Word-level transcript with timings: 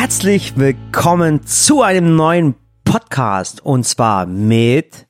Herzlich 0.00 0.56
willkommen 0.56 1.44
zu 1.44 1.82
einem 1.82 2.16
neuen 2.16 2.54
Podcast 2.84 3.62
und 3.62 3.84
zwar 3.84 4.24
mit 4.24 5.06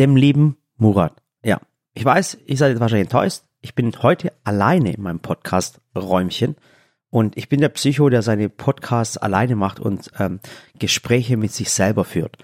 dem 0.00 0.16
lieben 0.16 0.56
Murat. 0.76 1.14
Ja, 1.44 1.60
ich 1.94 2.04
weiß, 2.04 2.38
ihr 2.46 2.56
seid 2.56 2.70
jetzt 2.70 2.80
wahrscheinlich 2.80 3.06
enttäuscht. 3.06 3.42
Ich 3.60 3.76
bin 3.76 3.92
heute 4.02 4.32
alleine 4.42 4.94
in 4.94 5.00
meinem 5.00 5.20
Podcast-Räumchen 5.20 6.56
und 7.08 7.36
ich 7.36 7.48
bin 7.48 7.60
der 7.60 7.68
Psycho, 7.68 8.08
der 8.08 8.22
seine 8.22 8.48
Podcasts 8.48 9.16
alleine 9.16 9.54
macht 9.54 9.78
und 9.78 10.10
ähm, 10.18 10.40
Gespräche 10.76 11.36
mit 11.36 11.52
sich 11.52 11.70
selber 11.70 12.04
führt. 12.04 12.36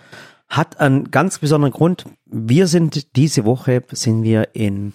Hat 0.49 0.79
einen 0.79 1.11
ganz 1.11 1.41
besonderen 1.41 1.73
Grund. 1.73 2.05
Wir 2.27 2.69
sind 2.69 3.17
diese 3.17 3.45
Woche 3.45 3.83
sind 3.91 4.23
wir 4.23 4.55
in 4.55 4.93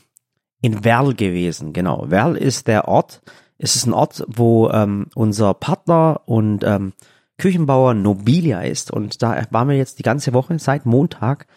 in 0.62 0.86
Werl 0.86 1.14
gewesen. 1.16 1.74
Genau, 1.74 2.06
Werl 2.10 2.38
ist 2.38 2.68
der 2.68 2.88
Ort, 2.88 3.22
es 3.64 3.78
ist 3.78 3.86
ein 3.86 3.94
Ort, 3.94 4.26
wo 4.28 4.70
ähm, 4.72 5.08
unser 5.16 5.54
Partner 5.54 6.20
und 6.26 6.66
ähm, 6.66 6.92
Küchenbauer 7.38 7.94
Nobilia 7.94 8.60
ist. 8.62 8.92
Und 8.92 9.24
da 9.24 9.42
waren 9.52 9.70
wir 9.70 9.78
jetzt 9.78 10.00
die 10.00 10.04
ganze 10.04 10.34
Woche 10.34 10.60
seit 10.60 10.86
Montag 10.86 11.48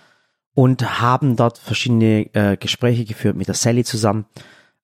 und 0.55 1.00
haben 1.00 1.34
dort 1.34 1.59
verschiedene 1.59 2.33
äh, 2.33 2.56
Gespräche 2.56 3.05
geführt 3.05 3.37
mit 3.37 3.48
der 3.48 3.56
Sally 3.56 3.83
zusammen. 3.83 4.27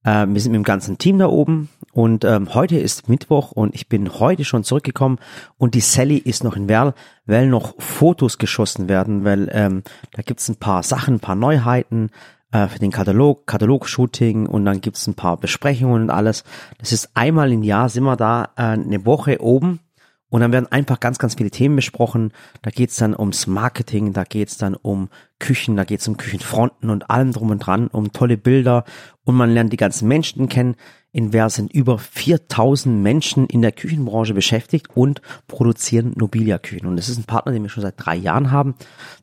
Äh, 0.03 0.27
wir 0.27 0.41
sind 0.41 0.51
mit 0.51 0.59
dem 0.59 0.65
ganzen 0.65 0.99
Team 0.99 1.19
da 1.19 1.29
oben 1.29 1.69
und 1.93 2.25
ähm, 2.25 2.55
heute 2.55 2.79
ist 2.79 3.09
Mittwoch 3.09 3.53
und 3.53 3.77
ich 3.77 3.89
bin 3.89 4.19
heute 4.19 4.45
schon 4.45 4.65
zurückgekommen 4.65 5.21
und 5.59 5.77
die 5.77 5.81
Sally 5.81 6.17
ist 6.19 6.43
noch 6.43 6.57
in 6.57 6.69
Werl, 6.69 6.93
weil 7.25 7.47
noch 7.47 7.81
Fotos 7.81 8.39
geschossen 8.39 8.89
werden, 8.89 9.25
weil 9.25 9.49
ähm, 9.53 9.85
da 10.11 10.23
gibt's 10.23 10.49
ein 10.49 10.57
paar 10.57 10.83
Sachen, 10.83 11.15
ein 11.15 11.21
paar 11.21 11.37
Neuheiten, 11.37 12.11
äh, 12.53 12.69
für 12.69 12.79
den 12.79 12.93
Katalog, 12.93 13.47
Katalog-Shooting 13.47 14.47
und 14.47 14.65
dann 14.65 14.81
gibt's 14.81 15.07
ein 15.07 15.15
paar 15.15 15.37
Besprechungen 15.37 16.03
und 16.03 16.11
alles. 16.11 16.45
Das 16.79 16.93
ist 16.93 17.11
einmal 17.15 17.53
im 17.53 17.63
Jahr 17.63 17.89
sind 17.89 18.05
wir 18.05 18.17
da 18.17 18.51
äh, 18.57 18.63
eine 18.63 19.05
Woche 19.05 19.41
oben 19.41 19.81
und 20.29 20.41
dann 20.41 20.53
werden 20.53 20.73
einfach 20.73 20.99
ganz, 20.99 21.19
ganz 21.19 21.35
viele 21.35 21.51
Themen 21.51 21.77
besprochen. 21.77 22.33
Da 22.63 22.71
geht's 22.71 22.97
dann 22.97 23.15
ums 23.15 23.47
Marketing, 23.47 24.15
da 24.15 24.25
geht's 24.25 24.57
dann 24.57 24.75
um 24.75 25.11
Küchen, 25.39 25.77
da 25.77 25.85
geht's 25.85 26.09
um 26.09 26.17
Küchenfronten 26.17 26.89
und 26.89 27.11
allem 27.11 27.33
drum 27.33 27.51
und 27.51 27.59
dran, 27.59 27.89
um 27.89 28.13
tolle 28.13 28.39
Bilder 28.39 28.85
und 29.25 29.35
man 29.35 29.53
lernt 29.53 29.73
die 29.73 29.79
ganzen 29.79 30.09
Menschen 30.09 30.49
kennen. 30.49 30.77
In 31.15 31.35
Wer 31.35 31.51
sind 31.51 31.71
über 31.75 31.99
4000 31.99 33.03
Menschen 33.03 33.47
in 33.47 33.61
der 33.61 33.73
Küchenbranche 33.73 34.33
beschäftigt 34.33 34.89
und 34.95 35.21
produzieren 35.49 36.15
Nobilia-Küchen. 36.17 36.89
Und 36.89 36.97
das 36.97 37.11
ist 37.11 37.19
ein 37.19 37.25
Partner, 37.25 37.53
den 37.53 37.63
wir 37.63 37.69
schon 37.69 37.83
seit 37.83 37.97
drei 37.99 38.17
Jahren 38.17 38.51
haben. 38.51 38.75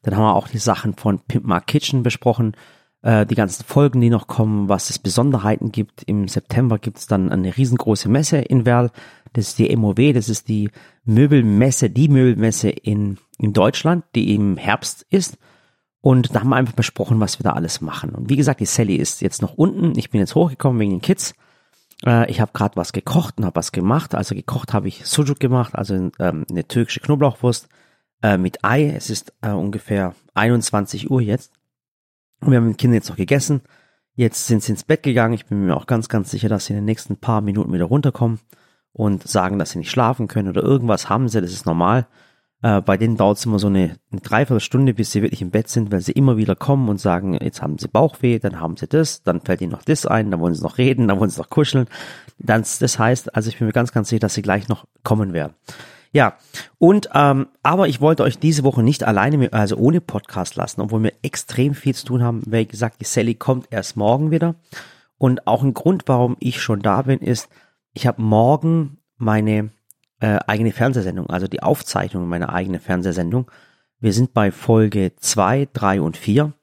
Dann 0.04 0.16
haben 0.16 0.24
wir 0.24 0.36
auch 0.36 0.48
die 0.48 0.60
Sachen 0.60 0.94
von 0.94 1.20
Pimp 1.20 1.48
My 1.48 1.60
Kitchen 1.60 2.04
besprochen 2.04 2.54
äh, 3.02 3.26
die 3.26 3.36
ganzen 3.36 3.64
Folgen, 3.64 4.02
die 4.02 4.10
noch 4.10 4.28
kommen, 4.28 4.70
was 4.70 4.90
es 4.90 5.00
Besonderheiten 5.00 5.72
gibt. 5.72 6.04
Im 6.04 6.28
September 6.28 6.80
gibt 6.80 6.98
es 6.98 7.08
dann 7.08 7.32
eine 7.32 7.56
riesengroße 7.56 8.10
Messe 8.10 8.38
in 8.38 8.66
Werl. 8.66 8.92
Das 9.34 9.50
ist 9.50 9.60
die 9.60 9.76
MOW, 9.76 10.14
das 10.14 10.30
ist 10.30 10.48
die 10.48 10.72
Möbelmesse, 11.06 11.90
die 11.90 12.10
Möbelmesse 12.10 12.70
in, 12.70 13.18
in 13.38 13.54
Deutschland, 13.54 14.04
die 14.16 14.34
im 14.34 14.58
Herbst 14.58 15.06
ist. 15.10 15.38
Und 16.02 16.34
da 16.34 16.40
haben 16.40 16.50
wir 16.50 16.56
einfach 16.56 16.74
besprochen, 16.74 17.20
was 17.20 17.40
wir 17.40 17.44
da 17.44 17.54
alles 17.54 17.82
machen. 17.82 18.12
Und 18.12 18.30
wie 18.30 18.38
gesagt, 18.38 18.60
die 18.60 18.66
Sally 18.66 18.96
ist 18.96 19.22
jetzt 19.22 19.42
noch 19.42 19.54
unten. 19.56 19.98
Ich 19.98 20.10
bin 20.10 20.20
jetzt 20.20 20.36
hochgekommen 20.36 20.80
wegen 20.80 20.92
den 20.92 21.02
Kids. 21.02 21.36
Äh, 22.06 22.30
ich 22.32 22.40
habe 22.40 22.52
gerade 22.54 22.76
was 22.78 22.94
gekocht 22.94 23.38
und 23.38 23.46
habe 23.46 23.58
was 23.58 23.72
gemacht. 23.72 24.16
Also 24.16 24.34
gekocht 24.34 24.74
habe 24.74 24.88
ich 24.88 25.06
Sujuk 25.06 25.40
gemacht, 25.40 25.76
also 25.76 25.94
ähm, 26.20 26.46
eine 26.50 26.68
türkische 26.68 27.02
Knoblauchwurst 27.02 27.68
äh, 28.24 28.38
mit 28.38 28.64
Ei. 28.64 28.90
Es 28.90 29.10
ist 29.10 29.34
äh, 29.42 29.52
ungefähr 29.52 30.16
21 30.36 31.12
Uhr 31.12 31.22
jetzt. 31.22 31.59
Wir 32.42 32.58
haben 32.58 32.68
mit 32.68 32.78
Kindern 32.78 32.96
jetzt 32.96 33.10
noch 33.10 33.18
gegessen. 33.18 33.62
Jetzt 34.16 34.48
sind 34.48 34.64
sie 34.64 34.74
ins 34.74 34.84
Bett 34.84 35.04
gegangen. 35.04 35.34
Ich 35.34 35.46
bin 35.46 35.66
mir 35.66 35.76
auch 35.76 35.88
ganz, 35.88 36.10
ganz 36.10 36.32
sicher, 36.32 36.50
dass 36.50 36.66
sie 36.66 36.74
in 36.74 36.78
den 36.78 36.86
nächsten 36.86 37.18
paar 37.18 37.42
Minuten 37.42 37.74
wieder 37.74 37.86
runterkommen 37.86 38.40
und 38.92 39.28
sagen, 39.28 39.60
dass 39.60 39.72
sie 39.72 39.80
nicht 39.80 39.92
schlafen 39.92 40.28
können 40.28 40.50
oder 40.50 40.62
irgendwas 40.62 41.10
haben 41.10 41.30
sie. 41.30 41.42
Das 41.42 41.52
ist 41.52 41.66
normal. 41.66 42.08
Äh, 42.62 42.82
bei 42.82 42.98
denen 42.98 43.16
dauert 43.16 43.38
es 43.38 43.46
immer 43.46 43.60
so 43.60 43.68
eine, 43.68 43.96
eine 44.12 44.22
Dreiviertelstunde, 44.22 44.94
bis 44.94 45.12
sie 45.12 45.22
wirklich 45.22 45.42
im 45.42 45.52
Bett 45.52 45.70
sind, 45.70 45.92
weil 45.92 46.02
sie 46.02 46.12
immer 46.12 46.36
wieder 46.36 46.56
kommen 46.56 46.90
und 46.90 47.00
sagen, 47.00 47.34
jetzt 47.42 47.62
haben 47.62 47.78
sie 47.78 47.88
Bauchweh, 47.88 48.40
dann 48.40 48.60
haben 48.60 48.76
sie 48.76 48.88
das, 48.88 49.24
dann 49.24 49.42
fällt 49.42 49.62
ihnen 49.62 49.72
noch 49.72 49.84
das 49.84 50.06
ein, 50.06 50.30
dann 50.32 50.42
wollen 50.42 50.56
sie 50.56 50.64
noch 50.64 50.78
reden, 50.78 51.08
dann 51.08 51.20
wollen 51.20 51.30
sie 51.30 51.40
noch 51.40 51.50
kuscheln. 51.50 51.88
Das, 52.38 52.80
das 52.80 53.00
heißt, 53.00 53.34
also 53.36 53.50
ich 53.50 53.58
bin 53.58 53.68
mir 53.68 53.74
ganz, 53.74 53.94
ganz 53.94 54.10
sicher, 54.10 54.20
dass 54.20 54.34
sie 54.34 54.42
gleich 54.42 54.68
noch 54.68 54.86
kommen 55.04 55.32
werden. 55.32 55.54
Ja, 56.12 56.38
und 56.80 57.10
ähm, 57.14 57.48
aber 57.62 57.88
ich 57.88 58.02
wollte 58.02 58.24
euch 58.24 58.40
diese 58.40 58.64
Woche 58.64 58.82
nicht 58.82 59.04
alleine, 59.04 59.54
also 59.54 59.76
ohne 59.78 60.02
Podcast 60.02 60.56
lassen, 60.56 60.82
obwohl 60.82 61.04
wir 61.04 61.14
extrem 61.22 61.76
viel 61.76 61.94
zu 61.94 62.06
tun 62.06 62.24
haben. 62.24 62.42
Wie 62.48 62.66
gesagt, 62.66 63.00
die 63.00 63.06
Sally 63.06 63.36
kommt 63.36 63.68
erst 63.70 63.96
morgen 63.96 64.32
wieder. 64.32 64.56
Und 65.20 65.46
auch 65.46 65.62
ein 65.62 65.74
Grund, 65.74 66.04
warum 66.08 66.36
ich 66.40 66.62
schon 66.62 66.82
da 66.82 67.04
bin, 67.04 67.20
ist, 67.20 67.50
ich 67.94 68.08
habe 68.08 68.22
morgen 68.22 68.98
meine 69.18 69.70
äh, 70.20 70.40
eigene 70.48 70.72
Fernsehsendung, 70.72 71.30
also 71.30 71.48
die 71.48 71.62
Aufzeichnung 71.62 72.28
meiner 72.28 72.54
eigenen 72.54 72.80
Fernsehsendung. 72.80 73.52
Wir 74.00 74.14
sind 74.14 74.34
bei 74.34 74.52
Folge 74.52 75.14
zwei, 75.18 75.68
drei 75.74 76.02
und 76.02 76.18
vier 76.18 76.54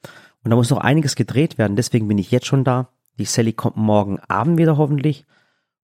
und 0.43 0.51
da 0.51 0.55
muss 0.55 0.69
noch 0.69 0.79
einiges 0.79 1.15
gedreht 1.15 1.57
werden, 1.57 1.75
deswegen 1.75 2.07
bin 2.07 2.17
ich 2.17 2.31
jetzt 2.31 2.47
schon 2.47 2.63
da. 2.63 2.89
Die 3.19 3.25
Sally 3.25 3.53
kommt 3.53 3.77
morgen 3.77 4.19
Abend 4.27 4.57
wieder 4.57 4.77
hoffentlich 4.77 5.25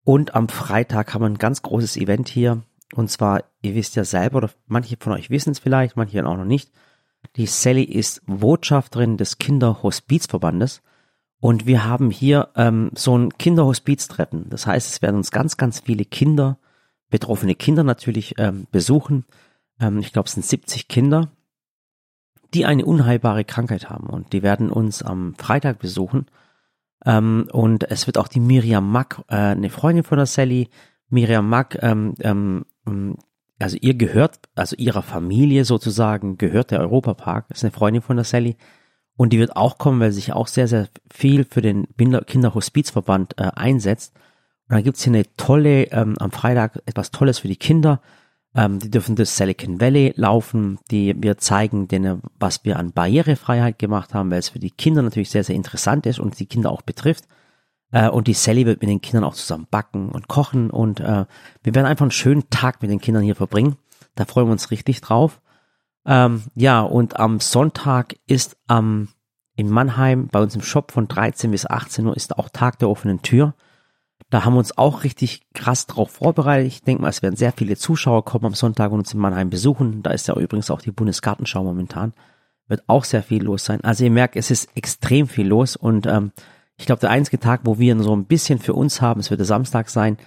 und 0.04 0.34
am 0.34 0.48
Freitag 0.50 1.14
haben 1.14 1.22
wir 1.22 1.30
ein 1.30 1.38
ganz 1.38 1.62
großes 1.62 1.98
Event 1.98 2.30
hier 2.30 2.64
und 2.94 3.10
zwar, 3.10 3.44
ihr 3.62 3.76
wisst 3.76 3.96
ja 3.96 4.04
selber, 4.04 4.38
oder 4.38 4.50
manche 4.68 4.98
von 5.00 5.14
euch 5.14 5.30
wissen 5.30 5.52
es 5.52 5.60
vielleicht, 5.60 5.96
manche 5.96 6.26
auch 6.26 6.38
noch 6.38 6.46
nicht. 6.46 6.72
Die 7.36 7.46
Sally 7.46 7.84
ist 7.84 8.22
Botschafterin 8.26 9.18
des 9.18 9.38
Kinderhospizverbandes. 9.38 10.82
Und 11.40 11.66
wir 11.66 11.86
haben 11.86 12.12
hier 12.12 12.50
ähm, 12.56 12.92
so 12.94 13.18
ein 13.18 13.36
Kinderhospiztreffen. 13.38 14.50
Das 14.50 14.68
heißt, 14.68 14.90
es 14.90 15.02
werden 15.02 15.18
uns 15.18 15.32
ganz, 15.32 15.58
ganz 15.58 15.80
viele 15.80 16.06
Kinder, 16.06 16.60
betroffene 17.10 17.56
Kinder 17.56 17.84
natürlich 17.84 18.36
ähm, 18.38 18.68
besuchen. 18.72 19.26
Ähm, 19.80 20.00
ich 20.00 20.14
glaube, 20.14 20.28
es 20.28 20.34
sind 20.34 20.46
70 20.46 20.88
Kinder, 20.88 21.32
die 22.54 22.66
eine 22.66 22.86
unheilbare 22.86 23.44
Krankheit 23.44 23.90
haben. 23.90 24.08
Und 24.08 24.34
die 24.34 24.44
werden 24.44 24.70
uns 24.70 25.02
am 25.02 25.34
Freitag 25.36 25.80
besuchen. 25.80 26.28
Ähm, 27.06 27.48
und 27.52 27.90
es 27.90 28.06
wird 28.06 28.18
auch 28.18 28.28
die 28.28 28.40
Miriam 28.40 28.92
Mack, 28.92 29.24
äh, 29.28 29.36
eine 29.36 29.70
Freundin 29.70 30.04
von 30.04 30.18
der 30.18 30.28
Sally, 30.28 30.70
Miriam 31.10 31.50
Mack 31.50 31.78
ähm, 31.82 32.14
ähm, 32.20 32.66
also 33.60 33.78
ihr 33.80 33.94
gehört, 33.94 34.40
also 34.56 34.76
ihrer 34.76 35.02
Familie 35.04 35.66
sozusagen 35.66 36.38
gehört 36.38 36.72
der 36.72 36.80
Europapark, 36.80 37.46
ist 37.50 37.64
eine 37.64 37.72
Freundin 37.72 38.02
von 38.02 38.18
der 38.18 38.26
Sally. 38.26 38.58
Und 39.18 39.34
die 39.34 39.40
wird 39.40 39.56
auch 39.56 39.78
kommen, 39.78 40.00
weil 40.00 40.12
sie 40.12 40.22
sich 40.22 40.34
auch 40.34 40.48
sehr, 40.48 40.68
sehr 40.68 40.90
viel 41.12 41.46
für 41.46 41.62
den 41.62 41.88
Kinderhospizverband 41.96 43.36
äh, 43.38 43.52
einsetzt. 43.56 44.16
Und 44.68 44.76
dann 44.76 44.84
gibt's 44.84 45.04
hier 45.04 45.14
eine 45.14 45.26
tolle, 45.36 45.92
ähm, 45.92 46.16
am 46.18 46.32
Freitag 46.32 46.82
etwas 46.86 47.12
Tolles 47.12 47.40
für 47.40 47.48
die 47.48 47.58
Kinder. 47.58 48.02
Ähm, 48.56 48.80
die 48.80 48.90
dürfen 48.90 49.16
das 49.16 49.38
Silicon 49.38 49.80
Valley 49.80 50.14
laufen. 50.16 50.80
Die 50.90 51.14
wir 51.22 51.38
zeigen 51.38 51.88
denen, 51.88 52.22
was 52.40 52.66
wir 52.66 52.80
an 52.80 52.94
Barrierefreiheit 52.94 53.78
gemacht 53.78 54.14
haben, 54.14 54.32
weil 54.32 54.40
es 54.40 54.50
für 54.50 54.60
die 54.60 54.72
Kinder 54.72 55.02
natürlich 55.02 55.30
sehr, 55.30 55.44
sehr 55.44 55.56
interessant 55.56 56.06
ist 56.06 56.20
und 56.20 56.40
die 56.40 56.48
Kinder 56.48 56.72
auch 56.72 56.82
betrifft. 56.82 57.26
Äh, 57.92 58.10
und 58.10 58.28
die 58.28 58.34
Sally 58.34 58.66
wird 58.66 58.82
mit 58.82 58.90
den 58.90 59.02
Kindern 59.02 59.24
auch 59.24 59.36
zusammen 59.36 59.68
backen 59.70 60.10
und 60.10 60.28
kochen 60.28 60.70
und 60.70 61.00
äh, 61.00 61.26
wir 61.64 61.76
werden 61.76 61.86
einfach 61.86 62.04
einen 62.04 62.12
schönen 62.12 62.50
Tag 62.50 62.82
mit 62.82 62.92
den 62.92 63.02
Kindern 63.02 63.24
hier 63.24 63.36
verbringen. 63.36 63.78
Da 64.16 64.26
freuen 64.26 64.48
wir 64.48 64.54
uns 64.54 64.72
richtig 64.72 65.02
drauf. 65.02 65.42
Ähm, 66.06 66.44
ja, 66.56 66.82
und 66.82 67.20
am 67.20 67.40
Sonntag 67.40 68.16
ist 68.28 68.58
am 68.68 69.10
in 69.56 69.70
Mannheim 69.70 70.28
bei 70.28 70.42
uns 70.42 70.56
im 70.56 70.62
Shop 70.62 70.92
von 70.92 71.08
13 71.08 71.52
bis 71.52 71.66
18 71.66 72.08
Uhr 72.08 72.16
ist 72.16 72.38
auch 72.38 72.50
Tag 72.50 72.80
der 72.80 72.90
offenen 72.90 73.22
Tür. 73.22 73.54
Da 74.30 74.46
haben 74.46 74.54
wir 74.54 74.60
uns 74.60 74.78
auch 74.78 75.04
richtig 75.04 75.46
krass 75.54 75.88
drauf 75.88 76.12
vorbereitet. 76.12 76.68
Ich 76.68 76.82
denke 76.84 77.02
mal, 77.02 77.10
es 77.10 77.22
werden 77.22 77.36
sehr 77.36 77.52
viele 77.52 77.76
Zuschauer 77.76 78.24
kommen 78.24 78.46
am 78.46 78.54
Sonntag 78.54 78.92
und 78.92 79.00
uns 79.00 79.14
in 79.14 79.20
Mannheim 79.20 79.50
besuchen. 79.50 80.04
Da 80.04 80.12
ist 80.12 80.28
ja 80.28 80.36
übrigens 80.36 80.72
auch 80.72 80.82
die 80.82 80.92
Bundesgartenschau 80.92 81.64
momentan. 81.64 82.14
Wird 82.68 82.84
auch 82.88 83.04
sehr 83.04 83.24
viel 83.24 83.44
los 83.44 83.66
sein. 83.66 83.84
Also 83.84 84.06
ihr 84.06 84.12
merkt, 84.12 84.38
es 84.38 84.50
ist 84.50 84.70
extrem 84.76 85.28
viel 85.28 85.48
los 85.48 85.76
und 85.76 86.08
ähm, 86.08 86.32
ich 86.82 86.88
glaube, 86.88 87.00
der 87.00 87.12
einzige 87.12 87.40
Tag, 87.40 87.62
wo 87.64 87.78
wir 87.78 87.98
so 88.02 88.16
ein 88.16 88.26
bisschen 88.26 88.58
für 88.58 88.74
uns 88.74 89.02
haben, 89.02 89.20
es 89.20 89.30
wird 89.30 89.40
der 89.40 89.46
Samstag 89.46 89.90
sein. 89.90 90.18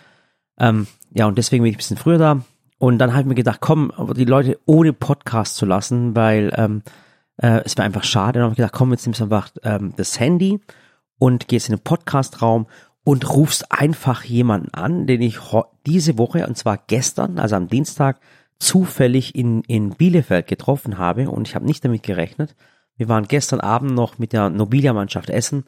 Ähm, 0.58 0.86
ja, 1.10 1.26
und 1.26 1.36
deswegen 1.36 1.64
bin 1.64 1.70
ich 1.70 1.76
ein 1.76 1.78
bisschen 1.78 1.96
früher 1.96 2.16
da. 2.16 2.42
Und 2.78 2.98
dann 2.98 3.10
habe 3.10 3.22
ich 3.22 3.26
mir 3.26 3.34
gedacht, 3.34 3.60
komm, 3.60 3.92
die 4.16 4.24
Leute 4.24 4.60
ohne 4.64 4.92
Podcast 4.92 5.56
zu 5.56 5.66
lassen, 5.66 6.14
weil 6.14 6.52
ähm, 6.56 6.82
äh, 7.38 7.60
es 7.64 7.76
wäre 7.76 7.84
einfach 7.84 8.04
schade. 8.04 8.34
Dann 8.34 8.44
habe 8.44 8.52
ich 8.52 8.58
gedacht, 8.58 8.72
komm, 8.72 8.92
jetzt 8.92 9.04
nimmst 9.04 9.18
du 9.18 9.24
einfach 9.24 9.50
ähm, 9.64 9.94
das 9.96 10.20
Handy 10.20 10.60
und 11.18 11.48
gehst 11.48 11.68
in 11.68 11.74
den 11.74 11.82
Podcastraum 11.82 12.66
und 13.02 13.28
rufst 13.34 13.72
einfach 13.72 14.22
jemanden 14.22 14.72
an, 14.74 15.08
den 15.08 15.22
ich 15.22 15.38
diese 15.86 16.18
Woche, 16.18 16.46
und 16.46 16.56
zwar 16.56 16.78
gestern, 16.86 17.40
also 17.40 17.56
am 17.56 17.68
Dienstag, 17.68 18.20
zufällig 18.60 19.34
in, 19.34 19.62
in 19.62 19.90
Bielefeld 19.90 20.46
getroffen 20.46 20.98
habe 20.98 21.28
und 21.28 21.48
ich 21.48 21.56
habe 21.56 21.66
nicht 21.66 21.84
damit 21.84 22.04
gerechnet. 22.04 22.54
Wir 22.96 23.08
waren 23.08 23.26
gestern 23.26 23.58
Abend 23.58 23.92
noch 23.92 24.18
mit 24.18 24.32
der 24.32 24.50
Nobilia-Mannschaft 24.50 25.30
essen 25.30 25.64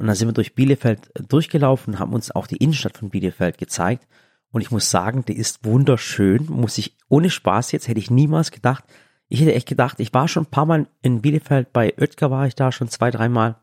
und 0.00 0.06
dann 0.06 0.16
sind 0.16 0.28
wir 0.28 0.32
durch 0.32 0.54
Bielefeld 0.54 1.10
durchgelaufen, 1.28 1.98
haben 1.98 2.14
uns 2.14 2.30
auch 2.30 2.46
die 2.46 2.56
Innenstadt 2.56 2.96
von 2.96 3.10
Bielefeld 3.10 3.58
gezeigt. 3.58 4.08
Und 4.50 4.62
ich 4.62 4.70
muss 4.70 4.90
sagen, 4.90 5.26
die 5.26 5.36
ist 5.36 5.66
wunderschön. 5.66 6.46
Muss 6.46 6.78
ich, 6.78 6.96
ohne 7.10 7.28
Spaß 7.28 7.70
jetzt, 7.72 7.86
hätte 7.86 8.00
ich 8.00 8.10
niemals 8.10 8.50
gedacht. 8.50 8.82
Ich 9.28 9.42
hätte 9.42 9.52
echt 9.52 9.68
gedacht, 9.68 10.00
ich 10.00 10.14
war 10.14 10.26
schon 10.26 10.44
ein 10.44 10.50
paar 10.50 10.64
Mal 10.64 10.86
in 11.02 11.20
Bielefeld, 11.20 11.74
bei 11.74 11.92
Oetker 11.98 12.30
war 12.30 12.46
ich 12.46 12.54
da 12.54 12.72
schon 12.72 12.88
zwei, 12.88 13.10
dreimal. 13.10 13.56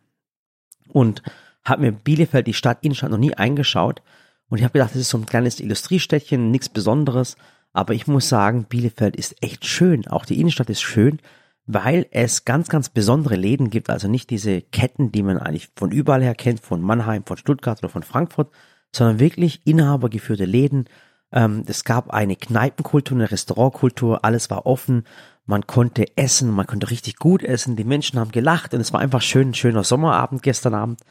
Und 0.90 1.24
habe 1.66 1.82
mir 1.82 1.92
Bielefeld, 1.92 2.46
die 2.46 2.54
Stadt, 2.54 2.78
Innenstadt 2.82 3.10
noch 3.10 3.18
nie 3.18 3.34
eingeschaut. 3.34 4.04
Und 4.48 4.60
ich 4.60 4.64
habe 4.64 4.74
gedacht, 4.74 4.92
das 4.92 5.02
ist 5.02 5.10
so 5.10 5.18
ein 5.18 5.26
kleines 5.26 5.60
Industriestädtchen, 5.60 6.52
nichts 6.52 6.70
Besonderes. 6.70 7.36
Aber 7.74 7.96
ich 7.96 8.06
muss 8.06 8.30
sagen, 8.30 8.66
Bielefeld 8.66 9.16
ist 9.16 9.42
echt 9.42 9.66
schön. 9.66 10.08
Auch 10.08 10.24
die 10.24 10.40
Innenstadt 10.40 10.70
ist 10.70 10.84
schön, 10.84 11.20
weil 11.68 12.08
es 12.12 12.46
ganz, 12.46 12.70
ganz 12.70 12.90
besondere 12.90 13.36
Läden 13.36 13.70
gibt. 13.70 13.90
Also 13.90 14.08
nicht 14.08 14.30
diese 14.30 14.62
Ketten, 14.62 15.12
die 15.12 15.22
man 15.22 15.38
eigentlich 15.38 15.70
von 15.76 15.92
überall 15.92 16.24
her 16.24 16.34
kennt, 16.34 16.62
von 16.62 16.82
Mannheim, 16.82 17.26
von 17.26 17.38
Stuttgart 17.38 17.78
oder 17.80 17.90
von 17.90 18.04
Frankfurt, 18.04 18.52
sondern 18.96 19.20
wirklich 19.20 19.62
inhabergeführte 19.66 20.46
Läden. 20.46 20.86
Ähm, 21.32 21.64
es 21.68 21.84
gab 21.84 22.10
eine 22.10 22.38
Kneipenkultur, 22.38 23.18
eine 23.18 23.30
Restaurantkultur, 23.30 24.24
alles 24.24 24.50
war 24.50 24.66
offen. 24.66 25.04
Man 25.46 25.68
konnte 25.68 26.06
essen, 26.18 26.52
man 26.52 26.68
konnte 26.68 26.90
richtig 26.90 27.18
gut 27.18 27.44
essen. 27.44 27.76
Die 27.76 27.84
Menschen 27.84 28.18
haben 28.18 28.32
gelacht 28.32 28.74
und 28.74 28.80
es 28.80 28.94
war 28.94 29.02
einfach 29.02 29.22
schön, 29.22 29.54
schöner 29.54 29.84
Sommerabend 29.84 30.44
gestern 30.44 30.74
Abend. 30.74 31.02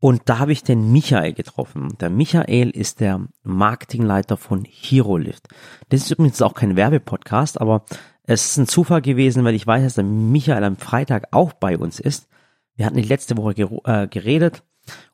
Und 0.00 0.22
da 0.30 0.38
habe 0.38 0.52
ich 0.52 0.64
den 0.64 0.92
Michael 0.92 1.34
getroffen. 1.34 1.96
Der 2.00 2.08
Michael 2.08 2.70
ist 2.70 3.00
der 3.00 3.20
Marketingleiter 3.42 4.38
von 4.38 4.64
HeroLift. 4.64 5.48
Das 5.90 6.00
ist 6.00 6.10
übrigens 6.10 6.40
auch 6.40 6.54
kein 6.54 6.74
Werbepodcast, 6.74 7.60
aber 7.60 7.84
es 8.32 8.50
ist 8.50 8.58
ein 8.58 8.68
Zufall 8.68 9.02
gewesen, 9.02 9.44
weil 9.44 9.56
ich 9.56 9.66
weiß, 9.66 9.82
dass 9.82 9.94
der 9.94 10.04
Michael 10.04 10.62
am 10.62 10.76
Freitag 10.76 11.26
auch 11.32 11.52
bei 11.52 11.76
uns 11.76 11.98
ist. 11.98 12.28
Wir 12.76 12.86
hatten 12.86 12.96
die 12.96 13.02
letzte 13.02 13.36
Woche 13.36 13.54
äh, 13.84 14.06
geredet 14.06 14.62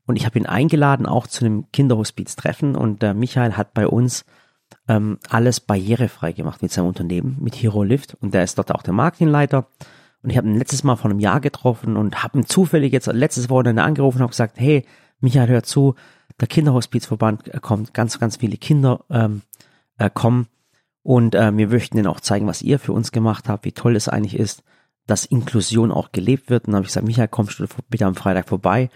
und 0.05 0.17
ich 0.17 0.27
habe 0.27 0.39
ihn 0.39 0.45
eingeladen, 0.45 1.07
auch 1.07 1.27
zu 1.27 1.47
einem 1.47 1.65
Kinderhospiz-Treffen. 1.73 2.77
Und 2.77 3.01
der 3.01 3.15
Michael 3.15 3.57
hat 3.57 3.73
bei 3.73 3.87
uns 3.87 4.27
ähm, 4.87 5.19
alles 5.31 5.61
barrierefrei 5.61 6.33
gemacht 6.33 6.61
mit 6.61 6.73
seinem 6.73 6.89
Unternehmen, 6.89 7.39
mit 7.41 7.55
HeroLift. 7.55 8.19
Und 8.21 8.35
der 8.35 8.45
ist 8.45 8.59
dort 8.59 8.71
auch 8.71 8.83
der 8.83 8.93
Marketingleiter. 8.93 9.67
Und 10.23 10.29
ich 10.29 10.37
habe 10.37 10.47
ihn 10.47 10.59
letztes 10.59 10.85
Mal 10.85 10.97
vor 10.97 11.11
einem 11.11 11.21
Jahr 11.21 11.41
getroffen 11.41 11.97
und 11.97 12.23
habe 12.23 12.39
ihn 12.39 12.45
zufällig 12.45 12.93
jetzt 12.93 13.07
letztes 13.07 13.49
Wochenende 13.49 13.83
angerufen 13.83 14.19
und 14.19 14.23
habe 14.25 14.33
gesagt, 14.33 14.61
hey, 14.61 14.85
Michael, 15.21 15.49
hör 15.49 15.63
zu, 15.63 15.95
der 16.39 16.49
Kinderhospizverband 16.49 17.49
äh, 17.49 17.61
kommt, 17.61 17.95
ganz, 17.95 18.21
ganz 18.21 18.37
viele 18.37 18.59
Kinder 18.59 19.05
ähm, 19.09 19.41
äh, 19.97 20.11
kommen 20.13 20.49
und 21.06 21.37
äh, 21.37 21.56
wir 21.56 21.69
möchten 21.69 21.99
ihnen 21.99 22.08
auch 22.08 22.19
zeigen, 22.19 22.49
was 22.49 22.62
ihr 22.62 22.81
für 22.81 22.93
uns 22.93 23.12
gemacht 23.12 23.49
habt, 23.49 23.64
wie 23.64 23.70
toll 23.70 23.94
es 23.94 24.08
eigentlich 24.08 24.37
ist, 24.37 24.64
dass 25.06 25.25
Inklusion 25.25 25.93
auch 25.93 26.11
gelebt 26.11 26.50
wird. 26.50 26.64
Und 26.64 26.73
dann 26.73 26.79
habe 26.79 26.85
ich 26.85 26.88
gesagt, 26.88 27.06
Michael, 27.06 27.29
kommst 27.29 27.61
du 27.61 27.67
bitte 27.88 28.06
am 28.06 28.17
Freitag 28.17 28.49
vorbei? 28.49 28.91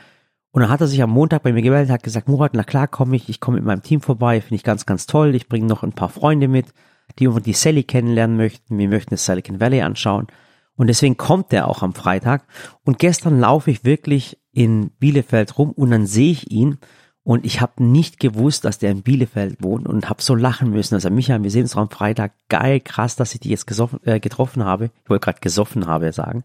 Und 0.51 0.63
dann 0.63 0.71
hat 0.71 0.81
er 0.81 0.89
sich 0.89 1.01
am 1.05 1.11
Montag 1.11 1.45
bei 1.45 1.53
mir 1.53 1.63
gemeldet, 1.63 1.93
hat 1.93 2.03
gesagt, 2.03 2.29
Murat, 2.29 2.51
na 2.55 2.65
klar 2.65 2.89
komme 2.89 3.15
ich, 3.15 3.29
ich 3.29 3.39
komme 3.39 3.59
mit 3.59 3.65
meinem 3.65 3.85
Team 3.85 4.01
vorbei, 4.01 4.41
finde 4.41 4.57
ich 4.57 4.65
ganz, 4.65 4.87
ganz 4.87 5.07
toll. 5.07 5.37
Ich 5.37 5.49
bringe 5.49 5.69
noch 5.69 5.85
ein 5.85 5.93
paar 5.93 6.09
Freunde 6.09 6.49
mit, 6.49 6.75
die 7.21 7.29
die 7.29 7.53
Sally 7.53 7.85
kennenlernen 7.85 8.37
möchten. 8.37 8.77
Wir 8.77 8.89
möchten 8.89 9.11
das 9.11 9.25
Silicon 9.25 9.61
Valley 9.61 9.83
anschauen. 9.83 10.27
Und 10.75 10.89
deswegen 10.89 11.17
kommt 11.17 11.53
er 11.53 11.69
auch 11.69 11.85
am 11.85 11.95
Freitag. 11.95 12.45
Und 12.85 12.99
gestern 12.99 13.39
laufe 13.39 13.71
ich 13.71 13.85
wirklich 13.85 14.37
in 14.51 14.91
Bielefeld 14.99 15.57
rum 15.59 15.71
und 15.71 15.93
dann 15.93 16.07
sehe 16.07 16.33
ich 16.33 16.51
ihn 16.51 16.79
und 17.23 17.45
ich 17.45 17.61
habe 17.61 17.83
nicht 17.85 18.19
gewusst, 18.19 18.65
dass 18.65 18.79
der 18.79 18.91
in 18.91 19.03
Bielefeld 19.03 19.63
wohnt 19.63 19.87
und 19.87 20.09
habe 20.09 20.23
so 20.23 20.35
lachen 20.35 20.71
müssen. 20.71 20.95
Also 20.95 21.11
Michael, 21.11 21.43
wir 21.43 21.51
sehen 21.51 21.63
uns 21.63 21.77
am 21.77 21.91
Freitag. 21.91 22.33
Geil, 22.49 22.81
krass, 22.81 23.17
dass 23.17 23.35
ich 23.35 23.41
die 23.41 23.51
jetzt 23.51 23.71
äh, 24.05 24.21
getroffen 24.21 24.65
habe. 24.65 24.91
Ich 25.05 25.11
wollte 25.11 25.25
gerade 25.25 25.41
gesoffen 25.41 25.87
habe 25.87 26.13
sagen. 26.13 26.45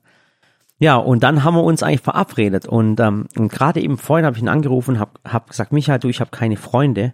Ja, 0.77 0.98
und 0.98 1.24
dann 1.24 1.45
haben 1.45 1.56
wir 1.56 1.63
uns 1.63 1.81
eigentlich 1.81 2.01
verabredet. 2.01 2.68
Und, 2.68 3.00
ähm, 3.00 3.27
und 3.38 3.51
gerade 3.51 3.80
eben 3.81 3.98
vorhin 3.98 4.25
habe 4.25 4.36
ich 4.36 4.44
ihn 4.44 4.50
angerufen 4.50 5.00
habe 5.00 5.12
hab 5.24 5.50
gesagt, 5.50 5.72
Michael, 5.72 6.00
du, 6.00 6.10
ich 6.10 6.19
habe 6.19 6.31
keine 6.31 6.57
Freunde. 6.57 7.13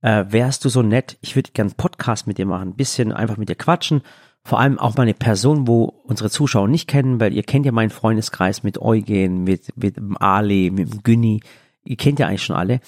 Äh, 0.00 0.24
wärst 0.28 0.64
du 0.64 0.68
so 0.68 0.82
nett? 0.82 1.18
Ich 1.20 1.36
würde 1.36 1.52
gerne 1.52 1.70
einen 1.70 1.76
Podcast 1.76 2.26
mit 2.26 2.38
dir 2.38 2.46
machen. 2.46 2.70
Ein 2.70 2.76
bisschen 2.76 3.12
einfach 3.12 3.36
mit 3.36 3.48
dir 3.48 3.56
quatschen 3.56 4.02
vor 4.48 4.60
allem 4.60 4.78
auch 4.78 4.96
mal 4.96 5.02
eine 5.02 5.14
Person, 5.14 5.66
wo 5.66 5.84
unsere 6.04 6.30
Zuschauer 6.30 6.68
nicht 6.68 6.88
kennen, 6.88 7.20
weil 7.20 7.34
ihr 7.34 7.42
kennt 7.42 7.66
ja 7.66 7.72
meinen 7.72 7.90
Freundeskreis 7.90 8.62
mit 8.62 8.80
Eugen, 8.80 9.44
mit, 9.44 9.76
mit 9.76 9.96
Ali, 10.20 10.70
mit 10.70 11.04
Günni, 11.04 11.42
ihr 11.88 11.96
kennt 11.96 12.18
ja 12.18 12.26
eigentlich 12.26 12.44
schon 12.44 12.56
alle. 12.56 12.80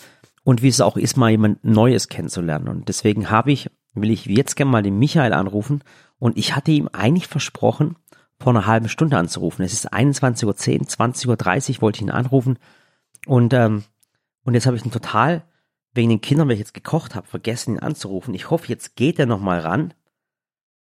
Und 0.45 0.63
wie 0.63 0.69
es 0.69 0.81
auch 0.81 0.97
ist, 0.97 1.17
mal 1.17 1.31
jemand 1.31 1.65
Neues 1.65 2.09
kennenzulernen. 2.09 2.69
Und 2.69 2.89
deswegen 2.89 3.31
habe 3.31 3.53
ich, 3.53 3.71
will 3.95 4.11
ich 4.11 4.27
jetzt 4.27 4.57
gerne 4.57 4.71
mal 4.71 4.83
den 4.83 4.99
Michael 4.99 5.33
anrufen. 5.33 5.83
Und 6.19 6.37
ich 6.37 6.55
hatte 6.55 6.71
ihm 6.71 6.89
eigentlich 6.93 7.27
versprochen, 7.27 7.97
vor 8.39 8.55
einer 8.55 8.67
halben 8.67 8.89
Stunde 8.89 9.17
anzurufen. 9.19 9.65
Es 9.65 9.73
ist 9.73 9.93
21.10 9.93 10.47
Uhr, 10.47 10.55
20.30 10.55 11.77
Uhr 11.77 11.83
wollte 11.83 11.99
ich 11.99 12.03
ihn 12.03 12.11
anrufen. 12.11 12.59
Und, 13.27 13.53
ähm, 13.53 13.85
und 14.45 14.55
jetzt 14.55 14.67
habe 14.67 14.77
ich 14.77 14.85
ihn 14.85 14.91
total, 14.91 15.45
wegen 15.93 16.09
den 16.09 16.21
Kindern, 16.21 16.49
weil 16.49 16.55
ich 16.55 16.61
jetzt 16.61 16.75
gekocht 16.75 17.15
habe, 17.15 17.27
vergessen, 17.27 17.75
ihn 17.75 17.81
anzurufen. 17.81 18.35
Ich 18.35 18.51
hoffe, 18.51 18.69
jetzt 18.69 18.97
geht 18.97 19.19
er 19.19 19.27
nochmal 19.27 19.61
ran. 19.61 19.95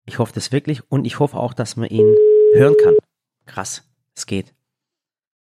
Ich 0.06 0.20
hoffe 0.20 0.34
das 0.34 0.52
wirklich 0.52 0.82
und 0.92 1.06
ich 1.06 1.20
hoffe 1.20 1.38
auch, 1.38 1.54
dass 1.54 1.76
man 1.76 1.90
ihn 1.90 2.16
hören 2.54 2.76
kann. 2.84 2.96
Krass, 3.46 3.84
es 4.16 4.26
geht. 4.26 4.54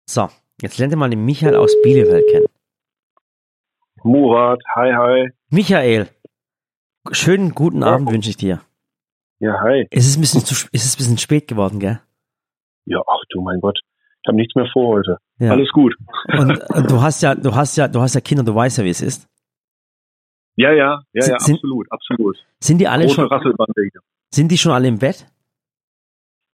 So, 0.06 0.28
jetzt 0.60 0.78
lernt 0.78 0.92
ihr 0.92 0.96
mal 0.96 1.10
den 1.10 1.24
Michael 1.24 1.56
aus 1.56 1.72
Bielefeld 1.82 2.26
kennen. 2.30 2.45
Murat, 4.04 4.60
hi, 4.74 4.92
hi. 4.92 5.30
Michael, 5.50 6.08
schönen 7.12 7.54
guten 7.54 7.80
ja. 7.80 7.88
Abend 7.88 8.10
wünsche 8.10 8.30
ich 8.30 8.36
dir. 8.36 8.60
Ja, 9.38 9.60
hi. 9.60 9.86
Es 9.90 10.06
ist 10.06 10.16
ein 10.16 10.20
bisschen 10.20 10.44
zu, 10.44 10.54
ist 10.72 10.84
es 10.84 10.94
ein 10.94 10.98
bisschen 10.98 11.18
spät 11.18 11.48
geworden, 11.48 11.80
gell? 11.80 12.00
Ja, 12.84 13.00
ach 13.06 13.20
du 13.30 13.40
mein 13.40 13.60
Gott. 13.60 13.78
Ich 14.22 14.28
habe 14.28 14.36
nichts 14.36 14.54
mehr 14.54 14.66
vor 14.72 14.96
heute. 14.96 15.18
Ja. 15.38 15.52
Alles 15.52 15.70
gut. 15.70 15.94
Und, 16.28 16.58
und, 16.70 16.90
du 16.90 17.00
hast 17.00 17.22
ja, 17.22 17.34
du 17.34 17.54
hast 17.54 17.76
ja, 17.76 17.88
du 17.88 18.00
hast 18.00 18.14
ja 18.14 18.20
Kinder, 18.20 18.44
du 18.44 18.54
weißt 18.54 18.78
ja, 18.78 18.84
wie 18.84 18.90
es 18.90 19.00
ist. 19.00 19.28
Ja, 20.56 20.72
ja, 20.72 21.00
ja, 21.12 21.26
ja, 21.26 21.38
sind, 21.38 21.56
absolut, 21.56 21.86
absolut. 21.90 22.36
Sind 22.60 22.78
die 22.78 22.88
alle 22.88 23.04
Große 23.04 23.28
schon? 23.28 23.90
Sind 24.32 24.48
die 24.50 24.58
schon 24.58 24.72
alle 24.72 24.88
im 24.88 24.98
Bett? 24.98 25.26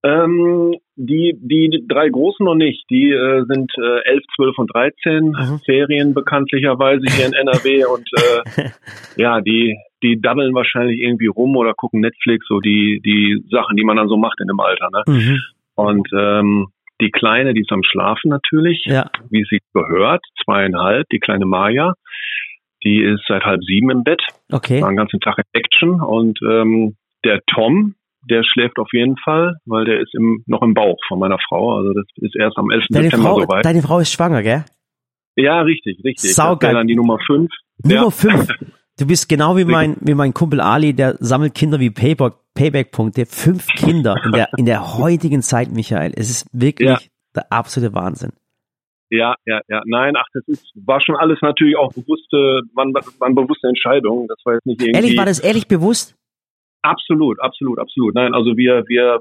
Ähm, 0.05 0.75
die, 0.97 1.35
die 1.41 1.85
drei 1.89 2.09
Großen 2.09 2.45
noch 2.45 2.55
nicht. 2.55 2.85
Die 2.91 3.11
äh, 3.11 3.45
sind 3.49 3.73
äh, 3.79 4.11
11, 4.11 4.23
12 4.37 4.59
und 4.59 4.75
13. 4.75 5.25
Mhm. 5.25 5.61
Ferien 5.65 6.15
bekanntlicherweise 6.15 7.03
hier 7.09 7.27
in 7.27 7.33
NRW. 7.33 7.85
und 7.93 8.09
äh, 8.17 8.71
ja, 9.17 9.41
die, 9.41 9.77
die 10.03 10.21
daddeln 10.21 10.55
wahrscheinlich 10.55 11.01
irgendwie 11.01 11.27
rum 11.27 11.57
oder 11.57 11.75
gucken 11.75 12.01
Netflix, 12.01 12.47
so 12.49 12.61
die, 12.61 13.01
die 13.05 13.45
Sachen, 13.51 13.77
die 13.77 13.85
man 13.85 13.97
dann 13.97 14.09
so 14.09 14.17
macht 14.17 14.39
in 14.41 14.47
dem 14.47 14.61
Alter. 14.61 14.89
Ne? 14.93 15.03
Mhm. 15.07 15.41
Und 15.75 16.09
ähm, 16.13 16.69
die 17.01 17.11
Kleine, 17.11 17.55
die 17.55 17.61
ist 17.61 17.73
am 17.73 17.83
Schlafen 17.85 18.29
natürlich, 18.29 18.85
ja. 18.85 19.11
wie 19.31 19.45
sie 19.49 19.61
gehört, 19.73 20.25
zweieinhalb, 20.45 21.09
die 21.11 21.21
kleine 21.21 21.47
Maya. 21.47 21.95
Die 22.85 23.03
ist 23.03 23.23
seit 23.27 23.45
halb 23.45 23.63
sieben 23.65 23.91
im 23.91 24.05
Bett. 24.05 24.23
Okay. 24.51 24.81
War 24.81 24.91
den 24.91 24.97
ganzen 24.97 25.21
Tag 25.21 25.39
in 25.39 25.45
Action 25.53 26.01
und 26.01 26.39
ähm, 26.43 26.97
der 27.25 27.41
Tom, 27.53 27.95
der 28.29 28.43
schläft 28.45 28.79
auf 28.79 28.89
jeden 28.93 29.17
Fall, 29.19 29.57
weil 29.67 29.85
der 29.85 30.01
ist 30.01 30.15
im, 30.15 30.43
noch 30.47 30.63
im 30.63 30.75
Bauch 30.75 30.99
von 31.09 31.19
meiner 31.19 31.39
Frau. 31.49 31.77
Also 31.79 31.93
das 31.93 32.05
ist 32.17 32.37
erst 32.37 32.57
am 32.59 32.71
11. 32.71 32.87
Deine 32.91 33.05
September 33.05 33.29
Frau, 33.29 33.41
soweit. 33.41 33.65
Deine 33.65 33.83
Frau 33.83 33.99
ist 33.99 34.13
schwanger, 34.13 34.43
gell? 34.43 34.65
Ja, 35.37 35.61
richtig, 35.61 35.99
richtig. 36.05 36.35
Saugeil. 36.35 36.75
Dann 36.75 36.87
die 36.87 36.97
Nummer 36.97 37.19
5. 37.25 37.51
Nummer 37.85 38.11
5. 38.11 38.49
Du 38.99 39.07
bist 39.07 39.29
genau 39.29 39.57
wie 39.57 39.65
mein, 39.65 39.97
wie 40.01 40.15
mein 40.15 40.35
Kumpel 40.35 40.61
Ali, 40.61 40.93
der 40.93 41.17
sammelt 41.21 41.55
Kinder 41.55 41.79
wie 41.79 41.91
Payback, 41.91 42.35
Payback-Punkte. 42.55 43.27
Fünf 43.27 43.67
Kinder 43.69 44.17
in 44.25 44.33
der, 44.33 44.49
in 44.57 44.67
der 44.67 44.99
heutigen 44.99 45.41
Zeit, 45.41 45.71
Michael. 45.71 46.13
Es 46.17 46.29
ist 46.29 46.49
wirklich 46.53 46.89
ja. 46.89 46.99
der 47.37 47.53
absolute 47.53 47.95
Wahnsinn. 47.95 48.33
Ja, 49.11 49.37
ja, 49.47 49.61
ja. 49.69 49.83
Nein, 49.87 50.15
ach, 50.17 50.27
das 50.35 50.43
ist, 50.49 50.67
war 50.75 51.01
schon 51.01 51.15
alles 51.17 51.39
natürlich 51.41 51.77
auch 51.77 51.93
bewusste, 51.93 52.61
waren, 52.75 52.93
waren 52.93 53.35
bewusste 53.37 53.69
Entscheidungen. 53.69 54.27
Das 54.27 54.39
war 54.45 54.55
jetzt 54.55 54.67
nicht 54.67 54.83
irgendwie. 54.83 54.97
Ehrlich, 54.97 55.17
war 55.17 55.27
das 55.27 55.39
ehrlich 55.39 55.69
bewusst? 55.69 56.18
Absolut, 56.83 57.41
absolut, 57.41 57.79
absolut. 57.79 58.15
Nein, 58.15 58.35
also 58.35 58.57
wir, 58.57 58.85
wir 58.87 59.21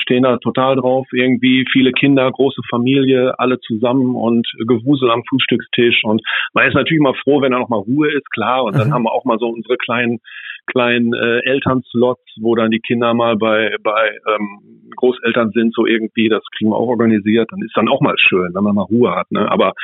stehen 0.00 0.22
da 0.22 0.38
total 0.38 0.76
drauf. 0.76 1.06
Irgendwie 1.12 1.66
viele 1.70 1.92
Kinder, 1.92 2.30
große 2.30 2.62
Familie, 2.70 3.38
alle 3.38 3.60
zusammen 3.60 4.16
und 4.16 4.46
Gewusel 4.66 5.10
am 5.10 5.22
Frühstückstisch. 5.28 6.00
Und 6.04 6.22
man 6.54 6.66
ist 6.66 6.74
natürlich 6.74 7.02
mal 7.02 7.14
froh, 7.22 7.42
wenn 7.42 7.52
da 7.52 7.58
noch 7.58 7.68
mal 7.68 7.76
Ruhe 7.80 8.10
ist, 8.12 8.30
klar. 8.30 8.64
Und 8.64 8.76
dann 8.76 8.88
mhm. 8.88 8.94
haben 8.94 9.02
wir 9.02 9.12
auch 9.12 9.24
mal 9.24 9.38
so 9.38 9.48
unsere 9.48 9.76
kleinen 9.76 10.20
kleinen 10.66 11.14
äh, 11.14 11.40
Elternslots, 11.44 12.22
wo 12.40 12.54
dann 12.54 12.70
die 12.70 12.80
Kinder 12.80 13.14
mal 13.14 13.36
bei, 13.36 13.76
bei 13.82 14.18
ähm, 14.26 14.90
Großeltern 14.96 15.52
sind, 15.52 15.74
so 15.74 15.86
irgendwie, 15.86 16.28
das 16.28 16.42
kriegen 16.56 16.70
wir 16.70 16.76
auch 16.76 16.88
organisiert, 16.88 17.50
dann 17.52 17.62
ist 17.62 17.76
dann 17.76 17.88
auch 17.88 18.00
mal 18.00 18.16
schön, 18.18 18.52
wenn 18.54 18.64
man 18.64 18.74
mal 18.74 18.82
Ruhe 18.82 19.14
hat. 19.14 19.30
Ne? 19.30 19.50
Aber 19.50 19.74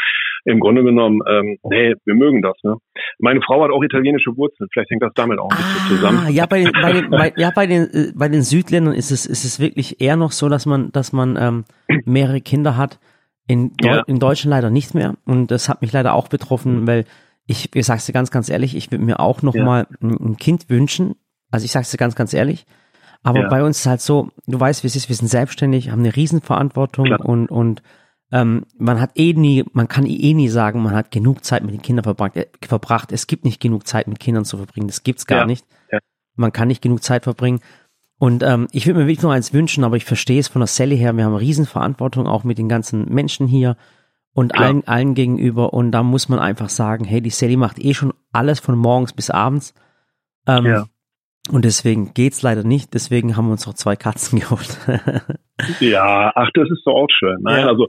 im 0.45 0.61
Grunde 0.61 0.83
genommen, 0.83 1.21
ähm, 1.29 1.59
nee, 1.65 1.95
wir 2.05 2.15
mögen 2.15 2.43
das. 2.43 2.55
Ne? 2.63 2.77
Meine 3.19 3.41
Frau 3.43 3.63
hat 3.63 3.71
auch 3.71 3.83
italienische 3.83 4.37
Wurzeln, 4.37 4.69
vielleicht 4.73 4.91
hängt 4.91 5.03
das 5.03 5.13
damit 5.15 5.39
auch 5.39 5.51
ein 5.51 5.57
bisschen 5.57 5.81
ah, 5.81 5.89
zusammen. 5.89 6.33
Ja, 6.33 6.47
bei 6.47 6.63
den, 6.63 6.73
bei 6.73 6.93
den, 6.93 7.11
bei, 7.11 7.33
ja, 7.37 7.51
bei 7.55 7.67
den, 7.67 7.83
äh, 7.93 8.13
bei 8.15 8.29
den 8.29 8.43
Südländern 8.43 8.95
ist 8.95 9.11
es, 9.11 9.27
ist 9.27 9.45
es 9.45 9.61
wirklich 9.61 10.01
eher 10.01 10.17
noch 10.17 10.33
so, 10.33 10.49
dass 10.49 10.67
man, 10.67 10.91
dass 10.93 11.13
man 11.13 11.37
ähm, 11.41 11.65
mehrere 12.05 12.41
Kinder 12.41 12.77
hat. 12.77 12.99
In, 13.49 13.73
Deu 13.77 13.89
ja. 13.89 14.03
in 14.07 14.21
Deutschland 14.21 14.51
leider 14.51 14.71
nicht 14.71 14.95
mehr. 14.95 15.15
Und 15.27 15.51
das 15.51 15.69
hat 15.69 15.83
mich 15.83 15.93
leider 15.93 16.15
auch 16.15 16.29
betroffen, 16.29 16.87
weil 16.87 17.05
ich, 17.47 17.75
ich 17.75 17.87
sag's 17.87 18.07
dir 18.07 18.13
ganz, 18.13 18.31
ganz 18.31 18.49
ehrlich, 18.49 18.77
ich 18.77 18.91
würde 18.91 19.05
mir 19.05 19.21
auch 19.21 19.43
noch 19.43 19.55
ja. 19.55 19.65
mal 19.65 19.87
ein, 20.01 20.37
Kind 20.37 20.71
wünschen. 20.71 21.17
Also 21.51 21.65
ich 21.65 21.73
sag's 21.73 21.91
dir 21.91 21.99
ganz, 21.99 22.15
ganz 22.15 22.33
ehrlich. 22.33 22.67
Aber 23.23 23.43
ja. 23.43 23.49
bei 23.49 23.63
uns 23.63 23.81
ist 23.81 23.87
halt 23.87 24.01
so, 24.01 24.31
du 24.47 24.59
weißt, 24.59 24.83
wie 24.83 24.87
es 24.87 24.97
ist, 24.97 25.09
wir 25.09 25.17
sind 25.17 25.29
selbstständig, 25.29 25.91
haben 25.91 26.01
eine 26.01 26.15
Riesenverantwortung 26.15 27.07
Klar. 27.07 27.25
und, 27.25 27.51
und 27.51 27.83
ähm, 28.33 28.65
man 28.79 29.01
hat 29.01 29.11
eh 29.15 29.35
nie, 29.35 29.65
man 29.73 29.89
kann 29.89 30.07
eh 30.07 30.33
nie 30.33 30.49
sagen, 30.49 30.83
man 30.83 30.95
hat 30.95 31.11
genug 31.11 31.45
Zeit 31.45 31.63
mit 31.63 31.75
den 31.75 31.83
Kindern 31.83 32.05
verbracht. 32.05 32.37
Äh, 32.37 32.47
verbracht. 32.67 33.13
Es 33.13 33.27
gibt 33.27 33.45
nicht 33.45 33.61
genug 33.61 33.87
Zeit 33.87 34.09
mit 34.09 34.21
Kindern 34.21 34.47
zu 34.47 34.57
verbringen. 34.57 34.87
Das 34.89 35.03
gibt's 35.03 35.27
gar 35.27 35.41
ja. 35.41 35.47
nicht. 35.47 35.67
Man 36.35 36.53
kann 36.53 36.69
nicht 36.69 36.81
genug 36.81 37.03
Zeit 37.03 37.25
verbringen. 37.25 37.61
Und 38.19 38.43
ähm, 38.43 38.69
ich 38.73 38.87
würde 38.87 39.01
mir 39.01 39.07
wirklich 39.07 39.23
nur 39.23 39.33
eins 39.33 39.53
wünschen, 39.53 39.85
aber 39.85 39.97
ich 39.97 40.05
verstehe 40.05 40.41
es 40.41 40.49
von 40.49 40.61
der 40.61 40.67
Sally 40.67 40.97
her. 40.97 41.15
Wir 41.15 41.25
haben 41.25 41.33
eine 41.33 41.41
Riesenverantwortung 41.41 42.27
auch 42.27 42.45
mit 42.45 42.57
den 42.57 42.69
ganzen 42.69 43.13
Menschen 43.13 43.47
hier 43.47 43.77
und 44.33 44.59
allen, 44.59 44.87
allen 44.87 45.15
gegenüber. 45.15 45.75
Und 45.75 45.91
da 45.91 46.03
muss 46.03 46.29
man 46.29 46.39
einfach 46.39 46.71
sagen, 46.71 47.05
hey, 47.05 47.21
die 47.21 47.31
Sally 47.31 47.57
macht 47.57 47.79
eh 47.79 47.93
schon 47.93 48.15
alles 48.33 48.61
von 48.61 48.79
morgens 48.79 49.13
bis 49.13 49.29
abends. 49.29 49.75
Ähm, 50.47 50.65
ja. 50.65 50.85
Und 51.51 51.65
deswegen 51.65 52.15
geht's 52.15 52.43
leider 52.43 52.63
nicht. 52.63 52.95
Deswegen 52.95 53.37
haben 53.37 53.47
wir 53.47 53.53
uns 53.53 53.67
noch 53.67 53.75
zwei 53.75 53.97
Katzen 53.97 54.39
geholt. 54.41 54.79
ja, 55.81 56.33
ach, 56.35 56.49
das 56.55 56.71
ist 56.71 56.83
doch 56.87 56.95
auch 56.95 57.11
schön. 57.11 57.39
Nein, 57.43 57.63
ja. 57.63 57.67
also 57.67 57.89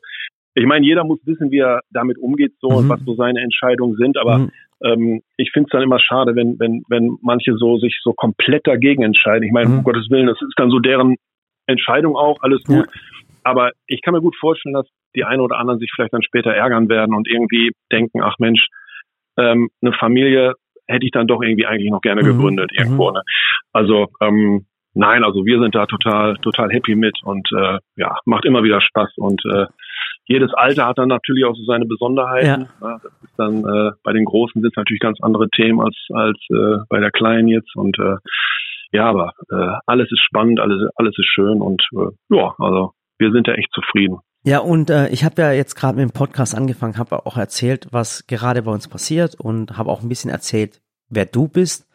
ich 0.55 0.65
meine, 0.65 0.86
jeder 0.86 1.03
muss 1.03 1.19
wissen, 1.25 1.51
wie 1.51 1.60
er 1.60 1.81
damit 1.91 2.17
umgeht, 2.17 2.53
so 2.60 2.69
mhm. 2.69 2.75
und 2.75 2.89
was 2.89 3.01
so 3.05 3.15
seine 3.15 3.41
Entscheidungen 3.41 3.95
sind. 3.95 4.17
Aber 4.17 4.39
mhm. 4.39 4.51
ähm, 4.83 5.22
ich 5.38 5.51
finde 5.51 5.67
es 5.67 5.72
dann 5.72 5.81
immer 5.81 6.00
schade, 6.00 6.36
wenn 6.36 6.60
wenn 6.60 6.83
wenn 6.89 7.17
manche 7.22 7.55
so 7.57 7.77
sich 7.77 8.00
so 8.03 8.13
komplett 8.13 8.67
dagegen 8.67 9.03
entscheiden. 9.03 9.43
Ich 9.43 9.51
meine, 9.51 9.69
mhm. 9.69 9.77
um 9.79 9.83
Gottes 9.83 10.10
Willen, 10.10 10.27
das 10.27 10.41
ist 10.41 10.53
dann 10.57 10.69
so 10.69 10.79
deren 10.79 11.15
Entscheidung 11.65 12.15
auch, 12.15 12.41
alles 12.41 12.63
gut. 12.63 12.86
Ja. 12.86 13.01
Aber 13.43 13.72
ich 13.88 14.01
kann 14.01 14.13
mir 14.13 14.22
gut 14.22 14.36
vorstellen, 14.39 14.74
dass 14.74 14.88
die 15.15 15.24
einen 15.24 15.41
oder 15.41 15.57
anderen 15.57 15.79
sich 15.79 15.91
vielleicht 15.93 16.13
dann 16.13 16.24
später 16.24 16.53
ärgern 16.53 16.89
werden 16.89 17.13
und 17.13 17.27
irgendwie 17.27 17.72
denken, 17.91 18.22
ach 18.22 18.36
Mensch, 18.39 18.67
ähm, 19.38 19.69
eine 19.81 19.93
Familie 19.93 20.53
hätte 20.88 21.05
ich 21.05 21.12
dann 21.12 21.27
doch 21.27 21.41
irgendwie 21.41 21.65
eigentlich 21.65 21.91
noch 21.91 22.01
gerne 22.01 22.22
mhm. 22.22 22.27
gegründet 22.27 22.72
irgendwo. 22.74 23.10
Mhm. 23.10 23.15
Ne? 23.15 23.22
Also 23.72 24.07
ähm, 24.22 24.65
nein, 24.93 25.24
also 25.24 25.45
wir 25.45 25.60
sind 25.60 25.75
da 25.75 25.86
total, 25.86 26.36
total 26.38 26.69
happy 26.72 26.95
mit 26.95 27.17
und 27.24 27.48
äh, 27.55 27.79
ja, 27.95 28.17
macht 28.25 28.45
immer 28.45 28.63
wieder 28.63 28.81
Spaß 28.81 29.17
und 29.17 29.41
äh, 29.45 29.65
jedes 30.25 30.53
Alter 30.53 30.85
hat 30.85 30.97
dann 30.97 31.09
natürlich 31.09 31.45
auch 31.45 31.55
so 31.55 31.63
seine 31.65 31.85
Besonderheiten. 31.85 32.67
Ja. 32.81 32.89
ja 32.89 32.99
das 33.03 33.11
ist 33.23 33.33
dann 33.37 33.65
äh, 33.65 33.91
bei 34.03 34.13
den 34.13 34.25
Großen 34.25 34.61
sind 34.61 34.71
es 34.71 34.77
natürlich 34.77 35.01
ganz 35.01 35.19
andere 35.21 35.49
Themen 35.49 35.81
als 35.81 35.95
als 36.13 36.37
äh, 36.49 36.83
bei 36.89 36.99
der 36.99 37.11
Kleinen 37.11 37.47
jetzt 37.47 37.75
und 37.75 37.97
äh, 37.99 38.15
ja, 38.91 39.09
aber 39.09 39.33
äh, 39.51 39.77
alles 39.85 40.11
ist 40.11 40.21
spannend, 40.21 40.59
alles 40.59 40.89
alles 40.95 41.17
ist 41.17 41.27
schön 41.27 41.61
und 41.61 41.81
äh, 41.93 42.35
ja, 42.35 42.53
also 42.59 42.93
wir 43.17 43.31
sind 43.31 43.47
da 43.47 43.53
echt 43.53 43.71
zufrieden. 43.73 44.19
Ja, 44.45 44.59
und 44.59 44.89
äh, 44.89 45.07
ich 45.09 45.23
habe 45.23 45.41
ja 45.41 45.51
jetzt 45.53 45.75
gerade 45.75 45.97
mit 45.97 46.09
dem 46.09 46.13
Podcast 46.13 46.53
angefangen, 46.55 46.97
habe 46.97 47.25
auch 47.25 47.37
erzählt, 47.37 47.87
was 47.91 48.27
gerade 48.27 48.61
bei 48.61 48.71
uns 48.71 48.89
passiert 48.89 49.35
und 49.35 49.77
habe 49.77 49.89
auch 49.89 50.01
ein 50.01 50.09
bisschen 50.09 50.29
erzählt, 50.29 50.81
wer 51.09 51.25
du 51.25 51.47
bist. 51.47 51.87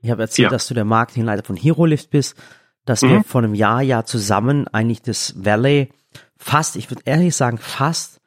Ich 0.00 0.10
habe 0.10 0.22
erzählt, 0.22 0.46
ja. 0.46 0.50
dass 0.50 0.66
du 0.66 0.72
der 0.72 0.86
Marketingleiter 0.86 1.44
von 1.44 1.56
HeroLift 1.56 2.10
bist, 2.10 2.42
dass 2.86 3.02
mhm. 3.02 3.08
wir 3.10 3.24
vor 3.24 3.42
einem 3.42 3.54
Jahr 3.54 3.82
ja 3.82 4.04
zusammen 4.04 4.66
eigentlich 4.68 5.02
das 5.02 5.44
Valley 5.44 5.90
fast, 6.40 6.76
ich 6.76 6.90
würde 6.90 7.02
ehrlich 7.04 7.36
sagen, 7.36 7.58
fast 7.58 8.20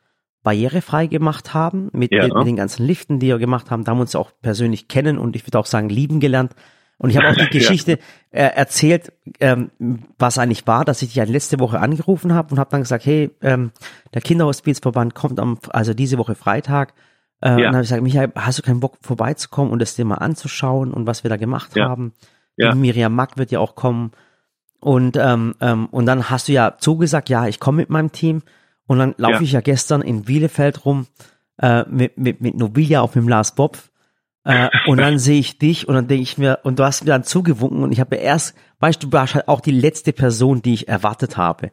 barrierefrei 0.43 1.07
gemacht 1.07 1.53
haben 1.53 1.89
mit, 1.93 2.11
ja. 2.11 2.27
mit, 2.27 2.47
den 2.47 2.55
ganzen 2.55 2.85
Liften, 2.85 3.19
die 3.19 3.27
wir 3.27 3.39
gemacht 3.39 3.71
haben. 3.71 3.83
Da 3.83 3.91
haben 3.91 3.97
wir 3.97 4.03
uns 4.03 4.15
auch 4.15 4.31
persönlich 4.41 4.87
kennen 4.87 5.17
und 5.17 5.35
ich 5.35 5.47
würde 5.47 5.59
auch 5.59 5.65
sagen 5.65 5.89
lieben 5.89 6.19
gelernt. 6.19 6.53
Und 6.97 7.09
ich 7.09 7.17
habe 7.17 7.29
auch 7.29 7.35
die 7.35 7.49
Geschichte 7.57 7.99
ja. 8.31 8.39
äh, 8.39 8.55
erzählt, 8.55 9.13
ähm, 9.39 9.71
was 10.19 10.37
eigentlich 10.37 10.67
war, 10.67 10.85
dass 10.85 11.01
ich 11.01 11.09
dich 11.09 11.15
ja 11.15 11.23
letzte 11.23 11.59
Woche 11.59 11.79
angerufen 11.79 12.33
habe 12.33 12.51
und 12.51 12.59
habe 12.59 12.69
dann 12.69 12.81
gesagt, 12.81 13.05
hey, 13.05 13.31
ähm, 13.41 13.71
der 14.13 14.21
Kinderhospizverband 14.21 15.15
kommt 15.15 15.39
am, 15.39 15.57
also 15.69 15.93
diese 15.93 16.17
Woche 16.17 16.35
Freitag. 16.35 16.93
Äh, 17.41 17.49
ja. 17.49 17.55
Und 17.55 17.61
dann 17.63 17.73
habe 17.73 17.83
ich 17.83 17.89
gesagt, 17.89 18.03
Michael, 18.03 18.31
hast 18.35 18.59
du 18.59 18.63
keinen 18.63 18.79
Bock 18.79 18.97
vorbeizukommen 19.01 19.71
und 19.71 19.79
das 19.79 19.95
dir 19.95 20.05
mal 20.05 20.15
anzuschauen 20.15 20.93
und 20.93 21.07
was 21.07 21.23
wir 21.23 21.29
da 21.29 21.37
gemacht 21.37 21.75
haben? 21.77 22.13
Ja. 22.57 22.75
Miriam 22.75 23.15
Mack 23.15 23.37
wird 23.37 23.51
ja 23.51 23.59
auch 23.59 23.75
kommen. 23.75 24.11
Und, 24.83 25.17
ähm, 25.17 25.55
ähm, 25.61 25.87
und 25.87 26.05
dann 26.05 26.29
hast 26.29 26.47
du 26.47 26.51
ja 26.51 26.75
zugesagt, 26.77 27.29
ja, 27.29 27.47
ich 27.47 27.59
komme 27.59 27.77
mit 27.77 27.89
meinem 27.89 28.11
Team. 28.11 28.43
Und 28.85 28.99
dann 28.99 29.15
laufe 29.17 29.35
ja. 29.35 29.41
ich 29.41 29.51
ja 29.53 29.61
gestern 29.61 30.01
in 30.01 30.23
Bielefeld 30.23 30.85
rum 30.85 31.07
äh, 31.61 31.83
mit, 31.89 32.17
mit, 32.17 32.41
mit 32.41 32.55
Nobilia 32.55 33.01
auf 33.01 33.13
dem 33.13 33.27
Lars 33.27 33.55
Bopf 33.55 33.89
äh, 34.45 34.69
und 34.87 34.97
dann 34.97 35.19
sehe 35.19 35.39
ich 35.39 35.57
dich 35.57 35.87
und 35.87 35.95
dann 35.95 36.07
denke 36.07 36.23
ich 36.23 36.37
mir, 36.37 36.59
und 36.63 36.79
du 36.79 36.83
hast 36.83 37.03
mir 37.03 37.11
dann 37.11 37.23
zugewunken 37.23 37.83
und 37.83 37.91
ich 37.91 37.99
habe 37.99 38.17
erst, 38.17 38.55
weißt 38.79 39.01
du, 39.01 39.07
du 39.07 39.13
warst 39.13 39.35
halt 39.35 39.47
auch 39.47 39.61
die 39.61 39.71
letzte 39.71 40.11
Person, 40.11 40.61
die 40.61 40.73
ich 40.73 40.87
erwartet 40.87 41.37
habe. 41.37 41.71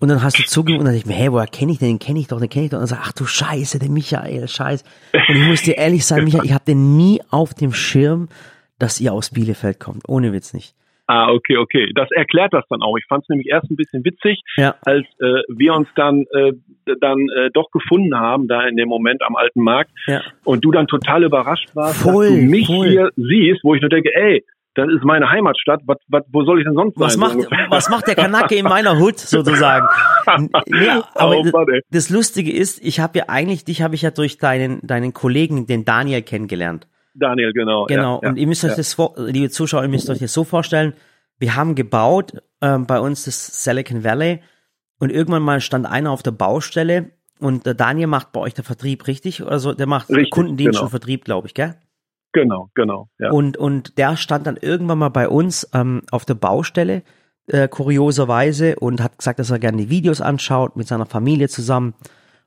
Und 0.00 0.08
dann 0.08 0.22
hast 0.22 0.38
du 0.38 0.42
zugewunken 0.42 0.80
und 0.80 0.86
dann 0.86 0.94
dachte 0.94 1.08
ich 1.08 1.14
mir, 1.14 1.20
hey, 1.20 1.32
woher 1.32 1.46
kenne 1.46 1.72
ich 1.72 1.78
den? 1.78 1.88
Den 1.88 1.98
kenne 2.00 2.18
ich 2.18 2.26
doch, 2.26 2.40
den 2.40 2.48
kenne 2.48 2.64
ich 2.64 2.70
doch. 2.72 2.78
Und 2.78 2.90
dann 2.90 2.98
sag, 2.98 3.06
ach 3.06 3.12
du 3.12 3.26
Scheiße, 3.26 3.78
der 3.78 3.88
Michael, 3.88 4.48
Scheiße. 4.48 4.84
Und 5.28 5.36
ich 5.36 5.46
muss 5.46 5.62
dir 5.62 5.78
ehrlich 5.78 6.04
sagen, 6.04 6.24
Michael, 6.24 6.44
ich 6.44 6.52
habe 6.52 6.64
den 6.64 6.96
nie 6.96 7.22
auf 7.30 7.54
dem 7.54 7.72
Schirm, 7.72 8.28
dass 8.78 9.00
ihr 9.00 9.12
aus 9.12 9.30
Bielefeld 9.30 9.78
kommt. 9.78 10.08
Ohne 10.08 10.32
Witz 10.32 10.52
nicht. 10.52 10.74
Ah, 11.06 11.30
okay, 11.30 11.58
okay. 11.58 11.90
Das 11.94 12.10
erklärt 12.10 12.54
das 12.54 12.64
dann 12.70 12.82
auch. 12.82 12.96
Ich 12.96 13.04
fand 13.08 13.24
es 13.24 13.28
nämlich 13.28 13.48
erst 13.48 13.70
ein 13.70 13.76
bisschen 13.76 14.04
witzig, 14.04 14.40
ja. 14.56 14.74
als 14.84 15.04
äh, 15.20 15.42
wir 15.48 15.74
uns 15.74 15.88
dann 15.96 16.24
äh, 16.32 16.52
dann 17.00 17.28
äh, 17.28 17.50
doch 17.52 17.70
gefunden 17.70 18.16
haben, 18.18 18.48
da 18.48 18.66
in 18.66 18.76
dem 18.76 18.88
Moment 18.88 19.22
am 19.22 19.36
alten 19.36 19.62
Markt, 19.62 19.90
ja. 20.06 20.22
und 20.44 20.64
du 20.64 20.70
dann 20.70 20.86
total 20.86 21.24
überrascht 21.24 21.68
warst, 21.74 22.02
voll, 22.02 22.28
dass 22.28 22.36
du 22.36 22.42
mich 22.42 22.66
voll. 22.66 22.88
hier 22.88 23.10
siehst, 23.16 23.60
wo 23.64 23.74
ich 23.74 23.82
nur 23.82 23.90
denke, 23.90 24.10
ey, 24.14 24.44
das 24.74 24.88
ist 24.88 25.04
meine 25.04 25.30
Heimatstadt, 25.30 25.82
was, 25.86 25.98
was, 26.08 26.22
wo 26.32 26.42
soll 26.44 26.58
ich 26.58 26.64
denn 26.64 26.74
sonst 26.74 26.98
was 26.98 27.14
sein? 27.14 27.20
Macht, 27.20 27.50
was 27.70 27.90
macht 27.90 28.08
der 28.08 28.16
Kanake 28.16 28.56
in 28.56 28.64
meiner 28.64 28.98
Hut 28.98 29.18
sozusagen? 29.18 29.86
nee, 30.66 30.88
aber 31.14 31.38
oh, 31.38 31.44
das, 31.44 31.82
das 31.90 32.10
Lustige 32.10 32.52
ist, 32.52 32.84
ich 32.84 32.98
habe 32.98 33.18
ja 33.18 33.24
eigentlich, 33.28 33.64
dich 33.64 33.82
habe 33.82 33.94
ich 33.94 34.02
ja 34.02 34.10
durch 34.10 34.38
deinen, 34.38 34.80
deinen 34.86 35.12
Kollegen, 35.12 35.66
den 35.66 35.84
Daniel, 35.84 36.22
kennengelernt. 36.22 36.88
Daniel, 37.14 37.52
genau. 37.52 37.86
Genau. 37.86 38.20
Ja, 38.22 38.28
und 38.28 38.36
ihr 38.36 38.46
müsst 38.46 38.64
euch 38.64 38.74
das 38.74 38.94
vor, 38.94 39.14
liebe 39.16 39.50
Zuschauer, 39.50 39.82
ihr 39.82 39.88
müsst 39.88 40.10
euch 40.10 40.18
das 40.18 40.32
so 40.32 40.44
vorstellen. 40.44 40.94
Wir 41.38 41.56
haben 41.56 41.74
gebaut 41.74 42.34
ähm, 42.60 42.86
bei 42.86 43.00
uns 43.00 43.24
das 43.24 43.64
Silicon 43.64 44.04
Valley 44.04 44.40
und 44.98 45.10
irgendwann 45.10 45.42
mal 45.42 45.60
stand 45.60 45.86
einer 45.86 46.10
auf 46.10 46.22
der 46.22 46.32
Baustelle 46.32 47.10
und 47.40 47.66
der 47.66 47.74
Daniel 47.74 48.06
macht 48.06 48.32
bei 48.32 48.40
euch 48.40 48.54
der 48.54 48.64
Vertrieb, 48.64 49.06
richtig? 49.06 49.44
Also 49.44 49.74
der 49.74 49.86
macht 49.86 50.08
richtig, 50.10 50.30
Kundendienst 50.30 50.74
genau. 50.74 50.84
und 50.84 50.90
Vertrieb, 50.90 51.24
glaube 51.24 51.46
ich, 51.46 51.54
gell? 51.54 51.74
Genau, 52.32 52.70
genau. 52.74 53.08
Ja. 53.18 53.30
Und, 53.30 53.56
und 53.56 53.96
der 53.96 54.16
stand 54.16 54.46
dann 54.46 54.56
irgendwann 54.56 54.98
mal 54.98 55.08
bei 55.08 55.28
uns 55.28 55.68
ähm, 55.72 56.02
auf 56.10 56.24
der 56.24 56.34
Baustelle, 56.34 57.02
äh, 57.46 57.68
kurioserweise, 57.68 58.76
und 58.76 59.02
hat 59.02 59.18
gesagt, 59.18 59.38
dass 59.38 59.50
er 59.50 59.60
gerne 59.60 59.78
die 59.78 59.90
Videos 59.90 60.20
anschaut 60.20 60.76
mit 60.76 60.88
seiner 60.88 61.06
Familie 61.06 61.48
zusammen. 61.48 61.94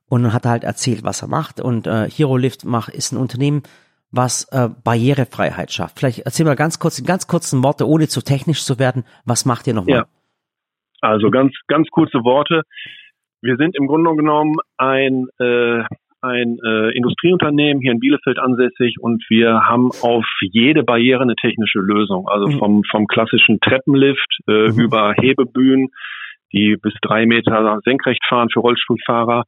Und 0.10 0.24
dann 0.24 0.34
hat 0.34 0.46
er 0.46 0.52
halt 0.52 0.64
erzählt, 0.64 1.04
was 1.04 1.22
er 1.22 1.30
macht. 1.30 1.62
Und 1.62 1.88
äh, 1.88 2.10
HeroLift 2.10 2.66
macht, 2.66 2.94
ist 2.94 3.12
ein 3.14 3.18
Unternehmen, 3.18 3.64
was 4.12 4.48
äh, 4.52 4.70
Barrierefreiheit 4.84 5.72
schafft. 5.72 6.00
Vielleicht 6.00 6.20
erzähl 6.20 6.46
mal 6.46 6.56
ganz 6.56 6.80
kurz, 6.80 7.00
in 7.00 7.06
ganz 7.06 7.28
kurzen 7.28 7.64
Worte, 7.64 7.88
ohne 7.88 8.08
zu 8.08 8.22
technisch 8.22 8.64
zu 8.64 8.80
werden, 8.80 9.04
was 9.26 9.46
macht 9.46 9.68
ihr 9.68 9.74
nochmal? 9.74 9.98
Ja. 9.98 10.06
Also 11.02 11.30
ganz, 11.30 11.54
ganz 11.68 11.88
kurze 11.90 12.24
Worte. 12.24 12.64
Wir 13.42 13.58
sind 13.58 13.76
im 13.78 13.88
Grunde 13.88 14.16
genommen 14.16 14.56
ein, 14.78 15.28
äh, 15.40 15.84
ein 16.22 16.58
äh, 16.66 16.98
Industrieunternehmen 16.98 17.82
hier 17.82 17.92
in 17.92 18.00
Bielefeld 18.00 18.40
ansässig 18.40 18.96
und 19.00 19.24
wir 19.30 19.68
haben 19.68 19.92
auf 20.02 20.26
jede 20.42 20.84
Barriere 20.84 21.22
eine 21.22 21.36
technische 21.36 21.80
Lösung. 21.80 22.28
Also 22.28 22.48
mhm. 22.48 22.60
vom, 22.60 22.84
vom 22.90 23.08
klassischen 23.08 23.60
Treppenlift 23.60 24.40
äh, 24.48 24.70
mhm. 24.70 24.80
über 24.80 25.14
Hebebühnen, 25.14 25.90
die 26.52 26.78
bis 26.82 26.94
drei 27.02 27.26
Meter 27.26 27.80
senkrecht 27.84 28.26
fahren 28.28 28.50
für 28.52 28.62
Rollstuhlfahrer, 28.62 29.44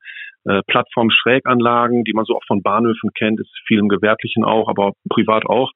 äh, 0.46 0.62
Plattform-Schräganlagen, 0.68 2.04
die 2.04 2.14
man 2.14 2.26
so 2.26 2.36
auch 2.36 2.46
von 2.48 2.62
Bahnhöfen 2.62 3.12
kennt, 3.18 3.40
ist 3.40 3.50
viel 3.68 3.80
im 3.80 3.90
Gewerblichen 3.90 4.44
auch, 4.44 4.70
aber 4.70 4.94
privat 5.10 5.46
auch, 5.46 5.72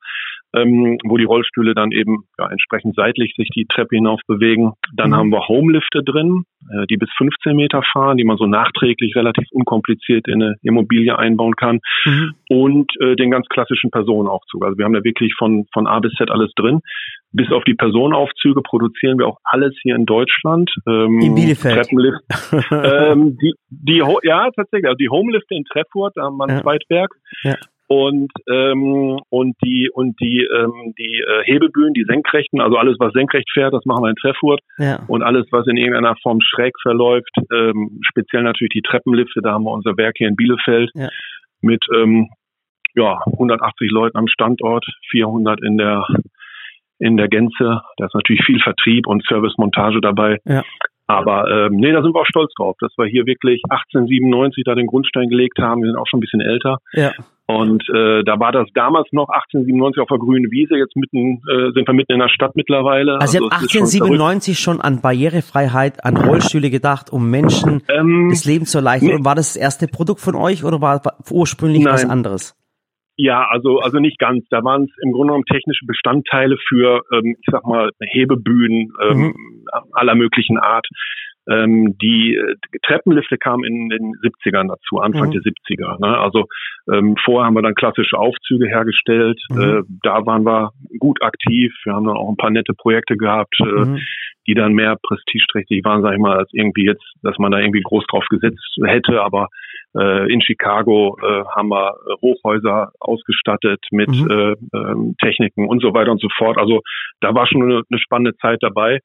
ähm, 0.55 0.97
wo 1.03 1.17
die 1.17 1.23
Rollstühle 1.23 1.73
dann 1.73 1.91
eben 1.91 2.25
ja, 2.37 2.47
entsprechend 2.49 2.95
seitlich 2.95 3.33
sich 3.35 3.49
die 3.49 3.65
Treppe 3.65 3.95
hinauf 3.95 4.21
bewegen. 4.27 4.73
Dann 4.95 5.11
mhm. 5.11 5.15
haben 5.15 5.29
wir 5.29 5.47
Homelifte 5.47 6.03
drin, 6.03 6.43
äh, 6.71 6.85
die 6.87 6.97
bis 6.97 7.09
15 7.17 7.55
Meter 7.55 7.81
fahren, 7.91 8.17
die 8.17 8.23
man 8.23 8.37
so 8.37 8.45
nachträglich 8.45 9.15
relativ 9.15 9.47
unkompliziert 9.51 10.27
in 10.27 10.43
eine 10.43 10.55
Immobilie 10.61 11.17
einbauen 11.17 11.55
kann. 11.55 11.79
Mhm. 12.05 12.33
Und 12.49 12.91
äh, 13.01 13.15
den 13.15 13.31
ganz 13.31 13.47
klassischen 13.47 13.89
Personenaufzug. 13.89 14.63
Also 14.63 14.77
wir 14.77 14.85
haben 14.85 14.93
da 14.93 15.03
wirklich 15.03 15.33
von, 15.37 15.65
von 15.73 15.87
A 15.87 15.99
bis 15.99 16.13
Z 16.13 16.29
alles 16.29 16.51
drin. 16.55 16.81
Bis 17.31 17.51
auf 17.51 17.63
die 17.63 17.73
Personenaufzüge 17.73 18.61
produzieren 18.61 19.17
wir 19.17 19.27
auch 19.27 19.39
alles 19.43 19.75
hier 19.81 19.95
in 19.95 20.05
Deutschland. 20.05 20.69
Ähm, 20.87 21.19
in 21.19 21.35
Bielefeld. 21.35 21.75
Treppenlift. 21.75 22.21
ähm, 22.71 23.37
die, 23.41 23.53
die, 23.69 24.03
ja, 24.23 24.49
tatsächlich. 24.55 24.85
Also 24.85 24.97
die 24.97 25.09
Homelifte 25.09 25.55
in 25.55 25.63
Treffurt, 25.65 26.13
da 26.15 26.23
haben 26.23 26.37
wir 26.37 26.45
ein 26.45 26.57
ja. 26.57 26.61
Zweitwerk. 26.61 27.09
Ja 27.43 27.55
und 27.87 28.31
ähm, 28.49 29.19
und 29.29 29.55
die 29.63 29.89
und 29.93 30.19
die 30.19 30.47
ähm, 30.53 30.93
die 30.97 31.21
äh, 31.21 31.43
Hebebühnen, 31.43 31.93
die 31.93 32.05
senkrechten, 32.05 32.61
also 32.61 32.77
alles 32.77 32.95
was 32.99 33.13
senkrecht 33.13 33.49
fährt, 33.51 33.73
das 33.73 33.85
machen 33.85 34.03
wir 34.03 34.09
in 34.09 34.15
Treffurt 34.15 34.61
ja. 34.77 35.03
und 35.07 35.21
alles 35.21 35.45
was 35.51 35.67
in 35.67 35.77
irgendeiner 35.77 36.15
Form 36.21 36.39
schräg 36.41 36.73
verläuft, 36.81 37.35
ähm, 37.51 37.99
speziell 38.09 38.43
natürlich 38.43 38.73
die 38.73 38.81
Treppenlifte, 38.81 39.41
da 39.41 39.53
haben 39.53 39.65
wir 39.65 39.71
unser 39.71 39.97
Werk 39.97 40.15
hier 40.17 40.27
in 40.27 40.35
Bielefeld 40.35 40.91
ja. 40.93 41.09
mit 41.61 41.83
ähm, 41.93 42.29
ja 42.95 43.19
180 43.25 43.91
Leuten 43.91 44.17
am 44.17 44.27
Standort, 44.27 44.85
400 45.11 45.61
in 45.61 45.77
der 45.77 46.07
in 46.99 47.17
der 47.17 47.27
Gänze. 47.27 47.81
Da 47.97 48.05
ist 48.05 48.15
natürlich 48.15 48.45
viel 48.45 48.59
Vertrieb 48.59 49.07
und 49.07 49.25
Servicemontage 49.27 49.99
dabei. 50.01 50.37
Ja. 50.45 50.63
Aber 51.05 51.49
ähm, 51.51 51.75
nee, 51.75 51.91
da 51.91 52.01
sind 52.01 52.15
wir 52.15 52.21
auch 52.21 52.27
stolz 52.27 52.53
drauf, 52.57 52.77
dass 52.79 52.93
wir 52.97 53.05
hier 53.05 53.25
wirklich 53.25 53.61
1897 53.69 54.63
da 54.63 54.73
den 54.73 54.87
Grundstein 54.87 55.27
gelegt 55.27 55.59
haben. 55.59 55.81
Wir 55.81 55.89
sind 55.89 55.99
auch 55.99 56.07
schon 56.07 56.19
ein 56.19 56.21
bisschen 56.21 56.41
älter. 56.41 56.77
Ja. 56.93 57.11
Und 57.45 57.83
äh, 57.89 58.23
da 58.23 58.39
war 58.39 58.53
das 58.53 58.67
damals 58.73 59.07
noch 59.11 59.27
1897 59.27 60.01
auf 60.01 60.07
der 60.07 60.17
grünen 60.17 60.49
Wiese. 60.49 60.75
Jetzt 60.75 60.95
mitten 60.95 61.41
äh, 61.51 61.71
sind 61.73 61.85
wir 61.87 61.93
mitten 61.93 62.13
in 62.13 62.19
der 62.19 62.29
Stadt 62.29 62.55
mittlerweile. 62.55 63.19
Also, 63.19 63.21
also 63.21 63.37
ihr 63.37 63.43
habt 63.43 63.53
1897 63.63 64.59
schon, 64.59 64.75
schon, 64.75 64.81
an 64.81 65.01
Barrierefreiheit, 65.01 66.05
an 66.05 66.15
Rollstühle 66.15 66.69
gedacht, 66.69 67.11
um 67.11 67.29
Menschen 67.29 67.83
ähm, 67.89 68.29
das 68.29 68.45
Leben 68.45 68.65
zu 68.65 68.77
erleichtern. 68.77 69.17
Nee. 69.19 69.25
War 69.25 69.35
das 69.35 69.53
das 69.53 69.61
erste 69.61 69.87
Produkt 69.87 70.21
von 70.21 70.35
euch 70.35 70.63
oder 70.63 70.79
war 70.79 71.01
ursprünglich 71.29 71.83
Nein. 71.83 71.93
was 71.93 72.05
anderes? 72.09 72.55
Ja, 73.17 73.45
also 73.49 73.79
also 73.79 73.99
nicht 73.99 74.17
ganz. 74.19 74.45
Da 74.49 74.63
waren 74.63 74.83
es 74.83 74.91
im 75.03 75.11
Grunde 75.11 75.33
genommen 75.33 75.45
technische 75.45 75.85
Bestandteile 75.85 76.57
für, 76.67 77.01
ähm, 77.13 77.35
ich 77.39 77.47
sag 77.51 77.65
mal, 77.65 77.89
Hebebühnen 77.99 78.93
ähm, 79.03 79.17
mhm. 79.17 79.65
aller 79.91 80.15
möglichen 80.15 80.57
Art. 80.57 80.87
Ähm, 81.49 81.97
die 82.01 82.35
äh, 82.35 82.55
Treppenlifte 82.83 83.37
kamen 83.37 83.63
in 83.63 83.89
den 83.89 84.13
70ern 84.23 84.69
dazu, 84.69 84.99
Anfang 84.99 85.27
mhm. 85.27 85.31
der 85.31 85.41
70er. 85.41 85.99
Ne? 85.99 86.17
Also 86.17 86.45
ähm, 86.91 87.15
vorher 87.23 87.47
haben 87.47 87.55
wir 87.55 87.61
dann 87.61 87.75
klassische 87.75 88.17
Aufzüge 88.17 88.67
hergestellt. 88.67 89.41
Mhm. 89.49 89.61
Äh, 89.61 89.81
da 90.03 90.25
waren 90.25 90.45
wir 90.45 90.71
gut 90.99 91.21
aktiv. 91.21 91.73
Wir 91.83 91.93
haben 91.93 92.05
dann 92.05 92.17
auch 92.17 92.29
ein 92.29 92.37
paar 92.37 92.49
nette 92.49 92.73
Projekte 92.73 93.17
gehabt, 93.17 93.55
äh, 93.59 93.65
mhm. 93.65 93.99
Die 94.47 94.53
dann 94.53 94.73
mehr 94.73 94.97
prestigeträchtig 95.01 95.83
waren, 95.83 96.01
sag 96.01 96.13
ich 96.13 96.19
mal, 96.19 96.37
als 96.37 96.49
irgendwie 96.53 96.85
jetzt, 96.85 97.03
dass 97.21 97.37
man 97.37 97.51
da 97.51 97.59
irgendwie 97.59 97.81
groß 97.81 98.05
drauf 98.07 98.25
gesetzt 98.29 98.77
hätte. 98.83 99.21
Aber 99.21 99.47
äh, 99.95 100.31
in 100.31 100.41
Chicago 100.41 101.17
äh, 101.21 101.43
haben 101.55 101.69
wir 101.69 101.95
Hochhäuser 102.21 102.91
ausgestattet 102.99 103.79
mit 103.91 104.09
mhm. 104.09 104.29
äh, 104.29 104.51
äh, 104.51 105.13
Techniken 105.21 105.67
und 105.67 105.81
so 105.81 105.93
weiter 105.93 106.11
und 106.11 106.21
so 106.21 106.27
fort. 106.37 106.57
Also 106.57 106.81
da 107.21 107.33
war 107.33 107.47
schon 107.47 107.63
eine, 107.63 107.81
eine 107.89 107.99
spannende 107.99 108.35
Zeit 108.37 108.59
dabei. 108.61 108.99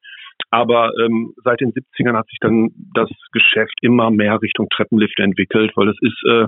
Aber 0.50 0.92
ähm, 1.02 1.34
seit 1.44 1.60
den 1.60 1.72
70ern 1.72 2.16
hat 2.16 2.28
sich 2.28 2.38
dann 2.40 2.70
das 2.94 3.10
Geschäft 3.32 3.74
immer 3.82 4.10
mehr 4.10 4.40
Richtung 4.40 4.68
Treppenlift 4.70 5.18
entwickelt, 5.18 5.72
weil 5.74 5.88
es 5.88 5.98
ist 6.00 6.22
äh, 6.30 6.46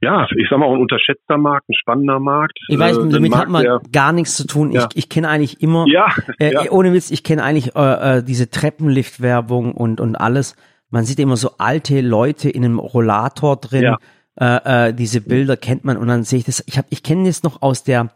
ja, 0.00 0.26
ich 0.36 0.46
sag 0.50 0.58
mal, 0.58 0.68
ein 0.68 0.78
unterschätzter 0.78 1.38
Markt, 1.38 1.68
ein 1.68 1.74
spannender 1.74 2.20
Markt. 2.20 2.58
Ich 2.68 2.78
weiß, 2.78 2.98
äh, 2.98 3.08
damit 3.08 3.34
hat 3.34 3.48
man 3.48 3.62
der, 3.62 3.80
gar 3.92 4.12
nichts 4.12 4.36
zu 4.36 4.46
tun. 4.46 4.70
Ja. 4.72 4.88
Ich, 4.90 5.04
ich 5.04 5.08
kenne 5.08 5.28
eigentlich 5.28 5.62
immer, 5.62 5.86
ja, 5.88 6.08
äh, 6.38 6.52
ja. 6.52 6.70
ohne 6.70 6.92
Witz, 6.92 7.10
ich 7.10 7.24
kenne 7.24 7.42
eigentlich 7.42 7.74
äh, 7.74 8.18
äh, 8.18 8.22
diese 8.22 8.50
Treppenlift-Werbung 8.50 9.72
und, 9.74 10.00
und 10.00 10.16
alles. 10.16 10.56
Man 10.90 11.04
sieht 11.04 11.18
immer 11.18 11.36
so 11.36 11.52
alte 11.58 12.00
Leute 12.00 12.50
in 12.50 12.64
einem 12.64 12.78
Rollator 12.78 13.56
drin. 13.56 13.96
Äh, 14.38 14.88
äh, 14.88 14.92
diese 14.92 15.22
Bilder 15.22 15.56
kennt 15.56 15.84
man 15.84 15.96
und 15.96 16.08
dann 16.08 16.24
sehe 16.24 16.40
ich 16.40 16.44
das. 16.44 16.62
Ich 16.66 16.78
ich 16.90 17.02
kenne 17.02 17.24
das 17.24 17.42
noch 17.42 17.62
aus 17.62 17.82
der 17.82 18.10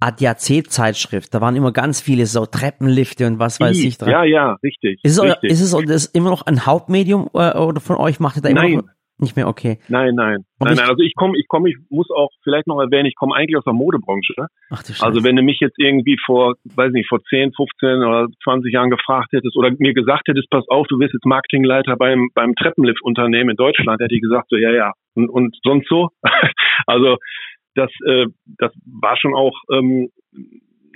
ADAC-Zeitschrift. 0.00 1.32
Da 1.32 1.40
waren 1.40 1.54
immer 1.54 1.72
ganz 1.72 2.00
viele 2.00 2.26
so 2.26 2.44
Treppenlifte 2.44 3.26
und 3.26 3.38
was 3.38 3.60
weiß 3.60 3.78
ich 3.78 3.98
dran. 3.98 4.10
Ja, 4.10 4.24
ja, 4.24 4.56
richtig. 4.62 4.98
Ist 5.04 5.18
es, 5.18 5.22
richtig. 5.22 5.50
Ist 5.50 5.60
es 5.60 5.72
ist 5.74 6.14
immer 6.14 6.30
noch 6.30 6.42
ein 6.42 6.66
Hauptmedium 6.66 7.30
äh, 7.34 7.56
oder 7.56 7.80
von 7.80 7.96
euch 7.96 8.18
macht 8.18 8.36
ihr 8.36 8.42
da 8.42 8.48
immer 8.48 8.62
Nein. 8.62 8.74
noch 8.76 8.84
nicht 9.20 9.36
mehr 9.36 9.48
okay? 9.48 9.78
Nein, 9.88 10.14
nein. 10.14 10.44
nein, 10.58 10.74
nein. 10.76 10.88
Also 10.88 11.02
ich 11.02 11.14
komme, 11.14 11.38
ich 11.38 11.48
komme, 11.48 11.70
ich 11.70 11.76
muss 11.88 12.10
auch 12.10 12.30
vielleicht 12.42 12.66
noch 12.66 12.80
erwähnen, 12.80 13.06
ich 13.06 13.14
komme 13.14 13.34
eigentlich 13.34 13.56
aus 13.56 13.64
der 13.64 13.72
Modebranche. 13.72 14.34
Ach, 14.70 14.82
du 14.82 14.92
also 15.00 15.24
wenn 15.24 15.36
du 15.36 15.42
mich 15.42 15.58
jetzt 15.60 15.78
irgendwie 15.78 16.16
vor, 16.24 16.54
weiß 16.64 16.92
nicht, 16.92 17.08
vor 17.08 17.22
10, 17.22 17.52
15 17.52 18.02
oder 18.02 18.26
20 18.44 18.72
Jahren 18.72 18.90
gefragt 18.90 19.32
hättest 19.32 19.56
oder 19.56 19.70
mir 19.78 19.94
gesagt 19.94 20.28
hättest, 20.28 20.50
pass 20.50 20.66
auf, 20.68 20.86
du 20.88 20.98
wirst 20.98 21.14
jetzt 21.14 21.26
Marketingleiter 21.26 21.96
beim, 21.96 22.28
beim 22.34 22.54
Treppenlift-Unternehmen 22.54 23.50
in 23.50 23.56
Deutschland, 23.56 24.00
hätte 24.00 24.14
ich 24.14 24.22
gesagt, 24.22 24.48
so, 24.50 24.56
ja, 24.56 24.70
ja. 24.70 24.92
Und, 25.14 25.28
und 25.28 25.56
sonst 25.62 25.88
so? 25.88 26.08
also 26.86 27.16
das, 27.74 27.90
äh, 28.06 28.26
das 28.58 28.72
war 28.84 29.16
schon 29.16 29.34
auch 29.34 29.56
ähm, 29.72 30.10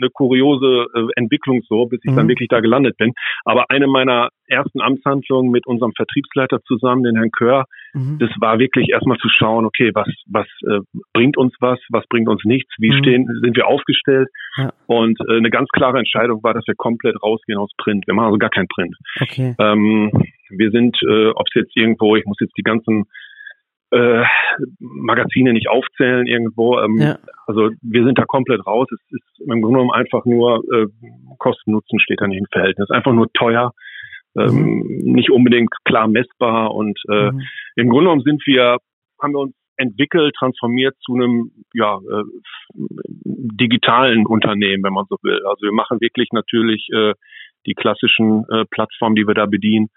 eine 0.00 0.10
kuriose 0.10 0.86
äh, 0.94 1.06
Entwicklung 1.16 1.62
so, 1.68 1.86
bis 1.86 2.00
ich 2.04 2.10
mhm. 2.10 2.16
dann 2.16 2.28
wirklich 2.28 2.48
da 2.48 2.60
gelandet 2.60 2.96
bin. 2.96 3.12
Aber 3.44 3.66
eine 3.70 3.86
meiner 3.86 4.28
ersten 4.46 4.80
Amtshandlungen 4.80 5.50
mit 5.50 5.66
unserem 5.66 5.92
Vertriebsleiter 5.92 6.60
zusammen, 6.62 7.02
den 7.02 7.16
Herrn 7.16 7.30
Kör, 7.30 7.64
mhm. 7.94 8.18
das 8.18 8.30
war 8.38 8.58
wirklich 8.58 8.88
erstmal 8.90 9.18
zu 9.18 9.28
schauen, 9.28 9.64
okay, 9.64 9.90
was, 9.94 10.08
was 10.26 10.46
äh, 10.68 10.80
bringt 11.12 11.36
uns 11.36 11.54
was, 11.60 11.78
was 11.90 12.04
bringt 12.08 12.28
uns 12.28 12.44
nichts, 12.44 12.70
wie 12.78 12.90
mhm. 12.90 12.98
stehen, 12.98 13.26
sind 13.42 13.56
wir 13.56 13.66
aufgestellt? 13.66 14.28
Ja. 14.56 14.72
Und 14.86 15.18
äh, 15.28 15.36
eine 15.36 15.50
ganz 15.50 15.68
klare 15.70 15.98
Entscheidung 15.98 16.42
war, 16.42 16.54
dass 16.54 16.66
wir 16.66 16.74
komplett 16.76 17.20
rausgehen 17.22 17.58
aus 17.58 17.70
Print. 17.78 18.06
Wir 18.06 18.14
machen 18.14 18.26
also 18.26 18.38
gar 18.38 18.50
kein 18.50 18.68
Print. 18.68 18.96
Okay. 19.20 19.54
Ähm, 19.58 20.10
wir 20.50 20.70
sind, 20.70 20.96
äh, 21.02 21.28
ob 21.28 21.46
es 21.48 21.54
jetzt 21.54 21.76
irgendwo, 21.76 22.16
ich 22.16 22.24
muss 22.24 22.36
jetzt 22.40 22.56
die 22.56 22.62
ganzen 22.62 23.04
äh, 23.94 24.24
Magazine 24.80 25.52
nicht 25.52 25.68
aufzählen 25.68 26.26
irgendwo. 26.26 26.78
Ähm, 26.80 26.96
ja. 26.98 27.18
Also 27.46 27.70
wir 27.80 28.04
sind 28.04 28.18
da 28.18 28.24
komplett 28.24 28.66
raus. 28.66 28.88
Es 28.90 29.00
ist 29.12 29.40
im 29.40 29.62
Grunde 29.62 29.78
genommen 29.78 29.92
einfach 29.92 30.24
nur 30.24 30.62
äh, 30.72 30.86
Kosten-Nutzen 31.38 32.00
steht 32.00 32.20
da 32.20 32.26
nicht 32.26 32.40
im 32.40 32.46
Verhältnis. 32.50 32.90
Einfach 32.90 33.12
nur 33.12 33.32
teuer, 33.32 33.72
ähm, 34.36 34.54
mhm. 34.54 35.12
nicht 35.12 35.30
unbedingt 35.30 35.70
klar 35.84 36.08
messbar 36.08 36.74
und 36.74 36.98
äh, 37.08 37.30
mhm. 37.30 37.42
im 37.76 37.88
Grunde 37.88 38.06
genommen 38.06 38.22
sind 38.22 38.42
wir, 38.46 38.78
haben 39.22 39.32
wir 39.32 39.40
uns 39.40 39.54
entwickelt, 39.76 40.34
transformiert 40.38 40.96
zu 41.00 41.14
einem 41.14 41.50
ja, 41.72 41.96
äh, 41.96 42.24
digitalen 43.24 44.26
Unternehmen, 44.26 44.82
wenn 44.84 44.92
man 44.92 45.06
so 45.08 45.16
will. 45.22 45.40
Also 45.46 45.66
wir 45.66 45.72
machen 45.72 46.00
wirklich 46.00 46.28
natürlich 46.32 46.88
äh, 46.92 47.14
die 47.66 47.74
klassischen 47.74 48.44
äh, 48.50 48.64
Plattformen, 48.70 49.16
die 49.16 49.26
wir 49.26 49.34
da 49.34 49.46
bedienen, 49.46 49.88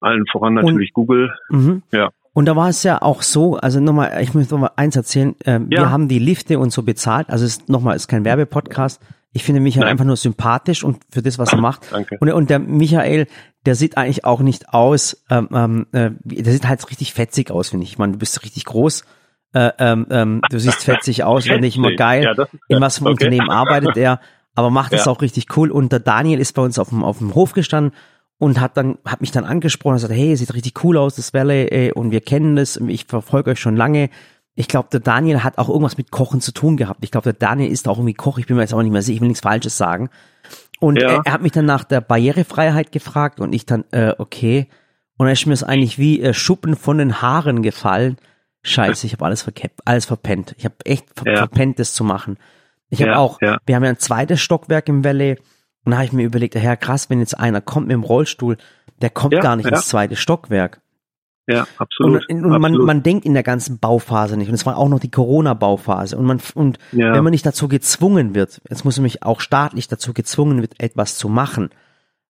allen 0.00 0.24
voran 0.30 0.54
natürlich 0.54 0.90
und, 0.94 1.06
Google. 1.06 1.34
Mhm. 1.50 1.82
Ja. 1.92 2.10
Und 2.32 2.46
da 2.46 2.54
war 2.54 2.68
es 2.68 2.82
ja 2.84 3.02
auch 3.02 3.22
so, 3.22 3.56
also 3.56 3.80
nochmal, 3.80 4.22
ich 4.22 4.34
möchte 4.34 4.54
nochmal 4.54 4.70
eins 4.76 4.94
erzählen, 4.94 5.34
ähm, 5.44 5.68
ja. 5.70 5.80
wir 5.80 5.90
haben 5.90 6.08
die 6.08 6.20
Lifte 6.20 6.58
und 6.58 6.72
so 6.72 6.82
bezahlt, 6.82 7.28
also 7.28 7.44
es 7.44 7.66
nochmal 7.68 7.96
ist 7.96 8.08
kein 8.08 8.24
Werbepodcast. 8.24 9.00
Ich 9.32 9.44
finde 9.44 9.60
Michael 9.60 9.84
Nein. 9.84 9.92
einfach 9.92 10.04
nur 10.04 10.16
sympathisch 10.16 10.82
und 10.82 10.98
für 11.10 11.22
das, 11.22 11.38
was 11.38 11.52
er 11.52 11.60
macht. 11.60 11.92
Danke. 11.92 12.18
Und, 12.20 12.32
und 12.32 12.50
der 12.50 12.58
Michael, 12.58 13.26
der 13.64 13.74
sieht 13.76 13.96
eigentlich 13.96 14.24
auch 14.24 14.40
nicht 14.40 14.70
aus, 14.70 15.24
ähm, 15.30 15.48
ähm, 15.52 15.86
äh, 15.92 16.10
der 16.24 16.52
sieht 16.52 16.66
halt 16.66 16.88
richtig 16.90 17.14
fetzig 17.14 17.50
aus, 17.50 17.68
finde 17.70 17.84
ich. 17.84 17.92
Ich 17.92 17.98
meine, 17.98 18.12
du 18.12 18.18
bist 18.18 18.42
richtig 18.42 18.64
groß. 18.64 19.04
Äh, 19.52 19.70
ähm, 19.78 20.06
ähm, 20.10 20.40
du 20.50 20.58
siehst 20.58 20.84
fetzig 20.84 21.22
aus, 21.24 21.44
finde 21.44 21.66
ich 21.66 21.76
immer 21.76 21.94
geil. 21.94 22.24
Ja, 22.24 22.46
in 22.68 22.80
was 22.80 22.98
für 22.98 23.06
einem 23.06 23.14
okay. 23.14 23.24
Unternehmen 23.24 23.50
arbeitet 23.50 23.96
er, 23.96 24.20
aber 24.54 24.70
macht 24.70 24.92
es 24.92 25.04
ja. 25.04 25.12
auch 25.12 25.22
richtig 25.22 25.56
cool. 25.56 25.70
Und 25.70 25.92
der 25.92 26.00
Daniel 26.00 26.40
ist 26.40 26.54
bei 26.54 26.62
uns 26.62 26.78
auf 26.78 26.88
dem, 26.88 27.04
auf 27.04 27.18
dem 27.18 27.34
Hof 27.34 27.52
gestanden 27.52 27.92
und 28.40 28.58
hat 28.58 28.78
dann 28.78 28.96
hat 29.04 29.20
mich 29.20 29.32
dann 29.32 29.44
angesprochen 29.44 29.92
und 29.92 29.96
gesagt, 29.98 30.14
hey, 30.14 30.34
sieht 30.34 30.54
richtig 30.54 30.82
cool 30.82 30.96
aus, 30.96 31.14
das 31.14 31.34
Valley, 31.34 31.68
ey, 31.70 31.92
und 31.92 32.10
wir 32.10 32.22
kennen 32.22 32.56
das, 32.56 32.78
ich 32.78 33.04
verfolge 33.04 33.50
euch 33.50 33.60
schon 33.60 33.76
lange. 33.76 34.08
Ich 34.54 34.66
glaube, 34.66 34.88
der 34.90 35.00
Daniel 35.00 35.44
hat 35.44 35.58
auch 35.58 35.68
irgendwas 35.68 35.98
mit 35.98 36.10
Kochen 36.10 36.40
zu 36.40 36.52
tun 36.52 36.78
gehabt. 36.78 37.04
Ich 37.04 37.10
glaube, 37.10 37.24
der 37.24 37.48
Daniel 37.48 37.70
ist 37.70 37.86
auch 37.86 37.98
irgendwie 37.98 38.14
Koch, 38.14 38.38
ich 38.38 38.46
bin 38.46 38.56
mir 38.56 38.62
jetzt 38.62 38.72
auch 38.72 38.82
nicht 38.82 38.92
mehr 38.92 39.02
sicher, 39.02 39.16
ich 39.16 39.20
will 39.20 39.28
nichts 39.28 39.42
Falsches 39.42 39.76
sagen. 39.76 40.08
Und 40.80 40.96
ja. 40.96 41.08
er, 41.08 41.22
er, 41.26 41.32
hat 41.34 41.42
mich 41.42 41.52
dann 41.52 41.66
nach 41.66 41.84
der 41.84 42.00
Barrierefreiheit 42.00 42.92
gefragt 42.92 43.40
und 43.40 43.52
ich 43.52 43.66
dann, 43.66 43.84
äh, 43.90 44.14
okay. 44.16 44.68
Und 45.18 45.26
dann 45.26 45.34
ist 45.34 45.44
mir 45.44 45.52
es 45.52 45.62
eigentlich 45.62 45.98
wie 45.98 46.22
äh, 46.22 46.32
Schuppen 46.32 46.76
von 46.76 46.96
den 46.96 47.20
Haaren 47.20 47.62
gefallen. 47.62 48.16
Scheiße, 48.62 49.06
ich 49.06 49.12
habe 49.12 49.26
alles 49.26 49.46
alles 49.84 50.06
verpennt. 50.06 50.54
Ich 50.56 50.64
habe 50.64 50.76
echt 50.86 51.06
ver 51.14 51.30
ja. 51.30 51.36
verpennt, 51.36 51.78
das 51.78 51.92
zu 51.92 52.04
machen. 52.04 52.38
Ich 52.88 53.02
habe 53.02 53.12
ja, 53.12 53.18
auch, 53.18 53.38
wir 53.40 53.76
haben 53.76 53.84
ja 53.84 53.90
ein 53.90 53.98
zweites 53.98 54.40
Stockwerk 54.40 54.88
im 54.88 55.04
Valley 55.04 55.36
und 55.84 55.92
da 55.92 55.98
habe 55.98 56.06
ich 56.06 56.12
mir 56.12 56.24
überlegt, 56.24 56.54
ja 56.54 56.76
krass, 56.76 57.10
wenn 57.10 57.20
jetzt 57.20 57.38
einer 57.38 57.60
kommt 57.60 57.88
mit 57.88 57.94
dem 57.94 58.02
Rollstuhl, 58.02 58.56
der 59.00 59.10
kommt 59.10 59.34
ja, 59.34 59.40
gar 59.40 59.56
nicht 59.56 59.66
ja. 59.66 59.76
ins 59.76 59.88
zweite 59.88 60.16
Stockwerk. 60.16 60.80
Ja, 61.46 61.66
absolut. 61.78 62.28
Und, 62.28 62.44
und 62.44 62.60
man, 62.60 62.74
man 62.74 63.02
denkt 63.02 63.24
in 63.24 63.34
der 63.34 63.42
ganzen 63.42 63.78
Bauphase 63.78 64.36
nicht. 64.36 64.48
Und 64.48 64.54
es 64.54 64.66
war 64.66 64.76
auch 64.76 64.88
noch 64.88 65.00
die 65.00 65.10
Corona-Bauphase. 65.10 66.16
Und 66.16 66.26
man, 66.26 66.40
und 66.54 66.78
ja. 66.92 67.12
wenn 67.12 67.24
man 67.24 67.32
nicht 67.32 67.44
dazu 67.44 67.66
gezwungen 67.66 68.34
wird, 68.34 68.60
jetzt 68.68 68.84
muss 68.84 69.00
mich 69.00 69.22
auch 69.24 69.40
staatlich 69.40 69.88
dazu 69.88 70.12
gezwungen 70.12 70.60
wird, 70.60 70.80
etwas 70.80 71.16
zu 71.16 71.28
machen, 71.28 71.70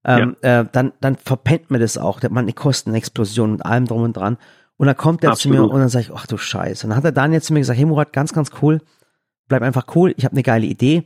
ähm, 0.04 0.36
äh, 0.40 0.64
dann, 0.72 0.92
dann 1.00 1.16
verpennt 1.16 1.70
man 1.70 1.80
das 1.80 1.98
auch. 1.98 2.22
Man 2.22 2.44
eine 2.44 2.52
Kostenexplosion 2.54 3.52
und 3.52 3.66
allem 3.66 3.86
drum 3.86 4.02
und 4.02 4.16
dran. 4.16 4.38
Und 4.78 4.86
dann 4.86 4.96
kommt 4.96 5.22
er 5.22 5.34
zu 5.34 5.50
mir 5.50 5.62
und 5.62 5.78
dann 5.78 5.90
sage 5.90 6.06
ich, 6.06 6.12
ach 6.14 6.26
du 6.26 6.38
Scheiße. 6.38 6.86
Und 6.86 6.90
dann 6.90 6.96
hat 6.96 7.04
er 7.04 7.12
dann 7.12 7.34
jetzt 7.34 7.46
zu 7.46 7.52
mir 7.52 7.58
gesagt, 7.58 7.78
hey 7.78 7.84
Murat, 7.84 8.14
ganz, 8.14 8.32
ganz 8.32 8.50
cool. 8.62 8.80
Bleib 9.48 9.60
einfach 9.60 9.94
cool. 9.94 10.14
Ich 10.16 10.24
habe 10.24 10.32
eine 10.32 10.42
geile 10.42 10.64
Idee. 10.64 11.04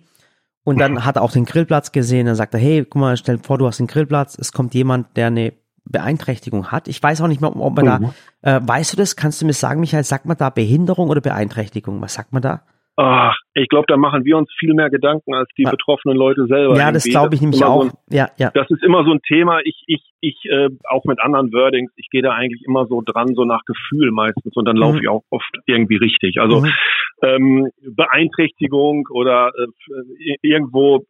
Und 0.64 0.78
dann 0.78 1.04
hat 1.04 1.16
er 1.16 1.22
auch 1.22 1.32
den 1.32 1.44
Grillplatz 1.44 1.92
gesehen, 1.92 2.26
dann 2.26 2.34
sagt 2.34 2.54
er, 2.54 2.60
hey, 2.60 2.84
guck 2.84 3.00
mal, 3.00 3.16
stell 3.16 3.36
dir 3.36 3.44
vor, 3.44 3.58
du 3.58 3.66
hast 3.66 3.78
den 3.78 3.86
Grillplatz, 3.86 4.36
es 4.38 4.52
kommt 4.52 4.74
jemand, 4.74 5.16
der 5.16 5.28
eine 5.28 5.52
Beeinträchtigung 5.84 6.72
hat. 6.72 6.88
Ich 6.88 7.02
weiß 7.02 7.20
auch 7.20 7.28
nicht 7.28 7.40
mehr, 7.40 7.54
ob 7.54 7.76
man 7.76 7.84
mhm. 7.84 8.12
da, 8.42 8.56
äh, 8.56 8.60
weißt 8.66 8.94
du 8.94 8.96
das? 8.96 9.16
Kannst 9.16 9.42
du 9.42 9.46
mir 9.46 9.52
sagen, 9.52 9.80
Michael, 9.80 10.04
sagt 10.04 10.24
man 10.24 10.36
da 10.36 10.50
Behinderung 10.50 11.10
oder 11.10 11.20
Beeinträchtigung? 11.20 12.00
Was 12.00 12.14
sagt 12.14 12.32
man 12.32 12.42
da? 12.42 12.62
Ach, 12.96 13.36
ich 13.54 13.68
glaube, 13.68 13.86
da 13.88 13.96
machen 13.96 14.24
wir 14.24 14.36
uns 14.36 14.48
viel 14.56 14.72
mehr 14.72 14.88
Gedanken 14.88 15.34
als 15.34 15.48
die 15.58 15.64
ja. 15.64 15.70
betroffenen 15.70 16.16
Leute 16.16 16.46
selber. 16.46 16.76
Ja, 16.76 16.92
das 16.92 17.02
glaube 17.04 17.34
ich 17.34 17.40
nämlich 17.40 17.64
auch. 17.64 17.82
So 17.82 17.88
ein, 17.88 17.92
ja, 18.08 18.28
ja. 18.38 18.52
Das 18.54 18.70
ist 18.70 18.84
immer 18.84 19.04
so 19.04 19.10
ein 19.10 19.20
Thema. 19.26 19.58
Ich, 19.64 19.82
ich, 19.86 20.02
ich, 20.20 20.36
äh, 20.44 20.68
auch 20.88 21.04
mit 21.04 21.20
anderen 21.20 21.52
Wordings, 21.52 21.90
ich 21.96 22.08
gehe 22.10 22.22
da 22.22 22.32
eigentlich 22.32 22.62
immer 22.64 22.86
so 22.86 23.02
dran, 23.04 23.34
so 23.34 23.44
nach 23.44 23.62
Gefühl 23.66 24.12
meistens 24.12 24.54
und 24.54 24.64
dann 24.64 24.76
laufe 24.76 24.94
mhm. 24.94 25.02
ich 25.02 25.08
auch 25.08 25.22
oft 25.30 25.50
irgendwie 25.66 25.96
richtig. 25.96 26.38
Also 26.40 26.60
mhm. 26.60 26.72
ähm, 27.22 27.70
Beeinträchtigung 27.82 29.08
oder 29.10 29.50
äh, 29.58 30.36
irgendwo 30.42 31.04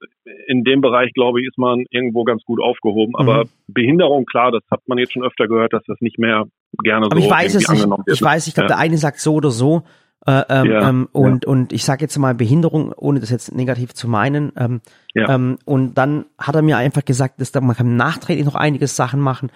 in 0.46 0.64
dem 0.64 0.80
Bereich, 0.80 1.12
glaube 1.12 1.42
ich, 1.42 1.48
ist 1.48 1.58
man 1.58 1.84
irgendwo 1.90 2.24
ganz 2.24 2.42
gut 2.44 2.62
aufgehoben. 2.62 3.14
Aber 3.14 3.44
mhm. 3.44 3.48
Behinderung, 3.68 4.24
klar, 4.24 4.52
das 4.52 4.62
hat 4.70 4.80
man 4.86 4.96
jetzt 4.96 5.12
schon 5.12 5.24
öfter 5.24 5.48
gehört, 5.48 5.74
dass 5.74 5.82
das 5.86 6.00
nicht 6.00 6.18
mehr 6.18 6.44
gerne 6.82 7.06
Aber 7.06 7.20
so 7.20 7.24
ich 7.26 7.30
weiß 7.30 7.54
es 7.54 7.68
nicht. 7.68 7.86
Ich 8.06 8.22
weiß, 8.22 8.46
ich 8.46 8.54
glaube, 8.54 8.70
ja. 8.70 8.76
der 8.76 8.78
eine 8.78 8.96
sagt 8.96 9.20
so 9.20 9.34
oder 9.34 9.50
so. 9.50 9.82
Äh, 10.26 10.42
ähm, 10.48 10.70
ja, 10.70 10.88
ähm, 10.88 11.08
und, 11.12 11.44
ja. 11.44 11.50
und 11.50 11.72
ich 11.72 11.84
sage 11.84 12.02
jetzt 12.02 12.18
mal 12.18 12.34
Behinderung, 12.34 12.92
ohne 12.92 13.20
das 13.20 13.30
jetzt 13.30 13.54
negativ 13.54 13.92
zu 13.94 14.08
meinen. 14.08 14.52
Ähm, 14.56 14.80
ja. 15.14 15.34
ähm, 15.34 15.58
und 15.64 15.94
dann 15.94 16.24
hat 16.38 16.54
er 16.54 16.62
mir 16.62 16.78
einfach 16.78 17.04
gesagt, 17.04 17.40
dass 17.40 17.52
da, 17.52 17.60
man 17.60 17.76
kann 17.76 17.96
nachträglich 17.96 18.46
noch 18.46 18.54
einiges 18.54 18.96
Sachen 18.96 19.20
machen. 19.20 19.50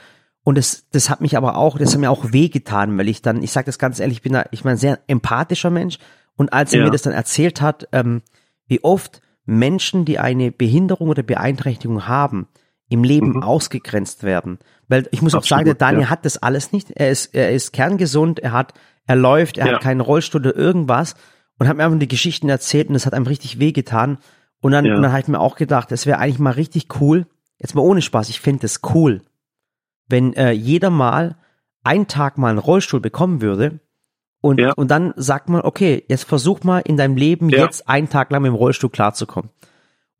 Und 0.45 0.59
das, 0.59 0.87
das 0.93 1.11
hat 1.11 1.21
mich 1.21 1.37
aber 1.37 1.57
auch, 1.57 1.79
das 1.79 1.93
hat 1.93 2.01
mir 2.01 2.11
auch 2.11 2.33
wehgetan, 2.33 2.97
weil 2.99 3.09
ich 3.09 3.23
dann, 3.23 3.43
ich 3.43 3.53
sage 3.53 3.67
das 3.67 3.79
ganz 3.79 3.99
ehrlich, 3.99 4.19
ich 4.19 4.23
bin 4.23 4.35
da, 4.35 4.45
ich 4.51 4.65
ein 4.65 4.77
sehr 4.77 4.99
empathischer 5.07 5.71
Mensch. 5.71 5.99
Und 6.37 6.53
als 6.53 6.73
er 6.73 6.85
mir 6.85 6.91
das 6.91 7.03
dann 7.03 7.13
erzählt 7.13 7.61
hat, 7.61 7.89
ähm, 7.93 8.23
wie 8.67 8.85
oft 8.85 9.23
Menschen, 9.45 10.05
die 10.05 10.19
eine 10.19 10.53
Behinderung 10.53 11.09
oder 11.09 11.23
Beeinträchtigung 11.23 12.07
haben, 12.07 12.47
im 12.89 13.05
Leben 13.05 13.33
mhm. 13.33 13.43
ausgegrenzt 13.43 14.23
werden. 14.23 14.59
Weil 14.89 15.09
ich 15.11 15.23
muss 15.23 15.35
Absolut, 15.35 15.45
auch 15.45 15.49
sagen, 15.49 15.65
der 15.67 15.75
Daniel 15.75 16.03
ja. 16.05 16.11
hat 16.11 16.25
das 16.25 16.39
alles 16.39 16.73
nicht. 16.73 16.91
Er 16.93 17.11
ist, 17.11 17.35
er 17.35 17.53
ist 17.53 17.73
kerngesund, 17.73 18.39
er 18.39 18.53
hat 18.53 18.75
er 19.09 19.17
läuft, 19.17 19.59
er 19.59 19.67
ja. 19.67 19.73
hat 19.75 19.83
keinen 19.83 20.01
Rollstuhl 20.01 20.43
oder 20.43 20.55
irgendwas 20.55 21.15
und 21.59 21.67
hat 21.67 21.77
mir 21.77 21.85
einfach 21.85 21.99
die 21.99 22.07
Geschichten 22.07 22.49
erzählt 22.49 22.89
und 22.89 22.95
das 22.95 23.07
hat 23.07 23.15
einem 23.15 23.27
richtig 23.27 23.59
wehgetan. 23.59 24.19
Und 24.61 24.73
dann, 24.73 24.85
ja. 24.85 24.95
und 24.95 25.03
dann 25.03 25.11
habe 25.11 25.23
ich 25.23 25.29
mir 25.29 25.41
auch 25.41 25.57
gedacht, 25.57 25.91
es 25.93 26.05
wäre 26.05 26.19
eigentlich 26.19 26.39
mal 26.39 26.53
richtig 26.53 27.01
cool, 27.01 27.27
jetzt 27.59 27.75
mal 27.75 27.83
ohne 27.83 28.03
Spaß, 28.03 28.29
ich 28.29 28.41
finde 28.41 28.67
es 28.67 28.81
cool, 28.95 29.23
wenn 30.09 30.35
äh, 30.35 30.53
jeder 30.53 30.91
mal 30.91 31.37
einen 31.85 32.07
Tag 32.07 32.37
mal 32.37 32.51
einen 32.51 32.59
Rollstuhl 32.59 33.01
bekommen 33.01 33.41
würde 33.41 33.81
und, 34.43 34.61
ja. 34.61 34.73
und 34.73 34.91
dann 34.91 35.15
sagt 35.17 35.49
man, 35.49 35.63
okay, 35.63 36.05
jetzt 36.09 36.25
versuch 36.25 36.63
mal 36.63 36.81
in 36.81 36.99
deinem 36.99 37.17
Leben 37.17 37.49
ja. 37.49 37.65
jetzt 37.65 37.89
einen 37.89 38.11
Tag 38.11 38.31
lang 38.31 38.43
mit 38.43 38.51
dem 38.51 38.57
Rollstuhl 38.57 38.91
klarzukommen. 38.91 39.51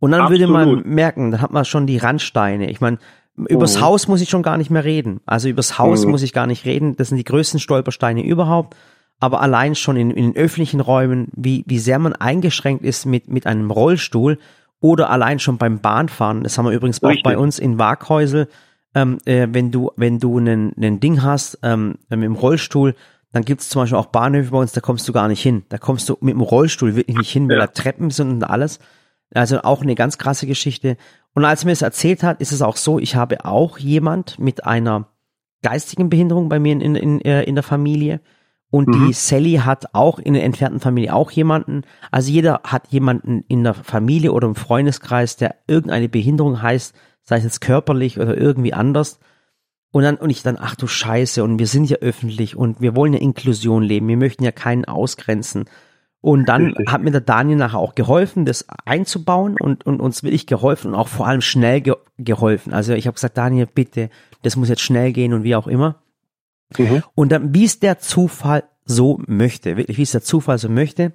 Und 0.01 0.13
dann 0.13 0.21
Absolut. 0.23 0.41
würde 0.41 0.53
man 0.53 0.83
merken, 0.89 1.31
dann 1.31 1.41
hat 1.43 1.53
man 1.53 1.65
schon 1.65 1.87
die 1.87 1.97
Randsteine. 1.99 2.71
Ich 2.71 2.81
meine, 2.81 2.99
übers 3.37 3.77
Mhm. 3.77 3.81
Haus 3.83 4.09
muss 4.09 4.21
ich 4.21 4.31
schon 4.31 4.43
gar 4.43 4.57
nicht 4.57 4.71
mehr 4.71 4.85
reden. 4.85 5.21
Also 5.27 5.49
übers 5.49 5.79
Haus 5.79 6.05
Mhm. 6.05 6.11
muss 6.13 6.23
ich 6.23 6.33
gar 6.33 6.47
nicht 6.47 6.65
reden. 6.65 6.97
Das 6.97 7.09
sind 7.09 7.17
die 7.19 7.25
größten 7.25 7.59
Stolpersteine 7.61 8.25
überhaupt. 8.25 8.77
Aber 9.21 9.41
allein 9.41 9.75
schon 9.75 9.97
in, 9.97 10.11
in 10.13 10.33
den 10.33 10.37
öffentlichen 10.37 10.81
Räumen, 10.81 11.29
wie, 11.35 11.65
wie 11.67 11.81
sehr 11.81 11.99
man 11.99 12.13
eingeschränkt 12.13 12.85
ist 12.85 13.05
mit, 13.07 13.29
mit 13.29 13.47
einem 13.47 13.71
Rollstuhl 13.73 14.39
oder 14.81 15.11
allein 15.11 15.41
schon 15.41 15.59
beim 15.59 15.81
Bahnfahren. 15.81 16.45
Das 16.45 16.57
haben 16.57 16.67
wir 16.67 16.73
übrigens 16.73 17.03
auch 17.03 17.09
Richtig. 17.09 17.25
bei 17.25 17.37
uns 17.37 17.59
in 17.59 17.79
Waghäusel. 17.79 18.49
Ähm, 18.95 19.19
äh, 19.25 19.49
wenn 19.51 19.73
du, 19.73 19.91
wenn 19.97 20.21
du 20.21 20.39
einen 20.39 21.01
Ding 21.01 21.23
hast, 21.23 21.59
ähm, 21.65 21.97
mit 22.09 22.23
dem 22.23 22.37
Rollstuhl, 22.37 22.95
dann 23.33 23.45
gibt 23.45 23.61
es 23.61 23.69
zum 23.69 23.83
Beispiel 23.83 23.99
auch 23.99 24.07
Bahnhöfe 24.07 24.53
bei 24.53 24.59
uns, 24.59 24.73
da 24.73 24.81
kommst 24.81 25.07
du 25.09 25.13
gar 25.13 25.27
nicht 25.27 25.43
hin. 25.43 25.65
Da 25.69 25.79
kommst 25.79 26.09
du 26.09 26.17
mit 26.21 26.35
dem 26.35 26.41
Rollstuhl 26.41 26.95
wirklich 26.95 27.17
nicht 27.17 27.31
hin, 27.31 27.49
weil 27.49 27.59
Ja. 27.59 27.67
da 27.67 27.73
Treppen 27.73 28.11
sind 28.11 28.31
und 28.31 28.45
alles. 28.45 28.79
Also 29.35 29.63
auch 29.63 29.83
eine 29.83 29.95
ganz 29.95 30.19
krasse 30.19 30.47
Geschichte. 30.47 30.97
Und 31.35 31.45
als 31.45 31.63
er 31.63 31.67
mir 31.67 31.73
das 31.73 31.83
erzählt 31.83 32.23
hat, 32.23 32.41
ist 32.41 32.53
es 32.53 32.63
auch 32.63 32.77
so, 32.77 32.99
ich 32.99 33.15
habe 33.15 33.45
auch 33.45 33.79
jemand 33.79 34.39
mit 34.39 34.65
einer 34.65 35.09
geistigen 35.63 36.09
Behinderung 36.09 36.49
bei 36.49 36.59
mir 36.59 36.73
in, 36.73 36.81
in, 36.81 36.95
in, 36.95 37.21
äh, 37.23 37.53
der 37.53 37.63
Familie. 37.63 38.21
Und 38.71 38.89
Mhm. 38.89 39.07
die 39.07 39.13
Sally 39.13 39.61
hat 39.65 39.95
auch 39.95 40.19
in 40.19 40.35
der 40.35 40.45
entfernten 40.45 40.81
Familie 40.81 41.15
auch 41.15 41.31
jemanden. 41.31 41.83
Also 42.11 42.31
jeder 42.31 42.61
hat 42.65 42.89
jemanden 42.89 43.45
in 43.49 43.65
der 43.65 43.75
Familie 43.75 44.33
oder 44.33 44.47
im 44.47 44.55
Freundeskreis, 44.55 45.37
der 45.37 45.57
irgendeine 45.67 46.09
Behinderung 46.09 46.61
heißt, 46.61 46.95
sei 47.23 47.37
es 47.39 47.45
jetzt 47.45 47.61
körperlich 47.61 48.19
oder 48.19 48.37
irgendwie 48.37 48.75
anders. 48.75 49.21
Und 49.91 50.03
dann, 50.03 50.17
und 50.17 50.29
ich 50.29 50.43
dann, 50.43 50.59
ach 50.61 50.77
du 50.77 50.87
Scheiße, 50.87 51.43
und 51.43 51.59
wir 51.59 51.67
sind 51.67 51.89
ja 51.89 51.97
öffentlich 51.99 52.57
und 52.57 52.81
wir 52.83 52.95
wollen 52.95 53.15
ja 53.15 53.21
Inklusion 53.21 53.83
leben, 53.83 54.07
wir 54.09 54.19
möchten 54.19 54.45
ja 54.45 54.53
keinen 54.53 54.85
ausgrenzen. 54.85 55.65
Und 56.29 56.45
dann 56.45 56.67
Richtig. 56.67 56.93
hat 56.93 57.01
mir 57.01 57.11
der 57.11 57.23
Daniel 57.23 57.57
nachher 57.57 57.79
auch 57.79 57.95
geholfen, 57.95 58.45
das 58.45 58.67
einzubauen 58.85 59.57
und, 59.59 59.87
und 59.87 59.99
uns 59.99 60.23
wirklich 60.23 60.47
geholfen 60.47 60.89
und 60.89 60.95
auch 60.95 61.09
vor 61.09 61.27
allem 61.27 61.41
schnell 61.41 61.81
ge 61.81 61.95
geholfen. 62.19 62.75
Also 62.75 62.93
ich 62.93 63.07
habe 63.07 63.15
gesagt, 63.15 63.39
Daniel, 63.39 63.65
bitte, 63.65 64.11
das 64.43 64.55
muss 64.55 64.69
jetzt 64.69 64.83
schnell 64.83 65.15
gehen 65.15 65.33
und 65.33 65.43
wie 65.43 65.57
auch 65.57 65.67
immer. 65.67 66.03
Mhm. 66.77 67.03
Und 67.15 67.33
dann, 67.33 67.55
wie 67.55 67.65
es 67.65 67.81
der 67.81 67.99
Zufall 67.99 68.65
so 68.85 69.19
möchte, 69.27 69.79
wirklich, 69.79 69.97
wie 69.97 70.03
es 70.03 70.11
der 70.13 70.21
Zufall 70.21 70.59
so 70.59 70.69
möchte, 70.69 71.15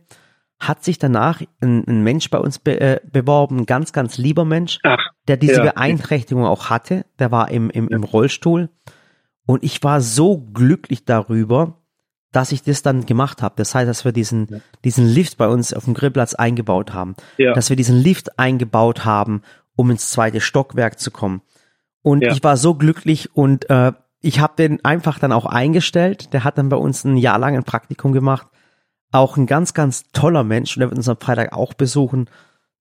hat 0.59 0.83
sich 0.83 0.97
danach 0.97 1.43
ein, 1.61 1.87
ein 1.87 2.01
Mensch 2.01 2.31
bei 2.31 2.39
uns 2.39 2.57
be, 2.57 2.81
äh, 2.81 2.99
beworben, 3.03 3.59
ein 3.59 3.65
ganz, 3.67 3.93
ganz 3.93 4.17
lieber 4.17 4.45
Mensch, 4.45 4.79
Ach, 4.81 4.97
der 5.27 5.37
diese 5.37 5.63
ja. 5.63 5.73
Beeinträchtigung 5.73 6.43
auch 6.43 6.71
hatte. 6.71 7.05
Der 7.19 7.29
war 7.29 7.51
im, 7.51 7.69
im, 7.69 7.87
im 7.87 8.03
Rollstuhl. 8.03 8.71
Und 9.45 9.63
ich 9.63 9.83
war 9.83 10.01
so 10.01 10.39
glücklich 10.39 11.05
darüber, 11.05 11.82
dass 12.33 12.51
ich 12.51 12.63
das 12.63 12.81
dann 12.81 13.05
gemacht 13.05 13.41
habe. 13.41 13.53
Das 13.57 13.73
heißt, 13.73 13.87
dass 13.87 14.03
wir 14.03 14.11
diesen, 14.11 14.61
diesen 14.83 15.05
Lift 15.07 15.37
bei 15.37 15.47
uns 15.47 15.73
auf 15.73 15.85
dem 15.85 15.93
Grillplatz 15.93 16.33
eingebaut 16.33 16.93
haben. 16.93 17.15
ja. 17.37 17.53
Dass 17.53 17.69
wir 17.69 17.77
diesen 17.77 17.97
Lift 17.97 18.37
eingebaut 18.37 19.05
haben, 19.05 19.41
um 19.75 19.89
ins 19.89 20.09
zweite 20.11 20.41
Stockwerk 20.41 20.99
zu 20.99 21.11
kommen. 21.11 21.41
Und 22.01 22.23
Ja. 22.23 22.33
ich 22.33 22.43
war 22.43 22.57
so 22.57 22.75
glücklich 22.75 23.35
und 23.35 23.69
äh, 23.69 23.93
ich 24.19 24.39
habe 24.39 24.53
den 24.57 24.83
einfach 24.83 25.19
dann 25.19 25.31
auch 25.31 25.45
eingestellt. 25.45 26.33
Der 26.33 26.43
hat 26.43 26.57
dann 26.57 26.69
bei 26.69 26.77
uns 26.77 27.03
ein 27.05 27.17
Jahr 27.17 27.39
lang 27.39 27.55
ein 27.55 27.63
Praktikum 27.63 28.11
gemacht. 28.11 28.47
Auch 29.11 29.37
ein 29.37 29.45
ganz, 29.45 29.73
ganz 29.73 30.03
toller 30.11 30.43
Mensch 30.43 30.75
und 30.75 30.81
der 30.81 30.89
wird 30.89 30.97
uns 30.97 31.07
am 31.09 31.17
Freitag 31.17 31.53
auch 31.53 31.73
besuchen. 31.73 32.29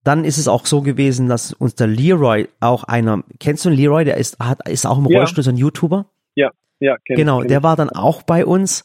Dann 0.05 0.25
ist 0.25 0.39
es 0.39 0.49
auch 0.49 0.67
so 0.67 0.83
gewesen, 0.83 1.29
dass 1.29 1.53
uns 1.53 1.75
der 1.77 1.87
Leroy 1.87 2.49
auch 2.61 2.85
einer, 2.85 3.23
kennst 3.39 3.65
du 3.65 3.69
den 3.71 3.79
Leroy, 3.79 4.05
der 4.05 4.17
ist, 4.17 4.39
hat, 4.41 4.67
ist 4.69 4.87
auch 4.87 4.99
im 4.99 5.07
Ja. 5.07 5.19
Rollstuhl, 5.19 5.45
so 5.45 5.51
ein 5.51 5.57
YouTuber? 5.57 6.07
ja, 6.81 6.97
kenn 7.05 7.17
Genau, 7.17 7.39
kenn 7.41 7.49
der 7.49 7.63
war 7.63 7.77
dann 7.77 7.91
auch 7.91 8.23
bei 8.23 8.45
uns 8.45 8.83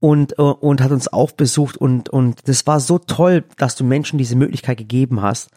und, 0.00 0.38
äh, 0.38 0.42
und 0.42 0.80
hat 0.80 0.90
uns 0.90 1.12
auch 1.12 1.32
besucht 1.32 1.76
und, 1.76 2.08
und 2.08 2.46
das 2.48 2.66
war 2.66 2.80
so 2.80 2.98
toll, 2.98 3.44
dass 3.56 3.74
du 3.76 3.84
Menschen 3.84 4.18
diese 4.18 4.36
Möglichkeit 4.36 4.78
gegeben 4.78 5.22
hast, 5.22 5.50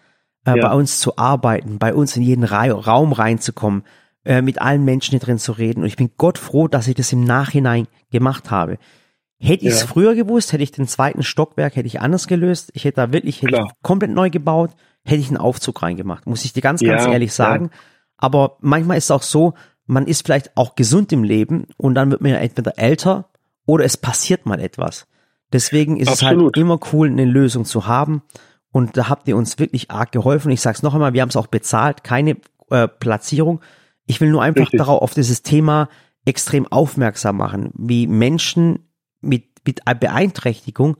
äh, 0.46 0.58
Ja. 0.58 0.70
bei 0.70 0.74
uns 0.76 1.00
zu 1.00 1.18
arbeiten, 1.18 1.78
bei 1.78 1.94
uns 1.94 2.16
in 2.18 2.24
jeden 2.24 2.44
Ra 2.44 2.66
Raum 2.72 3.14
reinzukommen, 3.14 3.84
äh, 4.26 4.42
mit 4.42 4.62
allen 4.62 4.84
Menschen 4.86 5.12
hier 5.12 5.20
drin 5.20 5.38
zu 5.40 5.52
reden. 5.52 5.82
Und 5.82 5.88
ich 5.88 5.96
bin 5.96 6.12
Gott 6.18 6.38
froh, 6.38 6.68
dass 6.68 6.88
ich 6.88 6.96
das 6.96 7.12
im 7.14 7.24
Nachhinein 7.24 7.88
gemacht 8.12 8.52
habe. 8.52 8.78
Hätte 9.40 9.66
ich 9.66 9.72
es 9.74 9.82
Ja. 9.82 9.88
früher 9.88 10.14
gewusst, 10.16 10.54
hätte 10.54 10.62
ich 10.64 10.72
den 10.72 10.88
zweiten 10.88 11.24
Stockwerk, 11.24 11.76
hätte 11.76 11.88
ich 11.88 12.00
anders 12.02 12.28
gelöst. 12.28 12.72
Ich 12.76 12.86
hätte 12.86 12.98
da 12.98 13.12
wirklich, 13.14 13.42
hätte 13.42 13.56
ich 13.56 13.72
komplett 13.82 14.12
neu 14.12 14.30
gebaut, 14.30 14.72
hätte 15.04 15.20
ich 15.22 15.30
einen 15.30 15.38
Aufzug 15.38 15.82
reingemacht, 15.82 16.28
muss 16.28 16.46
ich 16.46 16.54
dir 16.54 16.62
ganz, 16.62 16.82
ganz 16.82 17.04
Ja, 17.06 17.12
ehrlich 17.12 17.32
ja. 17.32 17.36
sagen. 17.36 17.72
Aber 18.18 18.58
manchmal 18.62 18.98
ist 18.98 19.06
es 19.06 19.12
auch 19.12 19.24
so, 19.24 19.56
man 19.88 20.06
ist 20.06 20.24
vielleicht 20.26 20.56
auch 20.56 20.76
gesund 20.76 21.12
im 21.12 21.24
Leben 21.24 21.66
und 21.78 21.96
dann 21.96 22.12
wird 22.12 22.22
man 22.22 22.30
ja 22.32 22.38
entweder 22.38 22.78
älter 22.78 23.26
oder 23.72 23.86
es 23.86 23.96
passiert 23.96 24.46
mal 24.46 24.60
etwas. 24.60 25.08
Deswegen 25.54 25.96
ist 25.96 26.10
es 26.10 26.24
Absolut. 26.24 26.56
halt 26.56 26.58
immer 26.58 26.78
cool, 26.92 27.08
eine 27.08 27.24
Lösung 27.24 27.64
zu 27.64 27.88
haben. 27.88 28.22
Und 28.70 28.98
da 28.98 29.08
habt 29.08 29.30
ihr 29.30 29.38
uns 29.38 29.60
wirklich 29.60 29.92
arg 29.92 30.12
geholfen. 30.12 30.52
Ich 30.52 30.60
sag's 30.60 30.84
noch 30.84 30.94
einmal, 30.94 31.14
wir 31.14 31.22
haben 31.22 31.30
es 31.30 31.38
auch 31.38 31.48
bezahlt, 31.48 32.04
keine 32.04 32.36
äh, 32.70 32.90
Platzierung. 32.90 33.62
Ich 34.08 34.20
will 34.20 34.30
nur 34.30 34.42
einfach 34.42 34.64
Richtig. 34.64 34.80
darauf 34.80 35.02
auf 35.02 35.14
dieses 35.14 35.42
Thema 35.42 35.88
extrem 36.26 36.70
aufmerksam 36.70 37.38
machen, 37.38 37.72
wie 37.78 38.08
Menschen 38.08 38.90
mit, 39.22 39.46
mit 39.66 39.80
Beeinträchtigung, 39.86 40.98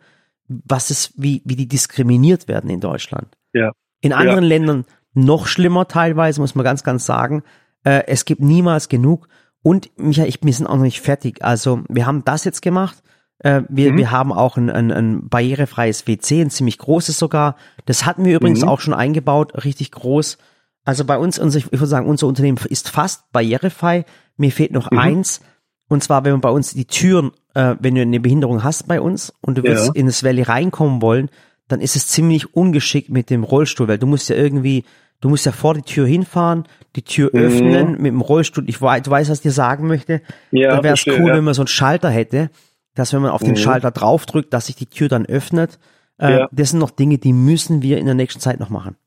was 0.48 0.92
es, 0.92 1.14
wie, 1.18 1.42
wie 1.44 1.58
die 1.58 1.68
diskriminiert 1.68 2.48
werden 2.48 2.70
in 2.70 2.80
Deutschland. 2.80 3.38
Ja. 3.52 3.72
In 4.00 4.14
anderen 4.14 4.46
Ländern 4.46 4.86
noch 5.14 5.46
schlimmer 5.46 5.90
teilweise, 5.90 6.40
muss 6.40 6.56
man 6.56 6.64
ganz, 6.64 6.84
ganz 6.84 7.06
sagen. 7.06 7.44
Äh, 7.84 8.04
es 8.08 8.24
gibt 8.24 8.42
niemals 8.42 8.88
genug. 8.88 9.28
Und 9.64 9.92
Michael, 9.98 10.28
ich, 10.30 10.40
wir 10.42 10.54
sind 10.54 10.68
auch 10.68 10.76
noch 10.76 10.84
nicht 10.84 11.02
fertig. 11.02 11.44
Also 11.44 11.82
wir 11.88 12.06
haben 12.06 12.24
das 12.26 12.44
jetzt 12.46 12.62
gemacht. 12.62 12.98
Äh, 13.40 13.62
wir, 13.70 13.92
Mhm. 13.94 13.98
wir 13.98 14.12
haben 14.12 14.32
auch 14.34 14.58
ein, 14.58 14.70
ein, 14.70 14.92
ein 14.92 15.30
barrierefreies 15.30 16.08
WC, 16.08 16.42
ein 16.42 16.50
ziemlich 16.50 16.78
großes 16.78 17.18
sogar. 17.18 17.56
Das 17.86 18.06
hatten 18.06 18.26
wir 18.26 18.36
übrigens 18.36 18.62
Mhm. 18.62 18.68
auch 18.70 18.80
schon 18.80 18.94
eingebaut, 18.94 19.64
richtig 19.64 19.92
groß. 19.92 20.38
Also 20.84 21.06
bei 21.06 21.18
uns, 21.18 21.38
unser, 21.38 21.60
ich 21.60 21.72
würde 21.72 21.86
sagen, 21.86 22.08
unser 22.08 22.28
Unternehmen 22.28 22.58
ist 22.70 22.90
fast 22.90 23.32
barrierefrei. 23.32 24.06
Mir 24.38 24.52
fehlt 24.52 24.72
noch 24.72 24.90
Mhm. 24.92 24.98
eins. 24.98 25.42
Und 25.88 26.04
zwar, 26.04 26.24
wenn 26.24 26.32
man 26.32 26.42
bei 26.42 26.50
uns 26.50 26.74
die 26.74 26.86
Türen, 26.86 27.32
äh, 27.54 27.76
wenn 27.80 27.96
du 27.96 28.02
eine 28.02 28.20
Behinderung 28.20 28.64
hast 28.64 28.88
bei 28.88 29.00
uns 29.02 29.34
und 29.42 29.58
du 29.58 29.64
willst 29.64 29.88
Ja. 29.88 29.92
in 29.94 30.06
das 30.08 30.24
Valley 30.24 30.42
reinkommen 30.44 31.02
wollen, 31.02 31.30
dann 31.68 31.82
ist 31.82 31.96
es 31.96 32.08
ziemlich 32.08 32.56
ungeschickt 32.56 33.10
mit 33.10 33.30
dem 33.30 33.44
Rollstuhl, 33.44 33.88
weil 33.88 33.98
du 34.00 34.08
musst 34.08 34.30
ja 34.30 34.36
irgendwie, 34.36 34.86
du 35.22 35.30
musst 35.30 35.46
ja 35.46 35.52
vor 35.52 35.74
die 35.74 35.82
Tür 35.84 36.06
hinfahren, 36.06 36.66
die 36.96 37.04
Tür 37.04 37.30
Mhm. 37.34 37.40
öffnen 37.40 37.92
mit 38.02 38.08
dem 38.12 38.22
Rollstuhl. 38.22 38.68
Ich 38.68 38.82
weiß, 38.82 39.04
du 39.04 39.12
weißt, 39.12 39.30
was 39.32 39.38
ich 39.40 39.44
dir 39.44 39.52
sagen 39.52 39.88
möchte. 39.88 40.22
Ja, 40.52 40.76
da 40.76 40.84
wäre 40.84 40.96
es 40.96 41.06
cool, 41.08 41.30
ja. 41.30 41.36
wenn 41.36 41.44
man 41.44 41.54
so 41.54 41.62
einen 41.62 41.68
Schalter 41.68 42.10
hätte, 42.10 42.50
dass 42.96 43.14
wenn 43.14 43.22
man 43.22 43.32
auf 43.32 43.42
den 43.42 43.52
Mhm. 43.52 43.56
Schalter 43.58 43.92
draufdrückt, 43.92 44.54
dass 44.54 44.66
sich 44.66 44.76
die 44.76 44.88
Tür 44.88 45.08
dann 45.08 45.26
öffnet. 45.26 45.80
Äh, 46.20 46.32
Ja. 46.40 46.50
Das 46.52 46.72
sind 46.72 46.80
noch 46.80 46.92
Dinge, 46.92 47.18
die 47.18 47.34
müssen 47.34 47.82
wir 47.82 47.98
in 47.98 48.06
der 48.06 48.16
nächsten 48.16 48.42
Zeit 48.42 48.60
noch 48.60 48.70
machen. 48.70 48.98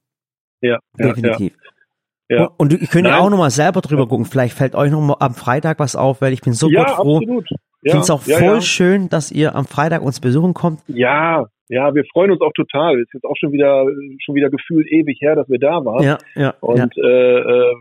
Ja, 0.63 0.79
Definitiv. 0.99 1.53
Ja. 2.31 2.45
Und, 2.57 2.73
und 2.73 2.81
ihr 2.81 2.89
könnt 2.89 3.07
ja 3.07 3.13
Nein. 3.13 3.21
auch 3.21 3.29
noch 3.31 3.37
mal 3.37 3.51
selber 3.51 3.83
drüber 3.83 4.09
gucken. 4.09 4.25
Vielleicht 4.25 4.57
fällt 4.57 4.75
euch 4.75 4.91
noch 4.91 5.01
mal 5.03 5.17
am 5.21 5.35
Freitag 5.35 5.79
was 5.79 5.95
auf, 5.95 6.23
weil 6.23 6.33
ich 6.33 6.41
bin 6.41 6.55
so 6.55 6.71
ja, 6.71 6.85
gut 6.85 6.95
froh. 6.95 7.17
absolut. 7.19 7.45
Ich 7.51 7.59
Ja, 7.83 7.91
finde 7.93 8.03
es 8.05 8.11
auch 8.11 8.23
voll 8.23 8.63
schön, 8.63 9.11
dass 9.11 9.31
ihr 9.31 9.55
am 9.55 9.67
Freitag 9.67 10.01
uns 10.01 10.19
besuchen 10.21 10.55
kommt. 10.55 10.81
Ja, 10.87 11.47
ja, 11.69 11.95
wir 11.95 12.05
freuen 12.13 12.31
uns 12.31 12.41
auch 12.41 12.53
total. 12.53 13.01
Ist 13.01 13.15
jetzt 13.15 13.25
auch 13.25 13.37
schon 13.39 13.53
wieder, 13.53 13.87
schon 14.25 14.35
wieder 14.35 14.51
gefühlt 14.51 14.87
ewig 14.91 15.19
her, 15.21 15.35
dass 15.35 15.49
wir 15.49 15.59
da 15.59 15.85
waren. 15.85 16.03
Ja, 16.03 16.19
ja, 16.35 16.43
ja. 16.43 16.55
Und 16.61 16.97
äh, 16.99 17.39
äh, 17.39 17.75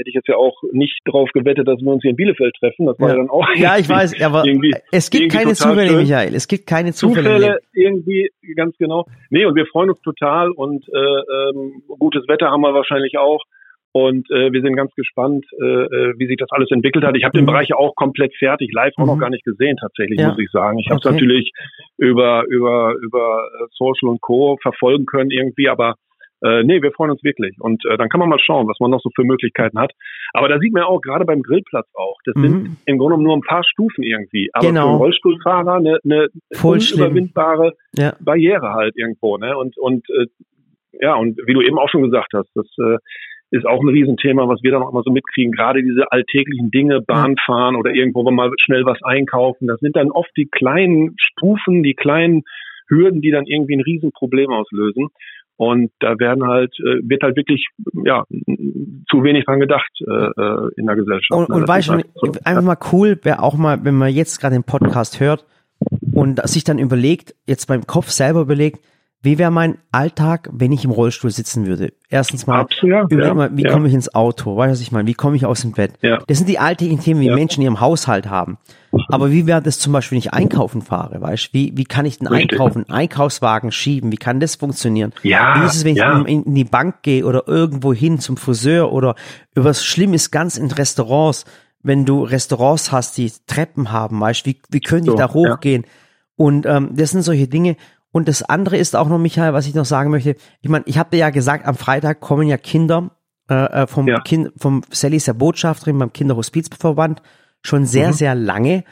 hätte 0.00 0.08
ich 0.08 0.14
jetzt 0.14 0.28
ja 0.28 0.36
auch 0.36 0.56
nicht 0.72 1.00
drauf 1.04 1.28
gewettet, 1.34 1.68
dass 1.68 1.80
wir 1.80 1.92
uns 1.92 2.02
hier 2.02 2.10
in 2.10 2.16
Bielefeld 2.16 2.54
treffen. 2.58 2.86
Das 2.86 2.98
war 2.98 3.08
Ja. 3.08 3.14
ja, 3.14 3.20
dann 3.20 3.30
auch. 3.30 3.46
Ja, 3.56 3.76
ich 3.78 3.88
weiß, 3.88 4.20
aber 4.22 4.44
es 4.92 5.10
gibt 5.10 5.32
keine 5.32 5.52
Zufälle. 5.54 5.98
Michael. 5.98 6.34
Es 6.34 6.48
gibt 6.48 6.66
keine 6.66 6.92
Zufälle. 6.92 7.28
Zufälle 7.28 7.58
irgendwie, 7.74 8.30
ganz 8.56 8.76
genau. 8.78 9.06
Nee, 9.28 9.44
und 9.44 9.54
wir 9.54 9.66
freuen 9.66 9.90
uns 9.90 10.00
total 10.00 10.50
und 10.50 10.88
äh, 10.88 10.98
ähm, 10.98 11.82
gutes 11.98 12.26
Wetter 12.28 12.50
haben 12.50 12.62
wir 12.62 12.72
wahrscheinlich 12.72 13.18
auch. 13.18 13.42
Und 13.92 14.30
äh, 14.30 14.52
wir 14.52 14.62
sind 14.62 14.76
ganz 14.76 14.94
gespannt, 14.94 15.44
äh, 15.60 15.64
äh, 15.64 16.14
wie 16.16 16.26
sich 16.28 16.36
das 16.36 16.50
alles 16.52 16.70
entwickelt 16.70 17.04
hat. 17.04 17.16
Ich 17.16 17.24
habe 17.24 17.32
den 17.36 17.42
Mhm. 17.42 17.46
Bereich 17.48 17.68
ja 17.70 17.76
auch 17.76 17.94
komplett 17.96 18.32
fertig, 18.36 18.70
live 18.72 18.92
auch 18.96 19.02
Mhm. 19.02 19.06
noch 19.10 19.18
gar 19.18 19.30
nicht 19.30 19.44
gesehen 19.44 19.76
tatsächlich, 19.80 20.20
Ja. 20.20 20.28
muss 20.28 20.38
ich 20.38 20.50
sagen. 20.52 20.78
Ich 20.78 20.88
habe 20.90 20.98
es 21.00 21.06
Okay. 21.06 21.14
natürlich 21.14 21.50
über 21.98 22.44
über 22.48 22.94
über 23.02 23.48
äh, 23.52 23.66
Social 23.72 24.08
und 24.10 24.20
Co. 24.20 24.56
verfolgen 24.62 25.06
können 25.06 25.30
irgendwie, 25.30 25.68
aber 25.68 25.96
äh, 26.42 26.62
nee, 26.62 26.80
wir 26.80 26.90
freuen 26.92 27.10
uns 27.10 27.22
wirklich. 27.22 27.54
Und 27.60 27.84
äh, 27.84 27.98
dann 27.98 28.08
kann 28.08 28.18
man 28.20 28.28
mal 28.30 28.38
schauen, 28.38 28.66
was 28.66 28.78
man 28.80 28.90
noch 28.90 29.00
so 29.02 29.10
für 29.14 29.24
Möglichkeiten 29.24 29.78
hat. 29.78 29.92
Aber 30.32 30.48
da 30.48 30.58
sieht 30.58 30.72
man 30.72 30.84
auch 30.84 31.00
gerade 31.02 31.26
beim 31.26 31.42
Grillplatz 31.42 31.86
auch. 31.94 32.16
Das 32.24 32.34
sind 32.40 32.62
Mhm. 32.62 32.76
im 32.86 32.96
Grunde 32.98 33.16
genommen 33.16 33.24
nur 33.24 33.36
ein 33.36 33.42
paar 33.42 33.62
Stufen 33.64 34.02
irgendwie. 34.04 34.48
Aber 34.54 34.68
Genau. 34.68 34.82
für 34.82 34.88
einen 34.88 34.98
Rollstuhlfahrer 34.98 35.74
eine, 35.74 35.98
eine 36.02 36.28
unüberwindbare 36.62 37.74
Ja. 37.96 38.14
Barriere 38.20 38.72
halt 38.72 38.96
irgendwo, 38.96 39.36
ne? 39.36 39.56
Und 39.58 39.76
und 39.78 40.08
äh, 40.10 40.26
ja, 41.00 41.14
und 41.14 41.38
wie 41.46 41.52
du 41.54 41.60
eben 41.60 41.78
auch 41.78 41.88
schon 41.90 42.02
gesagt 42.02 42.32
hast, 42.34 42.48
das 42.54 42.66
äh, 42.78 42.96
ist 43.50 43.66
auch 43.66 43.80
ein 43.80 43.88
Riesenthema, 43.88 44.48
was 44.48 44.62
wir 44.62 44.70
dann 44.70 44.82
auch 44.82 44.92
immer 44.92 45.02
so 45.02 45.10
mitkriegen. 45.10 45.52
Gerade 45.52 45.82
diese 45.82 46.10
alltäglichen 46.12 46.70
Dinge, 46.70 47.00
Bahnfahren 47.00 47.76
oder 47.76 47.92
irgendwo 47.92 48.28
mal 48.30 48.50
schnell 48.64 48.84
was 48.84 49.02
einkaufen, 49.02 49.66
das 49.66 49.80
sind 49.80 49.96
dann 49.96 50.10
oft 50.10 50.30
die 50.36 50.46
kleinen 50.46 51.16
Stufen, 51.18 51.82
die 51.82 51.94
kleinen 51.94 52.42
Hürden, 52.88 53.20
die 53.20 53.30
dann 53.30 53.46
irgendwie 53.46 53.76
ein 53.76 53.82
Riesenproblem 53.82 54.50
auslösen. 54.50 55.08
Und 55.56 55.90
da 56.00 56.18
werden 56.18 56.46
halt, 56.46 56.72
äh, 56.80 57.00
wird 57.02 57.22
halt 57.22 57.36
wirklich, 57.36 57.66
ja, 58.04 58.24
zu 59.10 59.22
wenig 59.22 59.44
dran 59.44 59.60
gedacht 59.60 59.90
äh, 60.00 60.10
äh, 60.10 60.70
in 60.76 60.86
der 60.86 60.96
Gesellschaft. 60.96 61.32
Und, 61.32 61.50
ne? 61.50 61.56
und 61.56 61.68
weißt 61.68 61.88
du, 61.88 61.92
halt 61.92 62.06
so. 62.14 62.32
einfach 62.44 62.62
mal 62.62 62.78
cool, 62.92 63.18
wäre 63.24 63.42
auch 63.42 63.58
mal, 63.58 63.84
wenn 63.84 63.94
man 63.94 64.10
jetzt 64.10 64.40
gerade 64.40 64.54
den 64.54 64.64
Podcast 64.64 65.20
hört 65.20 65.44
und 66.14 66.40
sich 66.48 66.64
dann 66.64 66.78
überlegt, 66.78 67.34
jetzt 67.46 67.66
beim 67.66 67.86
Kopf 67.86 68.08
selber 68.08 68.40
überlegt, 68.40 68.80
wie 69.22 69.36
wäre 69.38 69.50
mein 69.50 69.76
Alltag, 69.92 70.48
wenn 70.50 70.72
ich 70.72 70.84
im 70.84 70.90
Rollstuhl 70.90 71.30
sitzen 71.30 71.66
würde? 71.66 71.92
Erstens 72.08 72.46
mal, 72.46 72.60
Absolut, 72.60 73.12
ja, 73.12 73.34
mal 73.34 73.54
wie 73.54 73.64
ja. 73.64 73.70
komme 73.70 73.86
ich 73.86 73.92
ins 73.92 74.14
Auto? 74.14 74.56
Weißt 74.56 74.68
du, 74.68 74.72
was 74.72 74.80
ich 74.80 74.92
meine? 74.92 75.06
Wie 75.06 75.14
komme 75.14 75.36
ich 75.36 75.44
aus 75.44 75.60
dem 75.60 75.72
Bett? 75.72 75.92
Ja. 76.00 76.18
Das 76.26 76.38
sind 76.38 76.48
die 76.48 76.58
alltäglichen 76.58 77.02
Themen, 77.02 77.20
die. 77.20 77.28
Menschen 77.28 77.60
in 77.60 77.64
ihrem 77.66 77.80
Haushalt 77.80 78.30
haben. 78.30 78.56
Aber 79.08 79.30
wie 79.30 79.46
wäre 79.46 79.60
das 79.60 79.78
zum 79.78 79.92
Beispiel, 79.92 80.16
wenn 80.16 80.20
ich 80.20 80.32
einkaufen 80.32 80.80
fahre? 80.80 81.20
Weißt 81.20 81.48
du, 81.48 81.52
wie, 81.52 81.76
wie 81.76 81.84
kann 81.84 82.06
ich 82.06 82.18
den 82.18 82.28
Richtig. 82.28 82.52
Einkaufen, 82.52 82.88
Einkaufswagen 82.88 83.72
schieben? 83.72 84.10
Wie 84.10 84.16
kann 84.16 84.40
das 84.40 84.56
funktionieren? 84.56 85.12
Ja, 85.22 85.60
Wie 85.60 85.66
ist 85.66 85.74
es, 85.74 85.84
wenn 85.84 85.96
ich 85.96 86.02
in, 86.02 86.44
in 86.44 86.54
die 86.54 86.64
Bank 86.64 87.02
gehe 87.02 87.26
oder 87.26 87.46
irgendwo 87.46 87.92
hin 87.92 88.20
zum 88.20 88.38
Friseur 88.38 88.90
oder 88.90 89.16
was 89.54 89.84
schlimm 89.84 90.14
ist 90.14 90.30
ganz 90.30 90.56
in 90.56 90.70
Restaurants, 90.70 91.44
wenn 91.82 92.06
du 92.06 92.24
Restaurants 92.24 92.90
hast, 92.90 93.18
die 93.18 93.30
Treppen 93.46 93.92
haben, 93.92 94.18
weißt 94.18 94.46
du, 94.46 94.50
wie, 94.50 94.60
wie 94.70 94.80
können 94.80 95.04
die 95.04 95.10
So, 95.10 95.16
da 95.16 95.32
hochgehen? 95.32 95.84
Und 96.36 96.64
ähm, 96.64 96.90
das 96.94 97.10
sind 97.10 97.22
solche 97.22 97.48
Dinge. 97.48 97.76
Und 98.12 98.26
das 98.28 98.42
andere 98.42 98.76
ist 98.76 98.96
auch 98.96 99.08
noch, 99.08 99.18
Michael, 99.18 99.52
was 99.52 99.66
ich 99.66 99.74
noch 99.74 99.84
sagen 99.84 100.10
möchte. 100.10 100.34
Ich 100.62 100.68
meine, 100.68 100.84
ich 100.86 100.98
habe 100.98 101.10
dir 101.10 101.18
ja 101.18 101.30
gesagt, 101.30 101.66
am 101.66 101.76
Freitag 101.76 102.20
kommen 102.20 102.48
ja 102.48 102.56
Kinder 102.56 103.10
äh, 103.48 103.54
äh, 103.82 103.86
vom 103.86 104.06
Ja. 104.08 104.20
Kind, 104.20 104.52
vom 104.56 104.82
Sally 104.90 105.16
ist 105.16 105.26
ja 105.26 105.32
Botschafterin 105.32 105.98
beim 105.98 106.12
Kinderhospizverband 106.12 107.22
schon 107.62 107.84
sehr, 107.86 108.08
Mhm. 108.08 108.12
sehr 108.12 108.34
lange. 108.34 108.84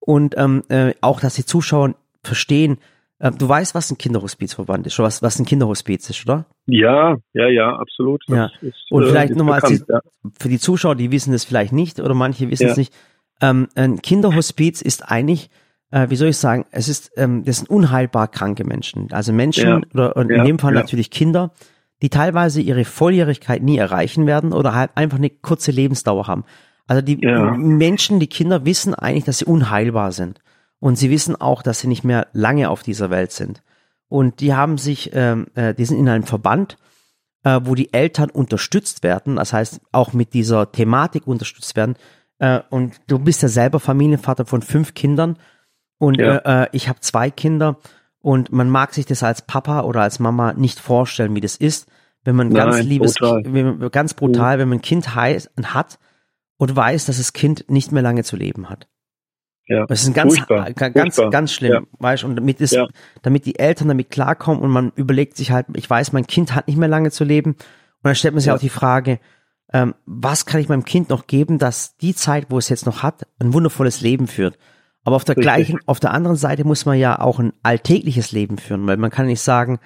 Und 0.00 0.34
ähm, 0.36 0.62
äh, 0.68 0.94
auch, 1.00 1.20
dass 1.20 1.34
die 1.34 1.44
Zuschauer 1.44 1.94
verstehen, 2.22 2.78
äh, 3.18 3.30
du 3.30 3.48
weißt, 3.48 3.74
was 3.74 3.90
ein 3.90 3.98
Kinderhospizverband 3.98 4.86
ist, 4.86 4.98
oder 4.98 5.06
was, 5.06 5.22
was 5.22 5.38
ein 5.38 5.46
Kinderhospiz 5.46 6.10
ist, 6.10 6.24
oder? 6.26 6.46
Ja, 6.66 7.16
ja, 7.32 7.48
ja, 7.48 7.76
absolut. 7.76 8.22
Das 8.28 8.36
Ja. 8.36 8.50
Ist, 8.60 8.76
Und 8.90 9.04
äh, 9.04 9.06
vielleicht 9.06 9.34
nochmal 9.36 9.60
ja. 9.88 10.00
für 10.38 10.48
die 10.48 10.58
Zuschauer, 10.58 10.94
die 10.96 11.10
wissen 11.10 11.32
das 11.32 11.44
vielleicht 11.44 11.72
nicht 11.72 12.00
oder 12.00 12.14
manche 12.14 12.50
wissen 12.50 12.64
Ja. 12.66 12.70
es 12.72 12.76
nicht. 12.76 12.92
Ähm, 13.40 13.68
ein 13.74 14.00
Kinderhospiz 14.02 14.80
ist 14.82 15.10
eigentlich, 15.10 15.50
äh, 15.94 16.10
wie 16.10 16.16
soll 16.16 16.28
ich 16.28 16.38
sagen, 16.38 16.66
es 16.72 16.88
ist, 16.88 17.12
ähm, 17.16 17.44
das 17.44 17.58
sind 17.58 17.70
unheilbar 17.70 18.26
kranke 18.28 18.64
Menschen. 18.64 19.12
Also 19.12 19.32
Menschen 19.32 19.68
Ja. 19.68 19.80
oder 19.94 20.16
und 20.16 20.28
in 20.30 20.38
Ja, 20.38 20.44
dem 20.44 20.58
Fall 20.58 20.74
ja. 20.74 20.80
natürlich 20.80 21.10
Kinder, 21.10 21.52
die 22.02 22.10
teilweise 22.10 22.60
ihre 22.60 22.84
Volljährigkeit 22.84 23.62
nie 23.62 23.78
erreichen 23.78 24.26
werden 24.26 24.52
oder 24.52 24.74
halt 24.74 24.90
einfach 24.96 25.18
eine 25.18 25.30
kurze 25.30 25.70
Lebensdauer 25.70 26.26
haben. 26.26 26.44
Also 26.88 27.00
die. 27.00 27.16
Menschen, 27.16 28.18
die 28.18 28.26
Kinder 28.26 28.64
wissen 28.64 28.94
eigentlich, 28.94 29.24
dass 29.24 29.38
sie 29.38 29.44
unheilbar 29.44 30.10
sind. 30.10 30.40
Und 30.80 30.96
sie 30.96 31.10
wissen 31.10 31.40
auch, 31.40 31.62
dass 31.62 31.78
sie 31.78 31.88
nicht 31.88 32.04
mehr 32.04 32.26
lange 32.32 32.68
auf 32.68 32.82
dieser 32.82 33.08
Welt 33.08 33.30
sind. 33.30 33.62
Und 34.08 34.40
die 34.40 34.52
haben 34.52 34.76
sich, 34.76 35.12
ähm, 35.14 35.46
äh, 35.54 35.72
die 35.74 35.84
sind 35.84 35.98
in 35.98 36.08
einem 36.08 36.24
Verband, 36.24 36.76
äh, 37.44 37.60
wo 37.62 37.74
die 37.74 37.94
Eltern 37.94 38.30
unterstützt 38.30 39.02
werden, 39.02 39.36
das 39.36 39.52
heißt 39.52 39.80
auch 39.92 40.12
mit 40.12 40.34
dieser 40.34 40.72
Thematik 40.72 41.26
unterstützt 41.26 41.76
werden. 41.76 41.94
Äh, 42.38 42.60
und 42.68 43.00
du 43.06 43.18
bist 43.18 43.42
ja 43.42 43.48
selber 43.48 43.80
Familienvater 43.80 44.44
von 44.44 44.60
fünf 44.60 44.92
Kindern 44.94 45.38
und 45.98 46.18
Ja. 46.18 46.36
äh, 46.36 46.62
äh, 46.64 46.68
ich 46.72 46.88
habe 46.88 47.00
zwei 47.00 47.30
Kinder 47.30 47.78
und 48.20 48.52
man 48.52 48.68
mag 48.70 48.94
sich 48.94 49.06
das 49.06 49.22
als 49.22 49.42
Papa 49.42 49.82
oder 49.82 50.00
als 50.02 50.18
Mama 50.18 50.52
nicht 50.54 50.80
vorstellen, 50.80 51.34
wie 51.34 51.40
das 51.40 51.56
ist, 51.56 51.88
wenn 52.24 52.36
man 52.36 52.52
ganz 52.54 52.76
Nein, 52.76 52.86
liebes, 52.86 53.14
brutal. 53.14 53.42
Mhm. 53.44 53.54
wenn 53.54 53.78
man, 53.78 53.90
ganz 53.90 54.14
brutal, 54.14 54.58
wenn 54.58 54.68
man 54.68 54.78
ein 54.78 54.82
Kind 54.82 55.14
heiß, 55.14 55.50
hat 55.64 55.98
und 56.56 56.74
weiß, 56.74 57.06
dass 57.06 57.18
das 57.18 57.32
Kind 57.32 57.66
nicht 57.68 57.92
mehr 57.92 58.02
lange 58.02 58.24
zu 58.24 58.36
leben 58.36 58.70
hat. 58.70 58.88
Ja. 59.66 59.86
Das 59.86 60.02
ist 60.02 60.08
ein 60.08 60.14
ganz, 60.14 60.36
Furchtbar, 60.36 60.72
ga- 60.72 60.88
ganz, 60.90 61.16
furchtbar. 61.16 61.30
ganz 61.30 61.52
schlimm, 61.52 61.72
Ja. 61.72 61.80
weißt 61.98 62.22
du, 62.22 62.26
und 62.28 62.36
damit 62.36 62.60
ist, 62.60 62.72
Ja. 62.72 62.86
damit 63.22 63.46
die 63.46 63.58
Eltern 63.58 63.88
damit 63.88 64.10
klarkommen 64.10 64.62
und 64.62 64.70
man 64.70 64.92
überlegt 64.94 65.36
sich 65.36 65.52
halt, 65.52 65.66
ich 65.74 65.88
weiß, 65.88 66.12
mein 66.12 66.26
Kind 66.26 66.54
hat 66.54 66.66
nicht 66.68 66.76
mehr 66.76 66.88
lange 66.88 67.10
zu 67.10 67.24
leben. 67.24 67.52
Und 67.52 67.58
dann 68.02 68.14
stellt 68.14 68.34
man 68.34 68.40
sich 68.40 68.48
Ja. 68.48 68.54
auch 68.56 68.60
die 68.60 68.68
Frage, 68.68 69.20
ähm, 69.72 69.94
was 70.04 70.44
kann 70.44 70.60
ich 70.60 70.68
meinem 70.68 70.84
Kind 70.84 71.08
noch 71.08 71.26
geben, 71.26 71.58
dass 71.58 71.96
die 71.96 72.14
Zeit, 72.14 72.46
wo 72.50 72.58
es 72.58 72.68
jetzt 72.68 72.84
noch 72.84 73.02
hat, 73.02 73.26
ein 73.38 73.54
wundervolles 73.54 74.02
Leben 74.02 74.26
führt. 74.26 74.58
Aber 75.04 75.16
auf 75.16 75.24
der 75.24 75.36
Richtig. 75.36 75.44
gleichen, 75.44 75.78
auf 75.86 76.00
der 76.00 76.12
anderen 76.12 76.36
Seite 76.36 76.64
muss 76.64 76.86
man 76.86 76.98
ja 76.98 77.18
auch 77.18 77.38
ein 77.38 77.52
alltägliches 77.62 78.32
Leben 78.32 78.58
führen, 78.58 78.86
weil 78.86 78.96
man 78.96 79.10
kann 79.10 79.26
nicht 79.26 79.42
sagen, 79.42 79.78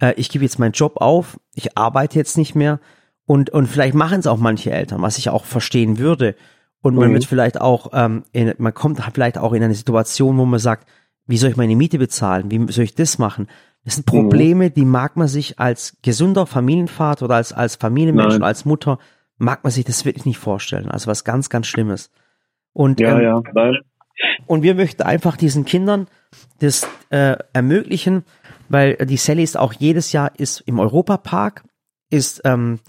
äh, 0.00 0.14
ich 0.16 0.28
gebe 0.30 0.44
jetzt 0.44 0.58
meinen 0.58 0.72
Job 0.72 0.96
auf, 0.96 1.38
ich 1.54 1.78
arbeite 1.78 2.18
jetzt 2.18 2.36
nicht 2.36 2.54
mehr 2.54 2.80
und, 3.26 3.50
und 3.50 3.66
vielleicht 3.66 3.94
machen 3.94 4.18
es 4.18 4.26
auch 4.26 4.38
manche 4.38 4.70
Eltern, 4.72 5.00
was 5.02 5.18
ich 5.18 5.30
auch 5.30 5.44
verstehen 5.44 5.98
würde. 5.98 6.34
Und 6.82 6.96
man 6.96 7.10
Mhm. 7.10 7.14
wird 7.14 7.24
vielleicht 7.24 7.60
auch, 7.60 7.90
ähm, 7.94 8.24
in, 8.32 8.52
man 8.58 8.74
kommt 8.74 9.00
vielleicht 9.14 9.38
auch 9.38 9.52
in 9.54 9.62
eine 9.62 9.74
Situation, 9.74 10.36
wo 10.36 10.44
man 10.44 10.60
sagt, 10.60 10.86
wie 11.26 11.38
soll 11.38 11.50
ich 11.50 11.56
meine 11.56 11.76
Miete 11.76 11.98
bezahlen? 11.98 12.50
Wie 12.50 12.70
soll 12.70 12.84
ich 12.84 12.94
das 12.94 13.18
machen? 13.18 13.48
Das 13.84 13.94
sind 13.94 14.06
Probleme, 14.06 14.70
die 14.70 14.84
mag 14.84 15.16
man 15.16 15.28
sich 15.28 15.58
als 15.58 15.96
gesunder 16.02 16.46
Familienvater 16.46 17.24
oder 17.26 17.36
als, 17.36 17.52
als 17.52 17.76
Familienmensch 17.76 18.34
oder 18.36 18.46
als 18.46 18.64
Mutter, 18.64 18.98
mag 19.38 19.62
man 19.64 19.70
sich 19.70 19.84
das 19.84 20.04
wirklich 20.04 20.26
nicht 20.26 20.38
vorstellen. 20.38 20.90
Also 20.90 21.06
was 21.06 21.24
ganz, 21.24 21.48
ganz 21.48 21.66
Schlimmes. 21.66 22.10
Und, 22.72 23.00
Ja, 23.00 23.18
ähm, 23.18 23.22
ja, 23.22 23.42
nein. 23.54 23.78
Und 24.46 24.62
wir 24.62 24.74
möchten 24.74 25.02
einfach 25.02 25.36
diesen 25.36 25.64
Kindern 25.64 26.08
das 26.60 26.86
äh, 27.10 27.36
ermöglichen, 27.52 28.24
weil 28.68 28.96
die 28.96 29.16
Sally 29.16 29.42
ist 29.42 29.56
auch 29.56 29.72
jedes 29.72 30.12
Jahr 30.12 30.32
ist 30.38 30.60
im 30.60 30.78
Europapark, 30.78 31.64
ist, 32.10 32.42
ähm, 32.44 32.80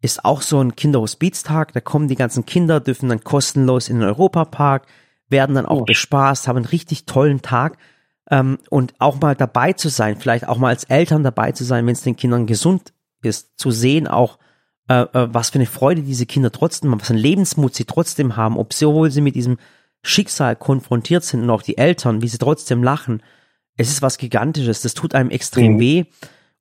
ist 0.00 0.24
auch 0.24 0.42
so 0.42 0.60
ein 0.60 0.76
Kinderhospiztag. 0.76 1.72
Da 1.72 1.80
kommen 1.80 2.08
die 2.08 2.16
ganzen 2.16 2.46
Kinder, 2.46 2.80
dürfen 2.80 3.08
dann 3.08 3.24
kostenlos 3.24 3.88
in 3.88 3.98
den 4.00 4.08
Europapark, 4.08 4.86
werden 5.28 5.54
dann 5.54 5.66
auch 5.66 5.80
Oh. 5.82 5.84
bespaßt, 5.84 6.48
haben 6.48 6.56
einen 6.56 6.66
richtig 6.66 7.06
tollen 7.06 7.42
Tag. 7.42 7.78
Ähm, 8.30 8.58
und 8.70 8.94
auch 8.98 9.20
mal 9.20 9.34
dabei 9.34 9.72
zu 9.72 9.88
sein, 9.88 10.16
vielleicht 10.16 10.48
auch 10.48 10.58
mal 10.58 10.68
als 10.68 10.84
Eltern 10.84 11.22
dabei 11.22 11.52
zu 11.52 11.64
sein, 11.64 11.86
wenn 11.86 11.92
es 11.92 12.02
den 12.02 12.16
Kindern 12.16 12.46
gesund 12.46 12.92
ist, 13.22 13.58
zu 13.58 13.70
sehen 13.70 14.06
auch, 14.06 14.38
äh, 14.88 15.02
äh, 15.02 15.28
was 15.32 15.50
für 15.50 15.56
eine 15.56 15.66
Freude 15.66 16.02
diese 16.02 16.26
Kinder 16.26 16.50
trotzdem 16.52 16.90
haben, 16.90 17.00
was 17.00 17.06
für 17.08 17.14
einen 17.14 17.22
Lebensmut 17.22 17.74
sie 17.74 17.84
trotzdem 17.84 18.36
haben, 18.36 18.56
ob 18.58 18.72
sie, 18.72 18.86
obwohl 18.86 19.10
sie 19.10 19.20
mit 19.20 19.34
diesem 19.34 19.58
Schicksal 20.02 20.56
konfrontiert 20.56 21.24
sind 21.24 21.42
und 21.42 21.50
auch 21.50 21.62
die 21.62 21.78
Eltern, 21.78 22.22
wie 22.22 22.28
sie 22.28 22.38
trotzdem 22.38 22.82
lachen. 22.82 23.22
Es 23.76 23.88
ist 23.90 24.02
was 24.02 24.18
Gigantisches, 24.18 24.82
das 24.82 24.94
tut 24.94 25.14
einem 25.14 25.30
extrem 25.30 25.74
Mhm. 25.74 25.80
weh. 25.80 26.04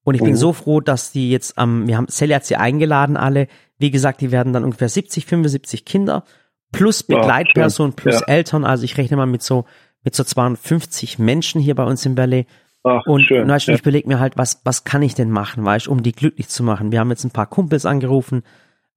Und 0.03 0.15
ich 0.15 0.21
bin 0.21 0.31
Mhm. 0.31 0.37
so 0.37 0.53
froh, 0.53 0.79
dass 0.79 1.11
die 1.11 1.29
jetzt 1.31 1.57
am, 1.57 1.87
wir 1.87 1.97
haben, 1.97 2.07
Sally 2.09 2.33
hat 2.33 2.45
sie 2.45 2.55
eingeladen 2.55 3.17
alle. 3.17 3.47
Wie 3.77 3.91
gesagt, 3.91 4.21
die 4.21 4.31
werden 4.31 4.53
dann 4.53 4.63
ungefähr 4.63 4.89
70, 4.89 5.25
75 5.25 5.85
Kinder 5.85 6.23
plus 6.71 7.03
Begleitperson 7.03 7.93
plus 7.93 8.15
Ja. 8.21 8.27
Eltern. 8.27 8.63
Also 8.63 8.83
ich 8.83 8.97
rechne 8.97 9.17
mal 9.17 9.25
mit 9.27 9.43
so, 9.43 9.65
mit 10.03 10.15
so 10.15 10.23
250 10.23 11.19
Menschen 11.19 11.61
hier 11.61 11.75
bei 11.75 11.83
uns 11.83 12.05
im 12.05 12.15
Ballet. 12.15 12.47
Ach, 12.83 13.05
Und, 13.05 13.23
schön. 13.25 13.47
weißt 13.47 13.67
ja. 13.67 13.75
ich 13.75 13.81
überlege 13.81 14.07
mir 14.07 14.19
halt, 14.19 14.37
was, 14.37 14.61
was 14.63 14.83
kann 14.83 15.03
ich 15.03 15.13
denn 15.13 15.29
machen, 15.29 15.63
weißt 15.63 15.85
du, 15.85 15.91
um 15.91 16.01
die 16.01 16.13
glücklich 16.13 16.47
zu 16.47 16.63
machen. 16.63 16.91
Wir 16.91 16.99
haben 16.99 17.11
jetzt 17.11 17.23
ein 17.23 17.29
paar 17.31 17.45
Kumpels 17.45 17.85
angerufen. 17.85 18.41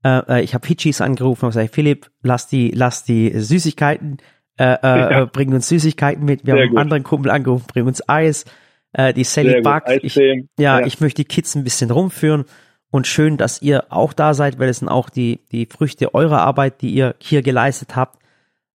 Äh, 0.02 0.38
äh, 0.38 0.42
ich 0.42 0.54
habe 0.54 0.66
Hitchis 0.66 1.02
angerufen 1.02 1.44
und 1.44 1.50
gesagt, 1.50 1.74
Philipp, 1.74 2.10
lass 2.22 2.48
die, 2.48 2.70
lass 2.70 3.04
die 3.04 3.38
Süßigkeiten, 3.38 4.18
äh, 4.58 4.64
äh, 4.64 4.76
Ja. 4.82 5.22
äh, 5.22 5.26
bring 5.26 5.52
uns 5.54 5.68
Süßigkeiten 5.68 6.24
mit. 6.24 6.46
Wir 6.46 6.54
Sehr 6.54 6.54
haben 6.54 6.60
einen 6.62 6.70
gut. 6.70 6.80
anderen 6.80 7.02
Kumpel 7.02 7.30
angerufen, 7.30 7.64
bring 7.72 7.86
uns 7.86 8.08
Eis. 8.08 8.44
Äh, 8.92 9.12
die 9.12 9.24
Sally 9.24 9.60
backt. 9.62 9.90
Ich, 10.04 10.14
ja, 10.14 10.34
Ja. 10.58 10.86
ich 10.86 11.00
möchte 11.00 11.22
die 11.22 11.28
Kids 11.28 11.54
ein 11.56 11.64
bisschen 11.64 11.90
rumführen 11.90 12.44
und 12.90 13.06
schön, 13.08 13.36
dass 13.36 13.60
ihr 13.60 13.86
auch 13.92 14.12
da 14.12 14.34
seid, 14.34 14.58
weil 14.60 14.68
es 14.68 14.78
sind 14.78 14.88
auch 14.88 15.10
die, 15.10 15.40
die 15.50 15.66
Früchte 15.66 16.14
eurer 16.14 16.42
Arbeit, 16.42 16.80
die 16.80 16.90
ihr 16.94 17.16
hier 17.18 17.42
geleistet 17.42 17.96
habt. 17.96 18.20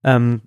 Ähm, 0.04 0.42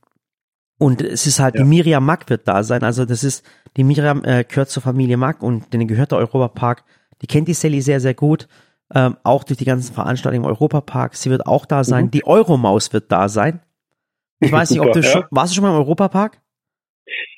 und 0.78 1.00
es 1.00 1.26
ist 1.26 1.40
halt, 1.40 1.54
Ja. 1.54 1.62
die 1.62 1.68
Miriam 1.68 2.04
Mack 2.04 2.28
wird 2.28 2.46
da 2.48 2.62
sein. 2.64 2.82
Also 2.82 3.04
das 3.06 3.24
ist, 3.24 3.44
die 3.76 3.84
Miriam 3.84 4.24
äh, 4.24 4.44
gehört 4.44 4.68
zur 4.68 4.82
Familie 4.82 5.16
Mack 5.16 5.42
und 5.42 5.72
denen 5.72 5.88
gehört 5.88 6.10
der 6.12 6.18
Europapark. 6.18 6.84
Die 7.22 7.26
kennt 7.26 7.48
die 7.48 7.54
Sally 7.54 7.80
sehr, 7.80 8.00
sehr 8.00 8.14
gut. 8.14 8.48
Ähm, 8.94 9.16
auch 9.22 9.44
durch 9.44 9.56
die 9.56 9.64
ganzen 9.64 9.94
Veranstaltungen 9.94 10.44
im 10.44 10.50
Europapark. 10.50 11.14
Sie 11.16 11.30
wird 11.30 11.46
auch 11.46 11.64
da 11.64 11.82
sein. 11.84 12.06
Mhm. 12.06 12.10
Die 12.10 12.26
Euromaus 12.26 12.92
wird 12.92 13.10
da 13.10 13.28
sein. 13.30 13.60
Ich 14.42 14.52
weiß 14.52 14.70
nicht, 14.70 14.80
ob 14.80 14.92
du 14.92 15.02
schon, 15.02 15.24
warst 15.30 15.52
du 15.52 15.56
schon 15.56 15.64
mal 15.64 15.70
im 15.70 15.78
Europapark? 15.78 16.38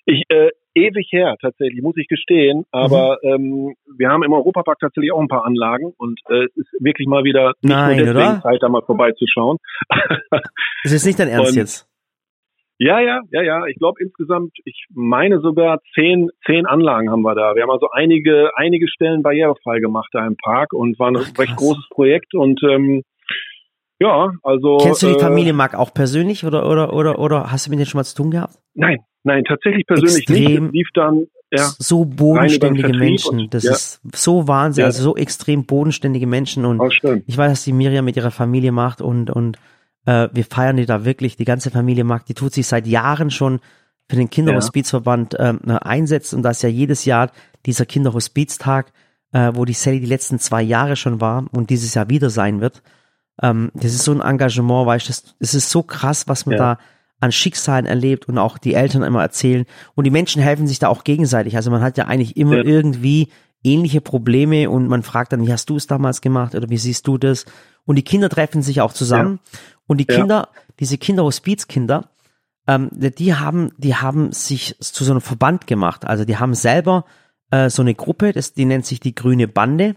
Ich, 0.06 0.22
äh, 0.28 0.50
ewig 0.74 1.08
her 1.12 1.36
tatsächlich, 1.40 1.82
muss 1.82 1.96
ich 1.96 2.08
gestehen. 2.08 2.64
Aber 2.72 3.18
Mhm. 3.22 3.28
ähm, 3.68 3.74
wir 3.96 4.08
haben 4.10 4.22
im 4.24 4.32
Europapark 4.32 4.78
tatsächlich 4.80 5.12
auch 5.12 5.20
ein 5.20 5.28
paar 5.28 5.44
Anlagen 5.44 5.92
und 5.96 6.20
äh, 6.28 6.44
es 6.44 6.56
ist 6.56 6.68
wirklich 6.80 7.06
mal 7.06 7.24
wieder 7.24 7.52
nicht 7.62 7.72
Nein, 7.72 7.96
nur 7.96 8.06
deswegen 8.06 8.18
oder? 8.30 8.42
Zeit, 8.42 8.62
da 8.62 8.68
mal 8.68 8.82
vorbeizuschauen. 8.82 9.58
Das 10.82 10.92
ist 10.92 11.06
nicht 11.06 11.18
dein 11.18 11.28
Ernst 11.28 11.52
Und- 11.52 11.56
jetzt. 11.56 11.88
Ja, 12.78 12.98
ja, 12.98 13.20
ja, 13.30 13.40
ja. 13.42 13.66
Ich 13.66 13.76
glaube 13.76 14.02
insgesamt, 14.02 14.50
ich 14.64 14.86
meine 14.92 15.38
sogar 15.38 15.78
zehn, 15.94 16.28
zehn 16.44 16.66
Anlagen 16.66 17.08
haben 17.08 17.22
wir 17.22 17.36
da. 17.36 17.54
Wir 17.54 17.62
haben 17.62 17.70
also 17.70 17.88
einige, 17.92 18.50
einige 18.56 18.88
Stellen 18.88 19.22
barrierefrei 19.22 19.78
gemacht 19.78 20.08
da 20.12 20.26
im 20.26 20.36
Park 20.36 20.72
und 20.72 20.98
war 20.98 21.06
ein 21.08 21.16
Ach, 21.16 21.38
recht 21.38 21.54
großes 21.56 21.88
Projekt 21.90 22.34
und 22.34 22.60
ähm, 22.64 23.04
ja, 24.04 24.30
also. 24.42 24.78
Kennst 24.78 25.02
du 25.02 25.06
die 25.08 25.14
äh, 25.16 25.18
Familie 25.20 25.52
Mack 25.52 25.74
auch 25.74 25.92
persönlich 25.94 26.44
oder, 26.44 26.68
oder, 26.68 26.92
oder, 26.92 27.18
oder 27.18 27.50
hast 27.50 27.66
du 27.66 27.70
mit 27.70 27.78
denen 27.78 27.86
schon 27.86 27.98
mal 27.98 28.04
zu 28.04 28.14
tun 28.16 28.30
gehabt? 28.30 28.58
Nein, 28.74 28.98
nein, 29.22 29.44
tatsächlich 29.44 29.86
persönlich 29.86 30.28
Extrem. 30.28 30.64
nicht. 30.64 30.74
Lief 30.74 30.88
dann, 30.94 31.26
ja, 31.50 31.70
So 31.78 32.04
bodenständige 32.04 32.92
Menschen. 32.92 33.40
und- 33.40 33.54
Das 33.54 33.62
ja. 33.64 33.72
ist 33.72 34.00
so 34.14 34.46
Wahnsinn, 34.48 34.82
Ja. 34.82 34.86
also 34.86 35.02
so 35.02 35.16
extrem 35.16 35.64
bodenständige 35.66 36.26
Menschen 36.26 36.64
und 36.64 36.92
schön. 36.92 37.22
ich 37.26 37.36
weiß, 37.38 37.52
dass 37.52 37.64
die 37.64 37.72
Miriam 37.72 38.04
mit 38.04 38.16
ihrer 38.16 38.30
Familie 38.30 38.72
macht 38.72 39.00
und, 39.00 39.30
und 39.30 39.56
äh, 40.06 40.28
wir 40.32 40.44
feiern 40.44 40.76
die 40.76 40.86
da 40.86 41.04
wirklich. 41.04 41.36
Die 41.36 41.44
ganze 41.44 41.70
Familie 41.70 42.04
macht, 42.04 42.28
die 42.28 42.34
tut 42.34 42.52
sich 42.52 42.66
seit 42.66 42.86
Jahren 42.86 43.30
schon 43.30 43.60
für 44.10 44.16
den 44.16 44.28
Kinderhospizverband 44.28 45.36
ähm, 45.38 45.60
einsetzt 45.80 46.34
und 46.34 46.42
da 46.42 46.50
ist 46.50 46.62
ja 46.62 46.68
jedes 46.68 47.04
Jahr 47.06 47.30
dieser 47.64 47.86
Kinderhospiztag, 47.86 48.92
äh, 49.32 49.52
wo 49.54 49.64
die 49.64 49.72
Sally 49.72 50.00
die 50.00 50.06
letzten 50.06 50.38
zwei 50.38 50.60
Jahre 50.62 50.96
schon 50.96 51.20
war 51.20 51.46
und 51.52 51.70
dieses 51.70 51.94
Jahr 51.94 52.10
wieder 52.10 52.28
sein 52.30 52.60
wird. 52.60 52.82
Ähm, 53.42 53.70
das 53.74 53.94
ist 53.94 54.04
so 54.04 54.12
ein 54.12 54.20
Engagement, 54.20 54.86
weißt 54.86 55.06
du, 55.06 55.10
das, 55.10 55.34
das 55.40 55.54
ist 55.54 55.70
so 55.70 55.82
krass, 55.82 56.28
was 56.28 56.46
man 56.46 56.56
Ja. 56.56 56.58
da 56.74 56.78
an 57.20 57.32
Schicksalen 57.32 57.86
erlebt 57.86 58.28
und 58.28 58.38
auch 58.38 58.58
die 58.58 58.74
Eltern 58.74 59.02
immer 59.02 59.22
erzählen. 59.22 59.64
Und 59.94 60.04
die 60.04 60.10
Menschen 60.10 60.42
helfen 60.42 60.66
sich 60.66 60.78
da 60.78 60.88
auch 60.88 61.04
gegenseitig. 61.04 61.56
Also 61.56 61.70
man 61.70 61.80
hat 61.80 61.96
ja 61.96 62.06
eigentlich 62.06 62.36
immer 62.36 62.56
Ja. 62.58 62.64
irgendwie 62.64 63.28
ähnliche 63.62 64.00
Probleme 64.02 64.68
und 64.68 64.88
man 64.88 65.02
fragt 65.02 65.32
dann, 65.32 65.46
wie 65.46 65.52
hast 65.52 65.70
du 65.70 65.76
es 65.76 65.86
damals 65.86 66.20
gemacht 66.20 66.54
oder 66.54 66.68
wie 66.68 66.76
siehst 66.76 67.06
du 67.06 67.16
das? 67.16 67.46
Und 67.86 67.96
die 67.96 68.02
Kinder 68.02 68.28
treffen 68.28 68.62
sich 68.62 68.80
auch 68.82 68.92
zusammen 68.92 69.40
ja. 69.52 69.58
und 69.86 69.98
die 69.98 70.04
Kinder, 70.04 70.48
diese 70.80 70.98
Kinderhospizkinder, 70.98 72.10
ähm, 72.66 72.90
die 72.92 73.34
haben, 73.34 73.72
die 73.78 73.94
haben 73.94 74.32
sich 74.32 74.76
zu 74.80 75.04
so 75.04 75.12
einem 75.12 75.20
Verband 75.20 75.66
gemacht. 75.66 76.06
Also 76.06 76.24
die 76.24 76.36
haben 76.36 76.54
selber 76.54 77.04
äh, 77.50 77.70
so 77.70 77.82
eine 77.82 77.94
Gruppe, 77.94 78.32
das, 78.32 78.52
die 78.52 78.64
nennt 78.64 78.86
sich 78.86 79.00
die 79.00 79.14
Grüne 79.14 79.48
Bande. 79.48 79.96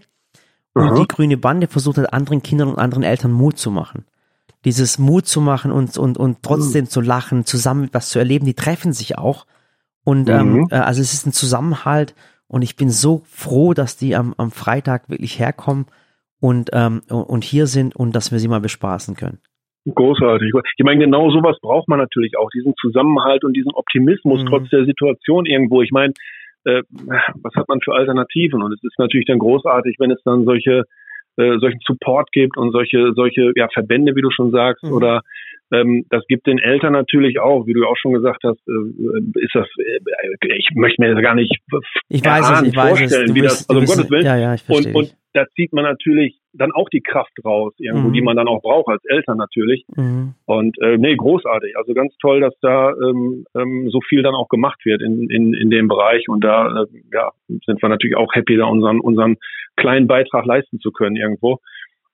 Und 0.78 0.90
Aha. 0.90 1.00
die 1.00 1.08
Grüne 1.08 1.36
Bande 1.36 1.66
versucht 1.66 1.98
halt 1.98 2.12
anderen 2.12 2.42
Kindern 2.42 2.68
und 2.68 2.78
anderen 2.78 3.02
Eltern 3.02 3.32
Mut 3.32 3.58
zu 3.58 3.70
machen. 3.70 4.04
Dieses 4.64 4.98
Mut 4.98 5.26
zu 5.26 5.40
machen 5.40 5.72
und, 5.72 5.98
und, 5.98 6.18
und 6.18 6.42
trotzdem 6.42 6.84
mhm. 6.84 6.88
zu 6.88 7.00
lachen, 7.00 7.44
zusammen 7.44 7.88
was 7.92 8.10
zu 8.10 8.18
erleben, 8.18 8.46
die 8.46 8.54
treffen 8.54 8.92
sich 8.92 9.18
auch. 9.18 9.46
Und 10.04 10.28
ähm, 10.28 10.52
mhm. 10.52 10.68
ähm, 10.70 10.82
also 10.82 11.00
es 11.00 11.12
ist 11.12 11.26
ein 11.26 11.32
Zusammenhalt 11.32 12.14
und 12.46 12.62
ich 12.62 12.76
bin 12.76 12.90
so 12.90 13.22
froh, 13.26 13.74
dass 13.74 13.96
die 13.96 14.14
am, 14.14 14.34
am 14.36 14.50
Freitag 14.50 15.10
wirklich 15.10 15.38
herkommen 15.38 15.86
und, 16.40 16.70
ähm, 16.72 17.02
und 17.08 17.44
hier 17.44 17.66
sind 17.66 17.96
und 17.96 18.14
dass 18.14 18.30
wir 18.30 18.38
sie 18.38 18.48
mal 18.48 18.60
bespaßen 18.60 19.16
können. 19.16 19.38
Großartig. 19.94 20.52
Ich 20.76 20.84
meine, 20.84 21.04
genau 21.04 21.30
sowas 21.30 21.56
braucht 21.60 21.88
man 21.88 21.98
natürlich 21.98 22.36
auch, 22.38 22.50
diesen 22.50 22.74
Zusammenhalt 22.80 23.44
und 23.44 23.54
diesen 23.54 23.72
Optimismus 23.72 24.42
mhm. 24.42 24.46
trotz 24.46 24.68
der 24.70 24.84
Situation 24.84 25.46
irgendwo. 25.46 25.82
Ich 25.82 25.92
meine, 25.92 26.12
äh, 26.68 26.82
was 27.42 27.54
hat 27.54 27.68
man 27.68 27.80
für 27.80 27.94
Alternativen? 27.94 28.62
Und 28.62 28.72
es 28.72 28.82
ist 28.82 28.98
natürlich 28.98 29.26
dann 29.26 29.38
großartig, 29.38 29.96
wenn 29.98 30.10
es 30.10 30.22
dann 30.24 30.44
solche 30.44 30.84
äh, 31.36 31.58
solchen 31.58 31.80
Support 31.86 32.30
gibt 32.32 32.56
und 32.56 32.72
solche 32.72 33.12
solche 33.14 33.52
ja 33.56 33.68
Verbände, 33.72 34.14
wie 34.16 34.22
du 34.22 34.30
schon 34.30 34.50
sagst, 34.50 34.84
mhm. 34.84 34.92
oder 34.92 35.22
ähm, 35.70 36.04
das 36.10 36.26
gibt 36.26 36.46
den 36.46 36.58
Eltern 36.58 36.92
natürlich 36.92 37.40
auch, 37.40 37.66
wie 37.66 37.74
du 37.74 37.84
auch 37.84 37.96
schon 37.96 38.12
gesagt 38.12 38.42
hast, 38.42 38.58
äh, 38.66 39.40
ist 39.40 39.54
das, 39.54 39.66
äh, 39.78 40.56
ich 40.56 40.68
möchte 40.74 41.02
mir 41.02 41.14
das 41.14 41.22
gar 41.22 41.34
nicht 41.34 41.54
ich 42.08 42.24
weiß 42.24 42.50
es, 42.50 42.62
ich 42.68 42.76
weiß 42.76 43.00
es. 43.00 43.34
wie 43.34 43.42
das, 43.42 43.68
also 43.68 43.80
um 43.80 43.86
Gottes 43.86 44.10
Willen. 44.10 44.24
Ja, 44.24 44.36
ja, 44.36 44.54
ich 44.54 44.62
verstehe 44.62 44.94
und, 44.94 45.04
und 45.04 45.14
da 45.34 45.46
zieht 45.54 45.72
man 45.72 45.84
natürlich 45.84 46.36
dann 46.58 46.72
auch 46.72 46.88
die 46.88 47.00
Kraft 47.00 47.32
raus, 47.44 47.72
irgendwo, 47.78 48.08
mhm. 48.08 48.12
die 48.12 48.22
man 48.22 48.36
dann 48.36 48.48
auch 48.48 48.60
braucht 48.60 48.88
als 48.88 49.04
Eltern 49.06 49.38
natürlich. 49.38 49.84
Mhm. 49.96 50.34
Und 50.44 50.76
äh, 50.82 50.98
nee, 50.98 51.16
großartig. 51.16 51.76
Also 51.76 51.94
ganz 51.94 52.14
toll, 52.20 52.40
dass 52.40 52.54
da 52.60 52.90
ähm, 52.90 53.44
ähm, 53.54 53.88
so 53.90 54.00
viel 54.00 54.22
dann 54.22 54.34
auch 54.34 54.48
gemacht 54.48 54.84
wird 54.84 55.00
in, 55.00 55.30
in, 55.30 55.54
in 55.54 55.70
dem 55.70 55.88
Bereich. 55.88 56.28
Und 56.28 56.42
da 56.42 56.82
äh, 56.82 56.86
ja, 57.12 57.30
sind 57.48 57.80
wir 57.80 57.88
natürlich 57.88 58.16
auch 58.16 58.34
happy, 58.34 58.56
da 58.56 58.66
unseren, 58.66 59.00
unseren 59.00 59.36
kleinen 59.76 60.06
Beitrag 60.06 60.44
leisten 60.44 60.80
zu 60.80 60.90
können 60.90 61.16
irgendwo. 61.16 61.58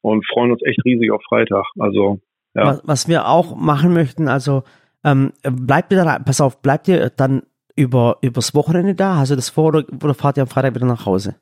Und 0.02 0.26
freuen 0.26 0.52
uns 0.52 0.62
echt 0.64 0.84
riesig 0.84 1.10
auf 1.10 1.22
Freitag. 1.26 1.64
Also 1.78 2.20
ja. 2.54 2.66
Was, 2.66 2.82
was 2.84 3.08
wir 3.08 3.26
auch 3.26 3.56
machen 3.56 3.94
möchten, 3.94 4.28
also 4.28 4.62
ähm, 5.02 5.32
bleibt 5.42 5.92
ihr 5.92 6.04
da, 6.04 6.18
pass 6.18 6.40
auf, 6.40 6.62
bleibt 6.62 6.88
ihr 6.88 7.10
dann 7.10 7.42
über 7.76 8.18
übers 8.20 8.54
Wochenende 8.54 8.94
da? 8.94 9.16
Hast 9.16 9.30
du 9.30 9.36
das 9.36 9.48
vor 9.48 9.66
oder, 9.66 9.84
oder 10.02 10.14
fahrt 10.14 10.36
ihr 10.36 10.42
am 10.42 10.48
Freitag 10.48 10.74
wieder 10.74 10.86
nach 10.86 11.06
Hause? 11.06 11.36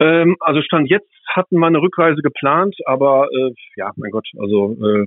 Ähm, 0.00 0.36
also 0.40 0.60
Stand 0.62 0.90
jetzt 0.90 1.08
hatten 1.34 1.58
wir 1.58 1.66
eine 1.66 1.80
Rückreise 1.80 2.20
geplant, 2.22 2.74
aber 2.86 3.28
äh, 3.32 3.50
ja, 3.76 3.90
mein 3.96 4.10
Gott, 4.10 4.26
also 4.38 4.76
äh, 4.82 5.04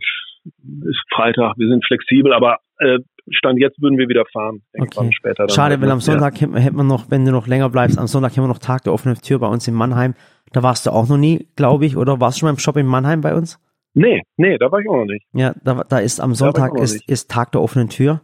ist 0.90 1.02
Freitag, 1.14 1.58
wir 1.58 1.68
sind 1.68 1.86
flexibel, 1.86 2.34
aber 2.34 2.58
äh, 2.80 3.00
Stand 3.30 3.60
jetzt 3.60 3.82
würden 3.82 3.98
wir 3.98 4.08
wieder 4.08 4.26
fahren. 4.32 4.62
Okay. 4.78 5.12
Später 5.12 5.46
dann 5.46 5.50
Schade, 5.50 5.82
weil 5.82 5.92
am 5.92 6.00
Sonntag 6.00 6.40
ja. 6.40 6.48
hätten 6.56 6.78
wir 6.78 6.84
noch, 6.84 7.12
wenn 7.12 7.26
du 7.26 7.32
noch 7.32 7.48
länger 7.48 7.70
bleibst, 7.70 8.00
am 8.00 8.08
Sonntag 8.08 8.38
haben 8.38 8.44
wir 8.44 8.48
noch 8.48 8.60
Tag 8.60 8.84
der 8.84 8.94
offenen 8.94 9.18
Tür 9.18 9.40
bei 9.40 9.48
uns 9.48 9.68
in 9.68 9.74
Mannheim. 9.74 10.14
Da 10.54 10.64
warst 10.64 10.86
du 10.86 10.92
auch 10.92 11.10
noch 11.10 11.18
nie, 11.18 11.48
glaube 11.56 11.86
ich, 11.86 11.98
oder 11.98 12.22
warst 12.22 12.38
du 12.38 12.40
schon 12.40 12.48
mal 12.48 12.54
im 12.54 12.60
Shop 12.60 12.78
in 12.78 12.86
Mannheim 12.86 13.22
bei 13.22 13.36
uns? 13.36 13.60
Nee, 13.94 14.22
nee, 14.38 14.58
da 14.58 14.72
war 14.72 14.80
ich 14.80 14.88
auch 14.88 14.98
noch 14.98 15.06
nicht. 15.06 15.26
Ja, 15.34 15.54
da, 15.64 15.84
da 15.90 16.00
ist 16.00 16.20
am 16.20 16.36
Sonntag 16.36 16.78
ist, 16.78 17.10
ist 17.10 17.32
Tag 17.32 17.52
der 17.52 17.62
offenen 17.62 17.90
Tür. 17.90 18.22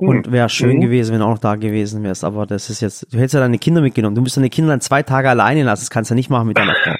Hm. 0.00 0.08
Und 0.08 0.32
wäre 0.32 0.48
schön 0.48 0.76
mhm. 0.76 0.80
gewesen, 0.80 1.12
wenn 1.12 1.20
du 1.20 1.26
auch 1.26 1.30
noch 1.30 1.38
da 1.38 1.56
gewesen 1.56 2.02
wärst. 2.02 2.24
Aber 2.24 2.46
das 2.46 2.70
ist 2.70 2.80
jetzt, 2.80 3.12
du 3.12 3.18
hättest 3.18 3.34
ja 3.34 3.40
deine 3.40 3.58
Kinder 3.58 3.80
mitgenommen. 3.80 4.16
Du 4.16 4.22
musst 4.22 4.36
deine 4.36 4.50
Kinder 4.50 4.70
dann 4.70 4.80
zwei 4.80 5.02
Tage 5.02 5.28
alleine 5.28 5.62
lassen. 5.62 5.82
Das 5.82 5.90
kannst 5.90 6.10
du 6.10 6.14
nicht 6.14 6.30
machen 6.30 6.48
mit 6.48 6.58
deiner 6.58 6.74
Frau. 6.74 6.94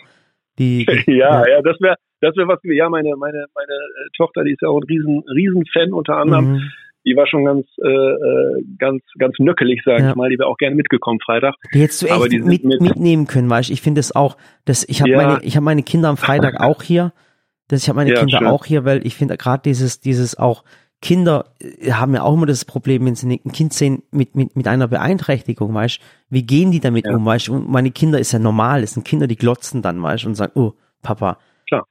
Die, 0.58 0.86
die 1.06 1.12
ja, 1.12 1.40
ja, 1.40 1.48
ja, 1.48 1.62
das 1.62 1.80
wäre, 1.80 1.96
das 2.20 2.36
wäre 2.36 2.48
was, 2.48 2.58
ja, 2.64 2.88
meine, 2.90 3.16
meine, 3.16 3.46
meine 3.54 3.72
äh, 3.72 4.08
Tochter, 4.16 4.44
die 4.44 4.52
ist 4.52 4.60
ja 4.60 4.68
auch 4.68 4.78
ein 4.78 4.84
riesen, 4.84 5.22
riesen 5.34 5.64
Fan 5.72 5.92
unter 5.92 6.16
anderem. 6.16 6.52
Mhm. 6.52 6.62
Die 7.06 7.16
war 7.16 7.26
schon 7.26 7.46
ganz, 7.46 7.66
äh, 7.82 7.88
äh 7.88 8.62
ganz, 8.78 9.02
ganz 9.18 9.34
nöckelig, 9.38 9.80
sag 9.86 10.00
ja. 10.00 10.10
ich 10.10 10.16
mal. 10.16 10.28
Die 10.28 10.38
wäre 10.38 10.48
auch 10.48 10.58
gerne 10.58 10.76
mitgekommen 10.76 11.18
Freitag. 11.24 11.54
Die 11.72 11.80
hättest 11.80 12.02
du 12.02 12.06
echt 12.06 12.44
mit, 12.44 12.64
mit, 12.64 12.82
mitnehmen 12.82 13.26
können, 13.26 13.48
weißt 13.48 13.70
du. 13.70 13.72
Ich 13.72 13.80
finde 13.80 14.00
es 14.00 14.14
auch, 14.14 14.36
dass 14.66 14.86
ich 14.86 15.00
habe 15.00 15.10
ja. 15.10 15.16
meine, 15.16 15.42
ich 15.42 15.56
habe 15.56 15.64
meine 15.64 15.82
Kinder 15.82 16.10
am 16.10 16.18
Freitag 16.18 16.60
auch 16.60 16.82
hier. 16.82 17.14
Das, 17.68 17.82
ich 17.82 17.88
habe 17.88 17.96
meine 17.96 18.10
ja, 18.10 18.18
Kinder 18.18 18.38
schön. 18.38 18.46
auch 18.48 18.66
hier, 18.66 18.84
weil 18.84 19.06
ich 19.06 19.16
finde 19.16 19.38
gerade 19.38 19.62
dieses, 19.64 20.00
dieses 20.00 20.36
auch, 20.36 20.62
Kinder 21.02 21.46
äh, 21.60 21.92
haben 21.92 22.14
ja 22.14 22.22
auch 22.22 22.34
immer 22.34 22.46
das 22.46 22.64
Problem, 22.64 23.06
wenn 23.06 23.14
sie 23.14 23.40
ein 23.44 23.52
Kind 23.52 23.72
sehen 23.72 24.02
mit, 24.10 24.34
mit, 24.36 24.56
mit 24.56 24.68
einer 24.68 24.88
Beeinträchtigung, 24.88 25.74
weißt 25.74 26.00
wie 26.28 26.42
gehen 26.42 26.70
die 26.70 26.80
damit 26.80 27.06
ja. 27.06 27.14
um, 27.14 27.24
weißt 27.24 27.48
Und 27.48 27.68
meine 27.68 27.90
Kinder 27.90 28.18
ist 28.18 28.32
ja 28.32 28.38
normal, 28.38 28.82
es 28.82 28.92
sind 28.92 29.04
Kinder, 29.04 29.26
die 29.26 29.36
glotzen 29.36 29.82
dann, 29.82 30.02
weißt 30.02 30.26
und 30.26 30.34
sagen, 30.34 30.52
oh, 30.54 30.74
Papa. 31.02 31.38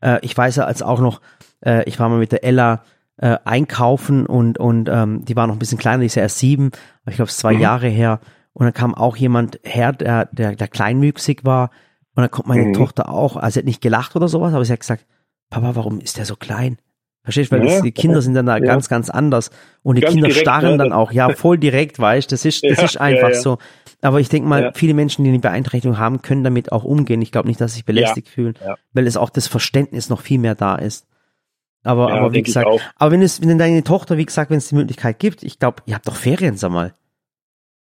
Äh, 0.01 0.19
ich 0.21 0.37
weiß 0.37 0.57
ja 0.57 0.65
als 0.65 0.81
auch 0.81 0.99
noch, 0.99 1.21
äh, 1.65 1.83
ich 1.85 1.99
war 1.99 2.09
mal 2.09 2.19
mit 2.19 2.31
der 2.31 2.43
Ella 2.43 2.83
äh, 3.17 3.37
einkaufen 3.43 4.25
und, 4.25 4.57
und 4.57 4.89
ähm, 4.89 5.25
die 5.25 5.35
war 5.35 5.47
noch 5.47 5.55
ein 5.55 5.59
bisschen 5.59 5.77
kleiner, 5.77 6.01
die 6.01 6.05
ist 6.05 6.15
ja 6.15 6.23
erst 6.23 6.39
sieben, 6.39 6.71
aber 7.01 7.11
ich 7.11 7.15
glaube, 7.15 7.29
es 7.29 7.37
zwei 7.37 7.53
mhm. 7.53 7.61
Jahre 7.61 7.87
her. 7.87 8.19
Und 8.53 8.65
dann 8.65 8.73
kam 8.73 8.95
auch 8.95 9.15
jemand 9.15 9.59
her, 9.63 9.93
der, 9.93 10.25
der, 10.25 10.55
der 10.55 10.67
kleinmüchsig 10.67 11.45
war. 11.45 11.71
Und 12.15 12.23
dann 12.23 12.31
kommt 12.31 12.47
meine 12.47 12.65
mhm. 12.65 12.73
Tochter 12.73 13.09
auch, 13.09 13.37
also 13.37 13.53
sie 13.53 13.59
hat 13.59 13.65
nicht 13.65 13.81
gelacht 13.81 14.15
oder 14.15 14.27
sowas, 14.27 14.53
aber 14.53 14.65
sie 14.65 14.73
hat 14.73 14.81
gesagt, 14.81 15.05
Papa, 15.49 15.75
warum 15.75 15.99
ist 15.99 16.17
der 16.17 16.25
so 16.25 16.35
klein? 16.35 16.77
Verstehst 17.29 17.51
du? 17.51 17.57
Weil 17.57 17.67
ja, 17.67 17.73
das, 17.73 17.83
die 17.83 17.91
Kinder 17.91 18.21
sind 18.23 18.33
dann 18.33 18.47
da 18.47 18.57
ja. 18.57 18.65
ganz, 18.65 18.89
ganz 18.89 19.11
anders. 19.11 19.51
Und 19.83 19.97
die 19.97 20.01
ganz 20.01 20.13
Kinder 20.13 20.29
direkt, 20.29 20.41
starren 20.41 20.79
dann 20.79 20.91
auch, 20.91 21.11
ja, 21.11 21.29
voll 21.29 21.59
direkt, 21.59 21.99
weißt 21.99 22.31
Das 22.31 22.43
ist, 22.43 22.63
das 22.63 22.77
ja, 22.79 22.83
ist 22.85 22.97
einfach 22.97 23.35
so. 23.35 23.59
Aber 24.01 24.19
ich 24.19 24.29
denke 24.29 24.49
mal, 24.49 24.71
viele 24.73 24.95
Menschen, 24.95 25.23
die 25.23 25.29
eine 25.29 25.39
Beeinträchtigung 25.39 25.99
haben, 25.99 26.23
können 26.23 26.43
damit 26.43 26.71
auch 26.71 26.83
umgehen. 26.83 27.21
Ich 27.21 27.31
glaube 27.31 27.47
nicht, 27.47 27.61
dass 27.61 27.71
sie 27.71 27.77
sich 27.77 27.85
belästigt 27.85 28.29
fühlen, 28.29 28.55
weil 28.93 29.05
es 29.05 29.15
auch 29.15 29.29
das 29.29 29.47
Verständnis 29.47 30.09
noch 30.09 30.21
viel 30.21 30.39
mehr 30.39 30.55
da 30.55 30.75
ist. 30.75 31.05
Aber, 31.83 32.11
aber 32.11 32.33
wie 32.33 32.41
gesagt, 32.41 32.67
aber 32.97 33.11
wenn 33.11 33.21
es, 33.21 33.45
wenn 33.45 33.57
deine 33.57 33.83
Tochter, 33.83 34.17
wie 34.17 34.25
gesagt, 34.25 34.49
wenn 34.49 34.57
es 34.57 34.69
die 34.69 34.75
Möglichkeit 34.75 35.19
gibt, 35.19 35.43
ich 35.43 35.59
glaube, 35.59 35.83
ihr 35.85 35.95
habt 35.95 36.07
doch 36.07 36.15
Ferien, 36.15 36.57
sag 36.57 36.71
mal. 36.71 36.93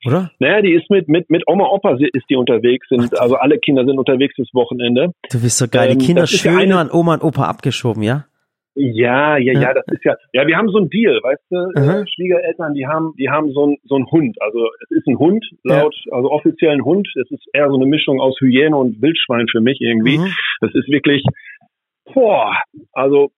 Oder? 0.07 0.31
Naja, 0.38 0.62
die 0.62 0.72
ist 0.72 0.88
mit, 0.90 1.09
mit, 1.09 1.31
mit 1.31 1.42
Oma 1.46 1.66
Opa 1.66 1.96
ist 1.99 2.25
die 2.31 2.37
unterwegs, 2.37 2.88
sind, 2.88 3.18
also 3.18 3.37
alle 3.37 3.59
Kinder 3.59 3.85
sind 3.85 3.99
unterwegs 3.99 4.35
das 4.37 4.49
Wochenende. 4.55 5.12
Du 5.31 5.40
bist 5.40 5.59
so 5.59 5.68
geil, 5.68 5.88
die 5.88 6.01
ähm, 6.01 6.07
Kinder 6.07 6.27
schön 6.27 6.57
eine, 6.57 6.79
an 6.79 6.90
Oma 6.90 7.14
und 7.14 7.22
Opa 7.22 7.44
abgeschoben, 7.44 8.03
ja? 8.03 8.27
Ja, 8.78 9.38
ja, 9.38 9.58
ja, 9.58 9.72
das 9.72 9.86
ist 9.88 10.04
ja, 10.04 10.16
ja, 10.34 10.46
wir 10.46 10.54
haben 10.54 10.68
so 10.68 10.76
einen 10.76 10.90
Deal, 10.90 11.18
weißt 11.22 11.42
du, 11.48 11.56
äh, 11.80 12.06
Schwiegereltern, 12.06 12.74
die 12.74 12.86
haben, 12.86 13.14
die 13.18 13.30
haben 13.30 13.50
so 13.52 13.64
einen 13.64 13.76
so 13.84 13.94
einen 13.94 14.04
Hund, 14.10 14.36
also 14.42 14.68
es 14.84 14.98
ist 14.98 15.06
ein 15.06 15.18
Hund, 15.18 15.42
laut, 15.64 15.94
ja. 16.04 16.12
also 16.12 16.30
offiziell 16.30 16.72
ein 16.72 16.84
Hund, 16.84 17.08
es 17.16 17.30
ist 17.30 17.42
eher 17.54 17.70
so 17.70 17.76
eine 17.76 17.86
Mischung 17.86 18.20
aus 18.20 18.38
Hyäne 18.38 18.76
und 18.76 19.00
Wildschwein 19.00 19.48
für 19.48 19.62
mich 19.62 19.80
irgendwie. 19.80 20.18
Mhm. 20.18 20.30
Das 20.60 20.74
ist 20.74 20.88
wirklich, 20.88 21.24
boah, 22.12 22.52
also 22.92 23.30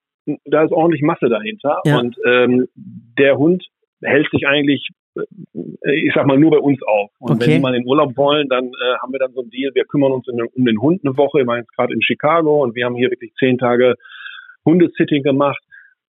da 0.44 0.64
ist 0.64 0.72
ordentlich 0.72 1.03
Masse 1.03 1.29
dahinter 1.29 1.83
ja. 1.85 2.01
und 2.01 2.16
ähm, 2.27 2.66
der 2.74 3.38
Hund 3.38 3.64
hält 4.03 4.29
sich 4.33 4.44
eigentlich 4.48 4.88
äh, 5.14 6.01
ich 6.03 6.12
sag 6.14 6.27
mal, 6.27 6.37
nur 6.37 6.51
bei 6.51 6.59
uns 6.59 6.83
auf. 6.83 7.11
Und 7.20 7.37
okay. 7.37 7.46
wenn 7.46 7.51
die 7.55 7.61
mal 7.61 7.74
in 7.77 7.87
Urlaub 7.87 8.16
wollen, 8.16 8.48
dann 8.48 8.66
äh, 8.66 8.98
haben 9.01 9.12
wir 9.12 9.20
dann 9.20 9.33
so 9.35 9.42
einen 9.42 9.51
Deal, 9.51 9.70
wir 9.72 9.85
kümmern 9.85 10.11
uns 10.11 10.24
den, 10.24 10.40
um 10.42 10.64
den 10.64 10.81
Hund 10.81 11.01
eine 11.05 11.16
Woche, 11.16 11.38
wir 11.38 11.46
waren 11.46 11.61
jetzt 11.61 11.77
gerade 11.77 11.94
in 11.94 12.03
Chicago 12.03 12.64
und 12.64 12.74
wir 12.74 12.85
haben 12.85 12.96
hier 12.96 13.11
wirklich 13.11 13.33
zehn 13.38 13.57
Tage 13.57 13.94
Hundesitting 14.64 15.23
gemacht. 15.23 15.61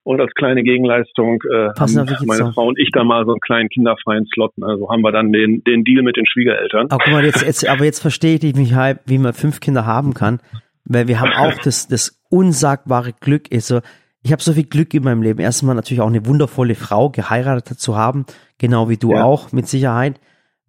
Und 0.03 0.21
als 0.21 0.33
kleine 0.33 0.63
Gegenleistung 0.63 1.39
äh, 1.51 1.69
haben 1.77 2.25
meine. 2.25 2.53
Frau 2.53 2.67
und 2.67 2.79
ich 2.79 2.89
da 2.93 3.03
mal 3.03 3.25
so 3.25 3.31
einen 3.31 3.41
kleinen 3.41 3.69
kinderfreien 3.69 4.25
Slot. 4.33 4.53
Also 4.61 4.89
haben 4.89 5.01
wir 5.01 5.11
dann 5.11 5.31
den, 5.31 5.63
den 5.65 5.83
Deal 5.83 6.01
mit 6.03 6.15
den 6.15 6.25
Schwiegereltern. 6.25 6.87
Aber 6.89 7.03
guck 7.03 7.13
mal, 7.13 7.25
jetzt, 7.25 7.45
jetzt, 7.45 7.67
aber 7.67 7.83
jetzt 7.83 7.99
verstehe 7.99 8.39
ich 8.41 8.55
mich 8.55 8.73
halt, 8.73 8.99
wie 9.05 9.17
man 9.17 9.33
fünf 9.33 9.59
Kinder 9.59 9.85
haben 9.85 10.13
kann. 10.13 10.39
Weil 10.85 11.07
wir 11.07 11.19
haben 11.19 11.33
auch 11.33 11.53
das, 11.63 11.87
das 11.87 12.19
unsagbare 12.29 13.13
Glück. 13.19 13.49
Also, 13.53 13.81
ich 14.23 14.31
habe 14.31 14.41
so 14.41 14.53
viel 14.53 14.63
Glück 14.63 14.93
in 14.93 15.03
meinem 15.03 15.21
Leben. 15.21 15.39
Erstmal 15.39 15.75
natürlich 15.75 16.01
auch 16.01 16.07
eine 16.07 16.25
wundervolle 16.25 16.75
Frau 16.75 17.09
geheiratet 17.09 17.79
zu 17.79 17.95
haben, 17.95 18.25
genau 18.57 18.89
wie 18.89 18.97
du 18.97 19.13
ja. 19.13 19.23
auch, 19.23 19.51
mit 19.51 19.67
Sicherheit. 19.67 20.19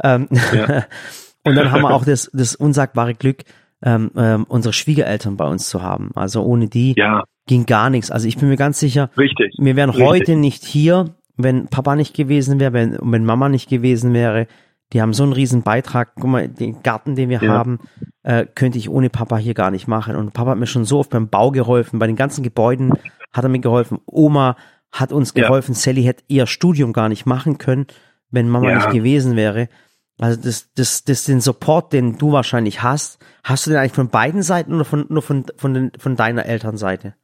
Ähm, 0.02 0.28
ja. 0.52 0.84
und 1.44 1.56
dann 1.56 1.72
haben 1.72 1.82
wir 1.82 1.94
auch 1.94 2.04
das, 2.04 2.30
das 2.32 2.54
unsagbare 2.54 3.14
Glück, 3.14 3.44
ähm, 3.82 4.10
ähm, 4.16 4.44
unsere 4.48 4.72
Schwiegereltern 4.72 5.36
bei 5.36 5.46
uns 5.46 5.68
zu 5.68 5.82
haben. 5.82 6.10
Also 6.14 6.42
ohne 6.42 6.68
die 6.68 6.94
ja. 6.96 7.24
Ging 7.50 7.66
gar 7.66 7.90
nichts. 7.90 8.12
Also 8.12 8.28
ich 8.28 8.38
bin 8.38 8.48
mir 8.48 8.56
ganz 8.56 8.78
sicher, 8.78 9.10
Richtig. 9.18 9.56
wir 9.58 9.74
wären 9.74 9.90
Richtig. 9.90 10.06
heute 10.06 10.36
nicht 10.36 10.64
hier, 10.64 11.16
wenn 11.36 11.66
Papa 11.66 11.96
nicht 11.96 12.14
gewesen 12.14 12.60
wäre, 12.60 12.72
wenn, 12.72 12.96
wenn 13.02 13.24
Mama 13.24 13.48
nicht 13.48 13.68
gewesen 13.68 14.14
wäre. 14.14 14.46
Die 14.92 15.02
haben 15.02 15.12
so 15.12 15.24
einen 15.24 15.32
riesen 15.32 15.62
Beitrag. 15.62 16.12
Guck 16.14 16.30
mal, 16.30 16.48
den 16.48 16.82
Garten, 16.84 17.16
den 17.16 17.28
wir 17.28 17.42
ja. 17.42 17.52
haben, 17.52 17.80
äh, 18.22 18.46
könnte 18.46 18.78
ich 18.78 18.88
ohne 18.88 19.10
Papa 19.10 19.36
hier 19.36 19.54
gar 19.54 19.72
nicht 19.72 19.88
machen. 19.88 20.14
Und 20.14 20.32
Papa 20.32 20.52
hat 20.52 20.58
mir 20.58 20.68
schon 20.68 20.84
so 20.84 21.00
oft 21.00 21.10
beim 21.10 21.28
Bau 21.28 21.50
geholfen, 21.50 21.98
bei 21.98 22.06
den 22.06 22.14
ganzen 22.14 22.44
Gebäuden 22.44 22.92
hat 23.32 23.44
er 23.44 23.48
mir 23.48 23.58
geholfen. 23.58 23.98
Oma 24.06 24.56
hat 24.92 25.10
uns 25.10 25.34
geholfen. 25.34 25.74
Ja. 25.74 25.80
Sally 25.80 26.04
hätte 26.04 26.22
ihr 26.28 26.46
Studium 26.46 26.92
gar 26.92 27.08
nicht 27.08 27.26
machen 27.26 27.58
können, 27.58 27.88
wenn 28.30 28.48
Mama 28.48 28.70
ja. 28.70 28.76
nicht 28.76 28.90
gewesen 28.90 29.34
wäre. 29.34 29.68
Also 30.18 30.40
das, 30.40 30.72
das, 30.74 31.02
das 31.02 31.24
den 31.24 31.40
Support, 31.40 31.92
den 31.92 32.16
du 32.16 32.30
wahrscheinlich 32.30 32.84
hast, 32.84 33.18
hast 33.42 33.66
du 33.66 33.70
den 33.70 33.80
eigentlich 33.80 33.92
von 33.92 34.08
beiden 34.08 34.44
Seiten 34.44 34.72
oder 34.74 34.84
von, 34.84 35.06
nur 35.08 35.22
von, 35.22 35.46
von, 35.56 35.74
den, 35.74 35.92
von 35.98 36.14
deiner 36.14 36.46
Elternseite? 36.46 37.14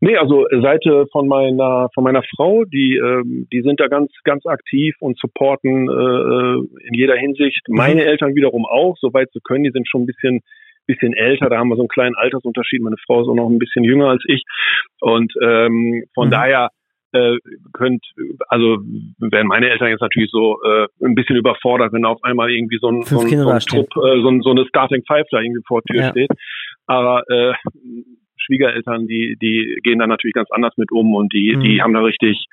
Nee, 0.00 0.16
also 0.16 0.46
Seite 0.62 1.06
von 1.12 1.28
meiner 1.28 1.88
von 1.94 2.04
meiner 2.04 2.22
Frau, 2.36 2.64
die 2.64 2.96
ähm, 2.96 3.46
die 3.52 3.62
sind 3.62 3.80
da 3.80 3.88
ganz 3.88 4.10
ganz 4.24 4.44
aktiv 4.46 4.94
und 5.00 5.18
supporten 5.18 5.88
äh, 5.88 6.86
in 6.88 6.94
jeder 6.94 7.16
Hinsicht. 7.16 7.62
Mhm. 7.68 7.76
Meine 7.76 8.04
Eltern 8.04 8.34
wiederum 8.34 8.66
auch, 8.66 8.96
soweit 9.00 9.30
sie 9.32 9.40
können. 9.44 9.64
Die 9.64 9.70
sind 9.70 9.88
schon 9.88 10.02
ein 10.02 10.06
bisschen 10.06 10.40
bisschen 10.86 11.12
älter, 11.12 11.48
da 11.48 11.58
haben 11.58 11.68
wir 11.68 11.76
so 11.76 11.82
einen 11.82 11.88
kleinen 11.88 12.16
Altersunterschied. 12.16 12.82
Meine 12.82 12.96
Frau 13.06 13.22
ist 13.22 13.28
auch 13.28 13.36
noch 13.36 13.48
ein 13.48 13.58
bisschen 13.60 13.84
jünger 13.84 14.08
als 14.08 14.22
ich 14.26 14.42
und 15.00 15.32
ähm, 15.40 16.02
von 16.14 16.26
Mhm. 16.26 16.32
daher 16.32 16.68
äh, 17.12 17.36
könnt 17.72 18.04
also 18.48 18.78
wären 19.18 19.46
meine 19.46 19.70
Eltern 19.70 19.88
jetzt 19.90 20.00
natürlich 20.00 20.30
so 20.32 20.58
äh, 20.64 20.88
ein 21.04 21.14
bisschen 21.14 21.36
überfordert, 21.36 21.92
wenn 21.92 22.04
auf 22.04 22.18
einmal 22.24 22.50
irgendwie 22.50 22.78
so 22.80 22.88
ein, 22.88 23.02
so 23.02 23.20
ein, 23.20 23.28
so 23.28 23.48
ein. 23.50 23.60
Trupp, 23.60 23.90
äh, 23.96 24.20
so, 24.22 24.28
ein, 24.28 24.40
so 24.42 24.50
eine 24.50 24.64
Starting 24.66 25.02
Five 25.06 25.26
da 25.30 25.40
irgendwie 25.40 25.62
vor 25.68 25.82
der 25.82 25.94
Tür 25.94 26.02
Ja. 26.04 26.10
steht. 26.10 26.30
Aber 26.86 27.22
äh, 27.28 27.52
Schwiegereltern, 28.44 29.06
die, 29.06 29.36
die 29.40 29.78
gehen 29.82 29.98
da 29.98 30.06
natürlich 30.06 30.34
ganz 30.34 30.50
anders 30.50 30.74
mit 30.76 30.92
um 30.92 31.14
und 31.14 31.32
die, 31.32 31.54
Mhm. 31.56 31.60
die 31.62 31.82
haben 31.82 31.94
da 31.94 32.00
richtig, 32.00 32.46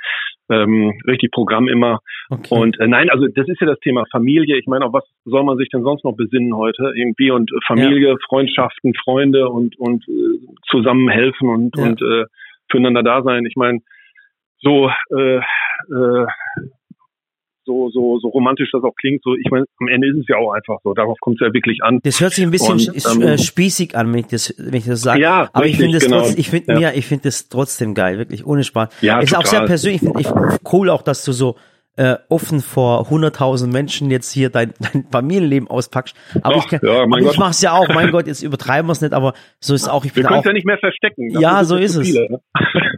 ähm, 0.50 0.94
richtig 1.08 1.32
Programm 1.32 1.68
immer. 1.68 2.00
Okay. 2.30 2.48
Und 2.56 2.80
äh, 2.80 2.88
nein, 2.88 3.10
also 3.10 3.28
das 3.28 3.48
ist 3.48 3.62
ja 3.62 3.68
das 3.68 3.80
Thema 3.80 4.06
Familie. 4.12 4.58
Ich 4.58 4.68
meine, 4.68 4.86
auf 4.86 4.94
was 4.94 5.06
soll 5.26 5.44
man 5.44 5.58
sich 5.58 5.70
denn 5.70 5.84
sonst 5.84 6.04
noch 6.04 6.16
besinnen 6.16 6.56
heute 6.56 6.92
irgendwie? 6.96 7.32
Und 7.32 7.52
äh, 7.52 7.56
Familie, 7.68 8.18
Freundschaften, 8.28 8.94
Freunde 9.04 9.50
und 9.50 9.78
und 9.80 10.04
äh, 10.08 10.40
zusammen 10.70 11.10
helfen 11.10 11.50
und 11.50 11.78
Ja. 11.78 11.84
und 11.84 12.02
äh, 12.02 12.26
füreinander 12.72 13.04
da 13.04 13.22
sein. 13.24 13.46
Ich 13.46 13.56
meine, 13.56 13.80
so 14.62 14.90
äh, 15.16 15.38
äh, 15.38 16.26
so 17.70 17.90
so 17.92 18.18
so 18.20 18.28
romantisch 18.30 18.70
das 18.72 18.84
auch 18.84 18.96
klingt, 18.96 19.22
so 19.24 19.36
ich 19.36 19.50
meine, 19.52 19.66
am 19.80 19.88
Ende 19.88 20.08
ist 20.10 20.18
es 20.22 20.28
ja 20.28 20.38
auch 20.38 20.52
einfach 20.52 20.78
so. 20.84 20.94
Darauf 20.96 21.18
kommt 21.22 21.40
es 21.40 21.46
ja 21.48 21.54
wirklich 21.54 21.84
an. 21.84 22.00
das 22.04 22.20
hört 22.20 22.34
sich 22.34 22.44
ein 22.44 22.52
bisschen 22.52 22.74
Und, 22.74 23.06
ähm, 23.16 23.22
äh, 23.22 23.38
spießig 23.38 23.96
an, 23.96 24.12
wenn 24.12 24.20
ich 24.22 24.28
das, 24.28 24.54
wenn 24.58 24.74
ich 24.74 24.86
das 24.86 25.02
sage. 25.02 25.22
Ja, 25.22 25.50
Aber 25.54 25.66
ich 25.66 25.74
richtig, 25.74 25.80
finde 25.82 25.98
es 25.98 26.04
genau. 26.06 26.18
trotzdem, 26.22 26.40
ich 26.40 26.50
finde, 26.50 26.74
Ja. 26.74 26.80
ja, 26.80 26.92
ich 26.96 27.06
finde 27.06 27.24
das 27.26 27.48
trotzdem 27.50 27.94
geil, 27.94 28.18
wirklich, 28.18 28.46
ohne 28.46 28.64
Spaß. 28.64 28.90
Ja, 29.02 29.20
ist 29.20 29.36
auch 29.36 29.44
total. 29.44 29.60
sehr 29.60 29.66
persönlich, 29.68 30.02
ich 30.02 30.08
finde 30.10 30.24
ich 30.24 30.74
cool 30.74 30.90
auch, 30.90 31.04
dass 31.04 31.24
du 31.24 31.32
so 31.32 31.56
äh, 31.96 32.16
offen 32.30 32.62
vor 32.62 33.08
100.000 33.10 33.68
Menschen 33.68 34.10
jetzt 34.10 34.32
hier 34.32 34.50
dein, 34.50 34.74
dein 34.80 35.06
Familienleben 35.12 35.68
auspackst. 35.70 36.16
Aber 36.42 36.56
Ach, 36.56 36.64
ich, 36.64 36.68
kann- 36.70 36.80
ja, 36.84 37.04
aber 37.04 37.18
ich 37.18 37.26
Gott. 37.26 37.38
mach's 37.38 37.62
ja 37.62 37.74
auch, 37.74 37.88
mein 37.90 38.12
Gott, 38.12 38.28
jetzt 38.28 38.42
übertreiben 38.42 38.88
wir 38.88 38.94
es 38.94 39.02
nicht, 39.02 39.14
aber 39.14 39.34
so 39.60 39.74
ist 39.74 39.90
auch, 39.90 40.06
ich 40.06 40.16
Wir 40.16 40.24
bin 40.24 40.28
können 40.28 40.40
auch, 40.40 40.44
es 40.44 40.48
ja 40.48 40.54
nicht 40.54 40.66
mehr 40.66 40.78
verstecken. 40.78 41.30
Dafür 41.34 41.42
Ja, 41.42 41.58
sind 41.64 41.68
so 41.68 41.76
wir 41.78 41.84
ist 41.86 41.96
es. 41.96 42.08
viele, 42.08 42.30
ne? 42.32 42.40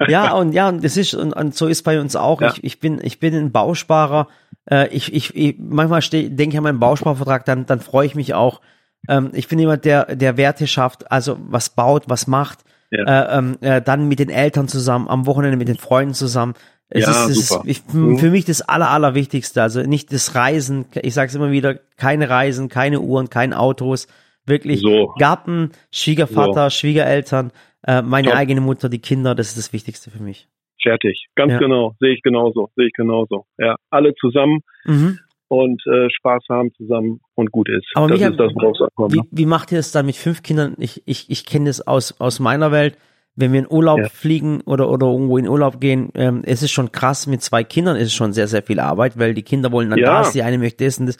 ja, 0.07 0.33
und 0.33 0.53
ja, 0.53 0.69
und 0.69 0.83
das 0.83 0.97
ist, 0.97 1.13
und, 1.15 1.33
und 1.33 1.55
so 1.55 1.67
ist 1.67 1.83
bei 1.83 1.99
uns 1.99 2.15
auch. 2.15 2.41
Ja. 2.41 2.51
Ich, 2.53 2.63
ich 2.63 2.79
bin, 2.79 2.99
ich 3.03 3.19
bin 3.19 3.33
ein 3.35 3.51
Bausparer. 3.51 4.27
Äh, 4.69 4.87
ich, 4.89 5.13
ich, 5.13 5.35
ich, 5.35 5.55
manchmal 5.59 6.01
denke 6.01 6.49
ich 6.53 6.57
an 6.57 6.63
meinen 6.63 6.79
Bausparvertrag, 6.79 7.45
dann, 7.45 7.65
dann 7.65 7.79
freue 7.79 8.05
ich 8.05 8.13
mich 8.15 8.33
auch. 8.35 8.61
Ähm, 9.09 9.31
ich 9.33 9.47
bin 9.47 9.57
jemand, 9.57 9.83
der, 9.85 10.15
der 10.15 10.37
Werte 10.37 10.67
schafft, 10.67 11.11
also 11.11 11.37
was 11.49 11.71
baut, 11.71 12.03
was 12.07 12.27
macht, 12.27 12.59
Ja. 12.91 13.03
äh, 13.33 13.37
ähm, 13.39 13.57
äh, 13.61 13.81
dann 13.81 14.07
mit 14.07 14.19
den 14.19 14.29
Eltern 14.29 14.67
zusammen, 14.67 15.07
am 15.07 15.25
Wochenende 15.25 15.57
mit 15.57 15.67
den 15.69 15.77
Freunden 15.77 16.13
zusammen. 16.13 16.53
Es 16.93 17.05
Ja, 17.05 17.25
ist, 17.27 17.47
super. 17.47 17.63
ist 17.67 17.85
ich, 17.87 17.93
Mhm. 17.93 18.17
für 18.17 18.29
mich 18.29 18.45
das 18.45 18.61
aller, 18.61 18.89
allerwichtigste. 18.89 19.61
Also 19.61 19.81
nicht 19.83 20.11
das 20.11 20.35
Reisen. 20.35 20.85
Ich 21.01 21.13
sage 21.13 21.29
es 21.29 21.35
immer 21.35 21.51
wieder: 21.51 21.75
keine 21.97 22.29
Reisen, 22.29 22.67
keine 22.69 22.99
Uhren, 22.99 23.29
keine 23.29 23.57
Autos. 23.59 24.07
Wirklich 24.45 24.81
So. 24.81 25.13
Garten, 25.19 25.71
Schwiegervater, 25.91 26.69
Schwiegereltern, 26.69 27.51
äh, 27.87 28.01
meine 28.01 28.29
Top. 28.29 28.37
eigene 28.37 28.59
Mutter, 28.61 28.89
die 28.89 28.99
Kinder. 28.99 29.35
Das 29.35 29.47
ist 29.49 29.57
das 29.57 29.71
Wichtigste 29.73 30.11
für 30.11 30.21
mich. 30.21 30.47
Fertig. 30.83 31.27
Ganz 31.35 31.53
Ja. 31.53 31.59
genau. 31.59 31.95
Sehe 31.99 32.13
ich 32.13 32.21
genauso. 32.23 32.71
Sehe 32.75 32.87
ich 32.87 32.93
genauso. 32.93 33.45
Ja, 33.57 33.75
alle 33.91 34.13
zusammen 34.15 34.61
Mhm. 34.85 35.19
und 35.47 35.81
äh, 35.85 36.09
Spaß 36.09 36.43
haben 36.49 36.73
zusammen 36.75 37.21
und 37.35 37.51
gut 37.51 37.69
ist. 37.69 37.85
Aber 37.93 38.07
das 38.07 38.15
Michael, 38.17 38.31
ist 38.31 38.39
das, 38.39 38.51
worauf 38.55 38.75
es 38.75 38.81
ankommt. 38.81 39.13
Wie, 39.13 39.17
ne? 39.19 39.27
wie 39.31 39.45
macht 39.45 39.71
ihr 39.71 39.77
das 39.77 39.91
dann 39.91 40.07
mit 40.07 40.15
fünf 40.15 40.41
Kindern? 40.43 40.73
Ich, 40.79 41.03
ich, 41.05 41.29
ich 41.29 41.45
kenne 41.45 41.65
das 41.65 41.85
aus, 41.87 42.19
aus 42.19 42.39
meiner 42.39 42.71
Welt. 42.71 42.97
Wenn 43.35 43.53
wir 43.53 43.59
in 43.61 43.67
Urlaub 43.69 43.99
Ja. 43.99 44.09
fliegen 44.09 44.61
oder, 44.65 44.89
oder 44.89 45.07
irgendwo 45.07 45.37
in 45.37 45.47
Urlaub 45.47 45.79
gehen, 45.79 46.09
ähm, 46.15 46.41
es 46.45 46.61
ist 46.63 46.71
schon 46.71 46.91
krass, 46.91 47.27
mit 47.27 47.41
zwei 47.41 47.63
Kindern 47.63 47.95
ist 47.95 48.07
es 48.07 48.13
schon 48.13 48.33
sehr, 48.33 48.47
sehr 48.47 48.61
viel 48.61 48.79
Arbeit, 48.79 49.17
weil 49.17 49.33
die 49.33 49.43
Kinder 49.43 49.71
wollen 49.71 49.89
dann 49.89 49.99
Ja. 49.99 50.19
das, 50.19 50.33
die 50.33 50.43
eine 50.43 50.57
möchte 50.57 50.83
das 50.83 50.97
und 50.99 51.05
das. 51.07 51.17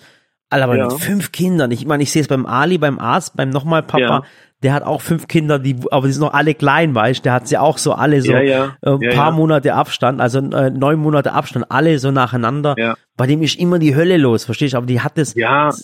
Aber 0.50 0.76
Ja. 0.76 0.88
mit 0.90 1.00
fünf 1.00 1.32
Kindern, 1.32 1.72
ich 1.72 1.86
meine, 1.86 2.04
ich 2.04 2.12
sehe 2.12 2.22
es 2.22 2.28
beim 2.28 2.46
Ali, 2.46 2.78
beim 2.78 3.00
Arzt, 3.00 3.38
beim 3.38 3.50
nochmal 3.50 3.82
Papa, 3.84 4.24
der 4.62 4.74
hat 4.74 4.84
auch 4.84 5.00
fünf 5.02 5.28
Kinder, 5.30 5.58
die, 5.58 5.78
aber 5.90 6.06
die 6.08 6.12
sind 6.14 6.22
noch 6.22 6.34
alle 6.34 6.54
klein, 6.54 6.94
weißt 6.94 7.20
du, 7.20 7.24
der 7.24 7.34
hat 7.34 7.48
sie 7.48 7.58
auch 7.58 7.78
so 7.78 7.94
alle 7.94 8.22
so 8.22 8.34
äh, 8.34 9.16
paar. 9.16 9.32
Monate 9.32 9.74
Abstand, 9.74 10.20
also 10.20 10.40
äh, 10.40 10.70
neun 10.70 11.00
Monate 11.00 11.32
Abstand, 11.32 11.66
alle 11.70 11.98
so 11.98 12.12
nacheinander. 12.12 12.76
Bei 13.16 13.26
dem 13.26 13.42
ist 13.42 13.58
immer 13.58 13.80
die 13.80 13.96
Hölle 13.96 14.18
los, 14.18 14.44
verstehst 14.44 14.74
du? 14.74 14.78
Aber 14.78 14.86
die 14.86 15.00
hat 15.00 15.18
es, 15.18 15.34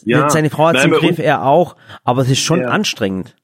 Ja, 0.03 0.28
seine 0.30 0.49
Frau 0.49 0.67
hat 0.67 0.75
es 0.75 0.84
im 0.84 0.91
Griff, 0.91 1.17
er 1.19 1.45
auch, 1.45 1.78
aber 2.03 2.23
es 2.23 2.30
ist 2.30 2.41
schon 2.41 2.65
anstrengend. 2.65 3.36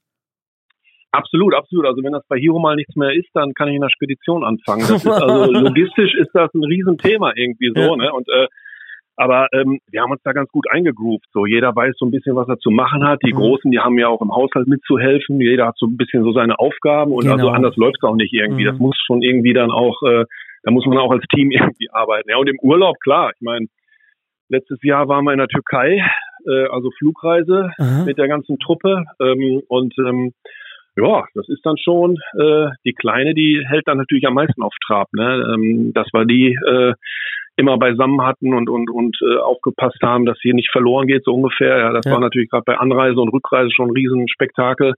Absolut, 1.13 1.53
absolut. 1.53 1.85
Also 1.85 2.03
wenn 2.03 2.11
das 2.11 2.25
bei 2.27 2.37
Hero 2.39 2.59
mal 2.59 2.75
nichts 2.75 2.95
mehr 2.95 3.13
ist, 3.13 3.29
dann 3.33 3.53
kann 3.53 3.67
ich 3.69 3.75
in 3.75 3.81
der 3.81 3.89
Spedition 3.89 4.43
anfangen. 4.43 4.81
Ist 4.81 5.07
also 5.07 5.51
logistisch 5.51 6.13
ist 6.15 6.31
das 6.33 6.53
ein 6.53 6.63
Riesenthema 6.63 7.31
irgendwie 7.35 7.71
so, 7.73 7.81
Ja. 7.81 7.95
ne? 7.95 8.11
Und 8.11 8.27
äh, 8.29 8.47
aber 9.15 9.47
ähm, 9.53 9.79
wir 9.91 10.01
haben 10.01 10.11
uns 10.11 10.23
da 10.23 10.31
ganz 10.33 10.49
gut 10.49 10.65
eingegroovt. 10.71 11.25
So 11.33 11.45
jeder 11.45 11.75
weiß 11.75 11.93
so 11.99 12.05
ein 12.07 12.11
bisschen, 12.11 12.35
was 12.35 12.49
er 12.49 12.57
zu 12.57 12.71
machen 12.71 13.05
hat. 13.07 13.19
Die 13.23 13.31
Mhm. 13.31 13.37
Großen, 13.37 13.69
die 13.69 13.77
haben 13.77 13.99
ja 13.99 14.07
auch 14.07 14.21
im 14.21 14.31
Haushalt 14.33 14.67
mitzuhelfen. 14.67 15.39
Jeder 15.39 15.67
hat 15.67 15.77
so 15.77 15.85
ein 15.85 15.97
bisschen 15.97 16.23
so 16.23 16.31
seine 16.33 16.57
Aufgaben 16.57 17.11
und 17.11 17.21
Genau. 17.21 17.35
also 17.35 17.49
anders 17.49 17.75
läuft 17.77 17.97
es 18.01 18.09
auch 18.09 18.15
nicht 18.15 18.33
irgendwie. 18.33 18.63
Mhm. 18.63 18.67
Das 18.69 18.79
muss 18.79 18.97
schon 19.05 19.21
irgendwie 19.21 19.53
dann 19.53 19.69
auch, 19.69 20.01
äh, 20.01 20.25
da 20.63 20.71
muss 20.71 20.87
man 20.87 20.97
auch 20.97 21.11
als 21.11 21.23
Team 21.33 21.51
irgendwie 21.77 21.89
arbeiten. 21.91 22.27
Ja 22.31 22.37
und 22.37 22.49
im 22.49 22.57
Urlaub 22.63 22.95
klar. 23.01 23.29
Ich 23.35 23.41
meine, 23.41 23.67
letztes 24.49 24.79
Jahr 24.81 25.07
waren 25.07 25.25
wir 25.25 25.33
in 25.33 25.37
der 25.39 25.47
Türkei, 25.47 26.03
äh, 26.47 26.65
also 26.71 26.89
Flugreise 26.97 27.69
Aha. 27.77 28.05
mit 28.05 28.17
der 28.17 28.27
ganzen 28.27 28.57
Truppe 28.57 29.05
ähm, 29.21 29.61
und 29.67 29.93
ähm, 29.99 30.31
ja, 30.95 31.23
das 31.33 31.49
ist 31.49 31.65
dann 31.65 31.77
schon 31.77 32.17
äh, 32.39 32.67
die 32.85 32.93
Kleine, 32.93 33.33
die 33.33 33.63
hält 33.67 33.87
dann 33.87 33.97
natürlich 33.97 34.27
am 34.27 34.35
meisten 34.35 34.61
auf 34.63 34.73
Trab, 34.85 35.07
ne? 35.13 35.43
Ähm, 35.55 35.91
dass 35.93 36.07
wir 36.13 36.25
die 36.25 36.53
äh, 36.67 36.93
immer 37.55 37.77
beisammen 37.77 38.21
hatten 38.23 38.53
und 38.53 38.69
und 38.69 38.89
und 38.89 39.17
äh, 39.21 39.37
aufgepasst 39.37 39.99
haben, 40.01 40.25
dass 40.25 40.37
sie 40.39 40.53
nicht 40.53 40.71
verloren 40.71 41.07
geht, 41.07 41.23
so 41.23 41.33
ungefähr. 41.33 41.77
Ja, 41.77 41.91
das 41.93 42.05
Ja. 42.05 42.11
war 42.13 42.19
natürlich 42.19 42.49
gerade 42.49 42.63
bei 42.65 42.77
Anreise 42.77 43.19
und 43.19 43.29
Rückreise 43.29 43.69
schon 43.71 43.89
ein 43.89 43.93
Riesenspektakel. 43.95 44.93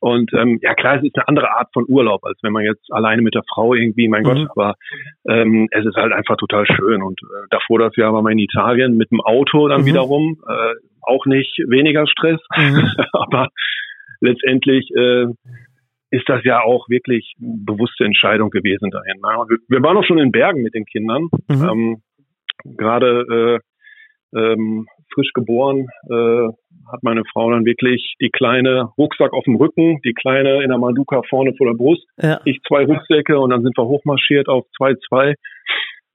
Und 0.00 0.32
ähm, 0.32 0.58
ja 0.62 0.74
klar, 0.74 0.96
es 0.96 1.04
ist 1.04 1.16
eine 1.16 1.28
andere 1.28 1.50
Art 1.56 1.68
von 1.72 1.84
Urlaub, 1.88 2.24
als 2.24 2.36
wenn 2.42 2.52
man 2.52 2.64
jetzt 2.64 2.92
alleine 2.92 3.22
mit 3.22 3.36
der 3.36 3.44
Frau 3.48 3.72
irgendwie, 3.74 4.08
mein 4.08 4.22
Mhm. 4.24 4.26
Gott, 4.26 4.48
aber 4.50 4.74
ähm, 5.28 5.68
es 5.70 5.84
ist 5.86 5.94
halt 5.96 6.12
einfach 6.12 6.36
total 6.36 6.66
schön. 6.66 7.02
Und 7.02 7.20
äh, 7.22 7.46
davor 7.50 7.78
das 7.78 7.94
Jahr 7.96 8.12
war 8.12 8.20
man 8.22 8.32
in 8.32 8.40
Italien 8.40 8.96
mit 8.96 9.12
dem 9.12 9.20
Auto 9.20 9.68
dann 9.68 9.82
Mhm. 9.82 9.86
wiederum, 9.86 10.42
äh, 10.48 10.74
auch 11.02 11.24
nicht 11.26 11.56
weniger 11.68 12.06
Stress, 12.08 12.40
Mhm. 12.56 12.82
aber 13.12 13.48
letztendlich 14.22 14.88
äh, 14.96 15.26
ist 16.10 16.28
das 16.28 16.44
ja 16.44 16.62
auch 16.62 16.88
wirklich 16.88 17.34
eine 17.40 17.64
bewusste 17.64 18.04
Entscheidung 18.04 18.50
gewesen 18.50 18.90
dahin. 18.90 19.20
Wir, 19.22 19.58
wir 19.68 19.82
waren 19.82 19.96
auch 19.96 20.04
schon 20.04 20.18
in 20.18 20.30
Bergen 20.30 20.62
mit 20.62 20.74
den 20.74 20.84
Kindern. 20.84 21.28
Mhm. 21.48 21.68
Ähm, 21.68 22.02
Gerade 22.76 23.60
äh, 24.34 24.38
ähm, 24.38 24.86
frisch 25.12 25.32
geboren 25.34 25.88
äh, 26.08 26.48
hat 26.90 27.02
meine 27.02 27.22
Frau 27.32 27.50
dann 27.50 27.64
wirklich 27.64 28.14
die 28.20 28.30
kleine 28.30 28.90
Rucksack 28.98 29.32
auf 29.32 29.44
dem 29.44 29.56
Rücken, 29.56 30.00
die 30.04 30.12
kleine 30.14 30.62
in 30.62 30.68
der 30.68 30.78
Manduka 30.78 31.22
vorne 31.28 31.54
vor 31.56 31.66
der 31.66 31.74
Brust, 31.74 32.06
Ja. 32.22 32.40
ich 32.44 32.60
zwei 32.66 32.84
Rucksäcke 32.84 33.38
und 33.38 33.50
dann 33.50 33.62
sind 33.62 33.76
wir 33.76 33.84
hochmarschiert 33.84 34.48
auf 34.48 34.64
2-2, 34.78 35.34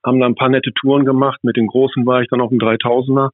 haben 0.05 0.20
dann 0.20 0.32
ein 0.32 0.36
paar 0.36 0.49
nette 0.49 0.72
Touren 0.74 1.05
gemacht. 1.05 1.39
Mit 1.43 1.58
den 1.58 1.68
Großen 1.68 2.05
war 2.05 2.22
ich 2.22 2.28
dann 2.30 2.41
auf 2.41 2.49
dem 2.49 2.60
3000er. 2.60 3.30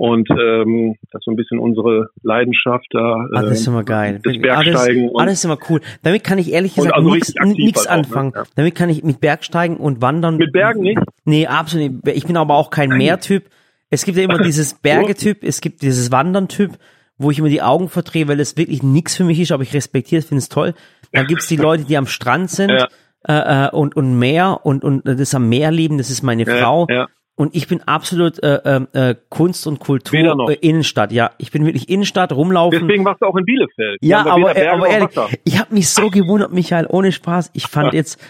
Und 0.00 0.28
ähm, 0.30 0.94
das 1.10 1.18
ist 1.20 1.24
so 1.24 1.32
ein 1.32 1.36
bisschen 1.36 1.58
unsere 1.58 2.10
Leidenschaft 2.22 2.86
da. 2.92 3.26
Ah, 3.34 3.42
das 3.42 3.60
ist 3.60 3.66
ähm, 3.66 3.72
immer 3.72 3.82
geil. 3.82 4.20
Das 4.22 4.32
Ah, 4.32 4.36
das, 4.36 4.42
Bergsteigen 4.42 5.10
ah, 5.16 5.24
das 5.24 5.32
ist 5.34 5.44
immer 5.44 5.58
cool. 5.68 5.80
Damit 6.04 6.22
kann 6.22 6.38
ich 6.38 6.52
ehrlich 6.52 6.76
gesagt 6.76 6.94
also 6.94 7.10
nichts 7.10 7.34
halt 7.36 7.42
auch, 7.42 7.86
ne? 7.86 7.90
anfangen. 7.90 8.32
Damit 8.54 8.76
kann 8.76 8.90
ich 8.90 9.02
mit 9.02 9.20
Bergsteigen 9.20 9.76
und 9.76 10.00
Wandern. 10.00 10.36
mit 10.36 10.52
Bergen 10.52 10.82
nicht. 10.82 11.00
Nee, 11.24 11.48
absolut 11.48 12.04
nicht. 12.04 12.16
Ich 12.16 12.26
bin 12.26 12.36
aber 12.36 12.54
auch 12.54 12.70
kein 12.70 12.90
Meertyp. 12.90 13.50
Es 13.90 14.04
gibt 14.04 14.16
ja 14.16 14.22
immer 14.22 14.38
dieses 14.38 14.74
Bergetyp, 14.82 15.42
es 15.42 15.60
gibt 15.60 15.82
dieses 15.82 16.12
Wandern-Typ, 16.12 16.78
wo 17.18 17.32
ich 17.32 17.40
immer 17.40 17.48
die 17.48 17.62
Augen 17.62 17.88
verdrehe, 17.88 18.28
weil 18.28 18.38
es 18.38 18.56
wirklich 18.56 18.84
nichts 18.84 19.16
für 19.16 19.24
mich 19.24 19.40
ist, 19.40 19.50
aber 19.50 19.64
ich 19.64 19.74
respektiere 19.74 20.20
es, 20.20 20.26
finde 20.28 20.38
es 20.38 20.48
toll. 20.48 20.74
Dann 21.10 21.26
gibt's 21.26 21.48
die 21.48 21.56
Leute, 21.56 21.82
die 21.82 21.96
am 21.96 22.06
Strand 22.06 22.50
sind 22.50 22.70
Ja. 22.70 22.86
äh, 23.26 23.66
äh, 23.66 23.70
und, 23.70 23.96
und 23.96 24.16
Meer 24.16 24.60
und, 24.62 24.84
und 24.84 25.02
das 25.08 25.34
am 25.34 25.48
Meer 25.48 25.72
lieben, 25.72 25.98
das 25.98 26.08
ist 26.10 26.22
meine 26.22 26.44
Ja, 26.46 26.54
Frau. 26.58 26.86
ja. 26.88 27.08
Und 27.38 27.54
ich 27.54 27.68
bin 27.68 27.80
absolut 27.82 28.42
äh, 28.42 28.56
äh, 28.92 29.10
äh, 29.10 29.14
Kunst 29.28 29.68
und 29.68 29.78
Kultur 29.78 30.50
äh, 30.50 30.54
Innenstadt. 30.54 31.12
Ja, 31.12 31.30
ich 31.38 31.52
bin 31.52 31.64
wirklich 31.64 31.88
Innenstadt, 31.88 32.32
rumlaufen. 32.32 32.80
Deswegen 32.80 33.04
warst 33.04 33.22
du 33.22 33.26
auch 33.26 33.36
in 33.36 33.44
Bielefeld. 33.44 33.98
Ja, 34.00 34.26
aber, 34.26 34.56
äh, 34.56 34.66
aber 34.66 34.88
ehrlich, 34.88 35.10
ich 35.44 35.56
habe 35.56 35.72
mich 35.72 35.88
so 35.88 36.10
gewundert, 36.10 36.52
Michael, 36.52 36.88
ohne 36.88 37.12
Spaß. 37.12 37.50
Ich 37.52 37.68
fand 37.68 37.92
jetzt, 37.94 38.20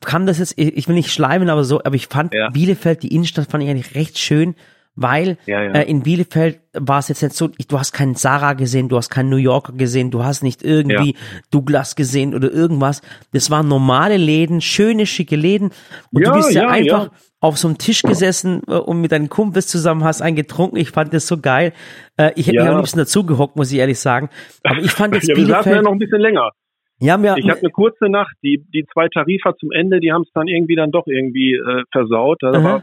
kam 0.00 0.26
das 0.26 0.40
jetzt, 0.40 0.58
ich 0.58 0.76
ich 0.76 0.88
will 0.88 0.96
nicht 0.96 1.12
schleimen, 1.12 1.48
aber 1.48 1.62
so, 1.62 1.78
aber 1.84 1.94
ich 1.94 2.08
fand 2.08 2.34
Ja. 2.34 2.50
Bielefeld, 2.50 3.04
die 3.04 3.14
Innenstadt 3.14 3.48
fand 3.48 3.62
ich 3.62 3.70
eigentlich 3.70 3.94
recht 3.94 4.18
schön, 4.18 4.56
weil 4.96 5.38
Ja, 5.46 5.62
ja. 5.62 5.72
Äh, 5.72 5.88
in 5.88 6.02
Bielefeld 6.02 6.60
war 6.72 6.98
es 6.98 7.08
jetzt 7.08 7.22
nicht 7.22 7.34
so, 7.34 7.48
du 7.48 7.78
hast 7.78 7.92
keinen 7.92 8.14
Sarah 8.14 8.54
gesehen, 8.54 8.88
du 8.88 8.96
hast 8.96 9.10
keinen 9.10 9.28
New 9.30 9.36
Yorker 9.36 9.72
gesehen, 9.74 10.10
du 10.10 10.24
hast 10.24 10.42
nicht 10.42 10.62
irgendwie 10.62 11.14
Douglas 11.50 11.94
gesehen 11.96 12.34
oder 12.34 12.50
irgendwas. 12.50 13.02
Das 13.32 13.50
waren 13.50 13.68
normale 13.68 14.16
Läden, 14.16 14.60
schöne, 14.60 15.06
schicke 15.06 15.36
Läden 15.36 15.70
und 16.12 16.26
du 16.26 16.30
Ja, 16.30 16.36
bist 16.36 16.50
ja, 16.52 16.62
ja, 16.62 16.68
einfach 16.68 17.04
ja. 17.06 17.10
auf 17.40 17.58
so 17.58 17.68
einem 17.68 17.78
Tisch 17.78 18.02
gesessen 18.02 18.62
äh, 18.68 18.72
und 18.74 19.00
mit 19.00 19.12
deinen 19.12 19.28
Kumpels 19.28 19.68
zusammen 19.68 20.02
hast 20.04 20.22
einen 20.22 20.36
getrunken. 20.36 20.76
Ich 20.76 20.90
fand 20.90 21.12
das 21.14 21.26
so 21.26 21.38
geil. 21.38 21.72
Äh, 22.16 22.32
ich 22.36 22.46
hätte 22.46 22.56
Ja. 22.56 22.62
mich 22.64 22.70
am 22.72 22.78
liebsten 22.78 22.98
dazu 22.98 23.24
gehockt, 23.24 23.56
muss 23.56 23.70
ich 23.72 23.78
ehrlich 23.78 23.98
sagen. 23.98 24.28
Aber 24.64 24.80
ich 24.80 24.90
fand 24.90 25.14
jetzt 25.14 25.28
Ja, 25.28 25.36
wir 25.36 25.46
saßen 25.46 25.52
ja 25.52 25.60
Bielefeld 25.62 25.84
noch 25.84 25.92
ein 25.92 25.98
bisschen 25.98 26.20
länger. 26.20 26.50
Ja, 26.98 27.22
wir, 27.22 27.36
ich 27.36 27.48
habe 27.50 27.60
eine 27.60 27.70
kurze 27.70 28.08
Nacht. 28.08 28.34
Die, 28.42 28.64
die 28.72 28.86
zwei 28.90 29.08
Tarifer 29.08 29.54
zum 29.56 29.70
Ende, 29.70 30.00
die 30.00 30.12
haben 30.12 30.22
es 30.22 30.30
dann 30.32 30.48
irgendwie 30.48 30.76
dann 30.76 30.90
doch 30.90 31.06
irgendwie 31.06 31.52
äh, 31.54 31.82
versaut. 31.92 32.38
Da 32.40 32.52
war, 32.64 32.82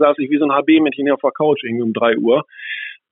saß 0.00 0.18
ich 0.18 0.30
wie 0.30 0.38
so 0.38 0.44
ein 0.44 0.52
HB-Männchen 0.52 1.10
auf 1.12 1.20
der 1.20 1.30
Couch 1.30 1.62
irgendwie 1.62 1.84
um 1.84 1.92
drei 1.92 2.16
Uhr. 2.16 2.44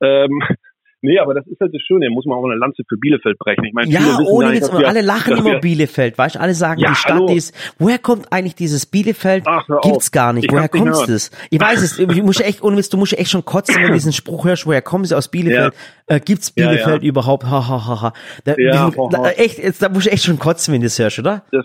Ähm, 0.00 0.42
Nee, 1.00 1.20
aber 1.20 1.32
das 1.32 1.46
ist 1.46 1.60
halt 1.60 1.72
das 1.72 1.80
Schöne, 1.82 2.10
muss 2.10 2.26
man 2.26 2.38
auch 2.38 2.44
eine 2.44 2.56
Lanze 2.56 2.82
für 2.88 2.96
Bielefeld 2.96 3.38
brechen. 3.38 3.64
Ich 3.64 3.72
meine, 3.72 3.88
ja, 3.88 4.18
ohne 4.18 4.52
jetzt, 4.52 4.76
wir, 4.76 4.88
alle 4.88 5.00
lachen 5.00 5.36
immer 5.36 5.60
Bielefeld, 5.60 6.18
weißt 6.18 6.34
du, 6.34 6.40
alle 6.40 6.54
sagen, 6.54 6.80
ja, 6.80 6.88
die 6.88 6.96
Stadt 6.96 7.12
hallo. 7.12 7.32
ist, 7.32 7.54
woher 7.78 7.98
kommt 7.98 8.32
eigentlich 8.32 8.56
dieses 8.56 8.84
Bielefeld? 8.84 9.44
Ach, 9.46 9.64
Gibt's 9.82 10.10
gar 10.10 10.32
nicht, 10.32 10.46
ich 10.46 10.50
woher 10.50 10.68
kommt 10.68 11.08
es? 11.08 11.30
Ich 11.50 11.60
weiß 11.60 11.82
es, 11.82 12.00
ich 12.00 12.22
muss 12.24 12.40
echt, 12.40 12.64
ohne 12.64 12.82
du 12.82 12.96
musst 12.96 13.16
echt 13.16 13.30
schon 13.30 13.44
kotzen, 13.44 13.76
wenn 13.76 13.88
du 13.88 13.92
diesen 13.92 14.12
Spruch 14.12 14.44
hörst, 14.44 14.66
woher 14.66 14.82
kommen 14.82 15.04
sie 15.04 15.16
aus 15.16 15.28
Bielefeld? 15.28 15.72
Ja. 16.08 16.16
Äh, 16.16 16.20
gibt's 16.20 16.50
Bielefeld 16.50 17.02
ja, 17.04 17.08
überhaupt? 17.08 17.44
Ha, 17.44 17.68
ha, 17.68 17.86
ha, 17.86 18.02
ha. 18.02 18.12
Da, 18.42 18.56
ja, 18.58 18.90
da, 18.90 19.30
echt, 19.30 19.58
jetzt, 19.58 19.80
da 19.80 19.88
musst 19.90 20.06
du 20.06 20.10
echt 20.10 20.24
schon 20.24 20.40
kotzen, 20.40 20.74
wenn 20.74 20.80
du 20.80 20.86
das 20.86 20.98
hörst, 20.98 21.20
oder? 21.20 21.44
Das, 21.52 21.64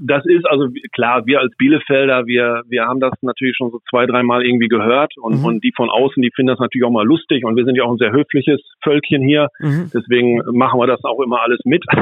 das 0.00 0.24
ist 0.26 0.46
also 0.46 0.68
klar, 0.92 1.26
wir 1.26 1.40
als 1.40 1.54
Bielefelder, 1.56 2.26
wir, 2.26 2.62
wir 2.68 2.84
haben 2.84 3.00
das 3.00 3.12
natürlich 3.22 3.56
schon 3.56 3.70
so 3.70 3.80
zwei, 3.90 4.06
dreimal 4.06 4.44
irgendwie 4.44 4.68
gehört 4.68 5.12
und, 5.18 5.38
mhm. 5.38 5.44
und 5.44 5.64
die 5.64 5.72
von 5.74 5.90
außen, 5.90 6.22
die 6.22 6.30
finden 6.34 6.48
das 6.48 6.58
natürlich 6.58 6.84
auch 6.84 6.90
mal 6.90 7.06
lustig 7.06 7.44
und 7.44 7.56
wir 7.56 7.64
sind 7.64 7.76
ja 7.76 7.84
auch 7.84 7.92
ein 7.92 7.98
sehr 7.98 8.12
höfliches 8.12 8.60
Völkchen 8.82 9.22
hier, 9.22 9.48
mhm. 9.60 9.90
deswegen 9.92 10.42
machen 10.52 10.78
wir 10.80 10.86
das 10.86 11.02
auch 11.04 11.20
immer 11.20 11.42
alles 11.42 11.60
mit. 11.64 11.84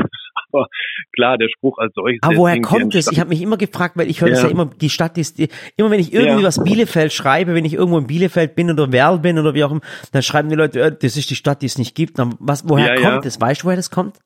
Aber 0.53 0.67
klar, 1.13 1.39
der 1.39 1.49
Spruch 1.49 1.79
als 1.79 1.93
solches. 1.95 2.23
Aber 2.23 2.37
woher 2.37 2.61
kommt 2.61 2.95
es? 2.95 3.11
Ich 3.11 3.21
habe 3.21 3.31
mich 3.31 3.43
immer 3.43 3.57
gefragt, 3.57 3.97
weil 3.97 4.09
ich 4.09 4.21
höre 4.21 4.29
ja. 4.29 4.35
das 4.35 4.43
ja 4.45 4.49
immer, 4.49 4.67
die 4.67 4.91
Stadt 4.91 5.19
ist, 5.19 5.39
die, 5.39 5.49
immer 5.77 5.91
wenn 5.91 6.01
ich 6.01 6.13
irgendwie 6.13 6.43
ja. 6.43 6.47
was 6.47 6.63
Bielefeld 6.63 7.13
schreibe, 7.13 7.55
wenn 7.55 7.65
ich 7.65 7.75
irgendwo 7.75 7.99
in 7.99 8.07
Bielefeld 8.07 8.55
bin 8.55 8.71
oder 8.71 8.93
Werl 8.93 9.19
bin 9.19 9.39
oder 9.39 9.55
wie 9.55 9.65
auch 9.65 9.71
immer, 9.71 9.81
dann 10.13 10.23
schreiben 10.23 10.49
die 10.49 10.57
Leute, 10.57 10.81
äh, 10.81 10.93
das 10.93 11.17
ist 11.17 11.31
die 11.31 11.37
Stadt, 11.37 11.63
die 11.63 11.67
es 11.67 11.79
nicht 11.79 11.95
gibt. 11.95 12.19
Dann, 12.19 12.35
was, 12.39 12.69
woher 12.69 12.97
ja, 12.97 13.11
kommt 13.11 13.27
es? 13.27 13.41
Weißt 13.41 13.63
du, 13.63 13.67
woher 13.67 13.77
das 13.77 13.91
kommt? 13.91 14.19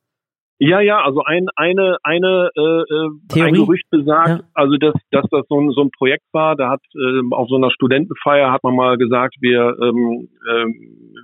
Ja, 0.59 0.81
ja, 0.81 1.03
also 1.03 1.23
ein, 1.25 1.47
eine, 1.57 1.97
eine 2.05 2.51
äh, 2.57 3.41
äh 3.41 3.43
ein 3.43 3.55
Gerücht 3.55 3.91
besagt, 3.91 4.29
ja. 4.29 4.41
also 4.55 4.77
dass, 4.77 4.95
dass 5.11 5.25
das 5.31 5.45
so 5.49 5.61
ein, 5.61 5.71
so 5.73 5.83
ein 5.83 5.91
Projekt 5.91 6.25
war, 6.33 6.55
da 6.55 6.71
hat 6.71 6.81
äh, 6.95 7.35
auf 7.35 7.49
so 7.49 7.57
einer 7.57 7.73
Studentenfeier 7.73 8.53
hat 8.53 8.63
man 8.63 8.77
mal 8.77 8.97
gesagt, 8.97 9.35
wir, 9.41 9.77
ähm, 9.83 10.29
äh, 10.49 10.67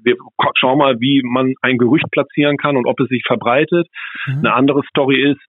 wir 0.02 0.16
schauen 0.58 0.78
mal, 0.78 0.98
wie 0.98 1.22
man 1.24 1.54
ein 1.62 1.78
Gerücht 1.78 2.10
platzieren 2.10 2.56
kann 2.56 2.76
und 2.76 2.86
ob 2.86 2.98
es 2.98 3.08
sich 3.08 3.22
verbreitet. 3.24 3.86
Mhm. 4.26 4.38
Eine 4.38 4.54
andere 4.54 4.82
Story 4.90 5.30
ist, 5.30 5.40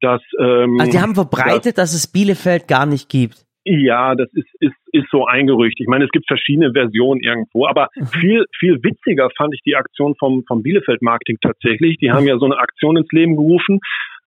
dass 0.00 0.20
ähm, 0.40 0.80
Also 0.80 0.90
die 0.90 1.00
haben 1.00 1.14
verbreitet, 1.14 1.78
dass, 1.78 1.92
dass 1.92 1.94
es 1.94 2.10
Bielefeld 2.10 2.66
gar 2.66 2.86
nicht 2.86 3.08
gibt. 3.08 3.46
Ja, 3.64 4.14
das 4.14 4.28
ist, 4.32 4.48
ist, 4.60 4.74
ist 4.92 5.06
so 5.10 5.26
ein 5.26 5.46
Gerücht. 5.46 5.78
Ich 5.80 5.86
meine, 5.86 6.04
es 6.04 6.10
gibt 6.10 6.26
verschiedene 6.26 6.72
Versionen 6.72 7.20
irgendwo, 7.20 7.66
aber 7.66 7.88
mhm. 7.94 8.06
viel, 8.06 8.44
viel 8.58 8.82
witziger 8.82 9.28
fand 9.36 9.54
ich 9.54 9.60
die 9.64 9.76
Aktion 9.76 10.14
vom, 10.18 10.44
vom 10.48 10.62
Bielefeld 10.62 11.00
Marketing 11.02 11.38
tatsächlich. 11.40 11.96
Die 11.98 12.10
haben 12.10 12.26
ja 12.26 12.38
so 12.38 12.46
eine 12.46 12.58
Aktion 12.58 12.96
ins 12.96 13.10
Leben 13.12 13.36
gerufen 13.36 13.78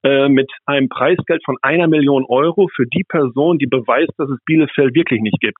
äh, 0.04 0.30
mit 0.30 0.50
einem 0.66 0.88
Preisgeld 0.88 1.44
von 1.44 1.58
einer 1.62 1.88
Million 1.88 2.26
Euro 2.26 2.70
für 2.74 2.86
die 2.86 3.04
Person, 3.04 3.58
die 3.58 3.68
beweist, 3.68 4.14
dass 4.18 4.30
es 4.30 4.40
Bielefeld 4.46 4.96
wirklich 4.96 5.22
nicht 5.22 5.40
gibt. 5.42 5.58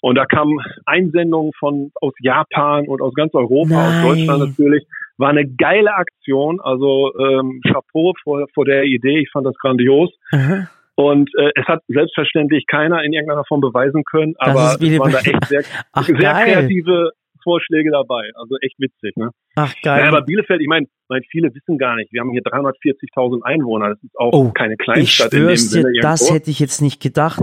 Und 0.00 0.14
da 0.14 0.24
kamen 0.24 0.58
Einsendungen 0.86 1.52
von 1.58 1.90
aus 2.00 2.14
Japan 2.20 2.86
und 2.86 3.02
aus 3.02 3.12
ganz 3.14 3.34
Europa, 3.34 3.74
Nein. 3.74 3.86
aus 3.86 4.02
Deutschland 4.02 4.40
natürlich. 4.40 4.86
War 5.16 5.30
eine 5.30 5.46
geile 5.48 5.92
Aktion. 5.94 6.60
Also 6.60 7.12
ähm, 7.18 7.60
Chapeau 7.66 8.14
vor, 8.22 8.46
vor 8.54 8.64
der 8.64 8.84
Idee. 8.84 9.18
Ich 9.18 9.30
fand 9.32 9.46
das 9.46 9.56
grandios. 9.58 10.14
Mhm. 10.32 10.68
Und 10.98 11.30
äh, 11.38 11.52
es 11.54 11.64
hat 11.68 11.84
selbstverständlich 11.86 12.66
keiner 12.66 13.04
in 13.04 13.12
irgendeiner 13.12 13.44
Form 13.44 13.60
beweisen 13.60 14.02
können, 14.02 14.34
aber 14.38 14.76
es 14.80 14.98
waren 14.98 15.12
da 15.12 15.18
echt 15.20 15.44
sehr, 15.44 15.62
Ach, 15.92 16.04
sehr 16.04 16.16
kreative 16.16 17.12
Vorschläge 17.44 17.92
dabei. 17.92 18.28
Also 18.34 18.56
echt 18.62 18.74
witzig, 18.80 19.16
ne? 19.16 19.30
Ach 19.54 19.72
geil. 19.84 20.02
Ja, 20.02 20.08
aber 20.08 20.22
Bielefeld, 20.22 20.60
ich 20.60 20.66
meine, 20.66 20.86
mein, 21.08 21.22
viele 21.30 21.54
wissen 21.54 21.78
gar 21.78 21.94
nicht, 21.94 22.12
wir 22.12 22.20
haben 22.20 22.32
hier 22.32 22.42
340.000 22.42 23.42
Einwohner. 23.44 23.90
Das 23.90 24.02
ist 24.02 24.18
auch 24.18 24.32
oh, 24.32 24.50
keine 24.50 24.76
Kleinstadt 24.76 25.32
ich 25.32 25.38
in 25.38 25.46
dem 25.46 25.56
Sinne. 25.56 25.92
Dir, 25.92 26.00
das 26.00 26.32
hätte 26.32 26.50
ich 26.50 26.58
jetzt 26.58 26.82
nicht 26.82 27.00
gedacht. 27.00 27.40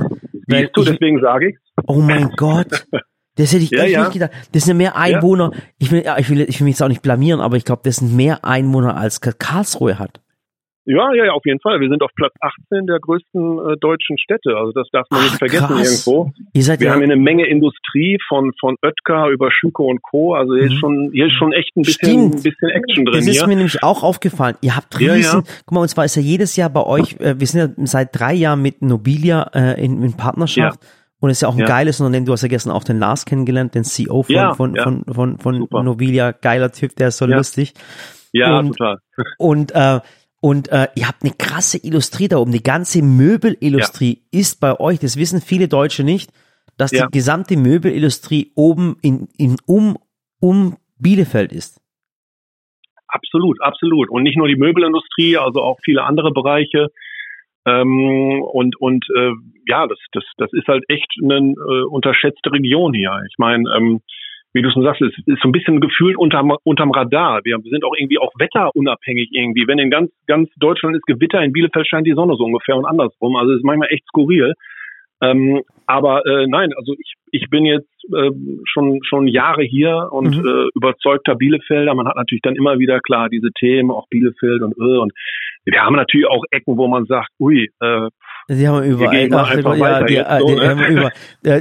Weil 0.48 0.68
du, 0.74 0.82
ich, 0.82 0.90
deswegen 0.90 1.22
sage 1.22 1.52
ich. 1.52 1.58
Oh 1.88 2.02
mein 2.02 2.32
Gott. 2.36 2.86
Das 3.38 3.54
hätte 3.54 3.64
ich 3.64 3.72
ja, 3.72 3.84
echt 3.84 3.94
ja. 3.94 4.00
nicht 4.02 4.14
gedacht. 4.14 4.32
Das 4.52 4.66
sind 4.66 4.76
mehr 4.76 4.98
Einwohner. 4.98 5.52
Ja. 5.54 5.60
Ich 5.78 5.92
will, 5.94 6.04
ich 6.20 6.30
will, 6.30 6.42
ich 6.42 6.60
will 6.60 6.66
mich 6.66 6.74
jetzt 6.74 6.82
auch 6.84 6.90
nicht 6.90 7.02
blamieren, 7.02 7.40
aber 7.40 7.56
ich 7.56 7.64
glaube, 7.64 7.84
das 7.86 7.98
sind 7.98 8.14
mehr 8.18 8.44
Einwohner 8.44 8.98
als 8.98 9.22
Karlsruhe 9.22 9.98
hat. 9.98 10.20
Ja, 10.88 11.14
ja, 11.14 11.26
ja, 11.26 11.32
auf 11.32 11.44
jeden 11.46 11.60
Fall. 11.60 11.80
Wir 11.80 11.90
sind 11.90 12.04
auf 12.04 12.12
Platz 12.16 12.34
18 12.42 12.86
der 12.86 13.00
größten 13.00 13.60
äh, 13.60 13.78
deutschen 13.78 14.20
Städte. 14.20 14.56
Also 14.56 14.72
das 14.72 14.88
darf 14.92 15.08
man 15.10 15.22
Ach, 15.22 15.26
nicht 15.26 15.38
vergessen 15.38 15.68
krass. 15.68 16.08
irgendwo. 16.08 16.32
Wir 16.54 16.62
ja 16.62 16.92
haben 16.92 17.00
hier 17.00 17.12
eine 17.12 17.16
Menge 17.16 17.48
Industrie 17.48 18.20
von 18.28 18.52
von 18.60 18.76
Oetker 18.84 19.30
über 19.30 19.52
Schüko 19.52 19.90
und 19.90 20.04
Co. 20.04 20.36
Also 20.36 20.54
hier 20.54 20.66
mhm. 20.66 20.72
ist 20.72 20.80
schon 20.80 21.12
hier 21.12 21.26
ist 21.26 21.34
schon 21.34 21.54
echt 21.54 21.76
ein 21.76 21.82
bisschen 21.82 22.26
ein 22.26 22.32
bisschen 22.32 22.70
Action 22.70 23.06
drin. 23.06 23.16
Das 23.16 23.28
ist 23.28 23.40
hier. 23.40 23.48
mir 23.48 23.56
nämlich 23.56 23.82
auch 23.84 24.04
aufgefallen. 24.04 24.58
Ihr 24.62 24.76
habt 24.76 25.00
riesen. 25.00 25.22
Ja, 25.22 25.38
ja. 25.40 25.44
Guck 25.66 25.72
mal, 25.72 25.82
und 25.82 25.88
zwar 25.88 26.06
ist 26.06 26.16
ja 26.16 26.22
jedes 26.22 26.56
Jahr 26.56 26.70
bei 26.70 26.84
euch. 26.86 27.20
Äh, 27.20 27.40
wir 27.40 27.48
sind 27.48 27.78
ja 27.78 27.86
seit 27.86 28.18
drei 28.18 28.34
Jahren 28.34 28.62
mit 28.62 28.84
Nobilia 28.84 29.50
äh, 29.56 29.84
in, 29.84 30.04
in 30.04 30.16
Partnerschaft. 30.16 30.80
Und 31.20 31.32
es 31.32 31.38
ist 31.38 31.42
ja 31.42 31.48
auch 31.48 31.58
ein 31.58 31.66
geiles 31.66 32.00
Unternehmen. 32.00 32.28
Du 32.28 32.34
hast 32.34 32.44
ja 32.44 32.48
gestern 32.48 32.72
auch 32.72 32.84
den 32.84 33.00
Lars 33.00 33.26
kennengelernt, 33.26 33.74
den 33.74 33.84
CEO 33.84 34.22
von, 34.22 34.54
von, 34.56 35.04
von, 35.08 35.40
von, 35.40 35.68
von 35.68 35.86
Nobilia. 35.86 36.34
Geiler 36.34 36.72
Typ, 36.72 36.96
der 36.98 37.08
ist 37.08 37.18
so 37.18 37.26
lustig. 37.26 37.74
Ja, 38.32 38.60
und, 38.60 38.78
total. 38.78 39.00
Und 39.40 39.72
äh, 39.74 40.02
und 40.46 40.72
äh, 40.72 40.90
ihr 40.96 41.08
habt 41.08 41.24
eine 41.24 41.34
krasse 41.36 41.80
Industrie 41.80 42.28
da 42.28 42.38
oben. 42.38 42.52
Die 42.52 42.62
ganze 42.62 43.02
Möbelindustrie 43.02 44.22
ja. 44.32 44.40
ist 44.40 44.62
bei 44.62 44.80
euch, 44.80 45.00
das 45.00 45.18
wissen 45.18 45.42
viele 45.42 45.68
Deutsche 45.68 46.04
nicht, 46.04 46.30
dass 46.78 46.92
ja. 46.92 47.08
die 47.08 47.18
gesamte 47.18 47.58
Möbelindustrie 47.58 48.52
oben 48.54 48.96
in, 49.02 49.28
in 49.40 49.56
um, 49.66 49.98
um 50.40 50.78
Bielefeld 51.00 51.52
ist. 51.52 51.82
Absolut, 53.08 53.60
absolut. 53.60 54.12
Und 54.12 54.22
nicht 54.22 54.38
nur 54.38 54.48
die 54.48 54.56
Möbelindustrie, 54.56 55.36
also 55.36 55.64
auch 55.64 55.80
viele 55.84 56.04
andere 56.04 56.32
Bereiche. 56.32 56.90
Ähm, 57.66 58.44
und 58.44 58.80
und 58.80 59.04
äh, 59.18 59.32
ja, 59.68 59.88
das, 59.88 59.98
das, 60.12 60.26
das 60.38 60.54
ist 60.54 60.68
halt 60.68 60.84
echt 60.90 61.12
eine 61.24 61.54
äh, 61.54 61.86
unterschätzte 61.90 62.52
Region 62.52 62.94
hier. 62.94 63.20
Ich 63.28 63.40
meine, 63.40 63.68
ähm, 63.76 64.02
wie 64.56 64.62
du 64.62 64.72
schon 64.72 64.84
sagst, 64.84 65.02
es 65.02 65.14
ist 65.26 65.42
so 65.42 65.50
ein 65.50 65.52
bisschen 65.52 65.82
gefühlt 65.82 66.18
unterm, 66.18 66.56
unterm 66.64 66.92
Radar. 66.92 67.42
Wir 67.44 67.60
sind 67.60 67.84
auch 67.84 67.94
irgendwie 67.98 68.20
auch 68.20 68.32
wetterunabhängig 68.40 69.28
irgendwie. 69.32 69.68
Wenn 69.68 69.80
in 69.80 69.92
ganz, 69.92 70.12
ganz 70.28 70.50
Deutschland 70.56 70.96
ist 70.96 71.06
Gewitter, 71.06 71.44
in 71.44 71.52
Bielefeld 71.52 71.86
scheint 71.86 72.08
die 72.08 72.14
Sonne 72.14 72.36
so 72.38 72.46
ungefähr 72.46 72.78
und 72.78 72.86
andersrum. 72.86 73.36
Also 73.36 73.52
es 73.52 73.58
ist 73.58 73.66
manchmal 73.66 73.90
echt 73.92 74.08
skurril. 74.08 74.54
Ähm, 75.22 75.62
aber 75.88 76.26
äh, 76.26 76.48
nein, 76.48 76.72
also 76.78 76.94
ich, 76.94 77.14
ich 77.32 77.50
bin 77.50 77.66
jetzt 77.66 77.90
äh, 78.16 78.32
schon 78.64 79.02
schon 79.04 79.28
Jahre 79.28 79.64
hier 79.64 80.08
und 80.12 80.38
mhm. 80.38 80.48
äh, 80.48 80.70
überzeugter 80.74 81.36
Bielefelder. 81.36 81.94
Man 81.94 82.08
hat 82.08 82.16
natürlich 82.16 82.42
dann 82.42 82.56
immer 82.56 82.80
wieder 82.80 83.02
klar 83.02 83.28
diese 83.30 83.52
Themen, 83.60 83.92
auch 83.92 84.08
Bielefeld 84.10 84.62
und 84.62 84.74
äh, 84.78 84.98
und 84.98 85.12
wir 85.66 85.82
haben 85.82 85.96
natürlich 85.96 86.28
auch 86.28 86.44
Ecken, 86.52 86.78
wo 86.78 86.88
man 86.88 87.06
sagt, 87.06 87.30
ui, 87.40 87.70
äh, 87.82 88.10
Sie 88.48 88.68
haben 88.68 88.84
überall, 88.84 89.30
ach, 89.34 89.56
ja, 89.56 90.04
die, 90.04 90.24
so, 90.40 90.48
die, 90.48 90.56
ne? 90.56 90.88
über, 90.88 91.12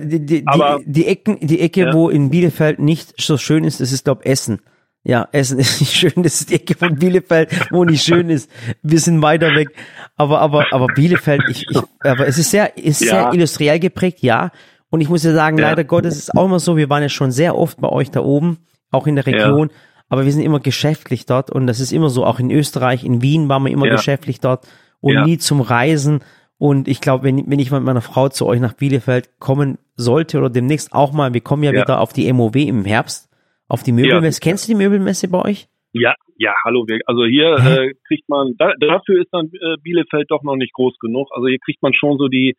die, 0.01 0.27
die, 0.27 0.43
Aber, 0.47 0.81
die, 0.85 0.93
die 0.93 1.07
Ecken, 1.07 1.39
die 1.41 1.61
Ecke, 1.61 1.87
ja. 1.87 1.93
wo 1.95 2.11
in 2.11 2.29
Bielefeld 2.29 2.79
nicht 2.79 3.15
so 3.19 3.39
schön 3.39 3.65
ist, 3.65 3.81
das 3.81 3.91
ist 3.91 4.05
glaube 4.05 4.27
Essen. 4.27 4.61
Ja, 5.03 5.29
Essen 5.33 5.59
ist 5.61 5.81
nicht 5.81 5.95
schön, 5.95 6.23
das 6.23 6.41
ist 6.41 6.51
die 6.51 6.55
Ecke 6.57 6.75
von 6.75 6.97
Bielefeld, 6.97 7.71
wo 7.71 7.85
nicht 7.85 8.05
schön 8.05 8.29
ist. 8.29 8.51
Wir 8.83 8.99
sind 8.99 9.23
weiter 9.23 9.55
weg. 9.55 9.69
Aber, 10.17 10.41
aber, 10.41 10.67
aber 10.73 10.87
Bielefeld, 10.89 11.43
ich, 11.49 11.67
ich, 11.71 11.79
aber 12.01 12.27
es 12.27 12.39
ist 12.39 12.51
sehr, 12.51 12.77
ist 12.77 13.01
ja. 13.01 13.09
sehr 13.09 13.33
industriell 13.33 13.79
geprägt, 13.79 14.19
ja. 14.21 14.51
Und 14.91 15.01
ich 15.01 15.09
muss 15.09 15.25
ja 15.25 15.33
sagen, 15.33 15.59
ja. 15.59 15.71
leider 15.71 15.85
Gottes 15.85 16.19
ist 16.19 16.37
auch 16.37 16.45
immer 16.45 16.61
so, 16.61 16.77
wir 16.77 16.91
waren 16.91 17.03
ja 17.03 17.09
schon 17.09 17.33
sehr 17.33 17.57
oft 17.57 17.81
bei 17.81 17.89
euch 17.89 18.11
da 18.11 18.21
oben, 18.21 18.59
auch 18.91 19.07
in 19.07 19.17
der 19.17 19.27
Region. 19.27 19.69
Ja. 19.69 19.75
Aber 20.09 20.25
wir 20.25 20.33
sind 20.33 20.43
immer 20.43 20.61
geschäftlich 20.61 21.27
dort 21.27 21.51
und 21.51 21.67
das 21.67 21.81
ist 21.81 21.93
immer 21.93 22.11
so, 22.11 22.25
auch 22.25 22.39
in 22.39 22.51
Österreich, 22.51 23.05
in 23.05 23.23
Wien 23.23 23.49
waren 23.49 23.65
wir 23.65 23.73
immer 23.73 23.89
geschäftlich 23.89 24.39
dort 24.39 24.67
und 25.01 25.25
nie 25.25 25.39
zum 25.39 25.61
Reisen. 25.61 26.21
Und 26.65 26.89
ich 26.89 27.03
glaube, 27.03 27.25
wenn, 27.25 27.51
wenn 27.51 27.59
ich 27.59 27.71
mit 27.71 27.83
meiner 27.83 28.01
Frau 28.01 28.31
zu 28.31 28.47
euch 28.47 28.59
nach 28.59 28.73
Bielefeld 28.73 29.39
kommen 29.39 29.77
sollte 29.97 30.39
oder 30.39 30.49
demnächst 30.49 30.95
auch 30.95 31.13
mal, 31.13 31.35
wir 31.35 31.43
kommen 31.43 31.63
ja, 31.63 31.73
wieder 31.73 32.01
auf 32.01 32.15
die 32.15 32.33
MOW 32.33 32.57
im 32.57 32.87
Herbst, 32.87 33.29
auf 33.69 33.83
die 33.83 33.93
Möbelmesse. 33.93 34.41
Ja. 34.41 34.49
Kennst 34.49 34.67
du 34.67 34.73
die 34.73 34.79
Möbelmesse 34.79 35.29
bei 35.29 35.43
euch? 35.45 35.69
Ja, 35.93 36.15
ja, 36.39 36.55
hallo. 36.65 36.87
Also 37.05 37.27
hier 37.27 37.57
äh, 37.57 37.93
kriegt 38.09 38.31
man, 38.31 38.55
da, 38.57 38.73
dafür 38.81 39.21
ist 39.21 39.29
dann 39.31 39.51
äh, 39.53 39.77
Bielefeld 39.83 40.31
doch 40.31 40.43
noch 40.43 40.57
nicht 40.57 40.73
groß 40.73 40.99
genug. 41.01 41.29
Also 41.35 41.49
hier 41.49 41.59
kriegt 41.63 41.83
man 41.83 41.93
schon 41.93 42.17
so 42.17 42.29
die 42.29 42.57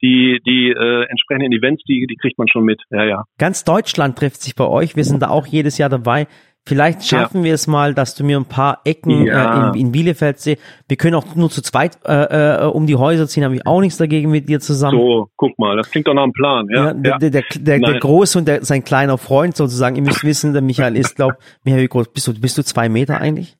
die 0.00 0.40
die 0.46 0.70
äh, 0.70 1.04
entsprechenden 1.10 1.52
Events, 1.52 1.82
die 1.86 2.06
die 2.06 2.16
kriegt 2.16 2.38
man 2.38 2.48
schon 2.48 2.64
mit. 2.64 2.80
Ja, 2.88 3.04
ja. 3.04 3.24
Ganz 3.36 3.64
Deutschland 3.64 4.16
trifft 4.16 4.40
sich 4.40 4.54
bei 4.54 4.66
euch. 4.66 4.96
Wir 4.96 5.04
sind 5.04 5.20
da 5.20 5.28
auch 5.28 5.46
jedes 5.46 5.76
Jahr 5.76 5.90
dabei. 5.90 6.26
Vielleicht 6.68 7.06
schaffen 7.06 7.38
ja. 7.38 7.44
wir 7.44 7.54
es 7.54 7.68
mal, 7.68 7.94
dass 7.94 8.16
du 8.16 8.24
mir 8.24 8.36
ein 8.36 8.44
paar 8.44 8.80
Ecken 8.84 9.24
ja. 9.24 9.68
äh, 9.68 9.78
in, 9.78 9.86
in, 9.86 9.92
Bielefeld 9.92 10.40
siehst. 10.40 10.60
Wir 10.88 10.96
können 10.96 11.14
auch 11.14 11.36
nur 11.36 11.48
zu 11.48 11.62
zweit 11.62 11.96
äh, 12.04 12.64
äh, 12.64 12.66
um 12.66 12.88
die 12.88 12.96
Häuser 12.96 13.28
ziehen, 13.28 13.44
habe 13.44 13.54
ich 13.54 13.64
auch 13.64 13.80
nichts 13.80 13.98
dagegen 13.98 14.32
mit 14.32 14.48
dir 14.48 14.58
zusammen. 14.58 14.98
So, 14.98 15.28
guck 15.36 15.56
mal, 15.60 15.76
das 15.76 15.88
klingt 15.88 16.08
doch 16.08 16.14
nach 16.14 16.24
einem 16.24 16.32
Plan. 16.32 16.66
Ja, 16.74 16.86
ja 16.86 16.92
der, 16.92 17.18
der, 17.18 17.30
der, 17.30 17.42
der, 17.60 17.78
der 17.78 18.00
Große 18.00 18.36
und 18.38 18.48
der, 18.48 18.64
sein 18.64 18.82
kleiner 18.82 19.16
Freund 19.16 19.56
sozusagen. 19.56 19.94
Ihr 19.94 20.02
müsst 20.02 20.24
wissen, 20.24 20.54
der 20.54 20.62
Michael 20.62 20.96
ist, 20.96 21.14
glaub, 21.14 21.34
Michael, 21.62 21.84
wie 21.84 21.88
groß 21.88 22.08
bist 22.08 22.26
du? 22.26 22.34
Bist 22.34 22.58
du 22.58 22.64
zwei 22.64 22.88
Meter 22.88 23.20
eigentlich? 23.20 23.56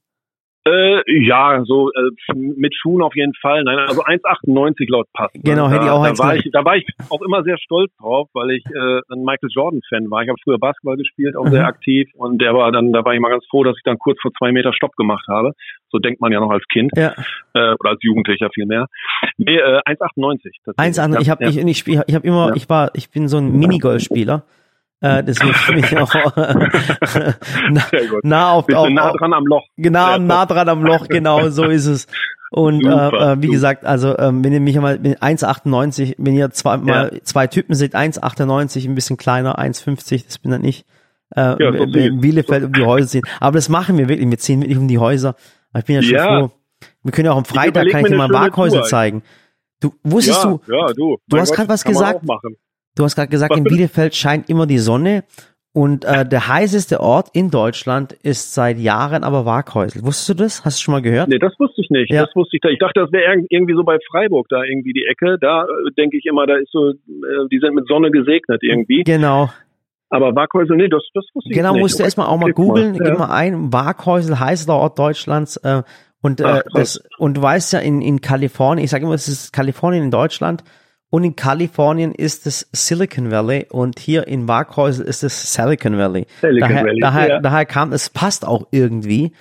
Äh, 0.66 1.02
ja, 1.24 1.62
so 1.64 1.90
äh, 1.92 2.34
mit 2.34 2.74
Schuhen 2.74 3.00
auf 3.02 3.14
jeden 3.14 3.34
Fall. 3.40 3.62
Nein, 3.62 3.78
also 3.78 4.02
1,98 4.02 4.90
laut 4.90 5.06
Pass. 5.12 5.32
Ne? 5.34 5.40
Genau, 5.44 5.68
hätte 5.70 5.84
ich 5.84 5.90
auch 5.90 6.04
da, 6.04 6.12
da 6.12 6.18
war 6.18 6.34
ich, 6.36 6.50
da 6.52 6.64
war 6.64 6.76
ich 6.76 6.84
auch 7.08 7.22
immer 7.22 7.42
sehr 7.44 7.56
stolz 7.58 7.92
drauf, 7.98 8.28
weil 8.34 8.50
ich 8.50 8.64
äh, 8.66 9.00
ein 9.12 9.22
Michael 9.22 9.48
Jordan 9.54 9.80
Fan 9.88 10.10
war. 10.10 10.22
Ich 10.22 10.28
habe 10.28 10.38
früher 10.42 10.58
Basketball 10.58 10.96
gespielt, 10.96 11.36
auch 11.36 11.44
Mhm. 11.44 11.50
sehr 11.52 11.66
aktiv 11.66 12.10
und 12.14 12.40
der 12.42 12.52
war 12.54 12.72
dann, 12.72 12.92
da 12.92 13.04
war 13.04 13.14
ich 13.14 13.20
mal 13.20 13.30
ganz 13.30 13.46
froh, 13.48 13.62
dass 13.62 13.76
ich 13.76 13.82
dann 13.84 13.98
kurz 13.98 14.18
vor 14.20 14.32
zwei 14.38 14.50
Meter 14.50 14.72
Stopp 14.72 14.96
gemacht 14.96 15.24
habe. 15.28 15.52
So 15.90 15.98
denkt 15.98 16.20
man 16.20 16.32
ja 16.32 16.40
noch 16.40 16.50
als 16.50 16.64
Kind 16.72 16.90
Ja, 16.96 17.12
äh, 17.54 17.74
oder 17.78 17.90
als 17.90 18.00
Jugendlicher 18.02 18.50
vielmehr. 18.52 18.86
Nee, 19.38 19.56
äh, 19.58 19.80
1,98. 19.86 20.50
tatsächlich. 20.64 20.78
eins 20.78 20.98
an, 20.98 21.12
Ja, 21.12 21.20
ich 21.20 21.30
habe 21.30 21.44
ja. 21.44 21.50
ich, 21.50 21.58
ich, 21.58 21.78
spiel, 21.78 22.02
ich 22.06 22.14
habe 22.14 22.26
immer, 22.26 22.48
Ja. 22.48 22.54
ich 22.56 22.68
war, 22.68 22.90
ich 22.94 23.10
bin 23.10 23.28
so 23.28 23.36
ein 23.38 23.52
Minigolfspieler. 23.52 24.42
Äh, 25.00 25.22
deswegen 25.24 25.52
für 25.52 25.72
mich 25.74 25.96
auch 25.98 26.12
na, 27.70 27.80
Sehr 27.90 28.06
gut. 28.08 28.24
nah 28.24 28.52
auf, 28.52 28.68
auf, 28.72 28.88
nah 28.88 29.12
dran 29.12 29.32
am 29.34 29.46
Loch. 29.46 29.64
genau 29.76 30.18
nah 30.18 30.46
dran 30.46 30.68
am 30.68 30.82
Loch, 30.84 31.06
genau 31.08 31.48
so 31.50 31.64
ist 31.64 31.86
es. 31.86 32.06
Und 32.50 32.82
Super, 32.82 33.12
äh, 33.12 33.32
äh, 33.32 33.36
wie 33.38 33.46
super. 33.46 33.52
gesagt, 33.52 33.84
also 33.84 34.16
ähm, 34.18 34.42
wenn 34.44 34.52
ihr 34.52 34.60
mich 34.60 34.76
einmal 34.76 34.98
mit 34.98 35.20
1,98, 35.20 36.14
wenn 36.18 36.34
ihr 36.34 36.50
zwei, 36.50 36.76
mal 36.78 37.20
zwei 37.24 37.46
Typen 37.48 37.74
seht, 37.74 37.94
1,98, 37.94 38.88
ein 38.88 38.94
bisschen 38.94 39.16
kleiner, 39.16 39.58
1,50, 39.58 40.24
das 40.26 40.38
bin 40.38 40.52
dann 40.52 40.64
ich, 40.64 40.84
äh, 41.34 41.40
Ja, 41.42 41.56
so 41.76 41.82
in- 41.84 42.20
Bielefeld 42.20 42.64
um 42.64 42.72
die 42.72 42.84
Häuser 42.84 43.08
ziehen. 43.08 43.24
Aber 43.40 43.56
das 43.56 43.68
machen 43.68 43.98
wir 43.98 44.08
wirklich, 44.08 44.30
wir 44.30 44.38
ziehen 44.38 44.60
wirklich 44.62 44.78
um 44.78 44.88
die 44.88 44.98
Häuser. 44.98 45.34
Ich 45.76 45.84
bin 45.84 45.96
ja 45.96 46.02
schon 46.02 46.14
Ja. 46.14 46.38
froh. 46.40 46.50
Wir 47.02 47.12
können 47.12 47.26
ja 47.26 47.32
auch 47.32 47.36
am 47.36 47.44
Freitag, 47.44 47.70
überleg 47.84 47.92
kann 47.92 48.00
ich 48.02 48.10
dir 48.12 48.16
mal 48.16 48.50
Tour. 48.50 48.82
zeigen. 48.84 49.22
Du, 49.80 49.92
wusstest 50.04 50.42
ja, 50.44 50.50
du, 50.50 50.60
Ja, 50.72 50.86
du. 50.94 51.16
Du 51.28 51.36
hast 51.38 51.52
grad 51.52 51.68
was 51.68 51.84
gesagt. 51.84 52.22
Du 52.96 53.04
hast 53.04 53.14
gerade 53.14 53.28
gesagt, 53.28 53.52
Was 53.52 53.58
in? 53.58 53.64
Bielefeld 53.64 54.14
scheint 54.16 54.48
immer 54.50 54.66
die 54.66 54.78
Sonne 54.78 55.22
und 55.72 56.04
äh, 56.06 56.26
der 56.26 56.48
heißeste 56.48 57.00
Ort 57.00 57.28
in 57.34 57.50
Deutschland 57.50 58.12
ist 58.14 58.54
seit 58.54 58.78
Jahren 58.78 59.22
aber 59.22 59.44
Waghäusel. 59.44 60.02
Wusstest 60.04 60.30
du 60.30 60.34
das? 60.44 60.64
Hast 60.64 60.78
du 60.78 60.82
schon 60.84 60.92
mal 60.92 61.02
gehört? 61.02 61.28
Nee, 61.28 61.38
das 61.38 61.52
wusste 61.58 61.82
ich 61.82 61.90
nicht. 61.90 62.10
Ja. 62.10 62.24
Das 62.24 62.34
wusste 62.34 62.56
ich 62.56 62.62
da. 62.62 62.70
Ich 62.70 62.78
dachte, 62.78 63.00
das 63.00 63.12
wäre 63.12 63.34
irg- 63.34 63.46
irgendwie 63.50 63.74
so 63.74 63.84
bei 63.84 63.98
Freiburg 64.10 64.46
da 64.48 64.62
irgendwie 64.64 64.94
die 64.94 65.04
Ecke. 65.04 65.36
Da 65.38 65.64
äh, 65.64 65.66
denke 65.98 66.16
ich 66.16 66.24
immer, 66.24 66.46
da 66.46 66.56
ist 66.56 66.72
so, 66.72 66.88
äh, 66.90 66.94
die 67.52 67.58
sind 67.60 67.74
mit 67.74 67.86
Sonne 67.86 68.10
gesegnet 68.10 68.62
irgendwie. 68.62 69.04
Genau. 69.04 69.50
Aber 70.08 70.34
Waghäusel, 70.34 70.76
nee, 70.76 70.88
das, 70.88 71.02
das 71.12 71.24
wusste 71.34 71.50
ich 71.50 71.56
Genau, 71.56 71.72
nicht. 71.72 71.82
musst 71.82 71.98
du 71.98 72.04
erstmal 72.04 72.28
auch 72.28 72.38
mal 72.38 72.52
googeln, 72.52 72.94
Ja. 72.94 73.04
gib 73.10 73.18
mal 73.18 73.30
ein, 73.30 73.72
Waghäusel, 73.72 74.38
heißester 74.40 74.72
Ort 74.74 74.98
Deutschlands. 74.98 75.56
Äh, 75.58 75.82
und, 76.22 76.40
äh, 76.40 76.44
Ach, 76.44 76.62
das, 76.72 77.02
und 77.18 77.36
du 77.36 77.42
weißt 77.42 77.74
ja, 77.74 77.80
in, 77.80 78.00
in 78.00 78.22
Kalifornien, 78.22 78.84
ich 78.84 78.90
sage 78.90 79.04
immer, 79.04 79.14
es 79.14 79.28
ist 79.28 79.52
Kalifornien 79.52 80.04
in 80.04 80.10
Deutschland 80.10 80.64
und 81.10 81.24
in 81.24 81.36
Kalifornien 81.36 82.12
ist 82.12 82.46
es 82.46 82.68
Silicon 82.72 83.30
Valley 83.30 83.66
und 83.70 83.98
hier 83.98 84.26
in 84.26 84.48
Waghäusel 84.48 85.06
ist 85.06 85.22
es 85.24 85.52
Silicon 85.52 85.96
Valley. 85.98 86.26
Silicon 86.40 86.68
daher, 86.68 86.84
Valley, 86.84 87.00
daher, 87.00 87.28
ja. 87.28 87.40
daher 87.40 87.64
kam, 87.66 87.92
es 87.92 88.10
passt 88.10 88.44
auch 88.46 88.66
irgendwie. 88.70 89.32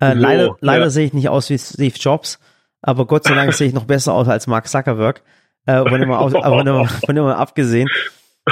Äh, 0.00 0.12
So, 0.14 0.18
leider 0.20 0.56
leider 0.60 0.84
ja. 0.84 0.90
sehe 0.90 1.06
ich 1.06 1.12
nicht 1.14 1.28
aus 1.28 1.48
wie 1.50 1.58
Steve 1.58 1.94
Jobs, 1.98 2.38
aber 2.82 3.06
Gott 3.06 3.24
sei 3.24 3.34
Dank 3.34 3.52
sehe 3.54 3.68
ich 3.68 3.74
noch 3.74 3.84
besser 3.84 4.12
aus 4.12 4.28
als 4.28 4.46
Mark 4.46 4.68
Zuckerberg. 4.68 5.22
Äh, 5.66 5.88
von, 5.88 6.00
mal 6.06 6.18
aus, 6.18 6.32
von, 6.32 6.42
mal- 6.66 6.86
von 6.86 7.16
mal 7.16 7.34
abgesehen. 7.34 7.88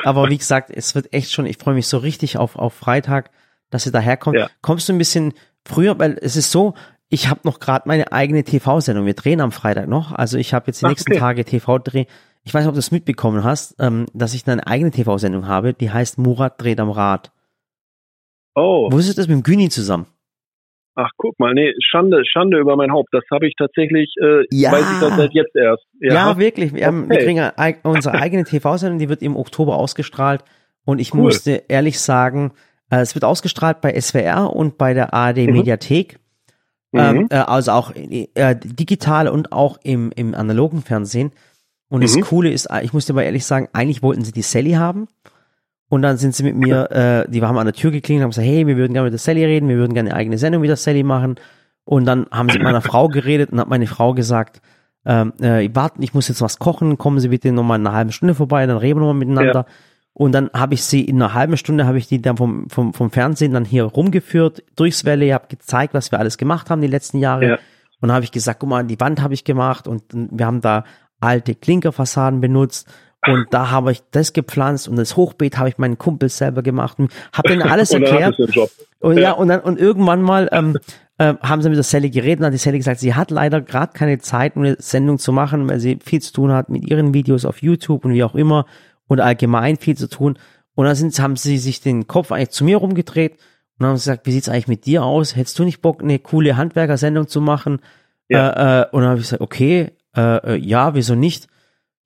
Aber 0.05 0.31
wie 0.31 0.39
gesagt, 0.39 0.71
es 0.75 0.95
wird 0.95 1.13
echt 1.13 1.31
schon, 1.31 1.45
ich 1.45 1.59
freue 1.59 1.75
mich 1.75 1.87
so 1.87 1.99
richtig 1.99 2.39
auf, 2.39 2.57
auf 2.57 2.73
Freitag, 2.73 3.31
dass 3.69 3.85
ihr 3.85 3.93
daherkommt. 3.93 4.39
Ja. 4.39 4.49
Kommst 4.63 4.89
du 4.89 4.95
ein 4.95 4.99
bisschen 4.99 5.35
früher, 5.67 5.99
weil 5.99 6.17
es 6.23 6.37
ist 6.37 6.51
so, 6.51 6.73
ich 7.11 7.29
habe 7.29 7.41
noch 7.45 7.61
gerade 7.61 7.87
meine 7.87 8.11
eigene 8.13 8.43
TV-Sendung. 8.43 9.05
Wir 9.05 9.13
drehen 9.13 9.43
am 9.43 9.53
Freitag 9.53 9.89
noch. 9.89 10.13
Also 10.13 10.39
ich 10.39 10.55
habe 10.55 10.69
jetzt 10.69 10.81
die 10.81 10.87
Ach, 10.87 10.91
nächsten 10.91 11.13
okay. 11.13 11.21
Tage 11.21 11.45
TV-Dreh. 11.45 12.07
Ich 12.45 12.53
weiß 12.53 12.63
nicht, 12.63 12.69
ob 12.69 12.75
du 12.75 12.81
es 12.81 12.91
mitbekommen 12.91 13.45
hast, 13.45 13.77
ähm, 13.79 14.07
dass 14.15 14.35
ich 14.35 14.47
eine 14.49 14.67
eigene 14.67 14.91
TV-Sendung 14.91 15.47
habe, 15.47 15.75
die 15.75 15.91
heißt 15.91 16.19
Murat 16.19 16.61
dreht 16.61 16.81
am 16.81 16.91
Rad. 16.91 17.31
Oh, 18.55 18.89
Wo 18.91 18.99
ist 18.99 19.09
es 19.09 19.15
das 19.15 19.29
mit 19.29 19.37
dem 19.37 19.43
Güni 19.43 19.69
zusammen? 19.71 20.07
ach 20.95 21.09
guck 21.17 21.39
mal, 21.41 21.55
nee, 21.55 21.73
Schande, 21.81 22.23
Schande 22.31 22.59
über 22.59 22.77
mein 22.77 22.93
Haupt. 22.93 23.09
Das 23.13 23.25
habe 23.31 23.47
ich 23.49 23.55
tatsächlich, 23.57 24.13
äh, 24.23 24.43
Ja. 24.51 24.73
weiß 24.73 24.85
ich 24.93 25.01
das 25.01 25.17
seit 25.17 25.33
jetzt 25.33 25.57
erst. 25.57 25.83
Ja, 26.01 26.37
wirklich. 26.37 26.75
Wir, 26.75 26.85
haben, 26.87 27.09
wir 27.09 27.17
kriegen 27.19 27.41
eine, 27.41 27.77
unsere 27.83 28.19
eigene 28.21 28.45
TV-Sendung, 28.45 28.99
die 28.99 29.09
wird 29.09 29.23
im 29.23 29.35
Oktober 29.35 29.77
ausgestrahlt. 29.77 30.45
Und 30.85 30.99
ich 31.01 31.15
Cool. 31.15 31.23
musste 31.23 31.63
ehrlich 31.69 31.99
sagen, 31.99 32.53
äh, 32.91 32.97
es 33.01 33.15
wird 33.15 33.25
ausgestrahlt 33.25 33.81
bei 33.81 33.99
SWR 33.99 34.55
und 34.55 34.77
bei 34.77 34.93
der 34.93 35.15
ARD 35.15 35.47
Mhm. 35.47 35.53
Mediathek. 35.55 36.19
Mhm. 36.93 37.01
Ähm, 37.01 37.27
äh, 37.31 37.37
also 37.37 37.73
auch 37.73 37.93
äh, 37.97 38.57
digital 38.63 39.29
und 39.29 39.51
auch 39.51 39.79
im, 39.83 40.13
im 40.15 40.35
analogen 40.35 40.83
Fernsehen. 40.83 41.33
Und 41.93 42.03
das 42.03 42.17
Mhm. 42.17 42.23
Coole 42.23 42.51
ist, 42.51 42.71
äh, 42.71 42.81
ich 42.81 42.95
muss 42.95 43.05
dir 43.05 43.13
aber 43.13 43.25
ehrlich 43.25 43.45
sagen, 43.45 43.69
eigentlich 43.75 44.03
wollten 44.03 44.25
sie 44.25 44.33
die 44.33 44.41
Sally 44.41 44.73
haben. 44.73 45.09
Und 45.91 46.01
dann 46.01 46.17
sind 46.17 46.35
sie 46.35 46.43
mit 46.43 46.57
mir, 46.57 46.91
äh, 46.91 47.31
die 47.31 47.43
haben 47.43 47.59
an 47.59 47.67
der 47.67 47.75
Tür 47.75 47.91
geklingelt 47.91 48.23
und 48.23 48.25
haben 48.25 48.31
gesagt, 48.31 48.49
hey, 48.49 48.67
wir 48.67 48.79
würden 48.79 48.95
gerne 48.95 49.05
mit 49.05 49.13
der 49.13 49.19
Sally 49.19 49.45
reden, 49.45 49.69
wir 49.69 49.77
würden 49.77 49.93
gerne 49.93 50.09
eine 50.09 50.19
eigene 50.19 50.39
Sendung 50.39 50.63
mit 50.63 50.71
der 50.71 50.79
Sally 50.79 51.03
machen. 51.03 51.35
Und 51.85 52.07
dann 52.07 52.29
haben 52.31 52.49
sie 52.49 52.55
mit 52.55 52.63
meiner 52.63 52.81
Frau 52.81 53.09
geredet 53.09 53.53
und 53.53 53.61
hat 53.61 53.69
meine 53.69 53.87
Frau 53.87 54.15
gesagt, 54.15 54.63
ähm, 55.05 55.35
äh, 55.39 55.69
warten, 55.75 56.01
ich 56.01 56.15
muss 56.15 56.29
jetzt 56.29 56.41
was 56.41 56.59
kochen, 56.59 56.97
kommen 56.97 57.21
Sie 57.21 57.29
bitte 57.29 57.53
nochmal 57.53 57.79
in 57.79 57.87
einer 57.87 57.95
halben 57.95 58.13
Stunde 58.13 58.35
vorbei, 58.35 58.65
dann 58.65 58.79
reden 58.79 59.01
wir 59.01 59.07
nochmal 59.07 59.27
miteinander. 59.27 59.67
Und 60.15 60.33
dann 60.33 60.49
habe 60.55 60.73
ich 60.73 60.85
sie 60.85 61.03
in 61.03 61.17
einer 61.17 61.35
halben 61.35 61.59
Stunde 61.59 61.85
habe 61.87 61.99
ich 61.99 62.07
die 62.07 62.23
dann 62.23 62.39
vom, 62.39 62.71
vom, 62.71 62.95
vom 62.95 63.11
Fernsehen 63.11 63.53
dann 63.53 63.67
hier 63.67 63.85
rumgeführt, 63.85 64.63
durchs 64.77 65.05
Valley, 65.05 65.29
habe 65.29 65.49
gezeigt, 65.49 65.93
was 65.93 66.11
wir 66.11 66.19
alles 66.19 66.39
gemacht 66.39 66.71
haben 66.71 66.81
die 66.81 66.87
letzten 66.87 67.19
Jahre. 67.19 67.47
Ja. 67.47 67.55
Und 68.01 68.09
dann 68.09 68.13
habe 68.13 68.25
ich 68.25 68.33
gesagt, 68.33 68.61
guck 68.61 68.71
mal, 68.71 68.83
die 68.83 68.99
Wand 68.99 69.21
habe 69.21 69.35
ich 69.35 69.45
gemacht 69.45 69.87
und 69.87 70.05
wir 70.11 70.47
haben 70.47 70.63
da 70.63 70.85
alte 71.23 71.55
Klinkerfassaden 71.55 72.41
benutzt 72.41 72.89
und 73.27 73.47
da 73.51 73.71
habe 73.71 73.93
ich 73.93 74.03
das 74.11 74.33
gepflanzt 74.33 74.89
und 74.89 74.97
das 74.97 75.17
Hochbeet 75.17 75.57
habe 75.57 75.69
ich 75.69 75.79
meinen 75.79 75.97
Kumpel 75.97 76.29
selber 76.29 76.63
gemacht 76.63 76.99
und 76.99 77.13
habe 77.33 77.49
denen 77.51 77.63
alles 77.63 77.91
erklärt. 77.93 78.37
Und 78.99 79.17
ja, 79.17 79.23
Ja. 79.23 79.33
und 79.33 79.49
dann 79.49 79.61
und 79.61 79.79
irgendwann 79.79 80.23
mal 80.23 80.49
ähm, 80.51 80.77
äh, 81.19 81.35
haben 81.41 81.63
sie 81.63 81.69
mit 81.69 81.77
der 81.77 81.85
Sally 81.85 82.11
geredet 82.11 82.41
und 82.41 82.47
hat 82.47 82.53
die 82.53 82.59
Sally 82.59 82.79
gesagt, 82.79 82.99
sie 82.99 83.15
hat 83.15 83.31
leider 83.31 83.61
gerade 83.61 83.93
keine 83.93 84.19
Zeit, 84.19 84.57
um 84.57 84.63
eine 84.65 84.77
Sendung 84.81 85.19
zu 85.19 85.33
machen, 85.33 85.69
weil 85.69 85.79
sie 85.79 85.99
viel 86.05 86.21
zu 86.21 86.33
tun 86.33 86.51
hat 86.53 86.69
mit 86.69 86.85
ihren 86.91 87.15
Videos 87.15 87.45
auf 87.45 87.63
YouTube 87.63 88.05
und 88.05 88.13
wie 88.13 88.25
auch 88.25 88.35
immer 88.35 88.67
und 89.07 89.21
allgemein 89.21 89.77
viel 89.77 89.97
zu 89.97 90.09
tun. 90.09 90.37
Und 90.75 90.87
dann 90.87 90.97
sind, 90.97 91.17
haben 91.21 91.37
sie 91.37 91.59
sich 91.59 91.81
den 91.81 92.09
Kopf 92.09 92.33
eigentlich 92.33 92.51
zu 92.51 92.65
mir 92.65 92.79
rumgedreht 92.79 93.37
und 93.79 93.87
haben 93.87 93.95
gesagt, 93.95 94.27
wie 94.27 94.33
sieht's 94.33 94.49
eigentlich 94.49 94.69
mit 94.69 94.85
dir 94.87 95.05
aus? 95.05 95.37
Hättest 95.37 95.59
du 95.61 95.65
nicht 95.65 95.81
Bock, 95.81 96.03
eine 96.03 96.19
coole 96.19 96.57
Handwerkersendung 96.57 97.29
zu 97.29 97.41
machen? 97.41 97.81
Ja. 98.29 98.51
Äh, 98.51 98.81
äh, 98.83 98.87
und 98.91 99.03
dann 99.03 99.11
habe 99.11 99.21
ich 99.21 99.27
gesagt, 99.27 99.43
okay, 99.43 99.93
äh, 100.17 100.55
äh, 100.55 100.57
ja, 100.57 100.95
wieso 100.95 101.15
nicht? 101.15 101.49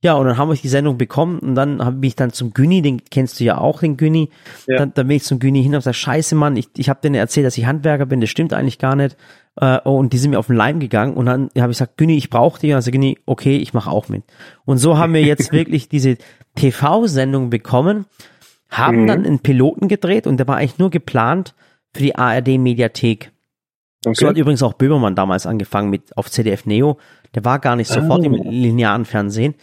Ja, 0.03 0.15
und 0.15 0.27
dann 0.27 0.37
haben 0.37 0.49
wir 0.51 0.57
die 0.57 0.69
Sendung 0.69 0.99
bekommen 0.99 1.39
und 1.39 1.55
dann 1.55 1.83
hab- 1.85 2.01
bin 2.01 2.09
ich 2.09 2.17
dann 2.17 2.31
zum 2.33 2.53
Günni, 2.53 2.83
den 2.83 3.03
kennst 3.07 3.41
du 3.41 3.45
ja 3.45 3.59
auch, 3.59 3.81
den 3.81 3.97
Günni. 3.97 4.31
Ja. 4.67 4.77
Dann, 4.79 4.95
dann 4.95 5.09
bin 5.09 5.17
ich 5.17 5.25
zum 5.25 5.39
Günni 5.39 5.63
hin 5.63 5.73
und 5.73 5.79
gesagt, 5.81 5.97
scheiße 5.97 6.35
Mann, 6.35 6.55
ich, 6.57 6.69
ich 6.77 6.89
habe 6.89 7.01
denen 7.03 7.15
erzählt, 7.17 7.47
dass 7.47 7.57
ich 7.59 7.67
Handwerker 7.67 8.07
bin, 8.07 8.21
das 8.21 8.31
stimmt 8.31 8.53
eigentlich 8.53 8.79
gar 8.79 8.95
nicht. 8.95 9.17
Äh, 9.59 9.79
und 9.81 10.13
die 10.13 10.19
sind 10.19 10.31
mir 10.31 10.39
auf 10.39 10.49
den 10.49 10.57
Leim 10.57 10.81
gegangen 10.81 11.15
und 11.15 11.27
dann 11.27 11.49
habe 11.59 11.73
ich 11.73 11.79
gesagt, 11.79 11.97
Günni, 11.97 12.17
ich 12.17 12.29
brauche 12.31 12.61
dich. 12.61 12.71
Und 12.71 12.75
dann 12.75 12.83
sagt 12.83 12.93
Günni, 12.93 13.19
okay, 13.25 13.57
ich 13.57 13.73
mache 13.73 13.91
auch 13.91 14.09
mit. 14.09 14.23
Und 14.67 14.77
so 14.79 14.99
haben 14.99 15.15
wir 15.15 15.23
jetzt 15.23 15.51
wirklich 15.53 15.89
diese 15.89 16.19
TV-Sendung 16.57 17.51
bekommen, 17.51 18.05
haben 18.69 19.03
Mhm. 19.03 19.07
dann 19.07 19.25
einen 19.27 19.39
Piloten 19.41 19.89
gedreht 19.89 20.27
und 20.27 20.37
der 20.37 20.47
war 20.49 20.57
eigentlich 20.57 20.79
nur 20.79 20.91
geplant 20.91 21.55
für 21.95 22.03
die 22.03 22.17
ARD-Mediathek. 22.17 23.31
So 24.05 24.11
hat 24.11 24.33
Okay. 24.33 24.41
übrigens 24.41 24.63
auch 24.63 24.75
Böhmermann 24.75 25.15
damals 25.15 25.47
angefangen 25.47 25.91
mit 25.91 26.17
auf 26.17 26.31
CDF 26.31 26.67
Neo. 26.67 26.99
Der 27.37 27.45
war 27.45 27.61
gar 27.61 27.77
nicht 27.77 27.89
sofort 27.89 28.25
im 28.25 28.35
Ah. 28.35 28.43
linearen 28.49 29.05
Fernsehen. 29.05 29.55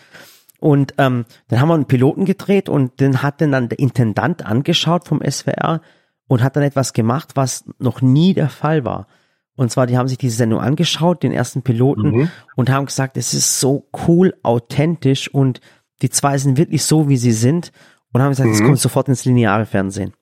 Und 0.59 0.93
ähm, 0.97 1.25
dann 1.49 1.59
haben 1.59 1.67
wir 1.67 1.73
einen 1.73 1.85
Piloten 1.87 2.23
gedreht 2.23 2.69
und 2.69 3.01
den 3.01 3.21
hat 3.21 3.41
dann, 3.41 3.51
dann 3.51 3.67
der 3.67 3.79
Intendant 3.79 4.45
angeschaut 4.45 5.05
vom 5.07 5.21
SWR 5.21 5.81
und 6.27 6.41
hat 6.41 6.55
dann 6.55 6.63
etwas 6.63 6.93
gemacht, 6.93 7.31
was 7.35 7.65
noch 7.79 8.01
nie 8.01 8.33
der 8.33 8.47
Fall 8.47 8.85
war. 8.85 9.07
Und 9.55 9.71
zwar, 9.71 9.85
die 9.87 9.97
haben 9.97 10.07
sich 10.07 10.17
diese 10.17 10.37
Sendung 10.37 10.61
angeschaut, 10.61 11.21
den 11.21 11.31
ersten 11.33 11.63
Piloten, 11.63 12.09
Mhm. 12.11 12.29
und 12.55 12.69
haben 12.69 12.85
gesagt, 12.85 13.17
es 13.17 13.33
ist 13.33 13.59
so 13.59 13.89
cool, 14.07 14.33
authentisch 14.41 15.27
und 15.27 15.59
die 16.01 16.09
zwei 16.09 16.37
sind 16.37 16.57
wirklich 16.57 16.83
so, 16.85 17.09
wie 17.09 17.17
sie 17.17 17.33
sind. 17.33 17.71
Und 18.13 18.21
haben 18.21 18.29
gesagt, 18.29 18.49
es 18.51 18.61
Mhm. 18.61 18.65
kommt 18.67 18.79
sofort 18.79 19.09
ins 19.09 19.25
lineare 19.25 19.65
Fernsehen. 19.65 20.13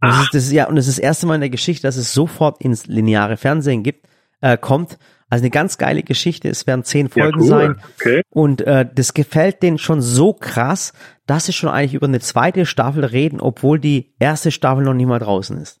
Und 0.00 0.08
das 0.10 0.20
ist, 0.22 0.34
das 0.34 0.42
ist, 0.44 0.52
ja, 0.52 0.68
und 0.68 0.76
ist 0.76 0.88
das 0.88 0.98
erste 0.98 1.26
Mal 1.26 1.34
in 1.36 1.40
der 1.42 1.50
Geschichte, 1.50 1.82
dass 1.86 1.96
es 1.96 2.12
sofort 2.14 2.60
ins 2.62 2.86
lineare 2.86 3.36
Fernsehen 3.36 3.82
gibt, 3.82 4.06
äh, 4.40 4.56
kommt. 4.56 4.98
Also 5.28 5.42
eine 5.42 5.50
ganz 5.50 5.76
geile 5.78 6.02
Geschichte. 6.04 6.48
Es 6.48 6.66
werden 6.66 6.84
zehn 6.84 7.06
Ja, 7.06 7.12
Folgen 7.24 7.40
cool. 7.40 7.46
sein. 7.48 7.76
Okay. 7.98 8.22
Und 8.30 8.60
äh, 8.60 8.86
das 8.94 9.12
gefällt 9.12 9.62
denen 9.62 9.78
schon 9.78 10.00
so 10.00 10.32
krass, 10.32 10.92
dass 11.26 11.46
sie 11.46 11.52
schon 11.52 11.70
eigentlich 11.70 11.94
über 11.94 12.06
eine 12.06 12.20
zweite 12.20 12.64
Staffel 12.64 13.04
reden, 13.04 13.40
obwohl 13.40 13.80
die 13.80 14.14
erste 14.20 14.50
Staffel 14.52 14.84
noch 14.84 14.94
nicht 14.94 15.06
mal 15.08 15.18
draußen 15.18 15.56
ist. 15.58 15.80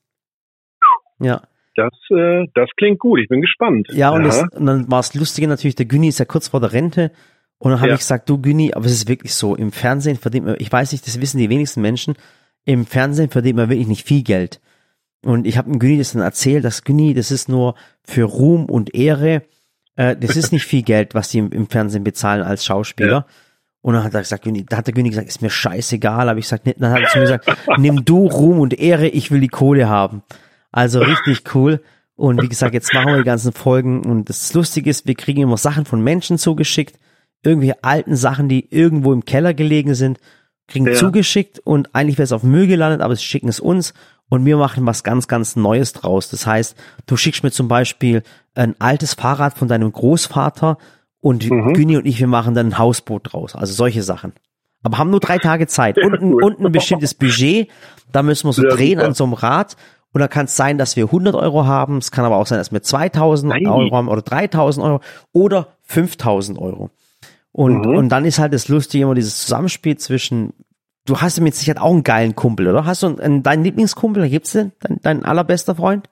Ja, 1.20 1.42
Das, 1.76 1.92
äh, 2.10 2.46
das 2.54 2.68
klingt 2.76 2.98
gut. 2.98 3.20
Ich 3.20 3.28
bin 3.28 3.40
gespannt. 3.40 3.88
ja 3.92 4.10
und, 4.10 4.24
das, 4.24 4.42
und 4.54 4.66
dann 4.66 4.90
war 4.90 5.00
es 5.00 5.14
lustige 5.14 5.46
natürlich, 5.48 5.74
der 5.76 5.86
Günni 5.86 6.08
ist 6.08 6.18
ja 6.18 6.24
kurz 6.24 6.48
vor 6.48 6.60
der 6.60 6.72
Rente. 6.72 7.12
Und 7.58 7.70
dann 7.70 7.80
habe 7.80 7.88
Ja. 7.90 7.94
ich 7.94 8.00
gesagt, 8.00 8.28
du 8.28 8.38
Günni, 8.38 8.74
aber 8.74 8.84
es 8.86 8.92
ist 8.92 9.08
wirklich 9.08 9.34
so, 9.34 9.54
im 9.54 9.72
Fernsehen 9.72 10.16
verdient 10.18 10.44
man, 10.46 10.56
ich 10.58 10.70
weiß 10.70 10.92
nicht, 10.92 11.06
das 11.06 11.20
wissen 11.20 11.38
die 11.38 11.48
wenigsten 11.48 11.80
Menschen, 11.80 12.14
im 12.64 12.84
Fernsehen 12.84 13.30
verdient 13.30 13.56
man 13.56 13.70
wirklich 13.70 13.86
nicht 13.86 14.06
viel 14.06 14.22
Geld. 14.22 14.60
Und 15.26 15.46
ich 15.46 15.58
habe 15.58 15.70
dem 15.70 15.78
Günni 15.78 15.98
das 15.98 16.12
dann 16.12 16.22
erzählt, 16.22 16.64
dass 16.64 16.84
Günni, 16.84 17.12
das 17.12 17.30
ist 17.30 17.48
nur 17.48 17.74
für 18.04 18.24
Ruhm 18.24 18.66
und 18.66 18.94
Ehre, 18.94 19.42
äh, 19.96 20.14
das 20.16 20.36
ist 20.36 20.52
nicht 20.52 20.64
viel 20.64 20.82
Geld, 20.82 21.14
was 21.14 21.30
die 21.30 21.38
im, 21.38 21.50
im 21.50 21.66
Fernsehen 21.68 22.04
bezahlen 22.04 22.42
als 22.42 22.64
Schauspieler. 22.64 23.26
Und 23.80 23.94
dann 23.94 24.04
hat 24.04 24.14
er 24.14 24.20
gesagt, 24.20 24.44
Günni, 24.44 24.64
da 24.64 24.76
hat 24.78 24.86
der 24.86 24.94
Günni 24.94 25.10
gesagt, 25.10 25.28
ist 25.28 25.42
mir 25.42 25.50
scheißegal, 25.50 26.28
aber 26.28 26.38
ich 26.38 26.44
gesagt, 26.44 26.66
dann 26.78 26.92
hat 26.92 27.00
er 27.00 27.08
zu 27.08 27.18
mir 27.18 27.24
gesagt, 27.24 27.48
nimm 27.78 28.04
du 28.04 28.26
Ruhm 28.26 28.60
und 28.60 28.78
Ehre, 28.78 29.08
ich 29.08 29.30
will 29.30 29.40
die 29.40 29.48
Kohle 29.48 29.88
haben. 29.88 30.22
Also 30.72 31.00
richtig 31.00 31.54
cool. 31.54 31.80
Und 32.14 32.40
wie 32.40 32.48
gesagt, 32.48 32.74
jetzt 32.74 32.94
machen 32.94 33.12
wir 33.12 33.18
die 33.18 33.24
ganzen 33.24 33.52
Folgen 33.52 34.04
und 34.06 34.28
das 34.28 34.54
Lustige 34.54 34.88
ist, 34.88 35.06
wir 35.06 35.14
kriegen 35.14 35.42
immer 35.42 35.56
Sachen 35.56 35.84
von 35.84 36.02
Menschen 36.02 36.38
zugeschickt, 36.38 36.98
irgendwelche 37.42 37.82
alten 37.84 38.16
Sachen, 38.16 38.48
die 38.48 38.72
irgendwo 38.72 39.12
im 39.12 39.24
Keller 39.24 39.54
gelegen 39.54 39.94
sind, 39.94 40.18
kriegen 40.66 40.86
Ja. 40.86 40.94
zugeschickt 40.94 41.58
und 41.60 41.94
eigentlich 41.94 42.16
wäre 42.18 42.24
es 42.24 42.32
auf 42.32 42.42
Müll 42.42 42.66
gelandet, 42.66 43.02
aber 43.02 43.14
sie 43.14 43.24
schicken 43.24 43.48
es 43.48 43.60
uns 43.60 43.92
und 44.28 44.44
wir 44.44 44.56
machen 44.56 44.84
was 44.86 45.04
ganz, 45.04 45.28
ganz 45.28 45.56
Neues 45.56 45.92
draus. 45.92 46.28
Das 46.30 46.46
heißt, 46.46 46.76
du 47.06 47.16
schickst 47.16 47.42
mir 47.44 47.50
zum 47.50 47.68
Beispiel 47.68 48.22
ein 48.54 48.74
altes 48.80 49.14
Fahrrad 49.14 49.56
von 49.56 49.68
deinem 49.68 49.92
Großvater 49.92 50.78
und 51.20 51.48
Mhm. 51.50 51.72
Güni 51.74 51.96
und 51.96 52.06
ich, 52.06 52.18
wir 52.20 52.26
machen 52.26 52.54
dann 52.54 52.68
ein 52.68 52.78
Hausboot 52.78 53.32
draus. 53.32 53.54
Also 53.54 53.72
solche 53.72 54.02
Sachen. 54.02 54.32
Aber 54.82 54.98
haben 54.98 55.10
nur 55.10 55.20
drei 55.20 55.38
Tage 55.38 55.66
Zeit 55.66 55.98
und, 55.98 56.14
ein, 56.14 56.34
und 56.34 56.60
ein 56.60 56.70
bestimmtes 56.72 57.14
Budget. 57.14 57.68
Da 58.12 58.22
müssen 58.22 58.48
wir 58.48 58.52
so 58.52 58.62
Ja, 58.62 58.68
drehen 58.70 58.98
super. 58.98 59.08
an 59.08 59.14
so 59.14 59.24
einem 59.24 59.32
Rad. 59.32 59.76
Und 60.12 60.20
da 60.20 60.28
kann 60.28 60.46
es 60.46 60.56
sein, 60.56 60.78
dass 60.78 60.96
wir 60.96 61.04
100 61.06 61.34
Euro 61.34 61.66
haben. 61.66 61.98
Es 61.98 62.10
kann 62.10 62.24
aber 62.24 62.36
auch 62.36 62.46
sein, 62.46 62.58
dass 62.58 62.72
wir 62.72 62.82
2000 62.82 63.50
Nein. 63.52 63.66
Euro 63.66 63.96
haben 63.96 64.08
oder 64.08 64.22
3000 64.22 64.84
Euro 64.86 65.00
oder 65.32 65.68
5000 65.82 66.58
Euro. 66.58 66.90
Und, 67.52 67.86
Mhm. 67.86 67.96
und 67.96 68.08
dann 68.10 68.24
ist 68.24 68.38
halt 68.38 68.52
das 68.54 68.68
Lustige 68.68 69.04
immer 69.04 69.14
dieses 69.14 69.40
Zusammenspiel 69.40 69.96
zwischen, 69.98 70.52
du 71.06 71.16
hast 71.18 71.38
ja 71.38 71.44
mit 71.44 71.54
Sicherheit 71.54 71.80
auch 71.80 71.92
einen 71.92 72.02
geilen 72.04 72.34
Kumpel, 72.36 72.68
oder? 72.68 72.84
Hast 72.84 73.02
du 73.02 73.06
einen, 73.08 73.20
einen, 73.20 73.42
deinen 73.42 73.64
Lieblingskumpel? 73.64 74.28
Gibt's 74.28 74.52
den? 74.52 74.72
Dein, 74.80 74.98
dein 75.02 75.24
allerbester 75.24 75.74
Freund? 75.74 76.08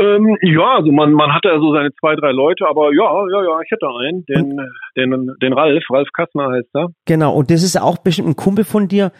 Ähm, 0.00 0.36
ja, 0.42 0.76
also 0.76 0.92
man, 0.92 1.12
man 1.12 1.32
hat 1.34 1.44
ja 1.44 1.58
so 1.58 1.74
seine 1.74 1.90
zwei, 1.98 2.14
drei 2.14 2.30
Leute, 2.30 2.66
aber 2.68 2.92
ja, 2.94 3.02
ja, 3.32 3.42
ja, 3.42 3.60
ich 3.64 3.70
hätte 3.70 3.88
einen, 3.88 4.24
den, 4.26 4.56
den, 4.96 5.34
den 5.42 5.52
Ralf, 5.52 5.82
Ralf 5.90 6.08
Kassner 6.12 6.50
heißt 6.52 6.68
er. 6.74 6.86
Genau. 7.04 7.34
Und 7.34 7.50
das 7.50 7.62
ist 7.64 7.74
ja 7.74 7.82
auch 7.82 7.98
bestimmt 7.98 8.28
ein 8.28 8.36
Kumpel 8.36 8.64
von 8.64 8.86
dir, 8.86 9.10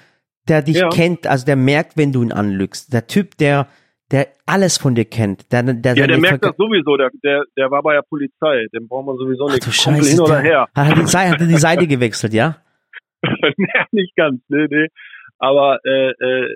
der 0.48 0.62
dich 0.62 0.78
Ja. 0.78 0.88
kennt, 0.88 1.26
also 1.26 1.44
der 1.44 1.56
merkt, 1.56 1.96
wenn 1.96 2.12
du 2.12 2.22
ihn 2.22 2.32
anlügst. 2.32 2.92
Der 2.92 3.08
Typ, 3.08 3.36
der, 3.38 3.66
der 4.12 4.28
alles 4.46 4.78
von 4.78 4.94
dir 4.94 5.04
kennt. 5.04 5.50
Der, 5.52 5.64
der, 5.64 5.96
Ja, 5.96 6.06
der 6.06 6.18
merkt 6.18 6.44
das 6.44 6.56
sowieso, 6.56 6.96
der, 6.96 7.10
der, 7.24 7.42
der 7.56 7.70
war 7.72 7.82
bei 7.82 7.94
der 7.94 8.02
Polizei, 8.08 8.66
den 8.72 8.86
brauchen 8.88 9.06
wir 9.06 9.16
sowieso 9.16 9.46
Ach 9.48 9.54
nicht. 9.54 9.66
du 9.66 9.70
Kumpel 9.70 10.04
Scheiße. 10.04 10.10
hin 10.10 10.20
oder 10.20 10.40
der, 10.40 10.42
her. 10.42 10.68
Hat 10.76 10.88
er 10.90 10.94
die, 10.94 11.06
Seite- 11.08 11.30
hat 11.32 11.40
er 11.40 11.46
die 11.48 11.56
Seite 11.56 11.86
gewechselt, 11.88 12.32
ja? 12.32 12.56
Nee, 13.56 13.66
nicht 13.92 14.16
ganz, 14.16 14.40
nee, 14.48 14.66
nee. 14.70 14.86
Aber 15.38 15.78
äh, 15.84 16.10
äh, 16.10 16.48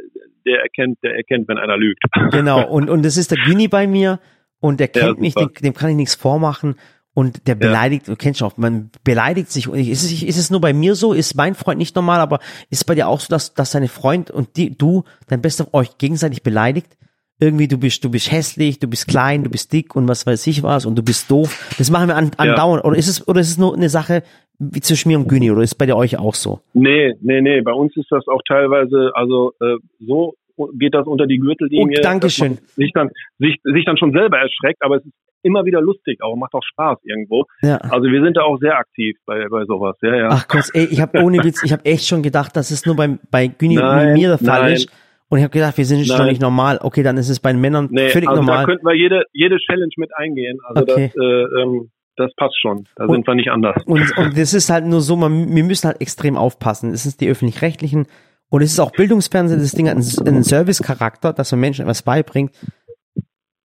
der 0.45 0.63
erkennt, 0.63 0.99
der 1.05 1.15
erkennt, 1.17 1.47
wenn 1.49 1.59
einer 1.59 1.77
lügt. 1.77 2.03
Genau, 2.33 2.67
und, 2.69 2.91
und 2.91 3.05
das 3.05 3.17
ist 3.17 3.31
der 3.31 3.39
Güni 3.39 3.69
bei 3.69 3.87
mir 3.87 4.19
und 4.61 4.81
der 4.81 4.91
Ja, 4.95 5.07
kennt 5.07 5.21
mich, 5.21 5.35
dem, 5.35 5.53
dem 5.53 5.75
kann 5.75 5.91
ich 5.91 5.97
nichts 5.97 6.15
vormachen 6.17 6.75
und 7.15 7.47
der 7.47 7.55
beleidigt, 7.55 8.09
du 8.09 8.17
kennst 8.17 8.41
schon 8.41 8.49
auch, 8.49 8.57
man 8.57 8.91
beleidigt 9.05 9.51
sich. 9.53 9.69
Und 9.69 9.79
ich- 9.79 9.91
Ist 9.91 10.03
es, 10.03 10.23
ist 10.23 10.39
es 10.39 10.51
nur 10.51 10.61
bei 10.61 10.73
mir 10.73 10.95
so? 10.95 11.13
Ist 11.13 11.35
mein 11.37 11.55
Freund 11.55 11.79
nicht 11.79 11.95
normal, 11.95 12.21
aber 12.21 12.39
ist 12.71 12.79
es 12.79 12.85
bei 12.85 12.95
dir 12.95 13.07
auch 13.07 13.21
so, 13.21 13.29
dass, 13.29 13.55
dass 13.55 13.71
deine 13.73 13.89
Freund 13.89 14.31
und 14.31 14.57
die, 14.57 14.77
du, 14.77 15.05
dein 15.29 15.43
bester 15.43 15.73
euch 15.75 15.99
gegenseitig 15.99 16.43
beleidigt? 16.43 16.97
Irgendwie, 17.39 17.67
du 17.69 17.77
bist, 17.77 18.03
du 18.05 18.11
bist 18.11 18.31
hässlich, 18.31 18.79
du 18.79 18.87
bist 18.87 19.09
klein, 19.09 19.43
du 19.45 19.51
bist 19.51 19.73
dick 19.73 19.95
und 19.97 20.07
was 20.09 20.27
weiß 20.27 20.47
ich 20.47 20.63
was 20.63 20.87
und 20.87 20.95
du 20.97 21.03
bist 21.03 21.29
doof. 21.31 21.75
Das 21.77 21.91
machen 21.91 22.09
wir 22.09 22.17
an, 22.17 22.31
andauernd. 22.37 22.85
Oder 22.85 22.97
ist 22.97 23.09
es, 23.09 23.27
oder 23.29 23.41
ist 23.41 23.49
es 23.51 23.59
nur 23.59 23.75
eine 23.75 23.89
Sache 23.89 24.23
wie 24.71 24.81
zwischen 24.81 25.09
mir 25.09 25.19
und 25.19 25.29
Güni 25.29 25.51
oder 25.51 25.63
ist 25.63 25.75
bei 25.75 25.87
dir 25.87 25.97
euch 25.97 26.19
auch 26.19 26.35
so? 26.35 26.61
Nee, 26.73 27.15
nee, 27.21 27.41
nee. 27.41 27.61
Bei 27.61 27.73
uns 27.73 27.97
ist 27.97 28.11
das 28.11 28.27
auch 28.29 28.41
teilweise, 28.47 29.11
also 29.15 29.53
äh, 29.61 29.77
so 30.01 30.35
geht 30.79 30.95
das 30.95 31.07
unter 31.07 31.27
die 31.27 31.39
Gürtellinie. 31.39 31.99
Oh, 31.99 32.03
Dankeschön. 32.03 32.59
Sich 32.77 32.93
dann, 32.93 33.11
sich, 33.39 33.59
sich 33.63 33.85
dann 33.85 33.97
schon 33.97 34.13
selber 34.13 34.39
erschreckt, 34.39 34.83
aber 34.83 34.97
es 34.97 35.05
ist 35.05 35.15
immer 35.43 35.65
wieder 35.65 35.81
lustig, 35.81 36.23
auch 36.23 36.37
macht 36.37 36.55
auch 36.55 36.63
Spaß 36.63 36.99
irgendwo. 37.03 37.45
Ja. 37.63 37.79
Also 37.79 38.05
wir 38.05 38.23
sind 38.23 38.37
da 38.37 38.43
auch 38.43 38.59
sehr 38.59 38.77
aktiv 38.77 39.17
bei, 39.27 39.49
bei 39.49 39.65
sowas. 39.65 39.97
Ja, 40.03 40.15
ja. 40.15 40.29
Ach 40.31 40.47
Gott, 40.47 40.71
ey, 40.73 40.85
ich 40.85 41.01
habe 41.01 41.19
ohne 41.21 41.43
Witz, 41.43 41.63
ich 41.65 41.73
habe 41.73 41.85
echt 41.85 42.07
schon 42.07 42.23
gedacht, 42.23 42.57
dass 42.57 42.71
es 42.71 42.87
nur 42.87 42.97
bei, 42.97 43.19
bei 43.31 43.49
Güni 43.49 43.79
und 43.79 43.85
Nein, 43.85 44.13
mir 44.15 44.29
der 44.29 44.39
Fall 44.39 44.63
nein. 44.63 44.73
ist. 44.75 44.89
Und 45.29 45.39
ich 45.39 45.45
habe 45.45 45.53
gedacht, 45.53 45.79
wir 45.79 45.87
sind 45.87 46.07
schon 46.07 46.27
nicht 46.27 46.43
normal. 46.43 46.79
Okay, 46.83 47.03
dann 47.03 47.17
ist 47.17 47.31
es 47.31 47.41
bei 47.41 47.53
den 47.53 47.61
Männern 47.63 47.89
nee, 47.91 48.11
völlig 48.11 48.29
also 48.29 48.43
da 48.43 48.47
normal. 48.47 48.67
könnten 48.67 48.87
wir 48.87 48.95
jede, 48.95 49.25
jede 49.33 49.57
Challenge 49.57 49.93
mit 49.97 50.11
eingehen. 50.15 50.59
Also 50.63 50.83
Okay. 50.83 51.11
das, 51.15 51.25
äh, 51.25 51.63
ähm, 51.63 51.91
das 52.17 52.31
passt 52.37 52.61
schon. 52.61 52.87
Da 52.97 53.05
Und- 53.05 53.15
sind 53.15 53.27
wir 53.27 53.35
nicht 53.35 53.51
anders. 53.51 53.83
Und, 53.87 54.17
und 54.19 54.37
das 54.39 54.55
ist 54.55 54.71
halt 54.71 54.85
nur 54.87 55.01
so, 55.01 55.17
man, 55.17 55.55
wir 55.55 55.65
müssen 55.65 55.87
halt 55.89 56.01
extrem 56.01 56.37
aufpassen. 56.37 56.93
Es 56.93 57.07
ist 57.07 57.21
die 57.21 57.29
öffentlich-rechtlichen 57.29 58.07
und 58.51 58.63
es 58.63 58.73
ist 58.73 58.81
auch 58.81 58.93
Bildungsfernsehen, 58.93 59.61
das 59.61 59.73
Ding 59.73 59.89
hat 59.89 59.97
einen, 59.97 60.29
einen 60.29 60.45
Service-Charakter, 60.45 61.33
dass 61.33 61.51
man 61.53 61.61
Menschen 61.61 61.83
etwas 61.83 62.03
beibringt. 62.03 62.53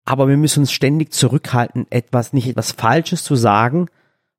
Aber 0.06 0.28
wir 0.28 0.38
müssen 0.38 0.62
uns 0.62 0.72
ständig 0.72 1.14
zurückhalten, 1.14 1.86
etwas, 1.92 2.34
nicht 2.34 2.48
etwas 2.48 2.72
Falsches 2.72 3.24
zu 3.24 3.36
sagen, 3.36 3.88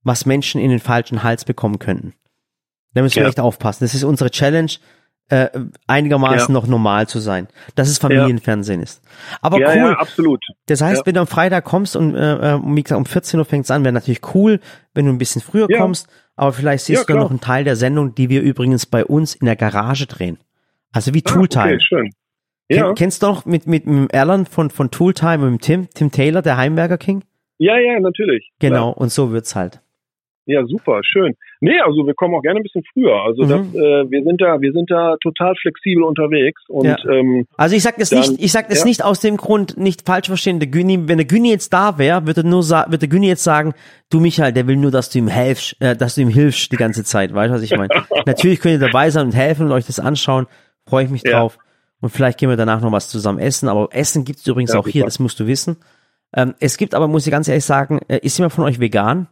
was 0.03 0.26
Menschen 0.26 0.61
in 0.61 0.70
den 0.70 0.80
falschen 0.80 1.22
Hals 1.22 1.44
bekommen 1.44 1.78
könnten. 1.78 2.14
Da 2.94 3.03
müssen 3.03 3.16
wir 3.16 3.22
Ja. 3.22 3.28
echt 3.28 3.38
aufpassen. 3.40 3.84
Das 3.84 3.94
ist 3.94 4.03
unsere 4.03 4.30
Challenge, 4.30 4.72
äh, 5.28 5.48
einigermaßen 5.86 6.48
Ja. 6.54 6.60
noch 6.60 6.66
normal 6.66 7.06
zu 7.08 7.18
sein. 7.18 7.48
Dass 7.74 7.88
es 7.88 7.98
Familienfernsehen 7.98 8.82
ist. 8.82 9.02
Aber 9.40 9.58
ja, 9.60 9.68
cool. 9.70 9.76
ja, 9.76 9.92
absolut. 9.98 10.44
Das 10.66 10.80
heißt, 10.80 11.00
Ja. 11.00 11.06
wenn 11.06 11.14
du 11.14 11.20
am 11.20 11.26
Freitag 11.26 11.64
kommst 11.64 11.96
und 11.96 12.14
äh, 12.14 12.54
äh, 12.54 12.60
wie 12.62 12.82
gesagt, 12.82 12.98
um 12.98 13.06
14 13.06 13.38
Uhr 13.40 13.44
fängt's 13.46 13.70
an, 13.70 13.84
wäre 13.84 13.92
natürlich 13.94 14.20
cool, 14.34 14.60
wenn 14.94 15.06
du 15.06 15.12
ein 15.12 15.18
bisschen 15.18 15.40
früher 15.42 15.66
Ja. 15.70 15.78
kommst, 15.78 16.08
aber 16.36 16.52
vielleicht 16.52 16.84
siehst 16.84 17.08
Ja, 17.08 17.14
du 17.14 17.20
noch 17.20 17.30
einen 17.30 17.40
Teil 17.40 17.64
der 17.64 17.76
Sendung, 17.76 18.14
die 18.14 18.28
wir 18.28 18.42
übrigens 18.42 18.86
bei 18.86 19.04
uns 19.04 19.34
in 19.34 19.46
der 19.46 19.56
Garage 19.56 20.06
drehen. 20.06 20.38
Also 20.92 21.14
wie 21.14 21.22
Ah, 21.24 21.30
Tooltime. 21.30 21.64
okay, 21.74 21.80
schön. 21.80 22.10
Ken, 22.70 22.78
Ja, 22.78 22.92
Kennst 22.94 23.22
du 23.22 23.26
noch 23.26 23.44
mit, 23.44 23.66
mit, 23.66 23.86
mit 23.86 24.12
Erland 24.14 24.48
von, 24.48 24.70
von 24.70 24.90
Tooltime, 24.90 25.38
mit 25.50 25.52
dem 25.52 25.60
Tim, 25.60 25.88
Tim 25.94 26.10
Taylor, 26.10 26.40
der 26.42 26.56
Heimberger 26.56 26.96
King? 26.98 27.22
ja, 27.58 27.78
ja, 27.78 28.00
natürlich. 28.00 28.50
Genau, 28.60 28.90
und 28.90 29.12
so 29.12 29.30
wird's 29.30 29.54
halt. 29.54 29.80
Ja, 30.47 30.66
super, 30.66 31.01
schön. 31.05 31.34
Nee, 31.61 31.78
also 31.80 32.05
wir 32.05 32.14
kommen 32.14 32.34
auch 32.34 32.43
gerne 32.43 32.59
ein 32.59 32.64
bisschen 32.64 32.82
früher. 32.93 33.14
Also 33.22 33.45
Mhm. 33.45 33.49
das, 33.49 33.61
äh, 33.74 34.11
wir 34.11 34.24
sind 34.24 34.40
da, 34.40 34.61
wir 34.61 34.72
sind 34.72 34.90
da 34.90 35.16
total 35.22 35.55
flexibel 35.55 36.03
unterwegs 36.03 36.61
und 36.68 36.84
Ja. 36.86 36.97
ähm, 37.09 37.47
Also 37.57 37.76
ich 37.76 37.82
sag 37.84 37.97
das 37.99 38.11
Dann- 38.11 38.18
nicht, 38.20 38.43
ich 38.43 38.51
sag 38.51 38.68
das 38.68 38.80
ja. 38.80 38.84
nicht 38.86 39.05
aus 39.05 39.20
dem 39.20 39.36
Grund, 39.36 39.76
nicht 39.78 40.03
falsch 40.05 40.26
verstehen, 40.26 40.59
der 40.59 40.68
Güni, 40.68 41.07
wenn 41.07 41.18
der 41.18 41.26
Güni 41.26 41.51
jetzt 41.51 41.72
da 41.72 41.97
wäre, 41.99 42.26
würde 42.26 42.43
nur 42.47 42.62
würde 42.64 42.99
der 42.99 43.09
Güni 43.09 43.28
jetzt 43.28 43.45
sagen, 43.45 43.72
du 44.11 44.18
Michael, 44.18 44.53
der 44.53 44.66
will 44.66 44.76
nur, 44.76 44.90
dass 44.90 45.11
du 45.11 45.18
ihm 45.20 45.28
helfst, 45.28 45.76
äh, 45.80 45.95
dass 45.97 46.16
du 46.16 46.22
ihm 46.22 46.28
hilfst 46.28 46.72
die 46.72 46.76
ganze 46.76 47.05
Zeit, 47.05 47.32
weißt 47.32 47.51
du, 47.51 47.55
was 47.55 47.62
ich 47.62 47.76
meine? 47.76 47.88
Natürlich 48.26 48.59
könnt 48.61 48.80
ihr 48.80 48.86
dabei 48.88 49.11
sein 49.11 49.26
und 49.26 49.34
helfen 49.36 49.66
und 49.66 49.72
euch 49.72 49.86
das 49.86 50.01
anschauen, 50.01 50.47
freue 50.88 51.05
ich 51.05 51.11
mich 51.11 51.22
Ja. 51.24 51.38
drauf. 51.38 51.57
Und 52.01 52.11
vielleicht 52.11 52.38
gehen 52.40 52.49
wir 52.49 52.57
danach 52.57 52.80
noch 52.80 52.90
was 52.90 53.09
zusammen 53.09 53.38
essen, 53.38 53.68
aber 53.68 53.88
Essen 53.93 54.24
gibt's 54.24 54.45
übrigens 54.49 54.72
Ja, 54.72 54.80
auch 54.80 54.86
hier, 54.88 55.03
super. 55.03 55.05
das 55.07 55.18
musst 55.20 55.38
du 55.38 55.47
wissen. 55.47 55.76
Ähm, 56.34 56.55
es 56.59 56.76
gibt 56.78 56.97
aber, 56.97 57.07
muss 57.07 57.26
ich 57.26 57.30
ganz 57.30 57.47
ehrlich 57.47 57.64
sagen, 57.64 58.01
äh, 58.09 58.18
ist 58.22 58.38
jemand 58.38 58.53
von 58.55 58.64
euch 58.64 58.80
vegan? 58.80 59.28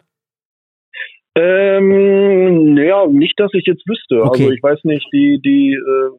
Ähm, 1.36 2.76
ja, 2.76 3.06
nicht, 3.06 3.38
dass 3.38 3.50
ich 3.54 3.64
jetzt 3.66 3.86
wüsste. 3.88 4.22
Okay. 4.24 4.42
Also 4.44 4.50
ich 4.52 4.62
weiß 4.62 4.78
nicht, 4.84 5.06
die 5.12 5.40
die 5.42 5.74
äh, 5.74 6.10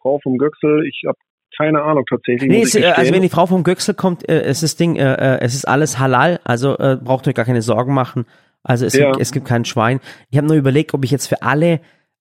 Frau 0.00 0.18
vom 0.22 0.38
Göxel, 0.38 0.84
ich 0.86 1.02
habe 1.06 1.18
keine 1.56 1.82
Ahnung 1.82 2.04
tatsächlich. 2.08 2.50
Nee, 2.50 2.62
es, 2.62 2.74
äh, 2.74 2.84
also 2.86 3.12
wenn 3.14 3.22
die 3.22 3.28
Frau 3.28 3.46
vom 3.46 3.62
Göxel 3.62 3.94
kommt, 3.94 4.28
äh, 4.28 4.42
es 4.42 4.62
ist 4.62 4.80
Ding, 4.80 4.96
äh, 4.96 5.12
äh, 5.14 5.38
es 5.40 5.54
ist 5.54 5.66
alles 5.66 5.98
halal, 5.98 6.40
also 6.44 6.76
äh, 6.78 6.96
braucht 7.02 7.28
euch 7.28 7.34
gar 7.34 7.44
keine 7.44 7.62
Sorgen 7.62 7.94
machen. 7.94 8.24
Also 8.64 8.86
es, 8.86 8.94
Ja. 8.96 9.10
gibt, 9.10 9.20
es 9.22 9.32
gibt 9.32 9.46
kein 9.46 9.64
Schwein. 9.64 10.00
Ich 10.30 10.38
habe 10.38 10.46
nur 10.46 10.56
überlegt, 10.56 10.94
ob 10.94 11.04
ich 11.04 11.10
jetzt 11.10 11.26
für 11.26 11.42
alle, 11.42 11.80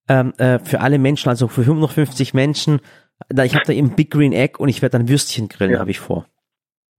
ähm, 0.10 0.34
äh, 0.38 0.60
für 0.60 0.82
alle 0.82 0.98
Menschen, 1.00 1.30
also 1.30 1.48
für 1.48 1.62
150 1.62 2.34
Menschen, 2.34 2.82
da, 3.30 3.44
ich 3.46 3.54
habe 3.56 3.64
da 3.66 3.74
eben 3.74 3.96
Big 3.96 4.10
Green 4.12 4.34
Egg 4.34 4.56
und 4.58 4.68
ich 4.68 4.82
werde 4.82 4.98
dann 4.98 5.08
Würstchen 5.08 5.48
grillen, 5.48 5.74
Ja. 5.74 5.80
habe 5.80 5.92
ich 5.92 6.00
vor. 6.00 6.26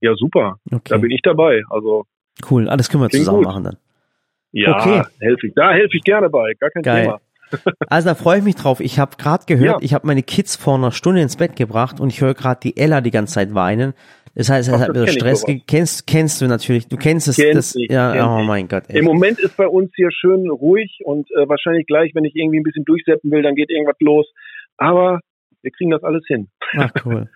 ja, 0.00 0.14
super. 0.16 0.58
Da 0.66 0.76
Okay, 0.76 0.98
bin 0.98 1.10
ich 1.10 1.20
dabei. 1.22 1.62
Also 1.70 2.04
cool. 2.50 2.68
Alles 2.68 2.88
können 2.88 3.02
wir 3.02 3.08
Klingt 3.08 3.24
zusammen 3.24 3.38
gut. 3.38 3.46
machen 3.46 3.64
dann. 3.64 3.76
Ja, 4.52 4.76
Okay. 4.76 5.02
helfe 5.20 5.46
ich. 5.48 5.54
Da 5.54 5.72
helfe 5.72 5.96
ich 5.96 6.02
gerne 6.02 6.30
bei. 6.30 6.52
Gar 6.58 6.70
kein 6.70 6.82
Geil. 6.82 7.02
Thema. 7.04 7.20
Also 7.88 8.08
da 8.08 8.14
freue 8.14 8.38
ich 8.38 8.44
mich 8.44 8.54
drauf. 8.54 8.80
Ich 8.80 8.98
habe 8.98 9.16
gerade 9.18 9.44
gehört, 9.46 9.80
Ja. 9.82 9.84
ich 9.84 9.92
habe 9.92 10.06
meine 10.06 10.22
Kids 10.22 10.56
vor 10.56 10.76
einer 10.76 10.90
Stunde 10.90 11.20
ins 11.20 11.36
Bett 11.36 11.54
gebracht 11.54 12.00
und 12.00 12.08
ich 12.08 12.22
höre 12.22 12.32
gerade 12.32 12.60
die 12.62 12.78
Ella 12.78 13.02
die 13.02 13.10
ganze 13.10 13.34
Zeit 13.34 13.54
weinen. 13.54 13.92
Das 14.34 14.48
heißt, 14.48 14.70
es 14.70 14.74
Ach, 14.74 14.80
hat 14.80 14.88
wieder 14.90 15.06
Stress. 15.08 15.44
Kennst, 15.66 16.06
kennst 16.06 16.40
du 16.40 16.46
natürlich. 16.46 16.88
Du 16.88 16.96
kennst 16.96 17.28
es. 17.28 17.36
Kenn 17.36 17.54
das, 17.54 17.74
ich, 17.74 17.90
ja, 17.90 18.26
oh 18.38 18.42
mein 18.42 18.68
Gott. 18.68 18.84
Ey. 18.88 19.00
Im 19.00 19.04
Moment 19.04 19.38
ist 19.38 19.54
bei 19.58 19.66
uns 19.66 19.90
hier 19.94 20.10
schön 20.10 20.48
ruhig 20.50 21.00
und 21.04 21.30
äh, 21.32 21.46
wahrscheinlich 21.46 21.86
gleich, 21.86 22.12
wenn 22.14 22.24
ich 22.24 22.34
irgendwie 22.34 22.58
ein 22.58 22.62
bisschen 22.62 22.86
durchsetzen 22.86 23.30
will, 23.30 23.42
dann 23.42 23.54
geht 23.54 23.68
irgendwas 23.68 23.96
los. 24.00 24.26
Aber 24.78 25.20
wir 25.60 25.70
kriegen 25.72 25.90
das 25.90 26.02
alles 26.02 26.24
hin. 26.26 26.48
Ach 26.78 26.90
cool. 27.04 27.28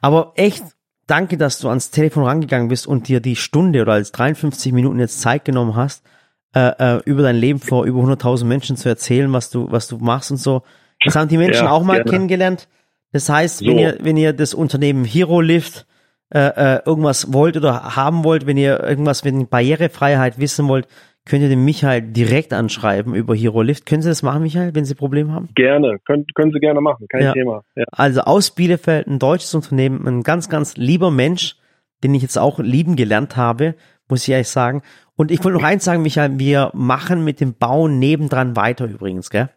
Aber 0.00 0.32
echt, 0.36 0.62
danke, 1.06 1.36
dass 1.36 1.58
du 1.58 1.68
ans 1.68 1.90
Telefon 1.90 2.24
rangegangen 2.24 2.68
bist 2.68 2.86
und 2.86 3.08
dir 3.08 3.20
die 3.20 3.36
Stunde 3.36 3.82
oder 3.82 3.92
als 3.92 4.12
53 4.12 4.72
Minuten 4.72 4.98
jetzt 4.98 5.20
Zeit 5.20 5.44
genommen 5.44 5.76
hast, 5.76 6.06
äh, 6.54 6.96
äh, 6.96 7.02
über 7.04 7.22
dein 7.22 7.36
Leben 7.36 7.58
vor 7.60 7.84
über 7.84 8.00
100.000 8.00 8.44
Menschen 8.44 8.76
zu 8.76 8.88
erzählen, 8.88 9.32
was 9.32 9.50
du, 9.50 9.70
was 9.70 9.88
du 9.88 9.98
machst 9.98 10.30
und 10.30 10.38
so. 10.38 10.62
Das 11.04 11.14
haben 11.14 11.28
die 11.28 11.36
Menschen 11.36 11.64
Ja, 11.66 11.70
auch 11.70 11.82
mal 11.84 11.96
gerne. 11.96 12.10
kennengelernt. 12.10 12.68
Das 13.12 13.28
heißt, 13.28 13.62
wenn 13.62 13.76
So. 13.76 13.78
ihr, 13.82 13.98
wenn 14.00 14.16
ihr 14.16 14.32
das 14.32 14.54
Unternehmen 14.54 15.04
Hero 15.04 15.40
Lift 15.40 15.86
äh, 16.34 16.38
äh, 16.40 16.82
irgendwas 16.84 17.32
wollt 17.32 17.56
oder 17.56 17.96
haben 17.96 18.24
wollt, 18.24 18.46
wenn 18.46 18.56
ihr 18.56 18.82
irgendwas 18.82 19.24
mit 19.24 19.48
Barrierefreiheit 19.50 20.38
wissen 20.38 20.68
wollt, 20.68 20.86
könnt 21.24 21.42
ihr 21.42 21.48
den 21.48 21.64
Michael 21.64 22.00
direkt 22.02 22.52
anschreiben 22.54 23.14
über 23.14 23.34
Hero 23.34 23.62
Lift. 23.62 23.86
Können 23.86 24.02
Sie 24.02 24.08
das 24.08 24.22
machen, 24.22 24.42
Michael, 24.42 24.74
wenn 24.74 24.84
Sie 24.86 24.94
Probleme 24.94 25.32
haben? 25.32 25.48
Gerne. 25.54 25.98
Können, 26.06 26.26
können 26.34 26.52
Sie 26.52 26.58
gerne 26.58 26.80
machen. 26.80 27.06
Kein 27.08 27.22
Ja. 27.22 27.32
Thema. 27.32 27.62
Ja. 27.76 27.84
Also 27.92 28.22
aus 28.22 28.50
Bielefeld, 28.50 29.06
ein 29.06 29.18
deutsches 29.18 29.54
Unternehmen, 29.54 30.06
ein 30.06 30.22
ganz, 30.22 30.48
ganz 30.48 30.76
lieber 30.76 31.10
Mensch, 31.10 31.56
den 32.02 32.14
ich 32.14 32.22
jetzt 32.22 32.38
auch 32.38 32.58
lieben 32.58 32.96
gelernt 32.96 33.36
habe, 33.36 33.74
muss 34.08 34.22
ich 34.22 34.30
ehrlich 34.32 34.48
sagen. 34.48 34.82
Und 35.18 35.30
ich 35.30 35.42
wollte 35.44 35.58
noch 35.58 35.64
eins 35.64 35.84
sagen, 35.84 36.02
Michael, 36.02 36.38
wir 36.38 36.70
machen 36.74 37.24
mit 37.24 37.40
dem 37.40 37.52
Bauen 37.54 37.98
nebendran 37.98 38.56
weiter 38.56 38.86
übrigens, 38.86 39.28
gell? 39.30 39.50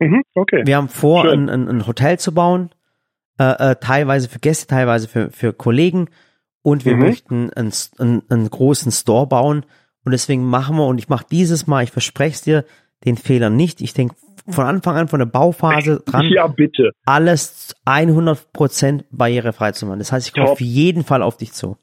Mhm, 0.00 0.22
okay. 0.34 0.62
Wir 0.66 0.76
haben 0.76 0.88
vor, 0.88 1.24
ein, 1.30 1.48
ein, 1.48 1.68
ein 1.68 1.86
Hotel 1.86 2.18
zu 2.18 2.34
bauen, 2.34 2.70
äh, 3.38 3.70
äh, 3.70 3.76
teilweise 3.76 4.28
für 4.28 4.40
Gäste, 4.40 4.66
teilweise 4.66 5.08
für, 5.08 5.30
für 5.30 5.52
Kollegen. 5.52 6.08
und 6.62 6.84
wir 6.84 6.94
Mhm. 6.96 7.00
möchten 7.02 7.52
einen, 7.52 7.72
einen, 7.98 8.22
einen 8.30 8.50
großen 8.50 8.90
Store 8.90 9.26
bauen 9.26 9.64
und 10.04 10.12
deswegen 10.12 10.44
machen 10.44 10.76
wir 10.76 10.86
und 10.86 10.98
ich 10.98 11.08
mache 11.10 11.26
dieses 11.30 11.66
Mal, 11.66 11.84
ich 11.84 11.90
verspreche 11.92 12.34
es 12.34 12.40
dir, 12.42 12.64
den 13.04 13.16
Fehler 13.18 13.50
nicht. 13.50 13.80
Ich 13.82 13.92
denke 13.94 14.14
von 14.48 14.64
Anfang 14.66 14.96
an 14.96 15.08
von 15.08 15.18
der 15.20 15.26
Bauphase 15.26 16.02
dran, 16.06 16.24
Ja, 16.32 16.46
bitte. 16.46 16.90
alles 17.04 17.74
100% 17.86 19.04
barrierefrei 19.10 19.72
zu 19.72 19.86
machen. 19.86 19.98
Das 19.98 20.10
heißt, 20.12 20.26
ich 20.26 20.32
komme 20.32 20.48
auf 20.50 20.60
jeden 20.60 21.04
Fall 21.04 21.22
auf 21.22 21.36
dich 21.36 21.52
zu. 21.52 21.76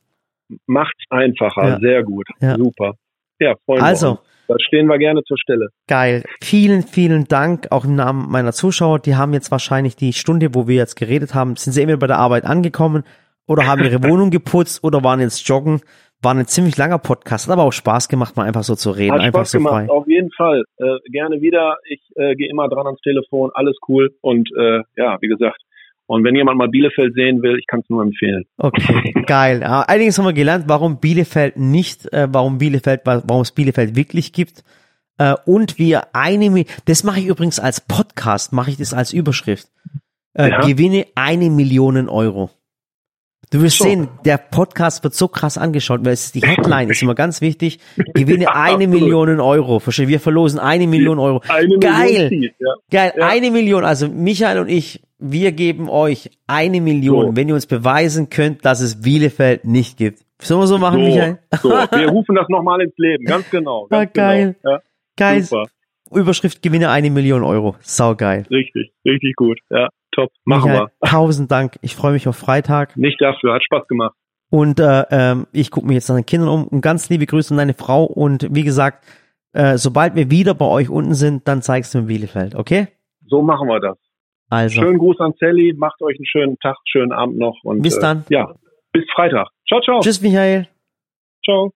Macht's 0.68 1.04
einfacher. 1.10 1.68
Ja. 1.68 1.80
Sehr 1.80 2.04
gut. 2.04 2.28
Ja. 2.42 2.56
Super. 2.58 2.94
Ja, 3.40 3.56
freuen 3.66 3.82
Also. 3.82 4.06
wir 4.08 4.12
uns. 4.12 4.20
Da 4.48 4.56
stehen 4.60 4.88
wir 4.88 4.98
gerne 4.98 5.24
zur 5.24 5.38
Stelle. 5.38 5.70
Geil. 5.88 6.24
Vielen, 6.44 6.82
vielen 6.84 7.24
Dank 7.26 7.68
auch 7.72 7.86
im 7.86 7.96
Namen 7.96 8.30
meiner 8.30 8.52
Zuschauer. 8.52 9.00
Die 9.00 9.16
haben 9.16 9.32
jetzt 9.32 9.50
wahrscheinlich 9.50 9.96
die 9.96 10.12
Stunde, 10.12 10.54
wo 10.54 10.68
wir 10.68 10.76
jetzt 10.76 10.96
geredet 10.98 11.34
haben, 11.34 11.56
sind 11.56 11.72
sie 11.72 11.82
entweder 11.82 12.00
bei 12.00 12.08
der 12.08 12.18
Arbeit 12.20 12.44
angekommen 12.44 13.04
oder 13.48 13.66
haben 13.66 13.82
ihre 13.84 14.04
Wohnung 14.04 14.30
geputzt 14.30 14.84
oder 14.84 15.04
waren 15.06 15.22
jetzt 15.22 15.48
joggen. 15.48 15.80
War 16.22 16.36
ein 16.36 16.46
ziemlich 16.48 16.76
langer 16.78 17.00
Podcast, 17.00 17.48
hat 17.48 17.54
aber 17.54 17.64
auch 17.64 17.72
Spaß 17.72 18.10
gemacht, 18.10 18.36
mal 18.36 18.46
einfach 18.46 18.64
so 18.64 18.76
zu 18.76 18.92
reden, 18.92 19.14
Hat 19.14 19.22
einfach 19.22 19.40
Spaß 19.40 19.52
so 19.52 19.58
gemacht, 19.60 19.86
frei. 19.88 19.90
auf 19.90 20.08
jeden 20.08 20.30
Fall. 20.38 20.64
Äh, 20.78 20.98
gerne 21.12 21.42
wieder. 21.42 21.78
Ich 21.90 22.02
äh, 22.16 22.36
gehe 22.36 22.50
immer 22.50 22.68
dran 22.68 22.86
ans 22.86 23.00
Telefon, 23.02 23.52
alles 23.54 23.78
cool. 23.88 24.10
Und 24.22 24.50
äh, 24.56 24.82
ja, 24.98 25.18
wie 25.22 25.28
gesagt, 25.30 25.62
und 26.12 26.24
wenn 26.24 26.36
jemand 26.36 26.58
mal 26.58 26.68
Bielefeld 26.68 27.14
sehen 27.16 27.42
will, 27.42 27.58
ich 27.58 27.68
kann 27.68 27.80
es 27.82 27.90
nur 27.90 28.04
empfehlen. 28.04 28.44
Okay, 28.58 29.14
geil. 29.26 29.62
Ja, 29.62 29.82
einiges 29.82 30.18
haben 30.18 30.26
wir 30.26 30.34
gelernt, 30.34 30.66
warum 30.68 31.00
Bielefeld 31.00 31.58
nicht, 31.58 32.12
äh, 32.14 32.28
warum 32.32 32.58
Bielefeld, 32.58 33.02
warum 33.06 33.42
es 33.42 33.52
Bielefeld 33.52 33.96
wirklich 33.96 34.34
gibt. 34.34 34.64
Äh, 35.18 35.36
und 35.46 35.78
wir 35.80 36.08
eine, 36.16 36.46
Mi- 36.50 36.68
das 36.86 37.04
mache 37.04 37.20
ich 37.20 37.26
übrigens 37.28 37.60
als 37.60 37.82
Podcast, 37.82 38.54
mache 38.54 38.72
ich 38.72 38.78
das 38.78 38.94
als 38.94 39.14
Überschrift. 39.14 39.68
Äh, 40.34 40.50
Ja. 40.50 40.62
Gewinne 40.62 41.06
eine 41.16 41.50
Million 41.50 42.08
Euro. 42.10 42.50
Du 43.50 43.62
wirst 43.62 43.80
So. 43.80 43.84
sehen, 43.84 44.08
der 44.24 44.38
Podcast 44.38 45.04
wird 45.04 45.14
so 45.14 45.28
krass 45.28 45.58
angeschaut, 45.58 46.06
weil 46.06 46.14
es 46.14 46.26
ist 46.26 46.36
die 46.36 46.42
Headline, 46.42 46.90
ist 46.90 47.02
immer 47.04 47.16
ganz 47.16 47.42
wichtig. 47.42 47.80
Gewinne 48.14 48.44
Ja, 48.46 48.52
eine 48.54 48.86
absolut. 48.86 48.90
Million 49.02 49.40
Euro. 49.42 49.80
Verstehe, 49.80 50.08
wir 50.08 50.22
verlosen 50.22 50.58
eine 50.58 50.88
Million 50.88 51.20
Euro. 51.20 51.42
Eine 51.50 51.78
Geil. 51.80 52.30
Million 52.30 52.54
ja. 52.60 52.74
Geil, 52.90 53.14
Ja. 53.18 53.28
eine 53.28 53.52
Million. 53.52 53.84
Also 53.84 54.08
Michael 54.08 54.60
und 54.60 54.70
ich, 54.70 55.02
wir 55.22 55.52
geben 55.52 55.90
euch 55.90 56.30
eine 56.48 56.82
Million, 56.82 57.28
So. 57.28 57.36
wenn 57.36 57.48
ihr 57.48 57.54
uns 57.56 57.66
beweisen 57.68 58.30
könnt, 58.30 58.66
dass 58.66 58.82
es 58.82 59.02
Bielefeld 59.02 59.66
nicht 59.66 59.98
gibt. 59.98 60.20
Sollen 60.42 60.62
wir 60.62 60.68
so 60.68 60.78
machen, 60.80 61.04
Michael? 61.04 61.38
So, 61.62 61.70
so, 61.70 61.76
wir 61.76 62.10
rufen 62.10 62.36
das 62.36 62.50
nochmal 62.50 62.82
ins 62.82 62.98
Leben, 62.98 63.26
ganz 63.26 63.50
genau. 63.52 63.86
Ah, 63.92 64.00
Ganz 64.00 64.14
geil. 64.14 64.56
Genau. 64.62 64.76
Ja, 64.76 64.82
Geil. 65.18 65.44
super, 65.44 65.68
Überschrift 66.14 66.62
gewinne 66.62 66.90
eine 66.90 67.10
Million 67.12 67.44
Euro. 67.44 67.76
Sau 67.82 68.16
geil. 68.16 68.46
richtig, 68.50 68.92
richtig 69.06 69.36
gut. 69.36 69.60
Ja, 69.70 69.90
top. 70.12 70.32
Machen 70.46 70.72
Michael, 70.72 70.88
wir. 71.02 71.08
tausend 71.10 71.52
Dank. 71.52 71.78
Ich 71.82 71.96
freue 71.96 72.14
mich 72.14 72.28
auf 72.28 72.36
Freitag. 72.36 72.98
Nicht 72.98 73.22
dafür, 73.22 73.54
hat 73.54 73.64
Spaß 73.64 73.88
gemacht. 73.88 74.16
Und 74.50 74.80
äh, 74.82 75.06
ähm, 75.12 75.48
ich 75.54 75.72
gucke 75.72 75.88
mich 75.88 75.96
jetzt 75.96 76.10
nach 76.10 76.16
den 76.18 76.26
Kindern 76.26 76.50
um. 76.50 76.68
Und 76.68 76.82
ganz 76.82 77.10
liebe 77.10 77.26
Grüße 77.26 77.54
an 77.54 77.58
deine 77.60 77.74
Frau. 77.74 78.04
Und 78.04 78.48
wie 78.54 78.64
gesagt, 78.64 79.06
äh, 79.54 79.78
sobald 79.78 80.16
wir 80.16 80.30
wieder 80.32 80.54
bei 80.54 80.66
euch 80.66 80.90
unten 80.90 81.14
sind, 81.14 81.48
dann 81.48 81.62
zeigst 81.62 81.94
du 81.94 82.00
mir 82.00 82.08
Bielefeld, 82.08 82.56
okay? 82.56 82.88
So 83.28 83.42
machen 83.42 83.68
wir 83.70 83.80
das. 83.80 83.98
Also, 84.52 84.82
Schönen 84.82 84.98
Gruß 84.98 85.18
an 85.22 85.34
Sally, 85.40 85.74
macht 85.78 86.02
euch 86.02 86.18
einen 86.18 86.26
schönen 86.26 86.60
Tag, 86.60 86.76
schönen 86.84 87.14
Abend 87.14 87.38
noch 87.38 87.64
und 87.64 87.82
Bis 87.82 87.98
dann. 88.00 88.26
Äh, 88.30 88.34
ja, 88.34 88.54
bis 88.92 89.06
Freitag. 89.16 89.48
Ciao, 89.66 89.80
ciao. 89.80 90.02
tschüss, 90.02 90.22
Michael. 90.22 90.68
Ciao. 91.46 91.72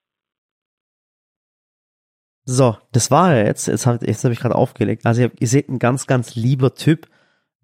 So, 2.43 2.75
das 2.91 3.11
war 3.11 3.33
er 3.33 3.45
jetzt. 3.45 3.67
Jetzt 3.67 3.87
habe 3.87 4.05
jetzt 4.05 4.25
hab 4.25 4.31
ich 4.33 4.39
gerade 4.39 4.55
aufgelegt. 4.55 5.05
Also 5.05 5.21
ihr, 5.21 5.31
ihr 5.39 5.47
seht, 5.47 5.69
ein 5.69 5.79
ganz, 5.79 6.05
ganz 6.05 6.35
lieber 6.35 6.75
Typ. 6.75 7.07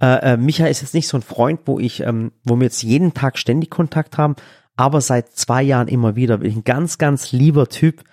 Äh, 0.01 0.33
äh, 0.33 0.37
Micha 0.37 0.67
ist 0.67 0.79
jetzt 0.79 0.93
nicht 0.93 1.09
so 1.09 1.17
ein 1.17 1.23
Freund, 1.23 1.59
wo 1.65 1.77
ich, 1.77 1.99
ähm, 1.99 2.31
wo 2.45 2.55
wir 2.55 2.63
jetzt 2.63 2.81
jeden 2.81 3.13
Tag 3.13 3.37
ständig 3.37 3.69
Kontakt 3.69 4.17
haben, 4.17 4.37
aber 4.77 5.01
seit 5.01 5.33
zwei 5.33 5.61
Jahren 5.61 5.89
immer 5.89 6.15
wieder. 6.15 6.39
Ein 6.39 6.63
ganz, 6.63 6.97
ganz 6.97 7.33
lieber 7.33 7.67
Typ, 7.67 8.05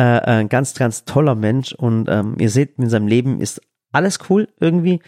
äh, 0.00 0.02
äh, 0.02 0.40
ein 0.40 0.48
ganz, 0.48 0.74
ganz 0.74 1.04
toller 1.04 1.36
Mensch. 1.36 1.72
Und 1.74 2.08
ähm, 2.08 2.34
ihr 2.40 2.50
seht, 2.50 2.76
in 2.78 2.88
seinem 2.88 3.06
Leben 3.06 3.40
ist 3.40 3.62
alles 3.92 4.18
cool 4.28 4.48
irgendwie. 4.58 5.00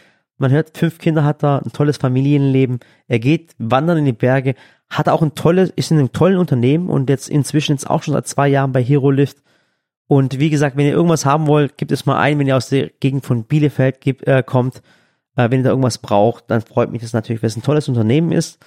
Man 0.42 0.50
hört, 0.50 0.76
fünf 0.76 0.98
Kinder 0.98 1.24
hat 1.24 1.44
er, 1.44 1.64
ein 1.64 1.72
tolles 1.72 1.98
Familienleben. 1.98 2.80
Er 3.06 3.20
geht 3.20 3.54
wandern 3.58 3.98
in 3.98 4.06
die 4.06 4.12
Berge, 4.12 4.56
hat 4.90 5.08
auch 5.08 5.22
ein 5.22 5.36
tolles, 5.36 5.70
ist 5.76 5.92
in 5.92 5.98
einem 6.00 6.10
tollen 6.10 6.36
Unternehmen 6.36 6.90
und 6.90 7.08
jetzt 7.08 7.28
inzwischen 7.28 7.72
jetzt 7.72 7.88
auch 7.88 8.02
schon 8.02 8.14
seit 8.14 8.26
zwei 8.26 8.48
Jahren 8.48 8.72
bei 8.72 8.82
Hero 8.82 9.12
Lift. 9.12 9.38
Und 10.08 10.40
wie 10.40 10.50
gesagt, 10.50 10.76
wenn 10.76 10.86
ihr 10.86 10.94
irgendwas 10.94 11.24
haben 11.24 11.46
wollt, 11.46 11.78
gibt 11.78 11.92
es 11.92 12.06
mal 12.06 12.18
ein, 12.18 12.40
wenn 12.40 12.48
ihr 12.48 12.56
aus 12.56 12.68
der 12.68 12.90
Gegend 12.98 13.24
von 13.24 13.44
Bielefeld 13.44 14.00
gibt, 14.00 14.26
äh, 14.26 14.42
kommt. 14.44 14.82
Äh, 15.36 15.48
wenn 15.50 15.60
ihr 15.60 15.64
da 15.64 15.70
irgendwas 15.70 15.98
braucht, 15.98 16.50
dann 16.50 16.60
freut 16.60 16.90
mich 16.90 17.02
das 17.02 17.12
natürlich, 17.12 17.40
weil 17.40 17.48
es 17.48 17.56
ein 17.56 17.62
tolles 17.62 17.88
Unternehmen 17.88 18.32
ist. 18.32 18.58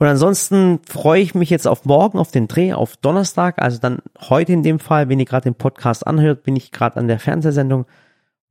Und 0.00 0.08
ansonsten 0.08 0.80
freue 0.88 1.22
ich 1.22 1.36
mich 1.36 1.50
jetzt 1.50 1.68
auf 1.68 1.84
morgen, 1.84 2.18
auf 2.18 2.32
den 2.32 2.48
Dreh, 2.48 2.72
auf 2.72 2.96
Donnerstag, 2.96 3.62
also 3.62 3.78
dann 3.78 3.98
heute 4.18 4.52
in 4.52 4.64
dem 4.64 4.80
Fall, 4.80 5.08
wenn 5.08 5.20
ihr 5.20 5.26
gerade 5.26 5.44
den 5.44 5.54
Podcast 5.54 6.04
anhört, 6.04 6.42
bin 6.42 6.56
ich 6.56 6.72
gerade 6.72 6.96
an 6.96 7.06
der 7.06 7.20
Fernsehsendung 7.20 7.86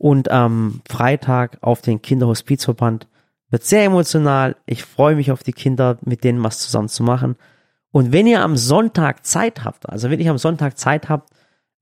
und 0.01 0.31
am 0.31 0.81
Freitag 0.89 1.59
auf 1.61 1.83
den 1.83 2.01
Kinderhospizverband. 2.01 3.07
Wird 3.51 3.63
sehr 3.63 3.85
emotional. 3.85 4.55
Ich 4.65 4.83
freue 4.83 5.15
mich 5.15 5.31
auf 5.31 5.43
die 5.43 5.53
Kinder, 5.53 5.99
mit 6.01 6.23
denen 6.23 6.43
was 6.43 6.57
zusammen 6.57 6.89
zu 6.89 7.03
machen. 7.03 7.35
Und 7.91 8.11
wenn 8.11 8.25
ihr 8.25 8.41
am 8.41 8.57
Sonntag 8.57 9.27
Zeit 9.27 9.63
habt, 9.63 9.87
also 9.87 10.09
wenn 10.09 10.19
ihr 10.19 10.31
am 10.31 10.39
Sonntag 10.39 10.79
Zeit 10.79 11.07
habt, 11.07 11.29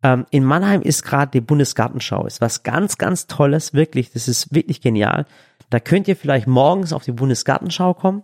ähm, 0.04 0.26
in 0.32 0.44
Mannheim 0.44 0.82
ist 0.82 1.04
gerade 1.04 1.32
die 1.32 1.40
Bundesgartenschau. 1.40 2.26
Ist 2.26 2.42
was 2.42 2.64
ganz, 2.64 2.98
ganz 2.98 3.28
Tolles, 3.28 3.74
wirklich. 3.74 4.12
Das 4.12 4.28
ist 4.28 4.54
wirklich 4.54 4.82
genial. 4.82 5.26
Da 5.70 5.80
könnt 5.80 6.10
ihr 6.10 6.18
vielleicht 6.18 6.46
morgens 6.46 6.92
auf 6.92 7.06
die 7.06 7.14
Bundesgartenschau 7.14 7.94
kommen 7.94 8.24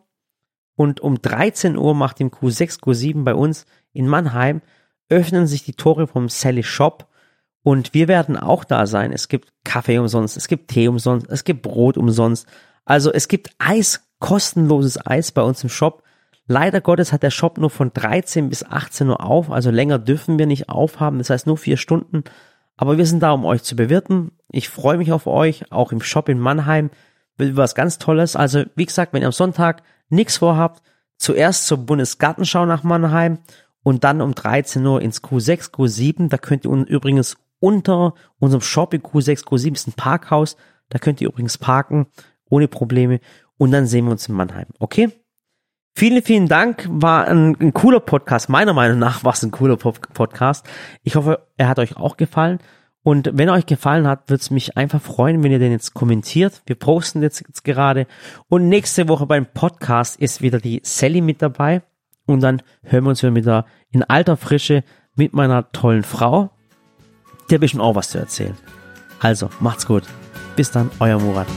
und 0.75 0.99
um 0.99 1.21
13 1.21 1.77
Uhr 1.77 1.95
macht 1.95 2.19
im 2.19 2.31
Q6, 2.31 2.81
Q7 2.81 3.23
bei 3.23 3.33
uns 3.33 3.65
in 3.93 4.09
Mannheim 4.09 4.61
öffnen 5.07 5.47
sich 5.47 5.63
die 5.63 5.73
Tore 5.73 6.05
vom 6.05 6.27
Sally 6.27 6.63
Shop 6.63 7.07
und 7.65 7.95
wir 7.95 8.07
werden 8.07 8.37
auch 8.37 8.63
da 8.63 8.85
sein. 8.85 9.11
Es 9.11 9.27
gibt 9.27 9.51
Kaffee 9.63 9.97
umsonst, 9.97 10.37
es 10.37 10.47
gibt 10.47 10.69
Tee 10.69 10.87
umsonst, 10.87 11.25
es 11.31 11.43
gibt 11.43 11.63
Brot 11.63 11.97
umsonst. 11.97 12.45
Also 12.85 13.11
es 13.11 13.27
gibt 13.27 13.49
Eis, 13.57 14.07
kostenloses 14.19 15.03
Eis 15.03 15.31
bei 15.31 15.41
uns 15.41 15.63
im 15.63 15.69
Shop. 15.69 16.03
Leider 16.45 16.79
Gottes 16.79 17.11
hat 17.11 17.23
der 17.23 17.31
Shop 17.31 17.57
nur 17.57 17.71
von 17.71 17.91
13 17.91 18.49
bis 18.49 18.63
18 18.63 19.09
Uhr 19.09 19.25
auf, 19.25 19.49
also 19.49 19.71
länger 19.71 19.97
dürfen 19.97 20.37
wir 20.37 20.45
nicht 20.45 20.69
aufhaben, 20.69 21.17
das 21.17 21.31
heißt 21.31 21.47
nur 21.47 21.57
vier 21.57 21.77
Stunden. 21.77 22.23
Aber 22.77 22.99
wir 22.99 23.07
sind 23.07 23.23
da, 23.23 23.31
um 23.31 23.45
euch 23.45 23.63
zu 23.63 23.75
bewirten. 23.75 24.33
Ich 24.51 24.69
freue 24.69 24.99
mich 24.99 25.11
auf 25.11 25.25
euch, 25.25 25.71
auch 25.71 25.91
im 25.91 26.01
Shop 26.01 26.29
in 26.29 26.37
Mannheim. 26.37 26.91
Wird 27.35 27.57
was 27.57 27.73
ganz 27.73 27.97
Tolles. 27.97 28.35
Also, 28.35 28.65
wie 28.75 28.85
gesagt, 28.85 29.11
wenn 29.11 29.23
ihr 29.23 29.27
am 29.27 29.31
Sonntag 29.31 29.81
nichts 30.09 30.37
vorhabt, 30.37 30.83
zuerst 31.17 31.65
zur 31.65 31.79
Bundesgartenschau 31.79 32.67
nach 32.67 32.83
Mannheim 32.83 33.39
und 33.81 34.03
dann 34.03 34.21
um 34.21 34.35
13 34.35 34.85
Uhr 34.85 35.01
ins 35.01 35.23
Q6, 35.23 35.71
Q7. 35.71 36.29
Da 36.29 36.37
könnt 36.37 36.65
ihr 36.65 36.71
übrigens 36.71 37.37
unter 37.59 38.13
unserem 38.39 38.61
Shop 38.61 38.93
in 38.93 39.01
Q6, 39.01 39.45
Q7 39.45 39.73
ist 39.73 39.87
ein 39.87 39.93
Parkhaus. 39.93 40.57
Da 40.89 40.99
könnt 40.99 41.21
ihr 41.21 41.27
übrigens 41.27 41.57
parken, 41.57 42.07
ohne 42.49 42.67
Probleme. 42.67 43.19
Und 43.57 43.71
dann 43.71 43.87
sehen 43.87 44.05
wir 44.05 44.11
uns 44.11 44.27
in 44.27 44.35
Mannheim. 44.35 44.67
Okay? 44.79 45.09
Vielen, 45.97 46.21
vielen 46.21 46.47
Dank. 46.47 46.85
War 46.89 47.27
ein, 47.27 47.55
ein 47.59 47.73
cooler 47.73 48.01
Podcast. 48.01 48.49
Meiner 48.49 48.73
Meinung 48.73 48.99
nach 48.99 49.23
war 49.23 49.33
es 49.33 49.43
ein 49.43 49.51
cooler 49.51 49.77
Podcast. 49.77 50.67
Ich 51.03 51.15
hoffe, 51.15 51.47
er 51.55 51.69
hat 51.69 51.79
euch 51.79 51.95
auch 51.95 52.17
gefallen. 52.17 52.59
Und 53.01 53.29
wenn 53.33 53.47
er 53.49 53.53
euch 53.53 53.67
gefallen 53.67 54.07
hat, 54.07 54.29
würde 54.29 54.41
es 54.41 54.49
mich 54.49 54.75
einfach 54.77 55.01
freuen, 55.01 55.43
wenn 55.43 55.51
ihr 55.51 55.59
den 55.59 55.71
jetzt 55.71 55.93
kommentiert. 55.93 56.63
Wir 56.65 56.75
posten 56.75 57.21
jetzt, 57.21 57.45
jetzt 57.47 57.63
gerade. 57.63 58.07
Und 58.49 58.67
nächste 58.67 59.07
Woche 59.07 59.25
beim 59.25 59.45
Podcast 59.45 60.19
ist 60.19 60.41
wieder 60.41 60.59
die 60.59 60.81
Sally 60.83 61.21
mit 61.21 61.41
dabei. 61.41 61.83
Und 62.25 62.41
dann 62.41 62.61
hören 62.83 63.03
wir 63.03 63.11
uns 63.11 63.23
wieder 63.23 63.65
in 63.91 64.03
alter 64.03 64.37
Frische 64.37 64.83
mit 65.15 65.33
meiner 65.33 65.71
tollen 65.71 66.03
Frau. 66.03 66.49
Der 67.49 67.59
bestimmt 67.59 67.83
auch 67.83 67.95
was 67.95 68.09
zu 68.09 68.17
erzählen. 68.17 68.57
Also, 69.19 69.49
macht's 69.59 69.85
gut. 69.85 70.03
Bis 70.55 70.71
dann, 70.71 70.89
euer 70.99 71.19
Murat. 71.19 71.47